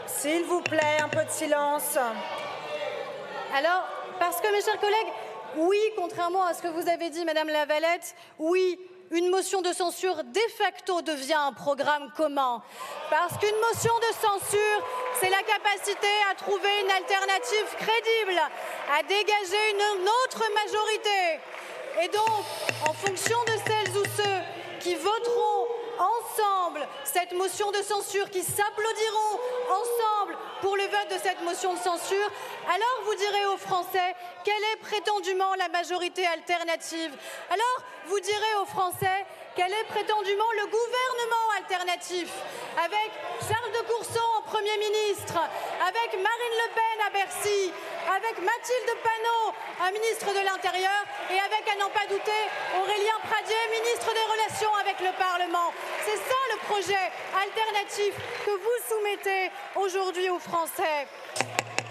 S'il 0.07 0.45
vous 0.45 0.61
plaît, 0.61 0.99
un 1.01 1.09
peu 1.09 1.25
de 1.25 1.31
silence. 1.31 1.97
Alors, 3.55 3.89
parce 4.21 4.41
que, 4.41 4.53
mes 4.53 4.63
chers 4.63 4.79
collègues, 4.79 5.13
oui, 5.57 5.79
contrairement 5.97 6.45
à 6.45 6.55
ce 6.55 6.63
que 6.63 6.69
vous 6.69 6.89
avez 6.89 7.11
dit, 7.11 7.25
Madame 7.25 7.49
Lavalette, 7.49 8.15
oui, 8.39 8.79
une 9.11 9.31
motion 9.31 9.63
de 9.63 9.73
censure 9.73 10.23
de 10.23 10.41
facto 10.57 11.03
devient 11.03 11.41
un 11.49 11.53
programme 11.53 12.13
commun. 12.17 12.63
Parce 13.09 13.37
qu'une 13.39 13.57
motion 13.57 13.93
de 13.99 14.15
censure, 14.15 14.87
c'est 15.21 15.31
la 15.31 15.43
capacité 15.43 16.07
à 16.31 16.35
trouver 16.35 16.69
une 16.85 16.91
alternative 16.91 17.67
crédible, 17.79 18.41
à 18.97 19.03
dégager 19.03 19.71
une 19.73 20.09
autre 20.09 20.45
majorité. 20.55 21.41
Et 22.03 22.09
donc, 22.09 22.45
en 22.89 22.93
fonction 22.93 23.39
de 23.47 23.53
celles 23.67 23.97
ou 23.97 24.05
ceux 24.17 24.60
qui 24.81 24.95
voteront 24.95 25.67
ensemble 25.99 26.87
cette 27.05 27.33
motion 27.33 27.71
de 27.71 27.83
censure, 27.83 28.31
qui 28.31 28.43
s'applaudiront 28.43 29.41
ensemble 29.69 30.37
pour 30.61 30.77
le 30.77 30.83
vote 30.83 31.11
de 31.11 31.19
cette 31.23 31.43
motion 31.43 31.75
de 31.75 31.79
censure, 31.79 32.31
alors 32.67 33.05
vous 33.05 33.15
direz 33.15 33.47
aux 33.47 33.57
Français 33.59 34.15
quelle 34.45 34.63
est 34.73 34.81
prétendument 34.81 35.55
la 35.57 35.69
majorité 35.69 36.27
alternative? 36.27 37.13
Alors 37.51 37.85
vous 38.07 38.21
direz 38.21 38.55
aux 38.63 38.67
Français 38.67 39.27
quel 39.61 39.75
est 39.75 39.93
prétendument 39.93 40.51
le 40.57 40.67
gouvernement 40.73 41.47
alternatif, 41.59 42.33
avec 42.83 43.13
Charles 43.45 43.73
de 43.77 43.93
Courson 43.93 44.25
en 44.39 44.43
Premier 44.49 44.73
ministre, 44.79 45.37
avec 45.85 46.17
Marine 46.17 46.57
Le 46.65 46.69
Pen 46.73 46.99
à 47.05 47.11
Bercy, 47.11 47.69
avec 48.09 48.41
Mathilde 48.41 48.93
Panot, 49.05 49.53
un 49.85 49.93
ministre 49.93 50.33
de 50.33 50.41
l'Intérieur, 50.41 51.05
et 51.29 51.37
avec, 51.37 51.69
à 51.69 51.77
n'en 51.77 51.91
pas 51.91 52.09
douter, 52.09 52.43
Aurélien 52.73 53.21
Pradier, 53.29 53.61
ministre 53.69 54.09
des 54.17 54.33
Relations 54.33 54.75
avec 54.81 54.99
le 55.01 55.13
Parlement. 55.21 55.75
C'est 56.09 56.17
ça 56.17 56.41
le 56.55 56.59
projet 56.65 57.05
alternatif 57.37 58.17
que 58.47 58.57
vous 58.57 58.79
soumettez 58.89 59.53
aujourd'hui 59.77 60.31
aux 60.31 60.39
Français. 60.41 61.05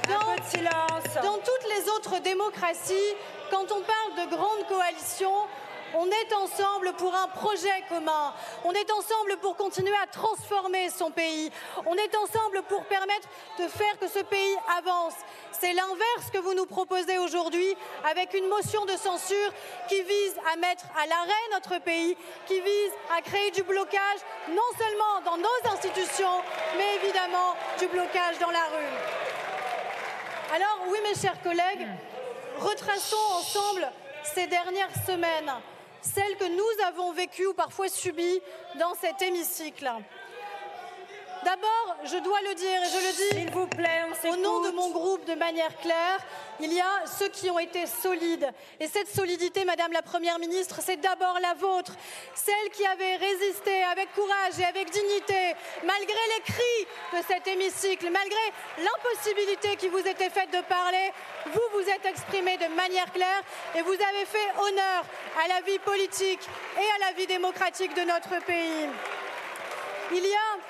Dans, 0.09 1.21
dans 1.21 1.37
toutes 1.37 1.69
les 1.77 1.87
autres 1.89 2.17
démocraties, 2.17 3.13
quand 3.51 3.71
on 3.71 3.81
parle 3.81 4.25
de 4.25 4.35
grandes 4.35 4.67
coalitions, 4.67 5.45
on 5.95 6.07
est 6.07 6.33
ensemble 6.33 6.93
pour 6.93 7.13
un 7.15 7.27
projet 7.27 7.83
commun. 7.87 8.33
On 8.63 8.71
est 8.71 8.91
ensemble 8.91 9.37
pour 9.41 9.55
continuer 9.55 9.95
à 10.03 10.07
transformer 10.07 10.89
son 10.89 11.11
pays. 11.11 11.51
On 11.85 11.95
est 11.95 12.15
ensemble 12.15 12.61
pour 12.67 12.85
permettre 12.85 13.27
de 13.59 13.67
faire 13.67 13.97
que 13.99 14.07
ce 14.07 14.19
pays 14.19 14.55
avance. 14.77 15.13
c'est 15.59 15.73
l'inverse 15.73 16.31
que 16.31 16.37
vous 16.37 16.53
nous 16.53 16.65
proposez 16.65 17.17
aujourd'hui 17.17 17.75
avec 18.09 18.33
une 18.33 18.47
motion 18.47 18.85
de 18.85 18.95
censure 18.97 19.51
qui 19.87 20.01
vise 20.03 20.35
à 20.53 20.55
mettre 20.57 20.85
à 20.97 21.05
l'arrêt 21.07 21.45
notre 21.51 21.79
pays, 21.79 22.15
qui 22.47 22.59
vise 22.61 22.91
à 23.17 23.21
créer 23.21 23.51
du 23.51 23.63
blocage 23.63 24.19
non 24.49 24.69
seulement 24.77 25.21
dans 25.25 25.37
nos 25.37 25.73
institutions, 25.73 26.41
mais 26.77 26.95
évidemment 27.03 27.55
du 27.77 27.87
blocage 27.87 28.39
dans 28.39 28.51
la 28.51 28.63
rue. 28.63 28.95
Alors 30.55 30.79
oui, 30.89 30.97
mes 31.03 31.19
chers 31.19 31.41
collègues, 31.41 31.87
retraçons 32.59 33.17
ensemble 33.37 33.91
ces 34.23 34.47
dernières 34.47 34.93
semaines, 35.05 35.51
celles 36.01 36.37
que 36.37 36.47
nous 36.47 36.85
avons 36.87 37.11
vécues 37.13 37.47
ou 37.47 37.53
parfois 37.53 37.89
subies 37.89 38.41
dans 38.79 38.93
cet 38.95 39.21
hémicycle. 39.21 39.89
D'abord, 41.43 41.95
je 42.03 42.17
dois 42.17 42.41
le 42.41 42.55
dire 42.55 42.81
et 42.83 42.89
je 42.89 43.07
le 43.07 43.13
dis 43.13 43.39
S'il 43.39 43.51
vous 43.51 43.67
plaît, 43.67 44.03
on 44.03 44.29
au 44.29 44.35
nom 44.35 44.61
de 44.61 44.71
mon 44.71 44.89
groupe 44.91 45.25
de 45.25 45.35
manière 45.35 45.75
claire, 45.77 46.19
il 46.59 46.73
y 46.73 46.81
a 46.81 47.05
ceux 47.05 47.29
qui 47.29 47.49
ont 47.49 47.59
été 47.59 47.85
solides. 47.85 48.49
Et 48.79 48.87
cette 48.87 49.07
solidité, 49.07 49.63
Madame 49.63 49.93
la 49.93 50.01
Première 50.01 50.37
ministre, 50.39 50.79
c'est 50.83 50.97
d'abord 50.97 51.37
la 51.41 51.53
vôtre, 51.53 51.93
celle 52.35 52.69
qui 52.73 52.85
avait 52.85 53.15
résisté 53.15 53.83
avec 53.83 54.13
courage 54.13 54.59
et 54.59 54.65
avec 54.65 54.89
dignité, 54.89 55.55
malgré 55.85 56.19
les 56.35 56.43
cris 56.43 57.17
de 57.17 57.23
cet 57.25 57.47
hémicycle, 57.47 58.09
malgré 58.11 58.43
l'impossibilité 58.77 59.77
qui 59.77 59.87
vous 59.87 59.99
était 59.99 60.29
faite 60.29 60.51
de 60.51 60.61
parler, 60.67 61.13
vous 61.45 61.79
vous 61.79 61.89
êtes 61.89 62.05
exprimé 62.05 62.57
de 62.57 62.67
manière 62.75 63.11
claire 63.13 63.43
et 63.75 63.81
vous 63.81 63.93
avez 63.93 64.25
fait 64.25 64.51
honneur 64.59 65.05
à 65.43 65.47
la 65.47 65.61
vie 65.61 65.79
politique 65.79 66.47
et 66.77 67.03
à 67.03 67.07
la 67.07 67.13
vie 67.13 67.27
démocratique 67.27 67.95
de 67.95 68.01
notre 68.01 68.43
pays. 68.45 68.89
Il 70.11 70.25
y 70.25 70.33
a 70.33 70.68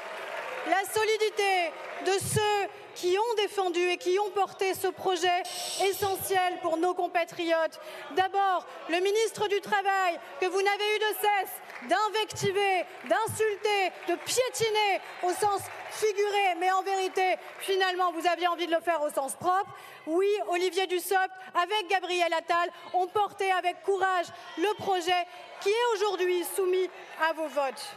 la 0.69 0.83
solidité 0.85 1.71
de 2.05 2.11
ceux 2.19 2.69
qui 2.95 3.17
ont 3.17 3.35
défendu 3.35 3.79
et 3.79 3.97
qui 3.97 4.17
ont 4.19 4.29
porté 4.31 4.73
ce 4.73 4.87
projet 4.87 5.43
essentiel 5.87 6.59
pour 6.61 6.77
nos 6.77 6.93
compatriotes. 6.93 7.79
D'abord, 8.11 8.65
le 8.89 8.99
ministre 8.99 9.47
du 9.47 9.61
Travail, 9.61 10.19
que 10.39 10.45
vous 10.45 10.61
n'avez 10.61 10.95
eu 10.95 10.99
de 10.99 11.15
cesse 11.21 11.89
d'invectiver, 11.89 12.85
d'insulter, 13.07 13.91
de 14.09 14.15
piétiner 14.15 15.01
au 15.23 15.31
sens 15.31 15.61
figuré, 15.91 16.55
mais 16.59 16.71
en 16.71 16.83
vérité, 16.83 17.35
finalement, 17.59 18.11
vous 18.11 18.27
aviez 18.27 18.47
envie 18.47 18.67
de 18.67 18.71
le 18.73 18.81
faire 18.81 19.01
au 19.01 19.09
sens 19.09 19.35
propre. 19.35 19.71
Oui, 20.05 20.27
Olivier 20.49 20.87
Dussopt, 20.87 21.31
avec 21.55 21.89
Gabriel 21.89 22.33
Attal, 22.33 22.69
ont 22.93 23.07
porté 23.07 23.49
avec 23.51 23.81
courage 23.83 24.27
le 24.57 24.73
projet 24.75 25.25
qui 25.61 25.69
est 25.69 25.95
aujourd'hui 25.95 26.43
soumis 26.55 26.89
à 27.29 27.33
vos 27.33 27.47
votes. 27.47 27.95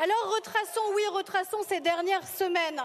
Alors 0.00 0.32
retraçons, 0.36 0.92
oui, 0.94 1.02
retraçons 1.12 1.62
ces 1.68 1.80
dernières 1.80 2.26
semaines. 2.26 2.80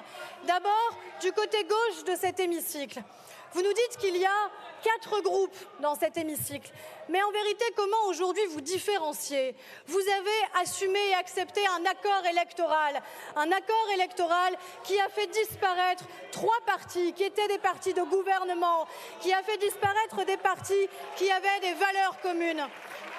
D'abord, 0.45 0.97
du 1.21 1.31
côté 1.31 1.63
gauche 1.63 2.03
de 2.05 2.15
cet 2.15 2.39
hémicycle. 2.39 3.03
Vous 3.51 3.61
nous 3.61 3.73
dites 3.73 3.97
qu'il 3.99 4.17
y 4.17 4.25
a 4.25 4.49
quatre 4.81 5.21
groupes 5.21 5.55
dans 5.79 5.93
cet 5.93 6.17
hémicycle. 6.17 6.71
Mais 7.09 7.21
en 7.21 7.29
vérité, 7.29 7.65
comment 7.75 8.05
aujourd'hui 8.07 8.43
vous 8.47 8.61
différencier 8.61 9.55
Vous 9.85 9.99
avez 9.99 10.61
assumé 10.63 10.97
et 11.11 11.13
accepté 11.13 11.61
un 11.67 11.85
accord 11.85 12.25
électoral. 12.31 12.99
Un 13.35 13.51
accord 13.51 13.89
électoral 13.93 14.57
qui 14.83 14.99
a 14.99 15.07
fait 15.09 15.27
disparaître 15.27 16.05
trois 16.31 16.59
partis, 16.65 17.13
qui 17.13 17.25
étaient 17.25 17.47
des 17.47 17.59
partis 17.59 17.93
de 17.93 18.01
gouvernement, 18.01 18.87
qui 19.21 19.31
a 19.31 19.43
fait 19.43 19.57
disparaître 19.57 20.25
des 20.25 20.37
partis 20.37 20.89
qui 21.15 21.29
avaient 21.29 21.59
des 21.61 21.73
valeurs 21.73 22.19
communes. 22.23 22.67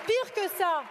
Pire 0.04 0.34
que 0.34 0.48
ça, 0.58 0.82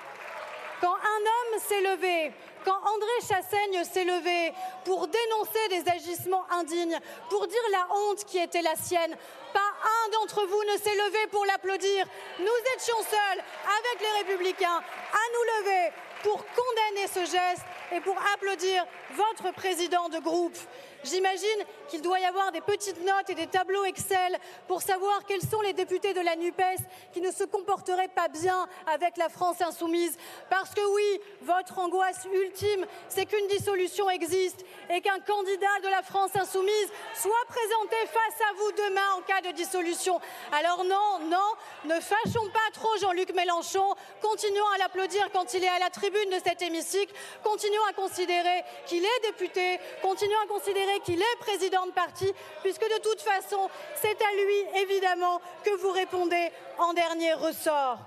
quand 0.80 0.96
un 0.96 0.96
homme 0.96 1.60
s'est 1.60 1.82
levé 1.82 2.32
quand 2.64 2.78
André 2.78 3.20
Chassaigne 3.28 3.84
s'est 3.84 4.04
levé 4.04 4.54
pour 4.86 5.08
dénoncer 5.08 5.68
des 5.70 5.92
agissements 5.92 6.46
indignes, 6.52 7.00
pour 7.30 7.48
dire 7.48 7.60
la 7.72 7.88
honte 7.96 8.26
qui 8.26 8.38
était 8.38 8.62
la 8.62 8.76
sienne, 8.76 9.16
pas 9.54 9.60
un 9.60 10.10
d'entre 10.12 10.46
vous 10.46 10.64
ne 10.72 10.78
s'est 10.78 10.96
levé 10.96 11.28
pour 11.32 11.46
l'applaudir. 11.46 12.06
Nous 12.40 12.76
étions 12.76 12.98
seuls, 13.10 13.40
avec 13.40 14.02
les 14.02 14.32
républicains, 14.32 14.78
à 14.78 15.24
nous 15.34 15.66
lever 15.66 15.94
pour 16.24 16.38
condamner 16.38 17.08
ce 17.08 17.20
geste 17.20 17.66
et 17.92 18.00
pour 18.02 18.18
applaudir 18.34 18.86
votre 19.12 19.54
président 19.54 20.10
de 20.10 20.20
groupe. 20.20 20.58
J'imagine 21.04 21.48
qu'il 21.90 22.02
doit 22.02 22.20
y 22.20 22.26
avoir 22.26 22.52
des 22.52 22.62
petites 22.62 23.04
notes 23.04 23.30
et 23.30 23.36
des 23.36 23.48
tableaux 23.48 23.84
Excel 23.86 24.38
pour 24.68 24.82
savoir 24.82 25.26
quels 25.26 25.42
sont 25.42 25.62
les 25.62 25.74
députés 25.74 26.14
de 26.14 26.22
la 26.22 26.36
NUPES 26.36 26.82
qui 27.14 27.22
ne 27.22 27.32
se 27.32 27.44
comporteraient 27.44 28.08
pas 28.08 28.30
bien 28.30 28.68
avec 28.88 29.18
la 29.18 29.30
France 29.30 29.62
insoumise. 29.62 30.18
Parce 30.50 30.74
que 30.74 30.82
oui, 30.94 31.22
votre 31.42 31.78
angoisse 31.80 32.26
ultime, 32.32 32.86
c'est 33.10 33.26
qu'une 33.26 33.48
dissolution 33.48 34.10
existe 34.10 34.66
et 34.90 35.02
qu'un 35.02 35.20
candidat 35.20 35.80
de 35.84 35.90
la 35.90 36.02
France 36.02 36.32
insoumise 36.36 36.92
soit 37.16 37.46
présenté 37.48 37.96
face 38.08 38.42
à 38.50 38.54
vous 38.56 38.72
demain 38.72 39.14
en 39.18 39.22
cas 39.22 39.42
de 39.42 39.52
dissolution. 39.52 40.20
Alors 40.52 40.84
non, 40.86 41.20
non, 41.30 41.94
ne 41.94 42.00
fâchons 42.00 42.50
pas 42.54 42.72
trop 42.74 42.96
Jean-Luc 43.02 43.34
Mélenchon, 43.34 43.94
continuons 44.22 44.70
à 44.76 44.78
l'applaudir 44.78 45.30
quand 45.32 45.54
il 45.54 45.64
est 45.64 45.70
à 45.70 45.80
la 45.80 45.90
tribune 45.90 46.30
de 46.30 46.40
cet 46.44 46.62
hémicycle, 46.62 47.14
continuons 47.44 47.84
à 47.90 47.94
considérer 47.94 48.64
qu'il 48.86 49.04
est 49.04 49.20
député, 49.24 49.80
continuons 50.02 50.40
à 50.44 50.48
considérer 50.48 50.93
qu'il 51.02 51.22
est 51.22 51.40
président 51.40 51.86
de 51.86 51.92
parti, 51.92 52.32
puisque 52.62 52.82
de 52.84 53.02
toute 53.02 53.22
façon, 53.22 53.70
c'est 53.96 54.22
à 54.22 54.32
lui, 54.34 54.82
évidemment, 54.82 55.42
que 55.64 55.76
vous 55.78 55.92
répondez 55.92 56.52
en 56.78 56.94
dernier 56.94 57.34
ressort. 57.34 58.00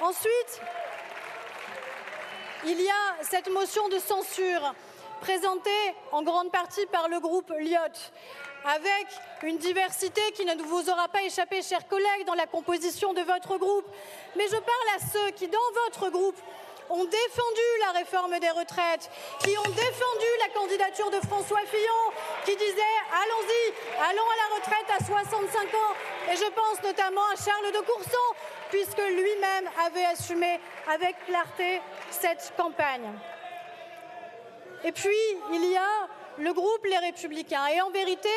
Ensuite, 0.00 0.60
il 2.66 2.80
y 2.80 2.88
a 2.88 3.22
cette 3.22 3.50
motion 3.50 3.88
de 3.88 3.98
censure 3.98 4.74
présentée 5.20 5.94
en 6.12 6.22
grande 6.22 6.50
partie 6.50 6.86
par 6.86 7.08
le 7.08 7.20
groupe 7.20 7.50
Lyot, 7.58 7.78
avec 8.64 9.06
une 9.42 9.58
diversité 9.58 10.20
qui 10.32 10.44
ne 10.44 10.54
vous 10.62 10.90
aura 10.90 11.08
pas 11.08 11.22
échappé, 11.22 11.62
chers 11.62 11.86
collègues, 11.86 12.24
dans 12.26 12.34
la 12.34 12.46
composition 12.46 13.12
de 13.12 13.20
votre 13.22 13.58
groupe. 13.58 13.86
Mais 14.36 14.46
je 14.46 14.56
parle 14.56 14.88
à 14.96 14.98
ceux 15.12 15.30
qui, 15.32 15.48
dans 15.48 15.58
votre 15.84 16.10
groupe, 16.10 16.36
ont 16.90 17.04
défendu 17.04 17.66
la 17.80 17.98
réforme 17.98 18.38
des 18.38 18.50
retraites, 18.50 19.10
qui 19.40 19.56
ont 19.58 19.70
défendu 19.70 20.26
la 20.40 20.60
candidature 20.60 21.10
de 21.10 21.20
François 21.26 21.64
Fillon, 21.66 22.02
qui 22.44 22.56
disait 22.56 22.96
allons-y, 23.12 23.72
allons 24.10 24.22
à 24.22 24.36
la 24.36 24.56
retraite 24.56 24.90
à 24.98 25.04
65 25.04 25.74
ans. 25.74 25.94
Et 26.32 26.36
je 26.36 26.50
pense 26.50 26.82
notamment 26.82 27.26
à 27.32 27.36
Charles 27.36 27.72
de 27.72 27.80
Courson, 27.80 28.28
puisque 28.70 28.98
lui-même 28.98 29.70
avait 29.86 30.04
assumé 30.06 30.60
avec 30.92 31.16
clarté 31.26 31.80
cette 32.10 32.52
campagne. 32.56 33.10
Et 34.84 34.92
puis, 34.92 35.16
il 35.52 35.64
y 35.70 35.76
a 35.76 36.08
le 36.38 36.52
groupe 36.52 36.84
Les 36.84 36.98
Républicains. 36.98 37.66
Et 37.68 37.80
en 37.80 37.90
vérité, 37.90 38.28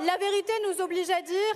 la 0.00 0.16
vérité 0.16 0.52
nous 0.68 0.80
oblige 0.80 1.10
à 1.10 1.20
dire 1.22 1.54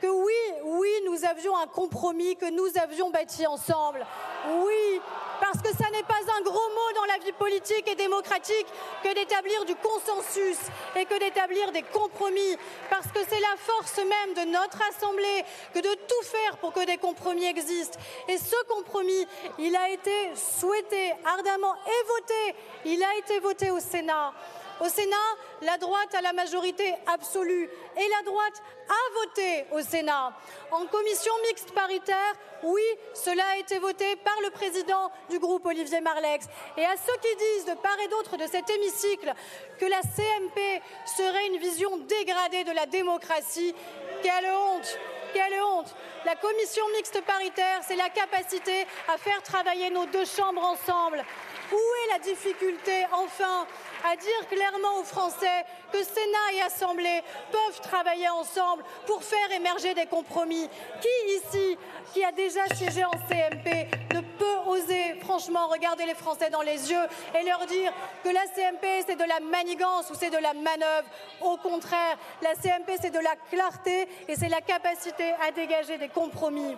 que 0.00 0.06
oui, 0.06 0.32
oui, 0.64 0.88
nous 1.04 1.24
avions 1.24 1.56
un 1.58 1.66
compromis 1.66 2.36
que 2.36 2.50
nous 2.50 2.78
avions 2.82 3.10
bâti 3.10 3.46
ensemble. 3.46 4.06
Oui, 4.48 5.00
parce 5.40 5.58
que 5.62 5.76
ça 5.76 5.90
n'est 5.90 6.02
pas 6.02 6.20
un 6.38 6.42
gros 6.42 6.52
mot 6.54 6.92
dans 6.94 7.06
la 7.06 7.18
vie 7.24 7.32
politique 7.32 7.88
et 7.88 7.94
démocratique 7.94 8.66
que 9.02 9.14
d'établir 9.14 9.64
du 9.64 9.74
consensus 9.76 10.58
et 10.96 11.04
que 11.04 11.18
d'établir 11.18 11.72
des 11.72 11.82
compromis, 11.82 12.56
parce 12.90 13.06
que 13.06 13.20
c'est 13.28 13.40
la 13.40 13.56
force 13.58 13.98
même 13.98 14.34
de 14.34 14.50
notre 14.50 14.78
Assemblée 14.90 15.44
que 15.74 15.80
de 15.80 15.94
tout 15.94 16.24
faire 16.24 16.56
pour 16.58 16.72
que 16.72 16.84
des 16.84 16.98
compromis 16.98 17.46
existent. 17.46 17.98
Et 18.28 18.38
ce 18.38 18.56
compromis, 18.68 19.26
il 19.58 19.74
a 19.76 19.90
été 19.90 20.34
souhaité 20.34 21.12
ardemment 21.24 21.74
et 21.86 22.06
voté, 22.06 22.58
il 22.84 23.02
a 23.02 23.16
été 23.18 23.40
voté 23.40 23.70
au 23.70 23.80
Sénat. 23.80 24.32
Au 24.80 24.88
Sénat, 24.88 25.16
la 25.60 25.76
droite 25.76 26.14
a 26.14 26.22
la 26.22 26.32
majorité 26.32 26.94
absolue 27.06 27.68
et 27.96 28.08
la 28.08 28.22
droite 28.24 28.62
a 28.88 29.20
voté 29.20 29.66
au 29.72 29.82
Sénat. 29.82 30.32
En 30.70 30.86
commission 30.86 31.32
mixte 31.48 31.72
paritaire, 31.72 32.34
oui, 32.62 32.82
cela 33.12 33.44
a 33.52 33.56
été 33.58 33.78
voté 33.78 34.16
par 34.16 34.40
le 34.42 34.50
président 34.50 35.12
du 35.28 35.38
groupe 35.38 35.66
Olivier 35.66 36.00
Marlex. 36.00 36.46
Et 36.78 36.84
à 36.86 36.94
ceux 36.96 37.18
qui 37.20 37.36
disent 37.36 37.66
de 37.66 37.78
part 37.78 37.98
et 38.02 38.08
d'autre 38.08 38.38
de 38.38 38.46
cet 38.46 38.70
hémicycle 38.70 39.34
que 39.78 39.84
la 39.84 40.00
CMP 40.00 40.82
serait 41.04 41.46
une 41.48 41.58
vision 41.58 41.98
dégradée 41.98 42.64
de 42.64 42.72
la 42.72 42.86
démocratie, 42.86 43.74
quelle 44.22 44.46
honte 44.46 44.98
quelle 45.32 45.62
honte 45.62 45.94
La 46.24 46.34
commission 46.34 46.82
mixte 46.96 47.20
paritaire, 47.22 47.80
c'est 47.86 47.94
la 47.94 48.08
capacité 48.08 48.84
à 49.08 49.16
faire 49.16 49.40
travailler 49.42 49.88
nos 49.90 50.06
deux 50.06 50.24
chambres 50.24 50.64
ensemble. 50.64 51.24
Où 51.72 51.76
est 51.76 52.12
la 52.12 52.18
difficulté, 52.18 53.06
enfin, 53.12 53.66
à 54.04 54.16
dire 54.16 54.48
clairement 54.48 55.00
aux 55.00 55.04
Français 55.04 55.64
que 55.92 55.98
Sénat 55.98 56.52
et 56.54 56.62
Assemblée 56.62 57.22
peuvent 57.50 57.80
travailler 57.80 58.28
ensemble 58.28 58.82
pour 59.06 59.22
faire 59.22 59.50
émerger 59.52 59.94
des 59.94 60.06
compromis. 60.06 60.68
Qui 61.00 61.34
ici, 61.34 61.78
qui 62.12 62.24
a 62.24 62.32
déjà 62.32 62.66
siégé 62.74 63.04
en 63.04 63.10
CMP, 63.10 63.88
ne 64.14 64.20
peut 64.20 64.56
oser 64.66 65.20
franchement 65.20 65.68
regarder 65.68 66.06
les 66.06 66.14
Français 66.14 66.50
dans 66.50 66.62
les 66.62 66.90
yeux 66.90 67.06
et 67.38 67.44
leur 67.44 67.66
dire 67.66 67.92
que 68.24 68.28
la 68.28 68.46
CMP 68.46 69.04
c'est 69.06 69.16
de 69.16 69.24
la 69.24 69.40
manigance 69.40 70.10
ou 70.10 70.14
c'est 70.14 70.30
de 70.30 70.38
la 70.38 70.54
manœuvre 70.54 71.08
Au 71.40 71.56
contraire, 71.56 72.16
la 72.42 72.54
CMP 72.54 72.96
c'est 73.00 73.10
de 73.10 73.18
la 73.18 73.36
clarté 73.50 74.08
et 74.28 74.36
c'est 74.36 74.48
la 74.48 74.60
capacité 74.60 75.32
à 75.46 75.50
dégager 75.52 75.98
des 75.98 76.08
compromis. 76.08 76.76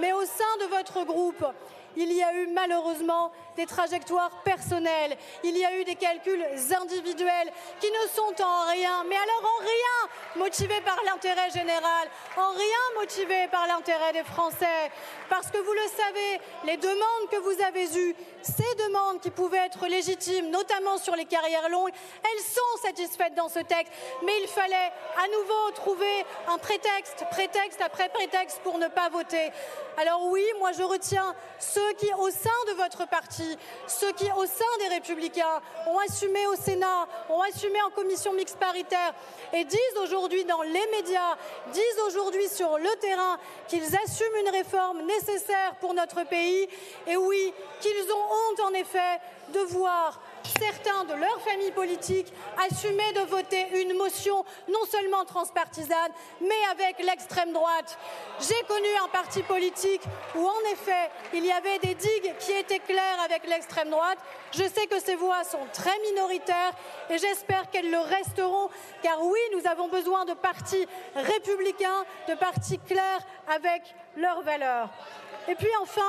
Mais 0.00 0.12
au 0.12 0.24
sein 0.24 0.56
de 0.60 0.76
votre 0.76 1.04
groupe, 1.04 1.44
il 1.96 2.12
y 2.12 2.22
a 2.22 2.32
eu 2.34 2.48
malheureusement 2.54 3.32
des 3.58 3.66
trajectoires 3.66 4.30
personnelles, 4.44 5.16
il 5.42 5.56
y 5.56 5.64
a 5.64 5.76
eu 5.76 5.84
des 5.84 5.96
calculs 5.96 6.44
individuels 6.80 7.52
qui 7.80 7.90
ne 7.90 8.08
sont 8.14 8.42
en 8.42 8.70
rien, 8.70 9.04
mais 9.08 9.16
alors 9.16 9.52
en 9.56 9.60
rien, 9.60 10.44
motivé 10.44 10.80
par 10.82 10.96
l'intérêt 11.04 11.50
général, 11.50 12.08
en 12.36 12.50
rien 12.50 13.00
motivé 13.00 13.48
par 13.48 13.66
l'intérêt 13.66 14.12
des 14.12 14.22
Français. 14.22 14.92
Parce 15.28 15.50
que 15.50 15.58
vous 15.58 15.72
le 15.72 15.88
savez, 15.96 16.40
les 16.64 16.76
demandes 16.76 17.28
que 17.32 17.36
vous 17.38 17.62
avez 17.64 17.98
eues, 17.98 18.14
ces 18.42 18.74
demandes 18.86 19.20
qui 19.20 19.30
pouvaient 19.30 19.66
être 19.66 19.88
légitimes, 19.88 20.50
notamment 20.50 20.96
sur 20.96 21.16
les 21.16 21.24
carrières 21.24 21.68
longues, 21.68 21.90
elles 22.22 22.44
sont 22.44 22.86
satisfaites 22.86 23.34
dans 23.34 23.48
ce 23.48 23.58
texte. 23.58 23.92
Mais 24.24 24.40
il 24.40 24.48
fallait 24.48 24.92
à 25.16 25.26
nouveau 25.36 25.70
trouver 25.74 26.24
un 26.46 26.58
prétexte, 26.58 27.24
prétexte 27.32 27.80
après 27.80 28.08
prétexte 28.08 28.60
pour 28.62 28.78
ne 28.78 28.86
pas 28.86 29.08
voter. 29.08 29.50
Alors 29.96 30.26
oui, 30.26 30.44
moi 30.60 30.70
je 30.70 30.84
retiens 30.84 31.34
ceux 31.58 31.92
qui, 31.94 32.08
au 32.14 32.30
sein 32.30 32.50
de 32.68 32.74
votre 32.74 33.08
parti, 33.08 33.47
ceux 33.86 34.12
qui, 34.12 34.24
au 34.32 34.46
sein 34.46 34.64
des 34.80 34.94
Républicains, 34.94 35.60
ont 35.86 35.98
assumé 35.98 36.46
au 36.46 36.56
Sénat, 36.56 37.06
ont 37.30 37.40
assumé 37.42 37.80
en 37.82 37.90
commission 37.90 38.32
mixte 38.32 38.58
paritaire 38.58 39.14
et 39.52 39.64
disent 39.64 39.98
aujourd'hui 40.02 40.44
dans 40.44 40.62
les 40.62 40.86
médias, 40.96 41.36
disent 41.72 42.02
aujourd'hui 42.06 42.48
sur 42.48 42.78
le 42.78 42.90
terrain 43.00 43.38
qu'ils 43.68 43.96
assument 43.96 44.36
une 44.46 44.50
réforme 44.50 45.02
nécessaire 45.06 45.74
pour 45.80 45.94
notre 45.94 46.24
pays. 46.24 46.68
Et 47.06 47.16
oui, 47.16 47.52
qu'ils 47.80 48.12
ont 48.12 48.50
honte 48.50 48.60
en 48.60 48.74
effet 48.74 49.20
de 49.52 49.60
voir 49.60 50.20
certains 50.58 51.04
de 51.04 51.14
leur 51.14 51.40
famille 51.40 51.70
politique 51.72 52.32
assumer 52.58 53.12
de 53.14 53.20
voter 53.20 53.80
une 53.80 53.96
motion 53.96 54.44
non 54.68 54.84
seulement 54.90 55.24
transpartisane, 55.24 56.12
mais 56.40 56.62
avec 56.70 56.98
l'extrême 57.04 57.52
droite. 57.52 57.98
J'ai 58.40 58.66
connu 58.66 58.88
un 59.04 59.08
parti 59.08 59.42
politique 59.42 60.02
où, 60.34 60.46
en 60.46 60.72
effet, 60.72 61.10
il 61.32 61.44
y 61.44 61.52
avait 61.52 61.78
des 61.78 61.94
digues 61.94 62.34
qui 62.38 62.52
étaient 62.52 62.78
claires 62.80 63.20
avec 63.24 63.46
l'extrême 63.46 63.90
droite. 63.90 64.18
Je 64.52 64.64
sais 64.64 64.86
que 64.86 65.00
ces 65.00 65.16
voix 65.16 65.44
sont 65.44 65.66
très 65.72 65.96
minoritaires 66.10 66.72
et 67.10 67.18
j'espère 67.18 67.70
qu'elles 67.70 67.90
le 67.90 67.98
resteront, 67.98 68.68
car 69.02 69.22
oui, 69.22 69.40
nous 69.54 69.66
avons 69.66 69.88
besoin 69.88 70.24
de 70.24 70.34
partis 70.34 70.86
républicains, 71.14 72.04
de 72.28 72.34
partis 72.34 72.78
clairs 72.78 73.20
avec 73.48 73.82
leurs 74.16 74.42
valeurs. 74.42 74.88
Et 75.48 75.54
puis 75.54 75.70
enfin, 75.80 76.02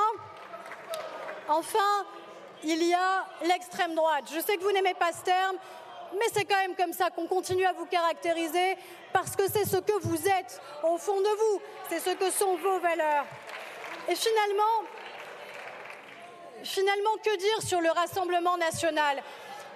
enfin, 1.48 2.06
il 2.64 2.82
y 2.82 2.94
a 2.94 3.26
l'extrême 3.42 3.94
droite. 3.94 4.24
Je 4.32 4.40
sais 4.40 4.56
que 4.56 4.62
vous 4.62 4.72
n'aimez 4.72 4.94
pas 4.94 5.12
ce 5.12 5.22
terme, 5.22 5.56
mais 6.14 6.26
c'est 6.32 6.44
quand 6.44 6.56
même 6.56 6.74
comme 6.74 6.92
ça 6.92 7.10
qu'on 7.10 7.26
continue 7.26 7.64
à 7.64 7.72
vous 7.72 7.86
caractériser, 7.86 8.76
parce 9.12 9.36
que 9.36 9.50
c'est 9.50 9.64
ce 9.64 9.76
que 9.76 9.98
vous 10.00 10.28
êtes 10.28 10.60
au 10.82 10.98
fond 10.98 11.20
de 11.20 11.28
vous, 11.28 11.62
c'est 11.88 12.00
ce 12.00 12.10
que 12.10 12.30
sont 12.30 12.56
vos 12.56 12.78
valeurs. 12.80 13.24
Et 14.08 14.14
finalement, 14.14 14.84
que 17.22 17.36
dire 17.36 17.62
sur 17.62 17.80
le 17.80 17.90
Rassemblement 17.90 18.56
national? 18.56 19.22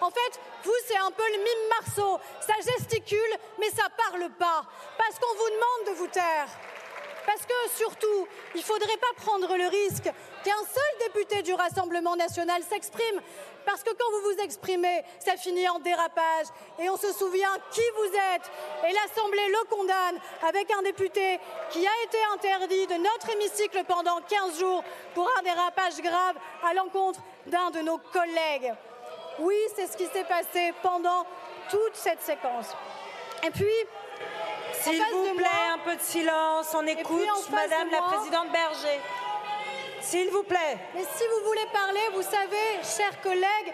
En 0.00 0.10
fait, 0.10 0.40
vous, 0.64 0.72
c'est 0.86 0.96
un 0.96 1.10
peu 1.10 1.22
le 1.22 1.38
mime 1.38 1.68
Marceau. 1.80 2.18
Ça 2.40 2.54
gesticule, 2.78 3.38
mais 3.58 3.70
ça 3.70 3.84
parle 3.96 4.28
pas, 4.30 4.64
parce 4.98 5.18
qu'on 5.18 5.34
vous 5.34 5.50
demande 5.50 5.86
de 5.88 5.92
vous 5.98 6.08
taire. 6.08 6.48
Parce 7.26 7.46
que 7.46 7.54
surtout, 7.76 8.26
il 8.54 8.58
ne 8.58 8.64
faudrait 8.64 8.96
pas 8.96 9.22
prendre 9.22 9.56
le 9.56 9.66
risque 9.66 10.04
qu'un 10.44 10.64
seul 10.72 11.08
député 11.08 11.42
du 11.42 11.54
Rassemblement 11.54 12.16
national 12.16 12.62
s'exprime. 12.62 13.20
Parce 13.64 13.82
que 13.82 13.90
quand 13.90 14.10
vous 14.10 14.34
vous 14.34 14.42
exprimez, 14.42 15.02
ça 15.18 15.36
finit 15.36 15.68
en 15.68 15.78
dérapage. 15.78 16.46
Et 16.78 16.90
on 16.90 16.96
se 16.96 17.12
souvient 17.12 17.56
qui 17.70 17.82
vous 17.96 18.14
êtes. 18.14 18.50
Et 18.88 18.92
l'Assemblée 18.92 19.48
le 19.48 19.68
condamne 19.68 20.20
avec 20.46 20.70
un 20.70 20.82
député 20.82 21.40
qui 21.70 21.86
a 21.86 22.04
été 22.04 22.18
interdit 22.34 22.86
de 22.86 22.94
notre 22.94 23.30
hémicycle 23.30 23.84
pendant 23.88 24.20
15 24.20 24.58
jours 24.58 24.84
pour 25.14 25.30
un 25.38 25.42
dérapage 25.42 26.00
grave 26.02 26.36
à 26.62 26.74
l'encontre 26.74 27.20
d'un 27.46 27.70
de 27.70 27.80
nos 27.80 27.98
collègues. 27.98 28.74
Oui, 29.38 29.56
c'est 29.74 29.86
ce 29.86 29.96
qui 29.96 30.06
s'est 30.06 30.24
passé 30.24 30.72
pendant 30.82 31.26
toute 31.70 31.94
cette 31.94 32.22
séquence. 32.22 32.68
Et 33.44 33.50
puis, 33.50 33.66
s'il 34.82 35.02
vous 35.12 35.34
plaît, 35.34 35.46
un 35.72 35.78
peu 35.78 35.96
de 35.96 36.02
silence. 36.02 36.74
On 36.74 36.86
écoute 36.86 37.50
Madame 37.50 37.90
la 37.90 38.02
Présidente 38.02 38.52
Berger. 38.52 39.00
S'il 40.00 40.28
vous 40.30 40.42
plaît. 40.42 40.76
Mais 40.94 41.02
si 41.02 41.24
vous 41.26 41.46
voulez 41.46 41.66
parler, 41.72 42.00
vous 42.12 42.22
savez, 42.22 42.82
chers 42.82 43.20
collègues, 43.22 43.72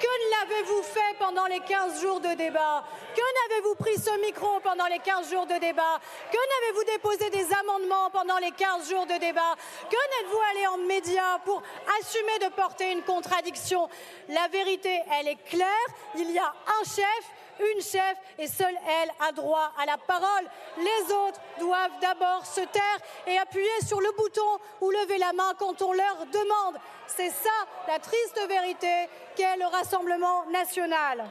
que 0.00 0.06
l'avez-vous 0.30 0.82
fait 0.82 1.16
pendant 1.18 1.46
les 1.46 1.60
15 1.60 2.00
jours 2.00 2.20
de 2.20 2.34
débat? 2.34 2.84
Que 3.14 3.20
n'avez-vous 3.20 3.74
pris 3.76 3.96
ce 3.98 4.10
micro 4.20 4.60
pendant 4.60 4.86
les 4.86 4.98
15 4.98 5.30
jours 5.30 5.46
de 5.46 5.54
débat? 5.54 6.00
Que 6.30 6.36
n'avez-vous 6.36 6.84
déposé 6.84 7.30
des 7.30 7.46
amendements 7.54 8.10
pendant 8.10 8.36
les 8.38 8.50
15 8.50 8.90
jours 8.90 9.06
de 9.06 9.18
débat? 9.18 9.54
Que 9.90 9.96
n'êtes-vous 9.96 10.40
allé 10.50 10.66
en 10.66 10.78
médias 10.86 11.38
pour 11.44 11.62
assumer 12.00 12.38
de 12.40 12.48
porter 12.54 12.92
une 12.92 13.02
contradiction? 13.02 13.88
La 14.28 14.48
vérité, 14.48 15.02
elle 15.18 15.28
est 15.28 15.42
claire. 15.48 15.86
Il 16.14 16.30
y 16.30 16.38
a 16.38 16.52
un 16.80 16.84
chef 16.84 17.24
une 17.58 17.80
chef 17.80 18.16
et 18.38 18.46
seule 18.46 18.76
elle 19.02 19.10
a 19.26 19.32
droit 19.32 19.72
à 19.80 19.86
la 19.86 19.96
parole. 19.98 20.48
Les 20.78 21.12
autres 21.12 21.40
doivent 21.58 21.98
d'abord 22.00 22.44
se 22.44 22.60
taire 22.60 22.98
et 23.26 23.38
appuyer 23.38 23.80
sur 23.86 24.00
le 24.00 24.10
bouton 24.16 24.58
ou 24.80 24.90
lever 24.90 25.18
la 25.18 25.32
main 25.32 25.52
quand 25.58 25.80
on 25.82 25.92
leur 25.92 26.26
demande. 26.26 26.76
C'est 27.06 27.30
ça 27.30 27.50
la 27.88 27.98
triste 27.98 28.40
vérité 28.48 29.08
qu'est 29.34 29.56
le 29.56 29.66
Rassemblement 29.66 30.44
national. 30.46 31.24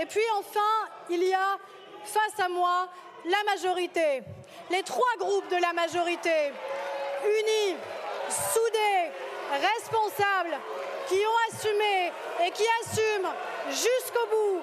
Et 0.00 0.06
puis, 0.06 0.22
enfin, 0.38 0.60
il 1.10 1.22
y 1.24 1.34
a 1.34 1.58
face 2.04 2.38
à 2.38 2.48
moi 2.48 2.88
la 3.24 3.52
majorité 3.52 4.22
les 4.70 4.82
trois 4.82 5.16
groupes 5.18 5.48
de 5.50 5.60
la 5.60 5.72
majorité, 5.72 6.52
unis, 7.24 7.76
soudés, 8.28 9.10
responsables, 9.52 10.58
qui 11.08 11.14
ont 11.16 11.56
assumé 11.56 12.12
et 12.46 12.50
qui 12.50 12.64
assument 12.82 13.32
jusqu'au 13.70 14.26
bout 14.30 14.62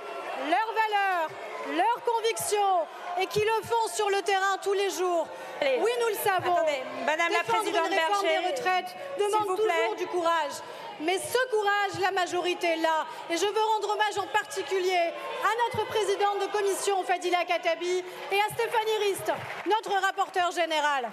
leurs 0.50 0.74
valeurs, 0.74 1.30
leurs 1.76 2.04
convictions 2.04 2.86
et 3.20 3.26
qui 3.28 3.40
le 3.40 3.68
font 3.68 3.88
sur 3.94 4.10
le 4.10 4.22
terrain 4.22 4.58
tous 4.62 4.74
les 4.74 4.90
jours. 4.92 5.28
oui, 5.62 5.92
nous 6.00 6.08
le 6.08 6.16
savons. 6.24 6.58
Madame 7.06 7.32
la 7.32 7.44
Présidente 7.44 7.88
une 7.88 7.94
réforme 7.94 8.28
des 8.28 8.48
retraites 8.50 8.96
demande 9.18 9.58
toujours 9.58 9.96
du 9.98 10.06
courage. 10.08 10.54
Mais 11.02 11.18
ce 11.18 11.50
courage, 11.50 12.00
la 12.02 12.12
majorité 12.12 12.76
là. 12.78 13.06
Et 13.30 13.38
je 13.38 13.46
veux 13.46 13.62
rendre 13.74 13.90
hommage 13.92 14.18
en 14.18 14.28
particulier 14.28 14.96
à 14.96 15.50
notre 15.66 15.86
présidente 15.88 16.40
de 16.40 16.52
commission, 16.52 17.04
Fadila 17.04 17.44
Katabi, 17.46 18.04
et 18.32 18.40
à 18.40 18.54
Stéphanie 18.54 18.98
Rist, 19.04 19.32
notre 19.66 19.92
rapporteur 20.02 20.52
général. 20.52 21.10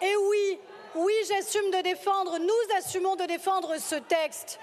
Et 0.00 0.16
oui, 0.16 0.58
oui, 0.94 1.12
j'assume 1.28 1.70
de 1.70 1.82
défendre, 1.82 2.38
nous 2.38 2.76
assumons 2.78 3.16
de 3.16 3.24
défendre 3.24 3.76
ce 3.78 3.96
texte. 3.96 4.58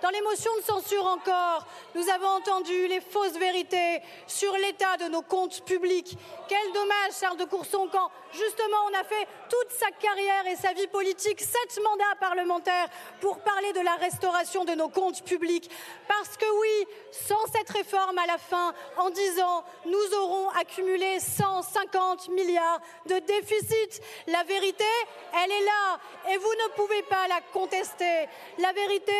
Dans 0.00 0.10
les 0.10 0.20
motions 0.20 0.56
de 0.58 0.62
censure 0.62 1.04
encore, 1.06 1.66
nous 1.96 2.08
avons 2.08 2.28
entendu 2.28 2.86
les 2.86 3.00
fausses 3.00 3.36
vérités 3.36 4.00
sur 4.28 4.52
l'état 4.52 4.96
de 4.96 5.08
nos 5.08 5.22
comptes 5.22 5.64
publics. 5.64 6.16
Quel 6.48 6.72
dommage, 6.72 7.18
Charles 7.18 7.36
de 7.36 7.44
Courson, 7.44 7.88
quand 7.90 8.08
justement 8.32 8.76
on 8.90 8.94
a 8.94 9.02
fait 9.02 9.26
toute 9.50 9.72
sa 9.72 9.90
carrière 9.90 10.46
et 10.46 10.54
sa 10.54 10.72
vie 10.72 10.86
politique, 10.86 11.40
sept 11.40 11.82
mandats 11.82 12.14
parlementaires 12.20 12.88
pour 13.20 13.40
parler 13.40 13.72
de 13.72 13.80
la 13.80 13.96
restauration 13.96 14.64
de 14.64 14.72
nos 14.74 14.88
comptes 14.88 15.24
publics. 15.24 15.68
Parce 16.06 16.36
que 16.36 16.46
oui, 16.60 16.86
sans 17.10 17.44
cette 17.52 17.70
réforme 17.70 18.18
à 18.18 18.26
la 18.26 18.38
fin, 18.38 18.74
en 18.98 19.10
dix 19.10 19.40
ans, 19.40 19.64
nous 19.84 20.18
aurons 20.20 20.48
accumulé 20.50 21.18
150 21.18 22.28
milliards 22.28 22.80
de 23.06 23.18
déficit. 23.18 24.00
La 24.28 24.44
vérité, 24.44 24.84
elle 25.42 25.50
est 25.50 25.64
là 25.64 25.98
et 26.30 26.36
vous 26.36 26.54
ne 26.54 26.68
pouvez 26.76 27.02
pas 27.02 27.26
la 27.26 27.40
contester. 27.52 28.28
La 28.58 28.72
vérité, 28.72 29.12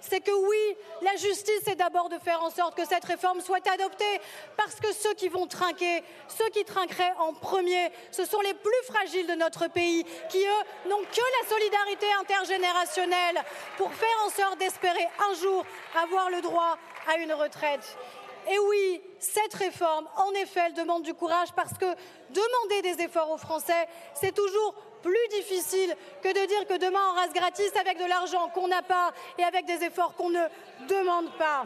c'est 0.00 0.25
que 0.26 0.32
oui, 0.32 0.76
la 1.02 1.14
justice 1.16 1.68
est 1.68 1.76
d'abord 1.76 2.08
de 2.08 2.18
faire 2.18 2.42
en 2.42 2.50
sorte 2.50 2.76
que 2.76 2.84
cette 2.84 3.04
réforme 3.04 3.40
soit 3.40 3.66
adoptée, 3.68 4.20
parce 4.56 4.74
que 4.74 4.92
ceux 4.92 5.14
qui 5.14 5.28
vont 5.28 5.46
trinquer, 5.46 6.02
ceux 6.26 6.48
qui 6.50 6.64
trinqueraient 6.64 7.14
en 7.18 7.32
premier, 7.32 7.90
ce 8.10 8.24
sont 8.24 8.40
les 8.40 8.54
plus 8.54 8.82
fragiles 8.86 9.26
de 9.28 9.34
notre 9.34 9.68
pays, 9.68 10.04
qui 10.28 10.38
eux 10.44 10.88
n'ont 10.88 11.02
que 11.02 11.42
la 11.42 11.48
solidarité 11.48 12.06
intergénérationnelle 12.20 13.44
pour 13.76 13.92
faire 13.92 14.08
en 14.26 14.30
sorte 14.30 14.58
d'espérer 14.58 15.06
un 15.30 15.34
jour 15.34 15.64
avoir 16.02 16.30
le 16.30 16.40
droit 16.40 16.76
à 17.06 17.18
une 17.18 17.32
retraite. 17.32 17.96
Et 18.48 18.58
oui, 18.60 19.02
cette 19.18 19.54
réforme, 19.54 20.06
en 20.16 20.30
effet, 20.32 20.60
elle 20.66 20.74
demande 20.74 21.02
du 21.02 21.14
courage 21.14 21.48
parce 21.56 21.72
que 21.72 21.86
demander 22.30 22.82
des 22.82 23.02
efforts 23.02 23.30
aux 23.30 23.38
Français, 23.38 23.88
c'est 24.14 24.34
toujours 24.34 24.74
plus 25.02 25.28
difficile 25.30 25.94
que 26.22 26.28
de 26.28 26.46
dire 26.46 26.66
que 26.66 26.78
demain 26.78 27.00
on 27.10 27.14
rase 27.14 27.32
gratis 27.32 27.70
avec 27.80 27.98
de 27.98 28.08
l'argent 28.08 28.48
qu'on 28.48 28.68
n'a 28.68 28.82
pas 28.82 29.12
et 29.38 29.44
avec 29.44 29.66
des 29.66 29.84
efforts 29.84 30.14
qu'on 30.14 30.30
ne 30.30 30.44
demande 30.88 31.30
pas. 31.36 31.64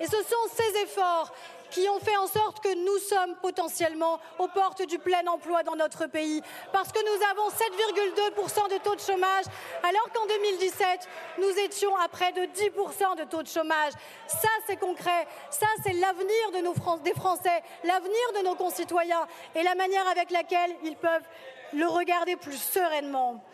Et 0.00 0.06
ce 0.06 0.16
sont 0.16 0.54
ces 0.54 0.82
efforts 0.82 1.32
qui 1.70 1.88
ont 1.88 2.00
fait 2.00 2.16
en 2.16 2.26
sorte 2.26 2.60
que 2.60 2.74
nous 2.74 2.98
sommes 2.98 3.36
potentiellement 3.42 4.20
aux 4.38 4.48
portes 4.48 4.86
du 4.86 4.98
plein 4.98 5.26
emploi 5.26 5.62
dans 5.62 5.76
notre 5.76 6.06
pays. 6.06 6.42
Parce 6.72 6.92
que 6.92 6.98
nous 6.98 7.24
avons 7.30 7.48
7,2% 7.48 8.70
de 8.70 8.82
taux 8.82 8.94
de 8.94 9.00
chômage, 9.00 9.44
alors 9.82 10.08
qu'en 10.14 10.26
2017, 10.26 11.08
nous 11.38 11.58
étions 11.64 11.96
à 11.96 12.08
près 12.08 12.32
de 12.32 12.42
10% 12.42 13.18
de 13.18 13.24
taux 13.24 13.42
de 13.42 13.48
chômage. 13.48 13.92
Ça, 14.26 14.48
c'est 14.66 14.76
concret. 14.76 15.26
Ça, 15.50 15.66
c'est 15.84 15.94
l'avenir 15.94 16.50
des 16.52 17.14
Français, 17.14 17.62
l'avenir 17.84 18.32
de 18.38 18.44
nos 18.44 18.54
concitoyens 18.54 19.26
et 19.54 19.62
la 19.62 19.74
manière 19.74 20.06
avec 20.08 20.30
laquelle 20.30 20.74
ils 20.84 20.96
peuvent 20.96 21.26
le 21.72 21.86
regarder 21.86 22.36
plus 22.36 22.60
sereinement. 22.60 23.44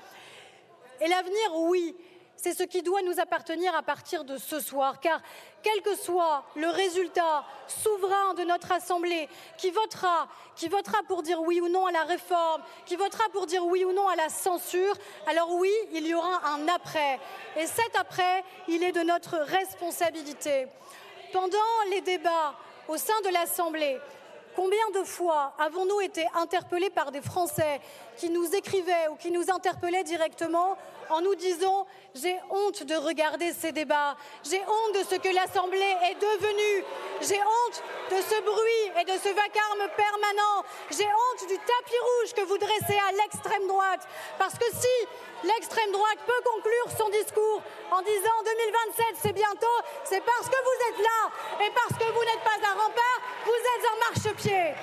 Et 1.01 1.09
l'avenir, 1.09 1.55
oui, 1.55 1.95
c'est 2.37 2.55
ce 2.55 2.63
qui 2.63 2.83
doit 2.83 3.03
nous 3.03 3.19
appartenir 3.19 3.75
à 3.75 3.83
partir 3.83 4.25
de 4.25 4.37
ce 4.37 4.61
soir, 4.61 5.01
car 5.01 5.21
quel 5.63 5.83
que 5.83 5.97
soit 5.97 6.45
le 6.55 6.69
résultat 6.69 7.45
souverain 7.67 8.35
de 8.35 8.45
notre 8.45 8.73
Assemblée, 8.73 9.29
qui 9.59 9.71
votera, 9.71 10.29
qui 10.55 10.69
votera 10.69 10.99
pour 11.09 11.23
dire 11.23 11.41
oui 11.43 11.61
ou 11.61 11.69
non 11.69 11.87
à 11.87 11.93
la 11.93 12.05
réforme, 12.05 12.63
qui 12.85 12.97
votera 12.97 13.25
pour 13.33 13.47
dire 13.47 13.65
oui 13.67 13.85
ou 13.85 13.93
non 13.93 14.09
à 14.09 14.17
la 14.17 14.29
censure, 14.29 14.95
alors 15.27 15.53
oui, 15.55 15.73
il 15.93 16.07
y 16.07 16.15
aura 16.15 16.49
un 16.49 16.69
après. 16.69 17.19
Et 17.57 17.67
cet 17.67 17.97
après, 17.99 18.45
il 18.69 18.83
est 18.83 18.93
de 18.93 19.03
notre 19.03 19.37
responsabilité. 19.39 20.69
Pendant 21.33 21.59
les 21.91 22.01
débats 22.03 22.55
au 22.89 22.97
sein 22.97 23.21
de 23.25 23.31
l'Assemblée, 23.31 23.99
Combien 24.57 24.91
de 24.95 25.05
fois 25.05 25.53
avons-nous 25.59 26.01
été 26.01 26.27
interpellés 26.35 26.89
par 26.89 27.13
des 27.13 27.21
Français 27.21 27.79
qui 28.17 28.31
nous 28.31 28.55
écrivaient 28.55 29.09
ou 29.13 29.17
qui 29.17 29.31
nous 29.31 29.51
interpellaient 29.51 30.03
directement 30.03 30.79
en 31.11 31.21
nous 31.21 31.35
disant 31.35 31.87
j'ai 32.15 32.37
honte 32.51 32.83
de 32.83 32.95
regarder 32.95 33.53
ces 33.53 33.73
débats, 33.73 34.17
j'ai 34.45 34.61
honte 34.61 34.95
de 34.95 35.03
ce 35.05 35.17
que 35.17 35.35
l'Assemblée 35.35 35.95
est 36.11 36.15
devenue, 36.15 36.85
j'ai 37.21 37.39
honte 37.39 37.83
de 38.11 38.17
ce 38.17 38.41
bruit 38.43 39.01
et 39.01 39.05
de 39.05 39.19
ce 39.19 39.29
vacarme 39.29 39.89
permanent, 39.97 40.65
j'ai 40.91 41.07
honte 41.07 41.49
du 41.49 41.57
tapis 41.59 42.01
rouge 42.01 42.35
que 42.35 42.43
vous 42.43 42.59
dressez 42.59 42.99
à 43.09 43.13
l'extrême 43.13 43.67
droite. 43.67 44.07
Parce 44.39 44.55
que 44.55 44.67
si 44.73 44.97
l'extrême 45.45 45.93
droite 45.93 46.19
peut 46.27 46.43
conclure 46.45 46.89
son 46.97 47.09
discours 47.11 47.63
en 47.91 48.03
disant 48.03 48.39
2027 48.45 49.05
c'est 49.23 49.33
bientôt, 49.33 49.79
c'est 50.05 50.25
parce 50.25 50.49
que 50.49 50.57
vous 50.57 50.79
êtes 50.89 51.05
là 51.05 51.67
et 51.67 51.71
parce 51.71 52.01
que 52.01 52.13
vous 52.13 52.25
n'êtes 52.25 52.45
pas 52.45 52.59
un 52.65 52.75
rempart, 52.75 53.21
vous 53.45 53.53
êtes 53.53 53.85
un 53.93 53.99
marchepied. 54.11 54.75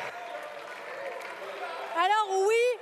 Alors 1.96 2.48
oui, 2.48 2.80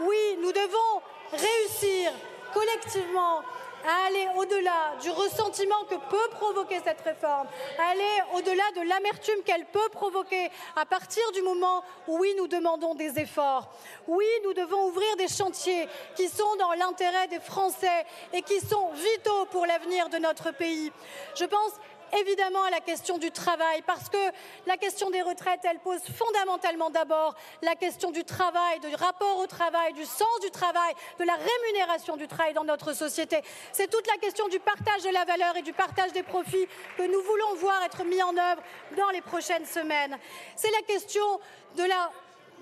oui, 0.00 0.38
nous 0.40 0.52
devons 0.52 1.02
réussir 1.32 2.12
collectivement 2.52 3.42
à 3.84 4.06
aller 4.06 4.28
au-delà 4.36 4.94
du 5.00 5.10
ressentiment 5.10 5.84
que 5.90 5.96
peut 5.96 6.28
provoquer 6.32 6.80
cette 6.84 7.00
réforme, 7.00 7.48
à 7.78 7.90
aller 7.90 8.22
au-delà 8.34 8.62
de 8.76 8.88
l'amertume 8.88 9.42
qu'elle 9.44 9.66
peut 9.66 9.88
provoquer 9.90 10.50
à 10.76 10.86
partir 10.86 11.22
du 11.32 11.42
moment 11.42 11.82
où, 12.06 12.18
oui, 12.18 12.32
nous 12.36 12.46
demandons 12.46 12.94
des 12.94 13.18
efforts. 13.18 13.72
Oui, 14.06 14.26
nous 14.44 14.54
devons 14.54 14.86
ouvrir 14.86 15.16
des 15.16 15.28
chantiers 15.28 15.88
qui 16.16 16.28
sont 16.28 16.56
dans 16.58 16.72
l'intérêt 16.72 17.28
des 17.28 17.40
Français 17.40 18.06
et 18.32 18.42
qui 18.42 18.60
sont 18.60 18.90
vitaux 18.92 19.46
pour 19.50 19.66
l'avenir 19.66 20.08
de 20.08 20.18
notre 20.18 20.52
pays. 20.52 20.92
Je 21.34 21.44
pense 21.44 21.72
évidemment 22.20 22.62
à 22.64 22.70
la 22.70 22.80
question 22.80 23.18
du 23.18 23.30
travail, 23.30 23.82
parce 23.86 24.08
que 24.08 24.18
la 24.66 24.76
question 24.76 25.10
des 25.10 25.22
retraites, 25.22 25.60
elle 25.64 25.78
pose 25.80 26.00
fondamentalement 26.16 26.90
d'abord 26.90 27.34
la 27.62 27.74
question 27.74 28.10
du 28.10 28.24
travail, 28.24 28.80
du 28.80 28.94
rapport 28.94 29.38
au 29.38 29.46
travail, 29.46 29.92
du 29.92 30.04
sens 30.04 30.40
du 30.42 30.50
travail, 30.50 30.94
de 31.18 31.24
la 31.24 31.34
rémunération 31.34 32.16
du 32.16 32.28
travail 32.28 32.54
dans 32.54 32.64
notre 32.64 32.92
société. 32.92 33.40
C'est 33.72 33.90
toute 33.90 34.06
la 34.06 34.16
question 34.18 34.48
du 34.48 34.60
partage 34.60 35.02
de 35.02 35.10
la 35.10 35.24
valeur 35.24 35.56
et 35.56 35.62
du 35.62 35.72
partage 35.72 36.12
des 36.12 36.22
profits 36.22 36.66
que 36.96 37.02
nous 37.02 37.22
voulons 37.22 37.54
voir 37.56 37.82
être 37.84 38.04
mis 38.04 38.22
en 38.22 38.36
œuvre 38.36 38.62
dans 38.96 39.10
les 39.10 39.20
prochaines 39.22 39.66
semaines. 39.66 40.18
C'est 40.56 40.70
la 40.70 40.82
question 40.82 41.40
de 41.76 41.84
la 41.84 42.10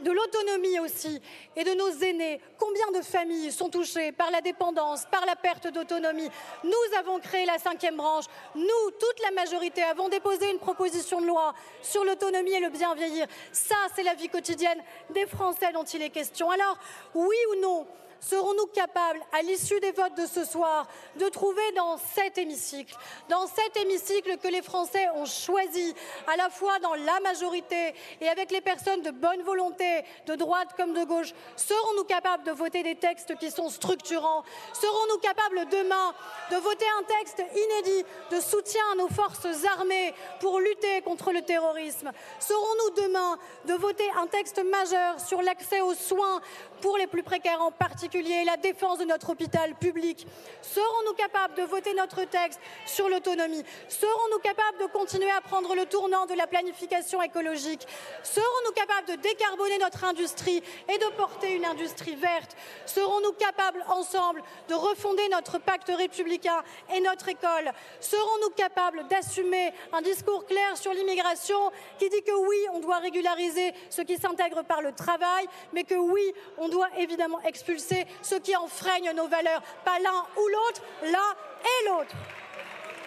de 0.03 0.11
l'autonomie 0.11 0.79
aussi 0.81 1.21
et 1.57 1.65
de 1.65 1.73
nos 1.75 1.91
aînés. 1.91 2.41
Combien 2.59 2.91
de 2.93 3.05
familles 3.05 3.53
sont 3.53 3.69
touchées 3.69 4.13
par 4.13 4.31
la 4.31 4.41
dépendance, 4.41 5.07
par 5.11 5.25
la 5.27 5.37
perte 5.37 5.69
d'autonomie? 5.69 6.29
Nous 6.65 6.99
avons 6.99 7.19
créé 7.21 7.45
la 7.47 7.59
cinquième 7.59 7.97
branche. 7.97 8.25
Nous, 8.55 8.91
toute 8.99 9.21
la 9.23 9.31
majorité, 9.33 9.83
avons 9.83 10.09
déposé 10.09 10.51
une 10.51 10.59
proposition 10.59 11.21
de 11.21 11.27
loi 11.27 11.55
sur 11.83 12.05
l'autonomie 12.05 12.53
et 12.53 12.61
le 12.61 12.71
bien 12.71 12.95
vieillir. 12.95 13.27
Ça, 13.53 13.77
c'est 13.95 14.03
la 14.03 14.15
vie 14.15 14.29
quotidienne 14.29 14.83
des 15.11 15.27
Français 15.27 15.73
dont 15.73 15.85
il 15.85 16.03
est 16.03 16.11
question. 16.11 16.51
Alors, 16.51 16.79
oui 17.15 17.37
ou 17.53 17.61
non 17.61 17.87
serons-nous 18.21 18.67
capables, 18.67 19.21
à 19.33 19.43
l'issue 19.43 19.81
des 19.81 19.93
votes 19.93 20.17
de 20.17 20.27
ce 20.27 20.45
soir, 20.45 20.87
de 21.17 21.29
trouver 21.29 21.73
dans 21.77 21.99
cet 22.15 22.39
hémicycle, 22.39 22.95
dans 23.29 23.47
cet 23.47 23.77
hémicycle 23.77 24.39
que 24.39 24.49
les 24.49 24.63
Français 24.63 25.09
ont 25.17 25.27
choisi, 25.27 25.95
à 26.27 26.37
la 26.37 26.51
fois 26.51 26.79
dans 26.81 26.95
la 26.95 27.21
majorité 27.21 27.95
et 28.21 28.29
avec 28.29 28.51
les 28.51 28.61
personnes 28.61 29.03
de 29.03 29.11
bonne 29.11 29.43
volonté, 29.43 30.05
de 30.27 30.35
droite 30.35 30.69
comme 30.77 30.93
de 30.93 31.05
gauche, 31.05 31.33
serons-nous 31.57 32.05
capables 32.05 32.45
de 32.45 32.53
voter 32.53 32.83
des 32.83 32.97
textes 32.97 33.37
qui 33.39 33.51
sont 33.51 33.69
structurants? 33.69 34.45
Serons-nous 34.73 35.19
capables 35.19 35.69
demain 35.71 36.15
de 36.51 36.57
voter 36.57 36.87
un 36.99 37.03
texte 37.05 37.43
inédit 37.55 38.05
de 38.31 38.41
soutien 38.41 38.83
à 38.93 38.97
nos 38.97 39.09
forces 39.09 39.47
armées 39.77 40.15
pour 40.41 40.61
lutter 40.61 41.03
contre 41.03 41.33
le 41.33 41.43
terrorisme? 41.43 42.11
Serons-nous 42.39 43.03
demain 43.03 43.39
de 43.65 43.75
voter 43.75 44.09
un 44.19 44.27
texte 44.27 44.63
majeur 44.65 45.21
sur 45.21 45.43
l'accès 45.43 45.81
aux 45.81 45.95
soins 45.95 46.41
pour 46.81 46.97
les 46.97 47.07
plus 47.07 47.23
précaires 47.23 47.61
en 47.61 47.71
particulier, 47.71 48.45
la 48.45 48.57
défense 48.57 48.99
de 48.99 49.05
notre 49.05 49.31
hôpital 49.31 49.75
public. 49.75 50.27
Serons-nous 50.63 51.15
capables 51.15 51.55
de 51.55 51.63
voter 51.63 51.95
notre 51.95 52.25
texte 52.25 52.61
sur 52.87 53.09
l'autonomie? 53.09 53.63
Serons-nous 53.89 54.39
capables 54.39 54.79
de 54.81 54.87
continuer 54.87 55.31
à 55.31 55.41
prendre 55.41 55.75
le 55.75 55.87
tournant 55.87 56.27
de 56.27 56.35
la 56.35 56.47
planification 56.47 57.23
écologique? 57.23 57.87
Serons-nous 58.23 58.73
capables 58.73 59.09
de 59.09 59.23
décarboner 59.23 59.79
notre 59.79 60.05
industrie 60.05 60.63
et 60.89 60.99
de 60.99 61.17
porter 61.17 61.55
une 61.55 61.67
industrie 61.67 62.17
verte? 62.17 62.57
Serons-nous 62.87 63.33
capables 63.33 63.85
ensemble 63.89 64.43
de 64.69 64.75
refonder 64.75 65.29
notre 65.29 65.59
pacte 65.59 65.93
républicain 65.95 66.63
et 66.95 67.01
notre 67.01 67.29
école? 67.29 67.73
Serons-nous 68.01 68.51
capables 68.51 69.07
d'assumer 69.09 69.73
un 69.93 70.03
discours 70.03 70.47
clair 70.47 70.77
sur 70.77 70.93
l'immigration 70.93 71.59
qui 71.99 72.09
dit 72.09 72.23
que 72.23 72.33
oui, 72.33 72.57
on 72.73 72.81
doit 72.81 72.99
régulariser 72.99 73.75
ceux 73.91 74.05
qui 74.05 74.17
s'intègrent 74.17 74.65
par 74.65 74.83
le 74.83 74.93
travail, 74.93 75.47
mais 75.73 75.85
que 75.85 75.95
oui, 75.95 76.33
on 76.59 76.70
doit 76.71 76.89
évidemment 76.99 77.41
expulser 77.43 78.07
ceux 78.23 78.39
qui 78.39 78.57
enfreignent 78.57 79.13
nos 79.13 79.29
valeurs, 79.29 79.63
pas 79.85 79.99
l'un 79.99 80.27
ou 80.37 80.49
l'autre, 80.49 80.83
l'un 81.03 81.35
et 81.63 81.89
l'autre. 81.89 82.15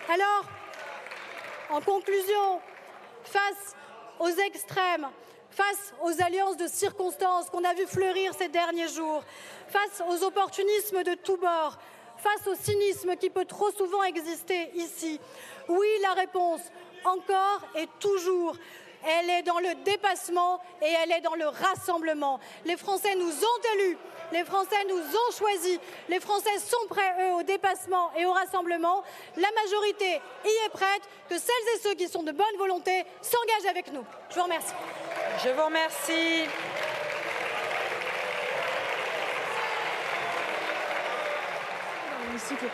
Alors, 0.10 0.46
en 1.70 1.82
conclusion, 1.82 2.62
face 3.24 3.76
aux 4.20 4.30
extrêmes, 4.30 5.08
face 5.50 5.94
aux 6.02 6.22
alliances 6.22 6.58
de 6.58 6.68
circonstances 6.68 7.50
qu'on 7.50 7.64
a 7.64 7.74
vu 7.74 7.86
fleurir 7.86 8.34
ces 8.34 8.48
derniers 8.48 8.88
jours, 8.90 9.24
face 9.68 10.04
aux 10.10 10.24
opportunismes 10.24 11.04
de 11.04 11.14
tous 11.16 11.38
bords, 11.38 11.78
face 12.18 12.48
au 12.48 12.56
cynisme 12.56 13.16
qui 13.16 13.30
peut 13.30 13.46
trop 13.46 13.72
souvent 13.72 14.04
exister 14.04 14.72
ici, 14.76 15.20
oui, 15.68 15.88
la 16.02 16.14
réponse, 16.14 16.62
encore 17.06 17.62
et 17.76 17.88
toujours, 18.00 18.56
elle 19.06 19.30
est 19.30 19.44
dans 19.44 19.60
le 19.60 19.76
dépassement 19.84 20.60
et 20.82 20.92
elle 21.04 21.12
est 21.12 21.22
dans 21.22 21.36
le 21.36 21.48
rassemblement. 21.48 22.40
Les 22.66 22.78
Français 22.78 23.16
nous 23.16 23.32
ont 23.32 23.76
élus, 23.76 23.98
les 24.32 24.44
Français 24.44 24.84
nous 24.90 25.00
ont 25.00 25.32
choisis, 25.38 25.80
les 26.10 26.20
Français 26.20 26.58
sont 26.60 26.88
prêts, 26.90 27.14
eux, 27.22 27.34
au 27.34 27.44
dépassement 27.44 28.12
et 28.18 28.26
au 28.26 28.32
rassemblement. 28.32 29.04
La 29.38 29.50
majorité 29.64 30.22
y 30.46 30.66
est 30.66 30.70
prête, 30.70 31.04
que 31.30 31.38
celles 31.38 31.76
et 31.76 31.80
ceux 31.80 31.94
qui 31.96 32.08
sont 32.08 32.24
de 32.24 32.32
bonne 32.32 32.58
volonté 32.58 33.04
s'engagent 33.22 33.70
avec 33.70 33.92
nous. 33.92 34.04
Je 34.30 34.36
vous 34.36 34.44
remercie. 34.44 34.74
Je 35.44 35.50
vous 35.50 35.66
remercie. 35.66 36.50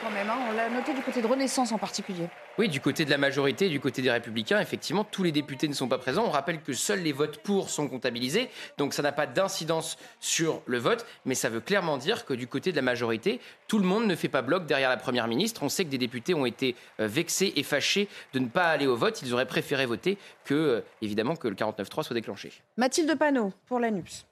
Quand 0.02 0.12
même, 0.12 0.30
hein. 0.30 0.38
on 0.50 0.54
l'a 0.54 0.70
noté 0.70 0.94
du 0.94 1.02
côté 1.02 1.22
de 1.22 1.28
Renaissance 1.28 1.72
en 1.72 1.78
particulier. 1.78 2.28
Oui, 2.58 2.70
du 2.70 2.82
côté 2.82 3.06
de 3.06 3.10
la 3.10 3.18
majorité, 3.18 3.70
du 3.70 3.80
côté 3.80 4.02
des 4.02 4.12
Républicains, 4.12 4.60
effectivement, 4.60 5.04
tous 5.04 5.24
les 5.24 5.32
députés 5.32 5.68
ne 5.68 5.74
sont 5.74 5.88
pas 5.88 5.98
présents. 5.98 6.26
On 6.26 6.30
rappelle 6.30 6.62
que 6.62 6.74
seuls 6.74 7.02
les 7.02 7.12
votes 7.12 7.40
pour 7.40 7.70
sont 7.70 7.88
comptabilisés, 7.88 8.50
donc 8.78 8.94
ça 8.94 9.02
n'a 9.02 9.12
pas 9.12 9.28
d'incidence 9.28 9.98
sur 10.20 10.62
le 10.66 10.78
vote, 10.78 11.06
mais 11.26 11.36
ça 11.36 11.50
veut 11.50 11.60
clairement 11.60 11.98
dire 11.98 12.26
que 12.26 12.34
du 12.34 12.48
côté 12.48 12.72
de 12.72 12.76
la 12.76 12.82
majorité, 12.82 13.40
tout 13.68 13.80
le 13.80 13.86
monde 13.86 14.06
ne 14.06 14.16
fait 14.16 14.30
pas 14.30 14.42
bloc 14.42 14.66
derrière 14.66 14.90
la 14.90 14.98
Première 14.98 15.28
ministre. 15.28 15.64
On 15.64 15.70
sait 15.70 15.86
que 15.86 15.90
des 15.90 15.98
députés 15.98 16.34
ont 16.34 16.46
été 16.46 16.76
euh, 17.00 17.08
vexés 17.08 17.54
et 17.56 17.64
fâchés 17.64 18.08
de 18.34 18.40
ne 18.40 18.48
pas 18.48 18.68
aller 18.68 18.88
au 18.88 18.96
vote. 18.96 19.22
Ils 19.22 19.34
auraient 19.34 19.46
préféré 19.48 19.86
voter 19.86 20.18
que, 20.46 20.54
euh, 20.54 20.82
évidemment, 21.02 21.36
que 21.36 21.48
le 21.48 21.56
49-3 21.56 22.04
soit 22.04 22.14
déclenché. 22.14 22.52
Mathilde 22.78 23.18
Panot, 23.18 23.54
pour 23.68 23.80
l'ANUPS. 23.80 24.26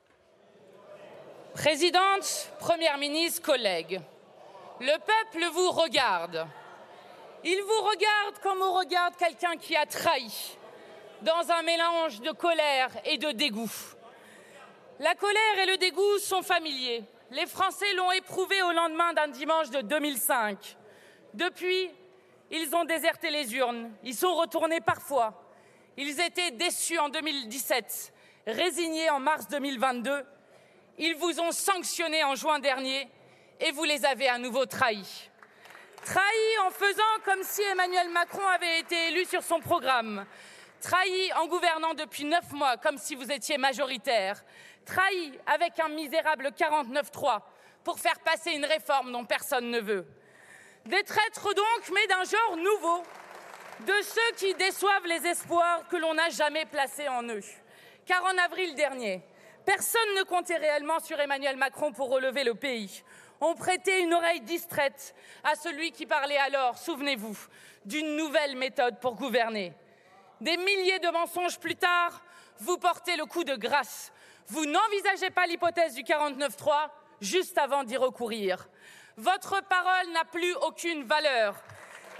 Présidente, 1.54 2.52
Première 2.60 2.98
ministre, 2.98 3.41
collègues. 3.41 3.99
Le 4.80 4.98
peuple 4.99 5.45
vous 5.54 5.72
regarde. 5.72 6.48
Il 7.44 7.60
vous 7.62 7.82
regarde 7.82 8.40
comme 8.44 8.62
on 8.62 8.74
regarde 8.74 9.16
quelqu'un 9.16 9.58
qui 9.58 9.76
a 9.76 9.86
trahi, 9.86 10.58
dans 11.22 11.52
un 11.52 11.64
mélange 11.64 12.22
de 12.22 12.32
colère 12.32 12.91
et 13.06 13.18
de 13.18 13.32
dégoût. 13.32 13.72
La 14.99 15.16
colère 15.16 15.60
et 15.64 15.66
le 15.66 15.78
dégoût 15.78 16.20
sont 16.20 16.44
familiers. 16.44 17.04
Les 17.32 17.45
Français 17.48 17.91
l'ont 17.95 18.12
éprouvé 18.12 18.62
au 18.62 18.72
lendemain 18.72 19.14
d'un 19.14 19.28
dimanche 19.28 19.70
de 19.72 19.82
2005. 19.82 20.78
Depuis, 21.34 21.90
ils 22.52 22.76
ont 22.76 22.86
déserté 22.86 23.32
les 23.32 23.56
urnes. 23.56 23.91
Ils 24.04 24.16
sont 24.16 24.36
retournés 24.36 24.82
parfois. 24.82 25.44
Ils 25.98 26.20
étaient 26.20 26.52
déçus 26.52 26.99
en 26.99 27.10
2017, 27.10 28.14
résignés 28.45 29.10
en 29.10 29.20
mars 29.20 29.48
2022. 29.48 30.24
Ils 30.99 31.16
vous 31.16 31.40
ont 31.40 31.52
sanctionné 31.52 32.24
en 32.24 32.36
juin 32.36 32.60
dernier 32.60 33.08
et 33.59 33.71
vous 33.71 33.84
les 33.84 34.05
avez 34.05 34.29
à 34.29 34.38
nouveau 34.38 34.65
trahis. 34.65 35.29
Trahis 36.03 36.59
en 36.65 36.69
faisant 36.71 37.03
comme 37.25 37.43
si 37.43 37.61
Emmanuel 37.63 38.09
Macron 38.09 38.45
avait 38.47 38.79
été 38.79 39.09
élu 39.09 39.25
sur 39.25 39.43
son 39.43 39.59
programme. 39.59 40.25
Trahis 40.81 41.34
en 41.34 41.47
gouvernant 41.47 41.93
depuis 41.93 42.23
neuf 42.23 42.51
mois 42.51 42.77
comme 42.77 42.97
si 42.97 43.15
vous 43.15 43.31
étiez 43.31 43.57
majoritaire. 43.57 44.43
Trahis 44.85 45.38
avec 45.45 45.79
un 45.79 45.89
misérable 45.89 46.47
49-3 46.57 47.41
pour 47.84 47.99
faire 47.99 48.19
passer 48.19 48.51
une 48.51 48.65
réforme 48.65 49.11
dont 49.11 49.25
personne 49.25 49.69
ne 49.69 49.79
veut. 49.79 50.07
Des 50.85 51.03
traîtres 51.03 51.53
donc, 51.53 51.89
mais 51.93 52.07
d'un 52.07 52.23
genre 52.23 52.57
nouveau, 52.57 53.03
de 53.81 53.93
ceux 54.01 54.35
qui 54.38 54.53
déçoivent 54.53 55.05
les 55.05 55.27
espoirs 55.27 55.88
que 55.89 55.97
l'on 55.97 56.13
n'a 56.13 56.29
jamais 56.29 56.65
placés 56.65 57.09
en 57.09 57.23
eux. 57.23 57.41
Car 58.05 58.23
en 58.23 58.38
avril 58.38 58.73
dernier, 58.75 59.21
personne 59.65 60.15
ne 60.17 60.23
comptait 60.23 60.55
réellement 60.55 60.99
sur 60.99 61.19
Emmanuel 61.19 61.57
Macron 61.57 61.91
pour 61.91 62.09
relever 62.09 62.45
le 62.45 62.55
pays. 62.55 63.03
On 63.39 63.53
prêtait 63.53 64.01
une 64.01 64.14
oreille 64.14 64.41
distraite 64.41 65.14
à 65.43 65.55
celui 65.55 65.91
qui 65.91 66.05
parlait 66.05 66.38
alors, 66.38 66.77
souvenez-vous, 66.77 67.38
d'une 67.85 68.15
nouvelle 68.15 68.55
méthode 68.55 68.99
pour 68.99 69.15
gouverner. 69.15 69.73
Des 70.41 70.57
milliers 70.57 70.99
de 70.99 71.09
mensonges 71.09 71.59
plus 71.59 71.76
tard, 71.76 72.22
vous 72.59 72.77
portez 72.77 73.15
le 73.15 73.26
coup 73.26 73.43
de 73.43 73.55
grâce. 73.55 74.11
Vous 74.47 74.65
n'envisagez 74.65 75.30
pas 75.30 75.45
l'hypothèse 75.45 75.93
du 75.93 76.03
49-3 76.03 76.89
juste 77.22 77.57
avant 77.57 77.84
d'y 77.84 77.97
recourir. 77.97 78.68
Votre 79.18 79.61
parole 79.64 80.11
n'a 80.14 80.26
plus 80.26 80.53
aucune 80.55 81.03
valeur. 81.03 81.55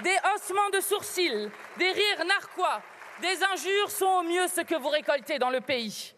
Des 0.04 0.16
haussements 0.34 0.70
de 0.72 0.80
sourcils, 0.80 1.50
des 1.78 1.92
rires 1.92 2.26
narquois, 2.26 2.82
des 3.22 3.44
injures 3.44 3.90
sont 3.90 4.06
au 4.06 4.24
mieux 4.24 4.48
ce 4.48 4.62
que 4.62 4.76
vous 4.76 4.90
récoltez 4.90 5.40
dans 5.40 5.50
le 5.50 5.62
pays. 5.62 6.14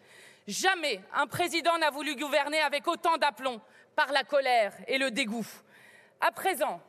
Jamais 0.46 1.00
un 1.14 1.26
président 1.26 1.78
n'a 1.78 1.90
voulu 1.90 2.16
gouverner 2.16 2.60
avec 2.60 2.86
autant 2.88 3.16
d'aplomb 3.16 3.60
par 4.00 4.12
la 4.12 4.24
colère 4.24 4.72
et 4.86 4.96
le 4.96 5.10
dégoût. 5.10 5.46
À 6.22 6.32
présent, 6.32 6.80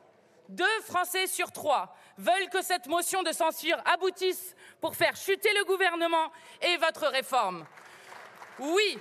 deux 0.48 0.80
Français 0.86 1.26
sur 1.26 1.52
trois 1.52 1.94
veulent 2.16 2.48
que 2.50 2.62
cette 2.62 2.86
motion 2.86 3.22
de 3.22 3.32
censure 3.32 3.76
aboutisse 3.84 4.56
pour 4.80 4.96
faire 4.96 5.14
chuter 5.14 5.50
le 5.58 5.66
gouvernement 5.66 6.32
et 6.62 6.78
votre 6.78 7.06
réforme. 7.08 7.66
Oui, 8.60 8.98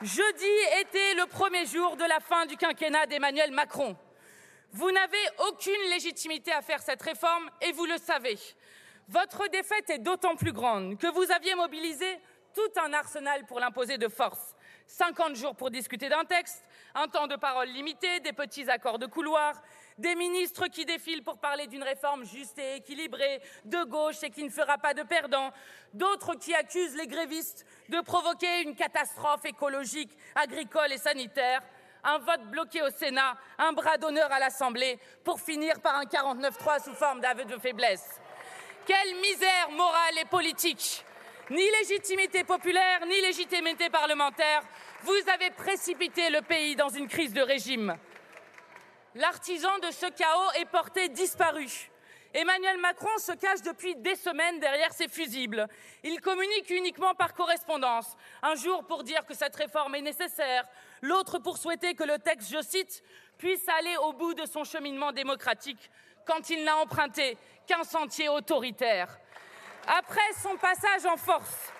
jeudi 0.00 0.54
était 0.80 1.14
le 1.14 1.26
premier 1.26 1.64
jour 1.64 1.96
de 1.96 2.02
la 2.02 2.18
fin 2.18 2.46
du 2.46 2.56
quinquennat 2.56 3.06
d'Emmanuel 3.06 3.52
Macron. 3.52 3.96
Vous 4.72 4.90
n'avez 4.90 5.24
aucune 5.46 5.88
légitimité 5.90 6.50
à 6.50 6.62
faire 6.62 6.82
cette 6.82 7.02
réforme 7.02 7.48
et 7.60 7.70
vous 7.70 7.86
le 7.86 7.98
savez. 7.98 8.40
Votre 9.06 9.46
défaite 9.50 9.88
est 9.88 9.98
d'autant 9.98 10.34
plus 10.34 10.52
grande 10.52 10.98
que 10.98 11.06
vous 11.06 11.30
aviez 11.30 11.54
mobilisé 11.54 12.18
tout 12.54 12.80
un 12.80 12.92
arsenal 12.92 13.46
pour 13.46 13.60
l'imposer 13.60 13.98
de 13.98 14.08
force. 14.08 14.56
50 14.86 15.36
jours 15.36 15.54
pour 15.54 15.70
discuter 15.70 16.08
d'un 16.08 16.24
texte, 16.24 16.62
un 16.94 17.08
temps 17.08 17.26
de 17.26 17.36
parole 17.36 17.68
limité, 17.68 18.20
des 18.20 18.32
petits 18.32 18.68
accords 18.70 18.98
de 18.98 19.06
couloir, 19.06 19.54
des 19.98 20.14
ministres 20.14 20.66
qui 20.68 20.84
défilent 20.84 21.22
pour 21.22 21.38
parler 21.38 21.66
d'une 21.66 21.82
réforme 21.82 22.24
juste 22.24 22.58
et 22.58 22.76
équilibrée, 22.76 23.40
de 23.64 23.84
gauche 23.84 24.22
et 24.22 24.30
qui 24.30 24.44
ne 24.44 24.50
fera 24.50 24.78
pas 24.78 24.94
de 24.94 25.02
perdants, 25.02 25.50
d'autres 25.92 26.34
qui 26.34 26.54
accusent 26.54 26.96
les 26.96 27.06
grévistes 27.06 27.66
de 27.88 28.00
provoquer 28.00 28.62
une 28.62 28.74
catastrophe 28.74 29.44
écologique, 29.44 30.16
agricole 30.34 30.92
et 30.92 30.98
sanitaire 30.98 31.62
un 32.04 32.18
vote 32.18 32.42
bloqué 32.50 32.82
au 32.82 32.90
Sénat, 32.90 33.36
un 33.58 33.72
bras 33.72 33.96
d'honneur 33.96 34.30
à 34.32 34.38
l'Assemblée, 34.38 34.98
pour 35.24 35.40
finir 35.40 35.80
par 35.80 35.96
un 35.96 36.04
49-3 36.04 36.84
sous 36.84 36.94
forme 36.94 37.20
d'aveu 37.20 37.44
de 37.44 37.56
faiblesse. 37.58 38.20
Quelle 38.86 39.14
misère 39.20 39.70
morale 39.70 40.18
et 40.20 40.24
politique 40.24 41.04
Ni 41.50 41.62
légitimité 41.80 42.44
populaire, 42.44 43.06
ni 43.06 43.20
légitimité 43.20 43.88
parlementaire. 43.90 44.62
Vous 45.02 45.30
avez 45.34 45.50
précipité 45.50 46.30
le 46.30 46.42
pays 46.42 46.76
dans 46.76 46.88
une 46.88 47.08
crise 47.08 47.32
de 47.32 47.40
régime. 47.40 47.96
L'artisan 49.16 49.76
de 49.78 49.90
ce 49.90 50.06
chaos 50.06 50.52
est 50.60 50.64
porté 50.66 51.08
disparu. 51.08 51.90
Emmanuel 52.32 52.78
Macron 52.78 53.18
se 53.18 53.32
cache 53.32 53.62
depuis 53.62 53.96
des 53.96 54.14
semaines 54.14 54.60
derrière 54.60 54.92
ses 54.92 55.08
fusibles. 55.08 55.66
Il 56.04 56.20
communique 56.20 56.70
uniquement 56.70 57.14
par 57.14 57.34
correspondance, 57.34 58.16
un 58.42 58.54
jour 58.54 58.86
pour 58.86 59.02
dire 59.02 59.26
que 59.26 59.34
cette 59.34 59.56
réforme 59.56 59.96
est 59.96 60.02
nécessaire, 60.02 60.66
l'autre 61.02 61.40
pour 61.40 61.58
souhaiter 61.58 61.94
que 61.94 62.04
le 62.04 62.18
texte, 62.18 62.50
je 62.50 62.62
cite, 62.62 63.02
puisse 63.38 63.68
aller 63.68 63.96
au 63.98 64.12
bout 64.12 64.34
de 64.34 64.46
son 64.46 64.62
cheminement 64.62 65.10
démocratique 65.10 65.90
quand 66.24 66.48
il 66.48 66.64
n'a 66.64 66.76
emprunté 66.76 67.36
qu'un 67.66 67.82
sentier 67.82 68.28
autoritaire. 68.28 69.18
Après 69.86 70.32
son 70.40 70.56
passage 70.56 71.04
en 71.06 71.16
force, 71.16 71.72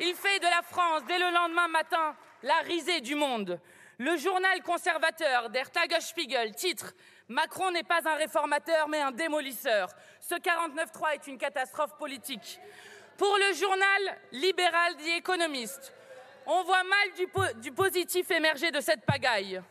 il 0.00 0.14
fait 0.14 0.40
de 0.40 0.46
la 0.46 0.62
France, 0.62 1.02
dès 1.06 1.18
le 1.18 1.30
lendemain 1.30 1.68
matin, 1.68 2.16
la 2.44 2.58
risée 2.66 3.00
du 3.00 3.14
monde. 3.14 3.58
Le 3.98 4.16
journal 4.18 4.62
conservateur 4.62 5.48
Der 5.48 5.70
Tagesspiegel 5.70 6.54
titre 6.54 6.92
Macron 7.28 7.70
n'est 7.70 7.82
pas 7.82 8.06
un 8.06 8.16
réformateur 8.16 8.86
mais 8.86 9.00
un 9.00 9.12
démolisseur. 9.12 9.88
Ce 10.20 10.34
49-3 10.34 11.14
est 11.14 11.26
une 11.26 11.38
catastrophe 11.38 11.96
politique. 11.96 12.60
Pour 13.16 13.34
le 13.38 13.54
journal 13.54 14.18
libéral 14.32 14.94
The 14.96 15.18
Economist, 15.18 15.94
on 16.44 16.62
voit 16.64 16.84
mal 16.84 17.12
du, 17.16 17.26
po 17.28 17.42
du 17.56 17.72
positif 17.72 18.30
émerger 18.30 18.70
de 18.70 18.80
cette 18.80 19.06
pagaille. 19.06 19.62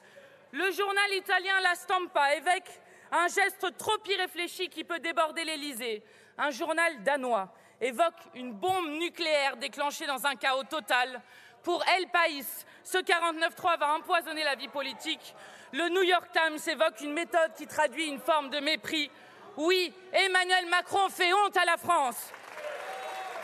Le 0.51 0.71
journal 0.71 1.13
italien 1.13 1.59
La 1.61 1.75
Stampa 1.75 2.35
évoque 2.35 2.71
un 3.11 3.27
geste 3.27 3.77
trop 3.77 3.97
irréfléchi 4.09 4.69
qui 4.69 4.83
peut 4.83 4.99
déborder 4.99 5.43
l'Élysée. 5.43 6.03
Un 6.39 6.49
journal 6.49 7.03
danois 7.03 7.53
évoque 7.79 8.21
une 8.33 8.53
bombe 8.53 8.89
nucléaire 8.89 9.57
déclenchée 9.57 10.07
dans 10.07 10.25
un 10.25 10.35
chaos 10.35 10.63
total. 10.63 11.21
Pour 11.63 11.81
El 11.97 12.07
País, 12.09 12.65
ce 12.83 12.97
49-3 12.97 13.79
va 13.79 13.95
empoisonner 13.95 14.43
la 14.43 14.55
vie 14.55 14.67
politique. 14.67 15.33
Le 15.71 15.87
New 15.87 16.03
York 16.03 16.27
Times 16.33 16.59
évoque 16.67 16.99
une 16.99 17.13
méthode 17.13 17.53
qui 17.55 17.65
traduit 17.67 18.07
une 18.07 18.19
forme 18.19 18.49
de 18.49 18.59
mépris. 18.59 19.09
Oui, 19.55 19.93
Emmanuel 20.11 20.65
Macron 20.69 21.07
fait 21.07 21.33
honte 21.33 21.55
à 21.55 21.63
la 21.63 21.77
France. 21.77 22.17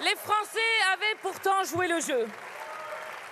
Les 0.02 0.16
Français 0.18 0.60
avaient 0.94 1.18
pourtant 1.22 1.64
joué 1.64 1.88
le 1.88 2.02
jeu. 2.02 2.28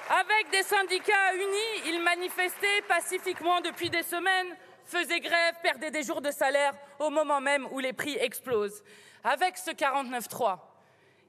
Avec 0.10 0.52
des 0.52 0.64
syndicats 0.64 1.36
unis, 1.36 1.82
ils 1.88 2.02
manifestaient 2.02 2.82
pacifiquement 2.88 3.60
depuis 3.60 3.90
des 3.90 4.04
semaines, 4.04 4.56
faisaient 4.86 5.20
grève, 5.20 5.56
perdaient 5.62 5.92
des 5.92 6.04
jours 6.04 6.22
de 6.22 6.32
salaire 6.32 6.74
au 7.00 7.10
moment 7.10 7.42
même 7.42 7.68
où 7.72 7.80
les 7.80 7.92
prix 7.92 8.16
explosent. 8.22 8.84
Avec 9.22 9.58
ce 9.58 9.72
49-3, 9.72 10.60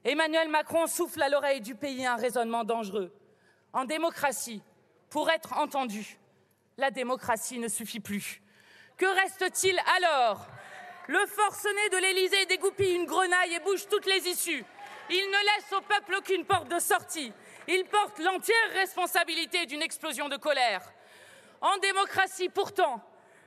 Emmanuel 0.05 0.47
Macron 0.47 0.87
souffle 0.87 1.21
à 1.21 1.27
l'oreille 1.27 1.59
du 1.59 1.75
pays 1.75 2.05
un 2.05 2.15
raisonnement 2.15 2.63
dangereux. 2.63 3.11
En 3.73 3.85
démocratie, 3.85 4.63
pour 5.09 5.29
être 5.29 5.57
entendu, 5.57 6.17
la 6.77 6.89
démocratie 6.91 7.59
ne 7.59 7.67
suffit 7.67 7.99
plus. 7.99 8.41
Que 8.97 9.05
reste-t-il 9.05 9.79
alors? 9.97 10.47
Le 11.07 11.25
forcené 11.27 11.89
de 11.91 11.97
l'Élysée 11.97 12.45
dégoupille 12.47 12.95
une 12.95 13.05
grenaille 13.05 13.53
et 13.53 13.59
bouge 13.59 13.87
toutes 13.87 14.05
les 14.05 14.27
issues. 14.27 14.63
Il 15.09 15.25
ne 15.25 15.55
laisse 15.55 15.73
au 15.73 15.81
peuple 15.81 16.15
aucune 16.17 16.45
porte 16.45 16.67
de 16.67 16.79
sortie. 16.79 17.33
Il 17.67 17.85
porte 17.85 18.19
l'entière 18.19 18.55
responsabilité 18.73 19.65
d'une 19.65 19.81
explosion 19.81 20.29
de 20.29 20.37
colère. 20.37 20.81
En 21.61 21.77
démocratie, 21.77 22.49
pourtant, 22.49 23.01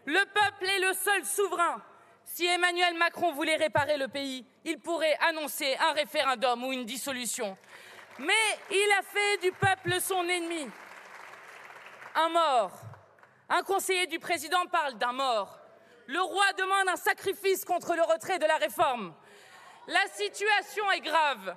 le 0.05 0.21
peuple 0.33 0.65
est 0.69 0.81
le 0.81 0.93
seul 0.93 1.25
souverain. 1.25 1.83
Si 2.25 2.47
Emmanuel 2.47 2.95
Macron 2.95 3.33
voulait 3.33 3.57
réparer 3.57 3.97
le 3.97 4.09
pays, 4.09 4.45
il 4.65 4.79
pourrait 4.79 5.17
annoncer 5.29 5.77
un 5.81 5.93
référendum 5.93 6.65
ou 6.65 6.73
une 6.73 6.85
dissolution. 6.85 7.57
Mais 8.19 8.59
il 8.71 8.95
a 8.99 9.03
fait 9.03 9.39
du 9.43 9.53
peuple 9.53 10.01
son 10.01 10.29
ennemi. 10.29 10.69
Un 12.15 12.29
mort. 12.29 12.73
Un 13.49 13.63
conseiller 13.63 14.07
du 14.07 14.19
président 14.19 14.67
parle 14.67 14.95
d'un 14.95 15.13
mort. 15.13 15.59
Le 16.07 16.21
roi 16.21 16.53
demande 16.59 16.89
un 16.89 16.97
sacrifice 16.97 17.65
contre 17.65 17.95
le 17.95 18.03
retrait 18.03 18.39
de 18.39 18.47
la 18.47 18.57
réforme. 18.57 19.15
La 19.87 20.07
situation 20.15 20.91
est 20.93 21.01
grave 21.01 21.57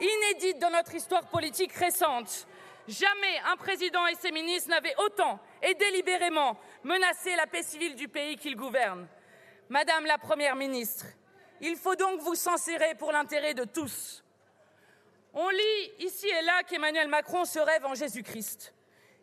inédite 0.00 0.58
dans 0.58 0.70
notre 0.70 0.94
histoire 0.94 1.26
politique 1.26 1.72
récente. 1.72 2.46
Jamais 2.88 3.40
un 3.50 3.56
président 3.56 4.06
et 4.06 4.14
ses 4.14 4.30
ministres 4.30 4.70
n'avaient 4.70 4.94
autant 4.98 5.40
et 5.62 5.74
délibérément 5.74 6.56
menacé 6.84 7.34
la 7.34 7.46
paix 7.46 7.62
civile 7.62 7.96
du 7.96 8.08
pays 8.08 8.36
qu'ils 8.36 8.56
gouvernent. 8.56 9.08
Madame 9.68 10.06
la 10.06 10.18
Première 10.18 10.54
ministre, 10.54 11.06
il 11.60 11.76
faut 11.76 11.96
donc 11.96 12.20
vous 12.20 12.36
censurer 12.36 12.94
pour 12.94 13.10
l'intérêt 13.10 13.54
de 13.54 13.64
tous. 13.64 14.22
On 15.38 15.50
lit 15.50 15.92
ici 15.98 16.26
et 16.26 16.40
là 16.40 16.62
qu'Emmanuel 16.62 17.08
Macron 17.08 17.44
se 17.44 17.58
rêve 17.58 17.84
en 17.84 17.94
Jésus-Christ. 17.94 18.72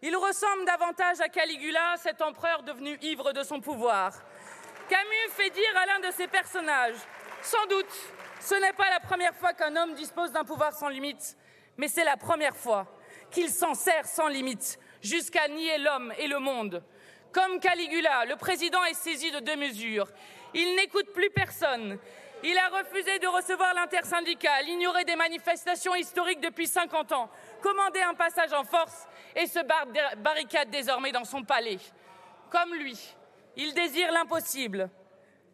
Il 0.04 0.16
ressemble 0.16 0.64
davantage 0.64 1.20
à 1.22 1.28
Caligula, 1.28 1.96
cet 1.98 2.22
empereur 2.22 2.62
devenu 2.62 3.00
ivre 3.02 3.32
de 3.34 3.42
son 3.42 3.60
pouvoir. 3.60 4.14
Camus 4.88 5.32
fait 5.32 5.50
dire 5.50 5.76
à 5.76 5.88
l'un 5.88 6.08
de 6.08 6.14
ses 6.14 6.28
personnages 6.28 6.98
Sans 7.42 7.66
doute, 7.66 7.92
ce 8.40 8.54
n'est 8.54 8.74
pas 8.74 8.92
la 8.92 9.00
première 9.00 9.34
fois 9.34 9.54
qu'un 9.54 9.76
homme 9.76 9.96
dispose 9.96 10.32
d'un 10.32 10.44
pouvoir 10.44 10.74
sans 10.74 10.88
limite, 10.88 11.36
mais 11.78 11.88
c'est 11.88 12.04
la 12.04 12.16
première 12.16 12.56
fois 12.56 12.86
qu'il 13.32 13.50
s'en 13.50 13.74
sert 13.74 14.06
sans 14.06 14.28
limite, 14.28 14.78
jusqu'à 15.02 15.48
nier 15.48 15.80
l'homme 15.80 16.14
et 16.20 16.28
le 16.28 16.38
monde. 16.38 16.84
Comme 17.32 17.60
Caligula, 17.60 18.26
le 18.26 18.36
président 18.36 18.84
est 18.86 18.94
saisi 18.94 19.32
de 19.32 19.40
deux 19.40 19.56
mesures. 19.56 20.10
Il 20.54 20.76
n'écoute 20.76 21.12
plus 21.12 21.32
personne. 21.32 21.98
Il 22.46 22.58
a 22.58 22.68
refusé 22.68 23.20
de 23.20 23.28
recevoir 23.28 23.74
l'intersyndicale, 23.74 24.68
ignoré 24.68 25.06
des 25.06 25.16
manifestations 25.16 25.96
historiques 25.96 26.42
depuis 26.42 26.68
50 26.68 27.14
ans, 27.14 27.30
commandé 27.62 28.02
un 28.02 28.14
passage 28.14 28.52
en 28.52 28.66
force 28.66 29.08
et 29.34 29.48
se 29.48 29.60
barricade 30.18 30.70
désormais 30.70 31.14
dans 31.14 31.24
son 31.24 31.44
palais. 31.44 31.78
Comme 32.50 32.76
lui, 32.76 33.00
il 33.56 33.74
désire 33.74 34.12
l'impossible. 34.12 34.90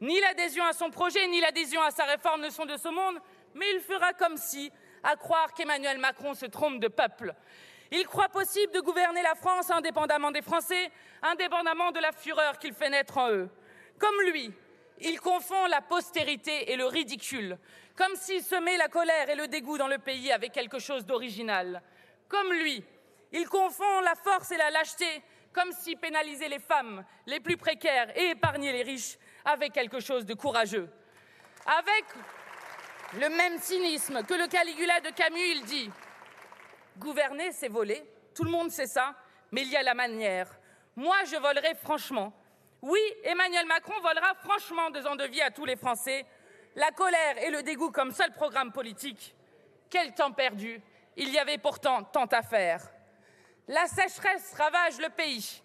Ni 0.01 0.19
l'adhésion 0.19 0.65
à 0.65 0.73
son 0.73 0.89
projet, 0.89 1.27
ni 1.27 1.39
l'adhésion 1.39 1.81
à 1.83 1.91
sa 1.91 2.05
réforme 2.05 2.41
ne 2.41 2.49
sont 2.49 2.65
de 2.65 2.77
ce 2.77 2.87
monde, 2.87 3.19
mais 3.53 3.69
il 3.71 3.81
fera 3.81 4.13
comme 4.13 4.37
si, 4.37 4.71
à 5.03 5.15
croire 5.15 5.53
qu'Emmanuel 5.53 5.99
Macron 5.99 6.33
se 6.33 6.47
trompe 6.47 6.79
de 6.79 6.87
peuple. 6.87 7.35
Il 7.91 8.07
croit 8.07 8.29
possible 8.29 8.73
de 8.73 8.79
gouverner 8.79 9.21
la 9.21 9.35
France 9.35 9.69
indépendamment 9.69 10.31
des 10.31 10.41
Français, 10.41 10.91
indépendamment 11.21 11.91
de 11.91 11.99
la 11.99 12.11
fureur 12.13 12.57
qu'il 12.57 12.73
fait 12.73 12.89
naître 12.89 13.17
en 13.17 13.29
eux. 13.29 13.49
Comme 13.99 14.21
lui, 14.31 14.51
il 15.01 15.19
confond 15.19 15.65
la 15.67 15.81
postérité 15.81 16.71
et 16.71 16.75
le 16.75 16.85
ridicule, 16.85 17.57
comme 17.95 18.15
s'il 18.15 18.41
semait 18.41 18.77
la 18.77 18.87
colère 18.87 19.29
et 19.29 19.35
le 19.35 19.47
dégoût 19.47 19.77
dans 19.77 19.87
le 19.87 19.97
pays 19.97 20.31
avec 20.31 20.51
quelque 20.51 20.79
chose 20.79 21.05
d'original. 21.05 21.81
Comme 22.27 22.53
lui, 22.53 22.83
il 23.31 23.47
confond 23.47 24.01
la 24.01 24.15
force 24.15 24.51
et 24.51 24.57
la 24.57 24.69
lâcheté, 24.71 25.23
comme 25.53 25.71
si 25.71 25.95
pénaliser 25.95 26.47
les 26.47 26.59
femmes 26.59 27.03
les 27.25 27.39
plus 27.39 27.57
précaires 27.57 28.15
et 28.17 28.31
épargner 28.31 28.71
les 28.71 28.83
riches 28.83 29.17
avait 29.45 29.69
quelque 29.69 29.99
chose 29.99 30.25
de 30.25 30.33
courageux. 30.33 30.89
Avec 31.65 32.05
le 33.19 33.29
même 33.29 33.57
cynisme 33.59 34.23
que 34.23 34.33
le 34.33 34.47
Caligula 34.47 35.01
de 35.01 35.09
Camus, 35.09 35.39
il 35.39 35.63
dit 35.63 35.89
Gouverner, 36.97 37.51
c'est 37.51 37.69
voler, 37.69 38.03
tout 38.35 38.43
le 38.43 38.51
monde 38.51 38.69
sait 38.69 38.87
ça, 38.87 39.15
mais 39.51 39.61
il 39.61 39.69
y 39.69 39.75
a 39.75 39.83
la 39.83 39.93
manière. 39.93 40.47
Moi, 40.95 41.15
je 41.25 41.37
volerai 41.37 41.75
franchement. 41.75 42.33
Oui, 42.81 42.99
Emmanuel 43.23 43.65
Macron 43.65 43.99
volera 44.01 44.33
franchement 44.35 44.89
deux 44.89 45.05
ans 45.05 45.17
de 45.17 45.25
vie 45.25 45.41
à 45.41 45.51
tous 45.51 45.65
les 45.65 45.75
Français. 45.75 46.25
La 46.75 46.91
colère 46.91 47.37
et 47.43 47.49
le 47.49 47.61
dégoût 47.61 47.91
comme 47.91 48.11
seul 48.11 48.31
programme 48.31 48.71
politique. 48.71 49.35
Quel 49.89 50.13
temps 50.13 50.31
perdu 50.31 50.81
Il 51.17 51.29
y 51.29 51.39
avait 51.39 51.57
pourtant 51.57 52.03
tant 52.03 52.27
à 52.27 52.41
faire. 52.41 52.89
La 53.67 53.85
sécheresse 53.87 54.53
ravage 54.57 54.97
le 54.99 55.09
pays. 55.09 55.61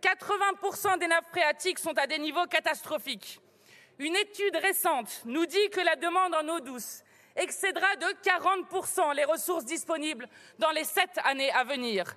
80% 0.00 0.98
des 0.98 1.06
nappes 1.06 1.28
phréatiques 1.30 1.78
sont 1.78 1.96
à 1.98 2.06
des 2.06 2.18
niveaux 2.18 2.46
catastrophiques. 2.46 3.40
Une 3.98 4.16
étude 4.16 4.56
récente 4.56 5.22
nous 5.26 5.44
dit 5.44 5.70
que 5.70 5.80
la 5.80 5.96
demande 5.96 6.34
en 6.34 6.48
eau 6.48 6.60
douce 6.60 7.02
excédera 7.36 7.96
de 7.96 8.06
40% 8.22 9.14
les 9.14 9.24
ressources 9.24 9.66
disponibles 9.66 10.28
dans 10.58 10.70
les 10.70 10.84
sept 10.84 11.18
années 11.24 11.52
à 11.52 11.64
venir. 11.64 12.16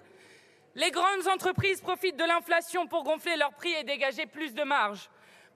Les 0.78 0.92
grandes 0.92 1.28
entreprises 1.28 1.82
profitent 1.82 2.18
de 2.18 2.24
l'inflation 2.24 2.86
pour 2.86 3.04
gonfler 3.04 3.36
leurs 3.36 3.54
prix 3.54 3.74
et 3.74 3.84
dégager 3.84 4.28
plus 4.28 4.54
de 4.54 4.62
marge. 4.62 5.10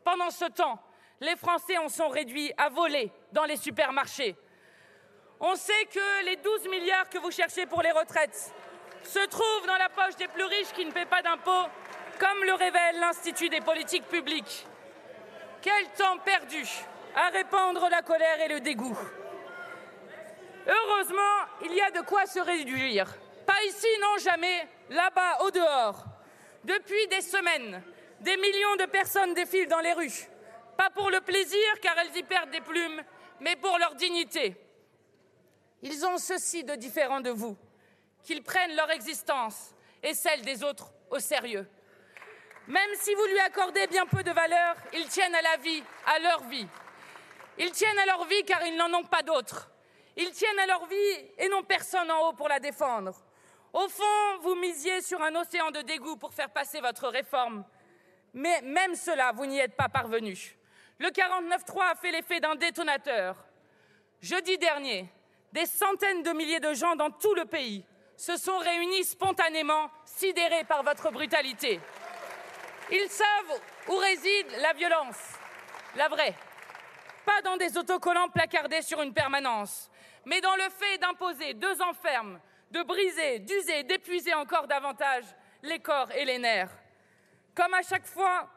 Pendant 0.04 0.32
ce 0.32 0.46
temps, 0.46 0.82
les 1.20 1.36
Français 1.36 1.78
en 1.78 1.90
sont 1.90 2.10
réduits 2.10 2.52
à 2.58 2.70
voler 2.70 3.12
dans 3.32 3.46
les 3.46 3.56
supermarchés. 3.56 4.36
On 5.40 5.54
sait 5.56 5.86
que 5.94 6.26
les 6.26 6.38
12 6.38 6.68
milliards 6.70 7.08
que 7.08 7.20
vous 7.20 7.30
cherchez 7.30 7.68
pour 7.68 7.84
les 7.84 7.92
retraites 7.92 8.52
se 9.04 9.24
trouvent 9.28 9.68
dans 9.68 9.78
la 9.78 9.90
poche 9.90 10.16
des 10.16 10.28
plus 10.28 10.44
riches 10.44 10.74
qui 10.74 10.86
ne 10.86 10.92
paient 10.92 11.06
pas 11.06 11.22
d'impôts, 11.22 11.70
comme 12.20 12.44
le 12.44 12.56
révèle 12.56 13.00
l'Institut 13.00 13.50
des 13.50 13.62
politiques 13.62 14.08
publiques. 14.08 14.66
Quel 15.62 15.88
temps 15.96 16.18
perdu 16.18 16.68
à 17.16 17.30
répandre 17.30 17.88
la 17.92 18.02
colère 18.02 18.42
et 18.42 18.48
le 18.48 18.60
dégoût. 18.60 18.98
Heureusement, 20.66 21.46
il 21.64 21.76
y 21.76 21.82
a 21.82 21.92
de 21.92 22.02
quoi 22.02 22.26
se 22.26 22.40
réduire. 22.40 23.06
Pas 23.46 23.64
ici, 23.68 23.88
non, 24.02 24.18
jamais. 24.18 24.68
Là-bas, 24.92 25.38
au 25.46 25.52
dehors. 25.52 26.04
Depuis 26.66 27.08
des 27.08 27.22
semaines, 27.22 27.82
des 28.20 28.36
millions 28.36 28.76
de 28.76 28.86
personnes 28.88 29.34
défilent 29.34 29.70
dans 29.70 29.80
les 29.80 29.94
rues. 29.94 30.28
Pas 30.78 30.90
pour 30.90 31.10
le 31.10 31.22
plaisir, 31.22 31.80
car 31.82 31.98
elles 31.98 32.16
y 32.18 32.24
perdent 32.24 32.52
des 32.52 32.60
plumes, 32.60 33.02
mais 33.40 33.56
pour 33.56 33.78
leur 33.78 33.96
dignité. 33.96 34.54
Ils 35.82 36.06
ont 36.06 36.18
ceci 36.18 36.66
de 36.66 36.76
différent 36.76 37.22
de 37.22 37.30
vous, 37.30 37.58
qu'ils 38.24 38.44
prennent 38.44 38.76
leur 38.76 38.92
existence 38.92 39.74
et 40.04 40.14
celle 40.14 40.42
des 40.42 40.62
autres 40.62 40.92
au 41.10 41.20
sérieux. 41.20 41.66
Même 42.68 42.92
si 42.96 43.16
vous 43.16 43.26
lui 43.28 43.40
accordez 43.40 43.88
bien 43.88 44.06
peu 44.06 44.24
de 44.24 44.32
valeur, 44.32 44.76
ils 44.92 45.08
tiennent 45.08 45.36
à 45.36 45.42
la 45.42 45.56
vie, 45.56 45.84
à 46.06 46.20
leur 46.20 46.44
vie. 46.44 46.68
Ils 47.58 47.72
tiennent 47.72 47.98
à 47.98 48.06
leur 48.08 48.26
vie 48.26 48.44
car 48.44 48.62
ils 48.66 48.76
n'en 48.76 48.94
ont 48.94 49.06
pas 49.06 49.24
d'autres. 49.24 49.72
Ils 50.18 50.32
tiennent 50.32 50.60
à 50.60 50.68
leur 50.68 50.86
vie 50.88 51.30
et 51.38 51.48
n'ont 51.48 51.64
personne 51.64 52.12
en 52.12 52.28
haut 52.28 52.34
pour 52.34 52.50
la 52.50 52.60
défendre. 52.60 53.16
Au 53.74 53.88
fond, 53.88 54.38
vous 54.42 54.56
misiez 54.56 55.02
sur 55.02 55.22
un 55.22 55.34
océan 55.36 55.72
de 55.72 55.82
dégoût 55.82 56.18
pour 56.18 56.34
faire 56.34 56.50
passer 56.50 56.82
votre 56.82 57.08
réforme. 57.08 57.64
Mais 58.34 58.62
même 58.62 58.96
cela, 58.96 59.32
vous 59.32 59.46
n'y 59.46 59.60
êtes 59.60 59.76
pas 59.76 59.88
parvenu. 59.88 60.58
Le 61.00 61.08
49-3 61.08 61.92
a 61.92 61.96
fait 61.96 62.12
l'effet 62.12 62.40
d'un 62.40 62.56
détonateur. 62.56 63.36
Jeudi 64.22 64.58
dernier, 64.58 65.10
des 65.54 65.66
centaines 65.66 66.22
de 66.22 66.32
milliers 66.32 66.60
de 66.60 66.74
gens 66.74 66.96
dans 66.96 67.12
tout 67.12 67.34
le 67.34 67.46
pays 67.46 67.86
se 68.18 68.38
sont 68.38 68.58
réunis 68.58 69.04
spontanément, 69.04 69.90
sidérés 70.06 70.64
par 70.66 70.84
votre 70.84 71.10
brutalité. 71.12 71.80
Ils 72.92 73.10
savent 73.10 73.62
où 73.88 73.96
réside 73.96 74.48
la 74.62 74.74
violence, 74.74 75.18
la 75.96 76.08
vraie. 76.08 76.36
Pas 77.26 77.42
dans 77.44 77.58
des 77.58 77.78
autocollants 77.78 78.30
placardés 78.30 78.82
sur 78.82 79.02
une 79.02 79.14
permanence, 79.14 79.90
mais 80.26 80.42
dans 80.42 80.56
le 80.56 80.70
fait 80.70 80.98
d'imposer 81.00 81.54
deux 81.54 81.82
enfermes, 81.82 82.40
de 82.72 82.82
briser, 82.84 83.40
d'user, 83.40 83.84
d'épuiser 83.84 84.34
encore 84.34 84.68
davantage 84.68 85.26
les 85.64 85.80
corps 85.80 86.12
et 86.12 86.26
les 86.26 86.40
nerfs. 86.40 86.72
Comme 87.54 87.74
à 87.74 87.82
chaque 87.82 88.08
fois, 88.08 88.50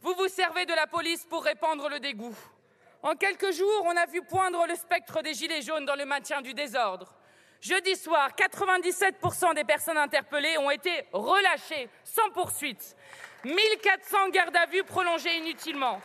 vous 0.00 0.14
vous 0.14 0.28
servez 0.28 0.66
de 0.66 0.74
la 0.74 0.86
police 0.86 1.24
pour 1.24 1.44
répandre 1.44 1.88
le 1.88 2.00
dégoût. 2.00 2.36
En 3.02 3.14
quelques 3.16 3.52
jours, 3.52 3.82
on 3.84 3.96
a 3.96 4.06
vu 4.06 4.22
poindre 4.22 4.66
le 4.66 4.74
spectre 4.74 5.22
des 5.22 5.34
gilets 5.34 5.62
jaunes 5.62 5.84
dans 5.84 5.94
le 5.94 6.06
maintien 6.06 6.40
du 6.40 6.54
désordre. 6.54 7.14
Jeudi 7.60 7.96
soir, 7.96 8.30
97% 8.36 9.54
des 9.54 9.64
personnes 9.64 9.96
interpellées 9.98 10.58
ont 10.58 10.70
été 10.70 11.06
relâchées 11.12 11.88
sans 12.02 12.30
poursuite. 12.30 12.96
1400 13.44 14.30
gardes 14.30 14.56
à 14.56 14.66
vue 14.66 14.84
prolongées 14.84 15.36
inutilement. 15.36 16.00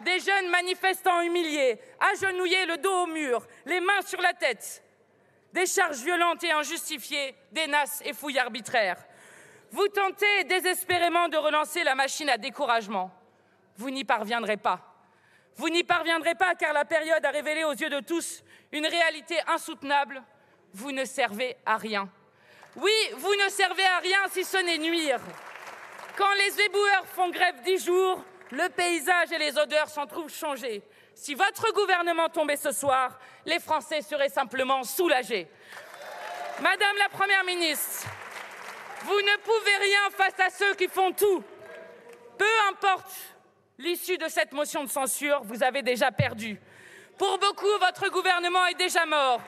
Des 0.00 0.18
jeunes 0.20 0.48
manifestants 0.48 1.20
humiliés, 1.22 1.78
agenouillés 2.00 2.66
le 2.66 2.76
dos 2.78 3.02
au 3.02 3.06
mur, 3.06 3.46
les 3.66 3.80
mains 3.80 4.02
sur 4.02 4.20
la 4.20 4.32
tête. 4.32 4.82
Des 5.52 5.66
charges 5.66 6.02
violentes 6.02 6.42
et 6.44 6.52
injustifiées, 6.52 7.34
des 7.50 7.66
nasses 7.66 8.02
et 8.04 8.12
fouilles 8.12 8.38
arbitraires. 8.38 9.04
Vous 9.70 9.88
tentez 9.88 10.44
désespérément 10.44 11.28
de 11.28 11.36
relancer 11.36 11.84
la 11.84 11.94
machine 11.94 12.28
à 12.28 12.38
découragement. 12.38 13.10
Vous 13.76 13.90
n'y 13.90 14.04
parviendrez 14.04 14.56
pas. 14.56 14.80
Vous 15.56 15.68
n'y 15.68 15.84
parviendrez 15.84 16.34
pas 16.34 16.54
car 16.54 16.72
la 16.72 16.84
période 16.84 17.24
a 17.24 17.30
révélé 17.30 17.64
aux 17.64 17.72
yeux 17.72 17.90
de 17.90 18.00
tous 18.00 18.42
une 18.72 18.86
réalité 18.86 19.36
insoutenable. 19.48 20.22
Vous 20.72 20.92
ne 20.92 21.04
servez 21.04 21.56
à 21.66 21.76
rien. 21.76 22.08
Oui, 22.76 22.92
vous 23.16 23.34
ne 23.44 23.50
servez 23.50 23.84
à 23.84 23.98
rien 23.98 24.20
si 24.30 24.44
ce 24.44 24.56
n'est 24.56 24.78
nuire. 24.78 25.20
Quand 26.16 26.32
les 26.34 26.60
éboueurs 26.62 27.06
font 27.06 27.30
grève 27.30 27.60
dix 27.62 27.84
jours, 27.84 28.24
le 28.50 28.68
paysage 28.68 29.32
et 29.32 29.38
les 29.38 29.58
odeurs 29.58 29.88
s'en 29.88 30.06
trouvent 30.06 30.32
changés. 30.32 30.82
Si 31.14 31.34
votre 31.34 31.72
gouvernement 31.72 32.28
tombait 32.28 32.56
ce 32.56 32.72
soir, 32.72 33.18
les 33.46 33.60
Français 33.60 34.02
seraient 34.02 34.28
simplement 34.28 34.82
soulagés. 34.82 35.48
Madame 36.60 36.96
la 36.98 37.08
Première 37.08 37.44
ministre, 37.44 38.06
vous 39.02 39.20
ne 39.20 39.36
pouvez 39.38 39.76
rien 39.76 40.10
face 40.16 40.40
à 40.40 40.50
ceux 40.50 40.74
qui 40.74 40.88
font 40.88 41.12
tout. 41.12 41.42
Peu 42.38 42.70
importe 42.70 43.12
l'issue 43.78 44.18
de 44.18 44.28
cette 44.28 44.52
motion 44.52 44.84
de 44.84 44.88
censure, 44.88 45.42
vous 45.44 45.62
avez 45.62 45.82
déjà 45.82 46.10
perdu. 46.12 46.60
Pour 47.18 47.38
beaucoup, 47.38 47.78
votre 47.80 48.08
gouvernement 48.10 48.66
est 48.66 48.74
déjà 48.74 49.06
mort. 49.06 49.40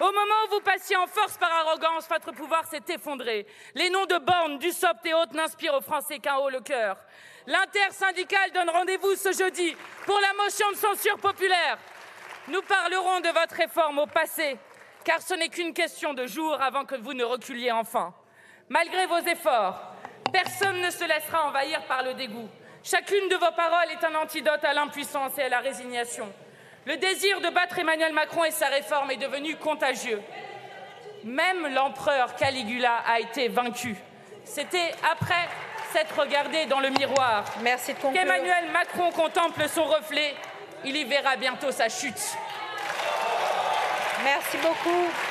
Au 0.00 0.06
moment 0.12 0.34
où 0.46 0.54
vous 0.54 0.60
passiez 0.60 0.96
en 0.96 1.06
force 1.06 1.36
par 1.36 1.52
arrogance, 1.52 2.08
votre 2.08 2.32
pouvoir 2.32 2.66
s'est 2.66 2.82
effondré. 2.88 3.46
Les 3.74 3.90
noms 3.90 4.06
de 4.06 4.16
Borne, 4.16 4.58
Dussopt 4.58 5.04
et 5.04 5.12
autres 5.12 5.34
n'inspirent 5.34 5.74
aux 5.74 5.82
Français 5.82 6.18
qu'un 6.18 6.36
haut 6.36 6.48
le 6.48 6.60
cœur. 6.60 6.96
L'intersyndicale 7.46 8.52
donne 8.52 8.70
rendez-vous 8.70 9.14
ce 9.16 9.32
jeudi 9.32 9.74
pour 10.04 10.18
la 10.20 10.44
motion 10.44 10.70
de 10.72 10.76
censure 10.76 11.18
populaire. 11.18 11.78
Nous 12.48 12.62
parlerons 12.62 13.20
de 13.20 13.28
votre 13.28 13.54
réforme 13.54 13.98
au 13.98 14.06
passé, 14.06 14.56
car 15.04 15.22
ce 15.22 15.34
n'est 15.34 15.48
qu'une 15.48 15.72
question 15.72 16.14
de 16.14 16.26
jours 16.26 16.60
avant 16.60 16.84
que 16.84 16.96
vous 16.96 17.14
ne 17.14 17.24
reculiez 17.24 17.72
enfin. 17.72 18.12
Malgré 18.68 19.06
vos 19.06 19.18
efforts, 19.18 19.94
personne 20.32 20.80
ne 20.80 20.90
se 20.90 21.04
laissera 21.04 21.46
envahir 21.46 21.82
par 21.86 22.02
le 22.02 22.14
dégoût. 22.14 22.48
Chacune 22.82 23.28
de 23.28 23.36
vos 23.36 23.52
paroles 23.52 23.90
est 23.90 24.04
un 24.04 24.14
antidote 24.14 24.64
à 24.64 24.72
l'impuissance 24.72 25.36
et 25.38 25.42
à 25.42 25.48
la 25.48 25.60
résignation. 25.60 26.32
Le 26.86 26.96
désir 26.96 27.40
de 27.40 27.50
battre 27.50 27.78
Emmanuel 27.78 28.12
Macron 28.12 28.44
et 28.44 28.50
sa 28.50 28.68
réforme 28.68 29.10
est 29.10 29.16
devenu 29.16 29.56
contagieux. 29.56 30.20
Même 31.24 31.74
l'empereur 31.74 32.34
Caligula 32.36 32.96
a 33.06 33.20
été 33.20 33.48
vaincu. 33.48 33.96
C'était 34.44 34.92
après 35.10 35.48
s'être 35.92 36.18
regardé 36.18 36.66
dans 36.66 36.80
le 36.80 36.90
miroir 36.90 37.44
Merci 37.62 37.94
qu'Emmanuel 37.94 38.70
Macron 38.72 39.10
contemple 39.12 39.68
son 39.68 39.84
reflet. 39.84 40.34
Il 40.84 40.96
y 40.96 41.04
verra 41.04 41.36
bientôt 41.36 41.70
sa 41.70 41.88
chute. 41.88 42.36
Merci 44.24 44.56
beaucoup. 44.58 45.29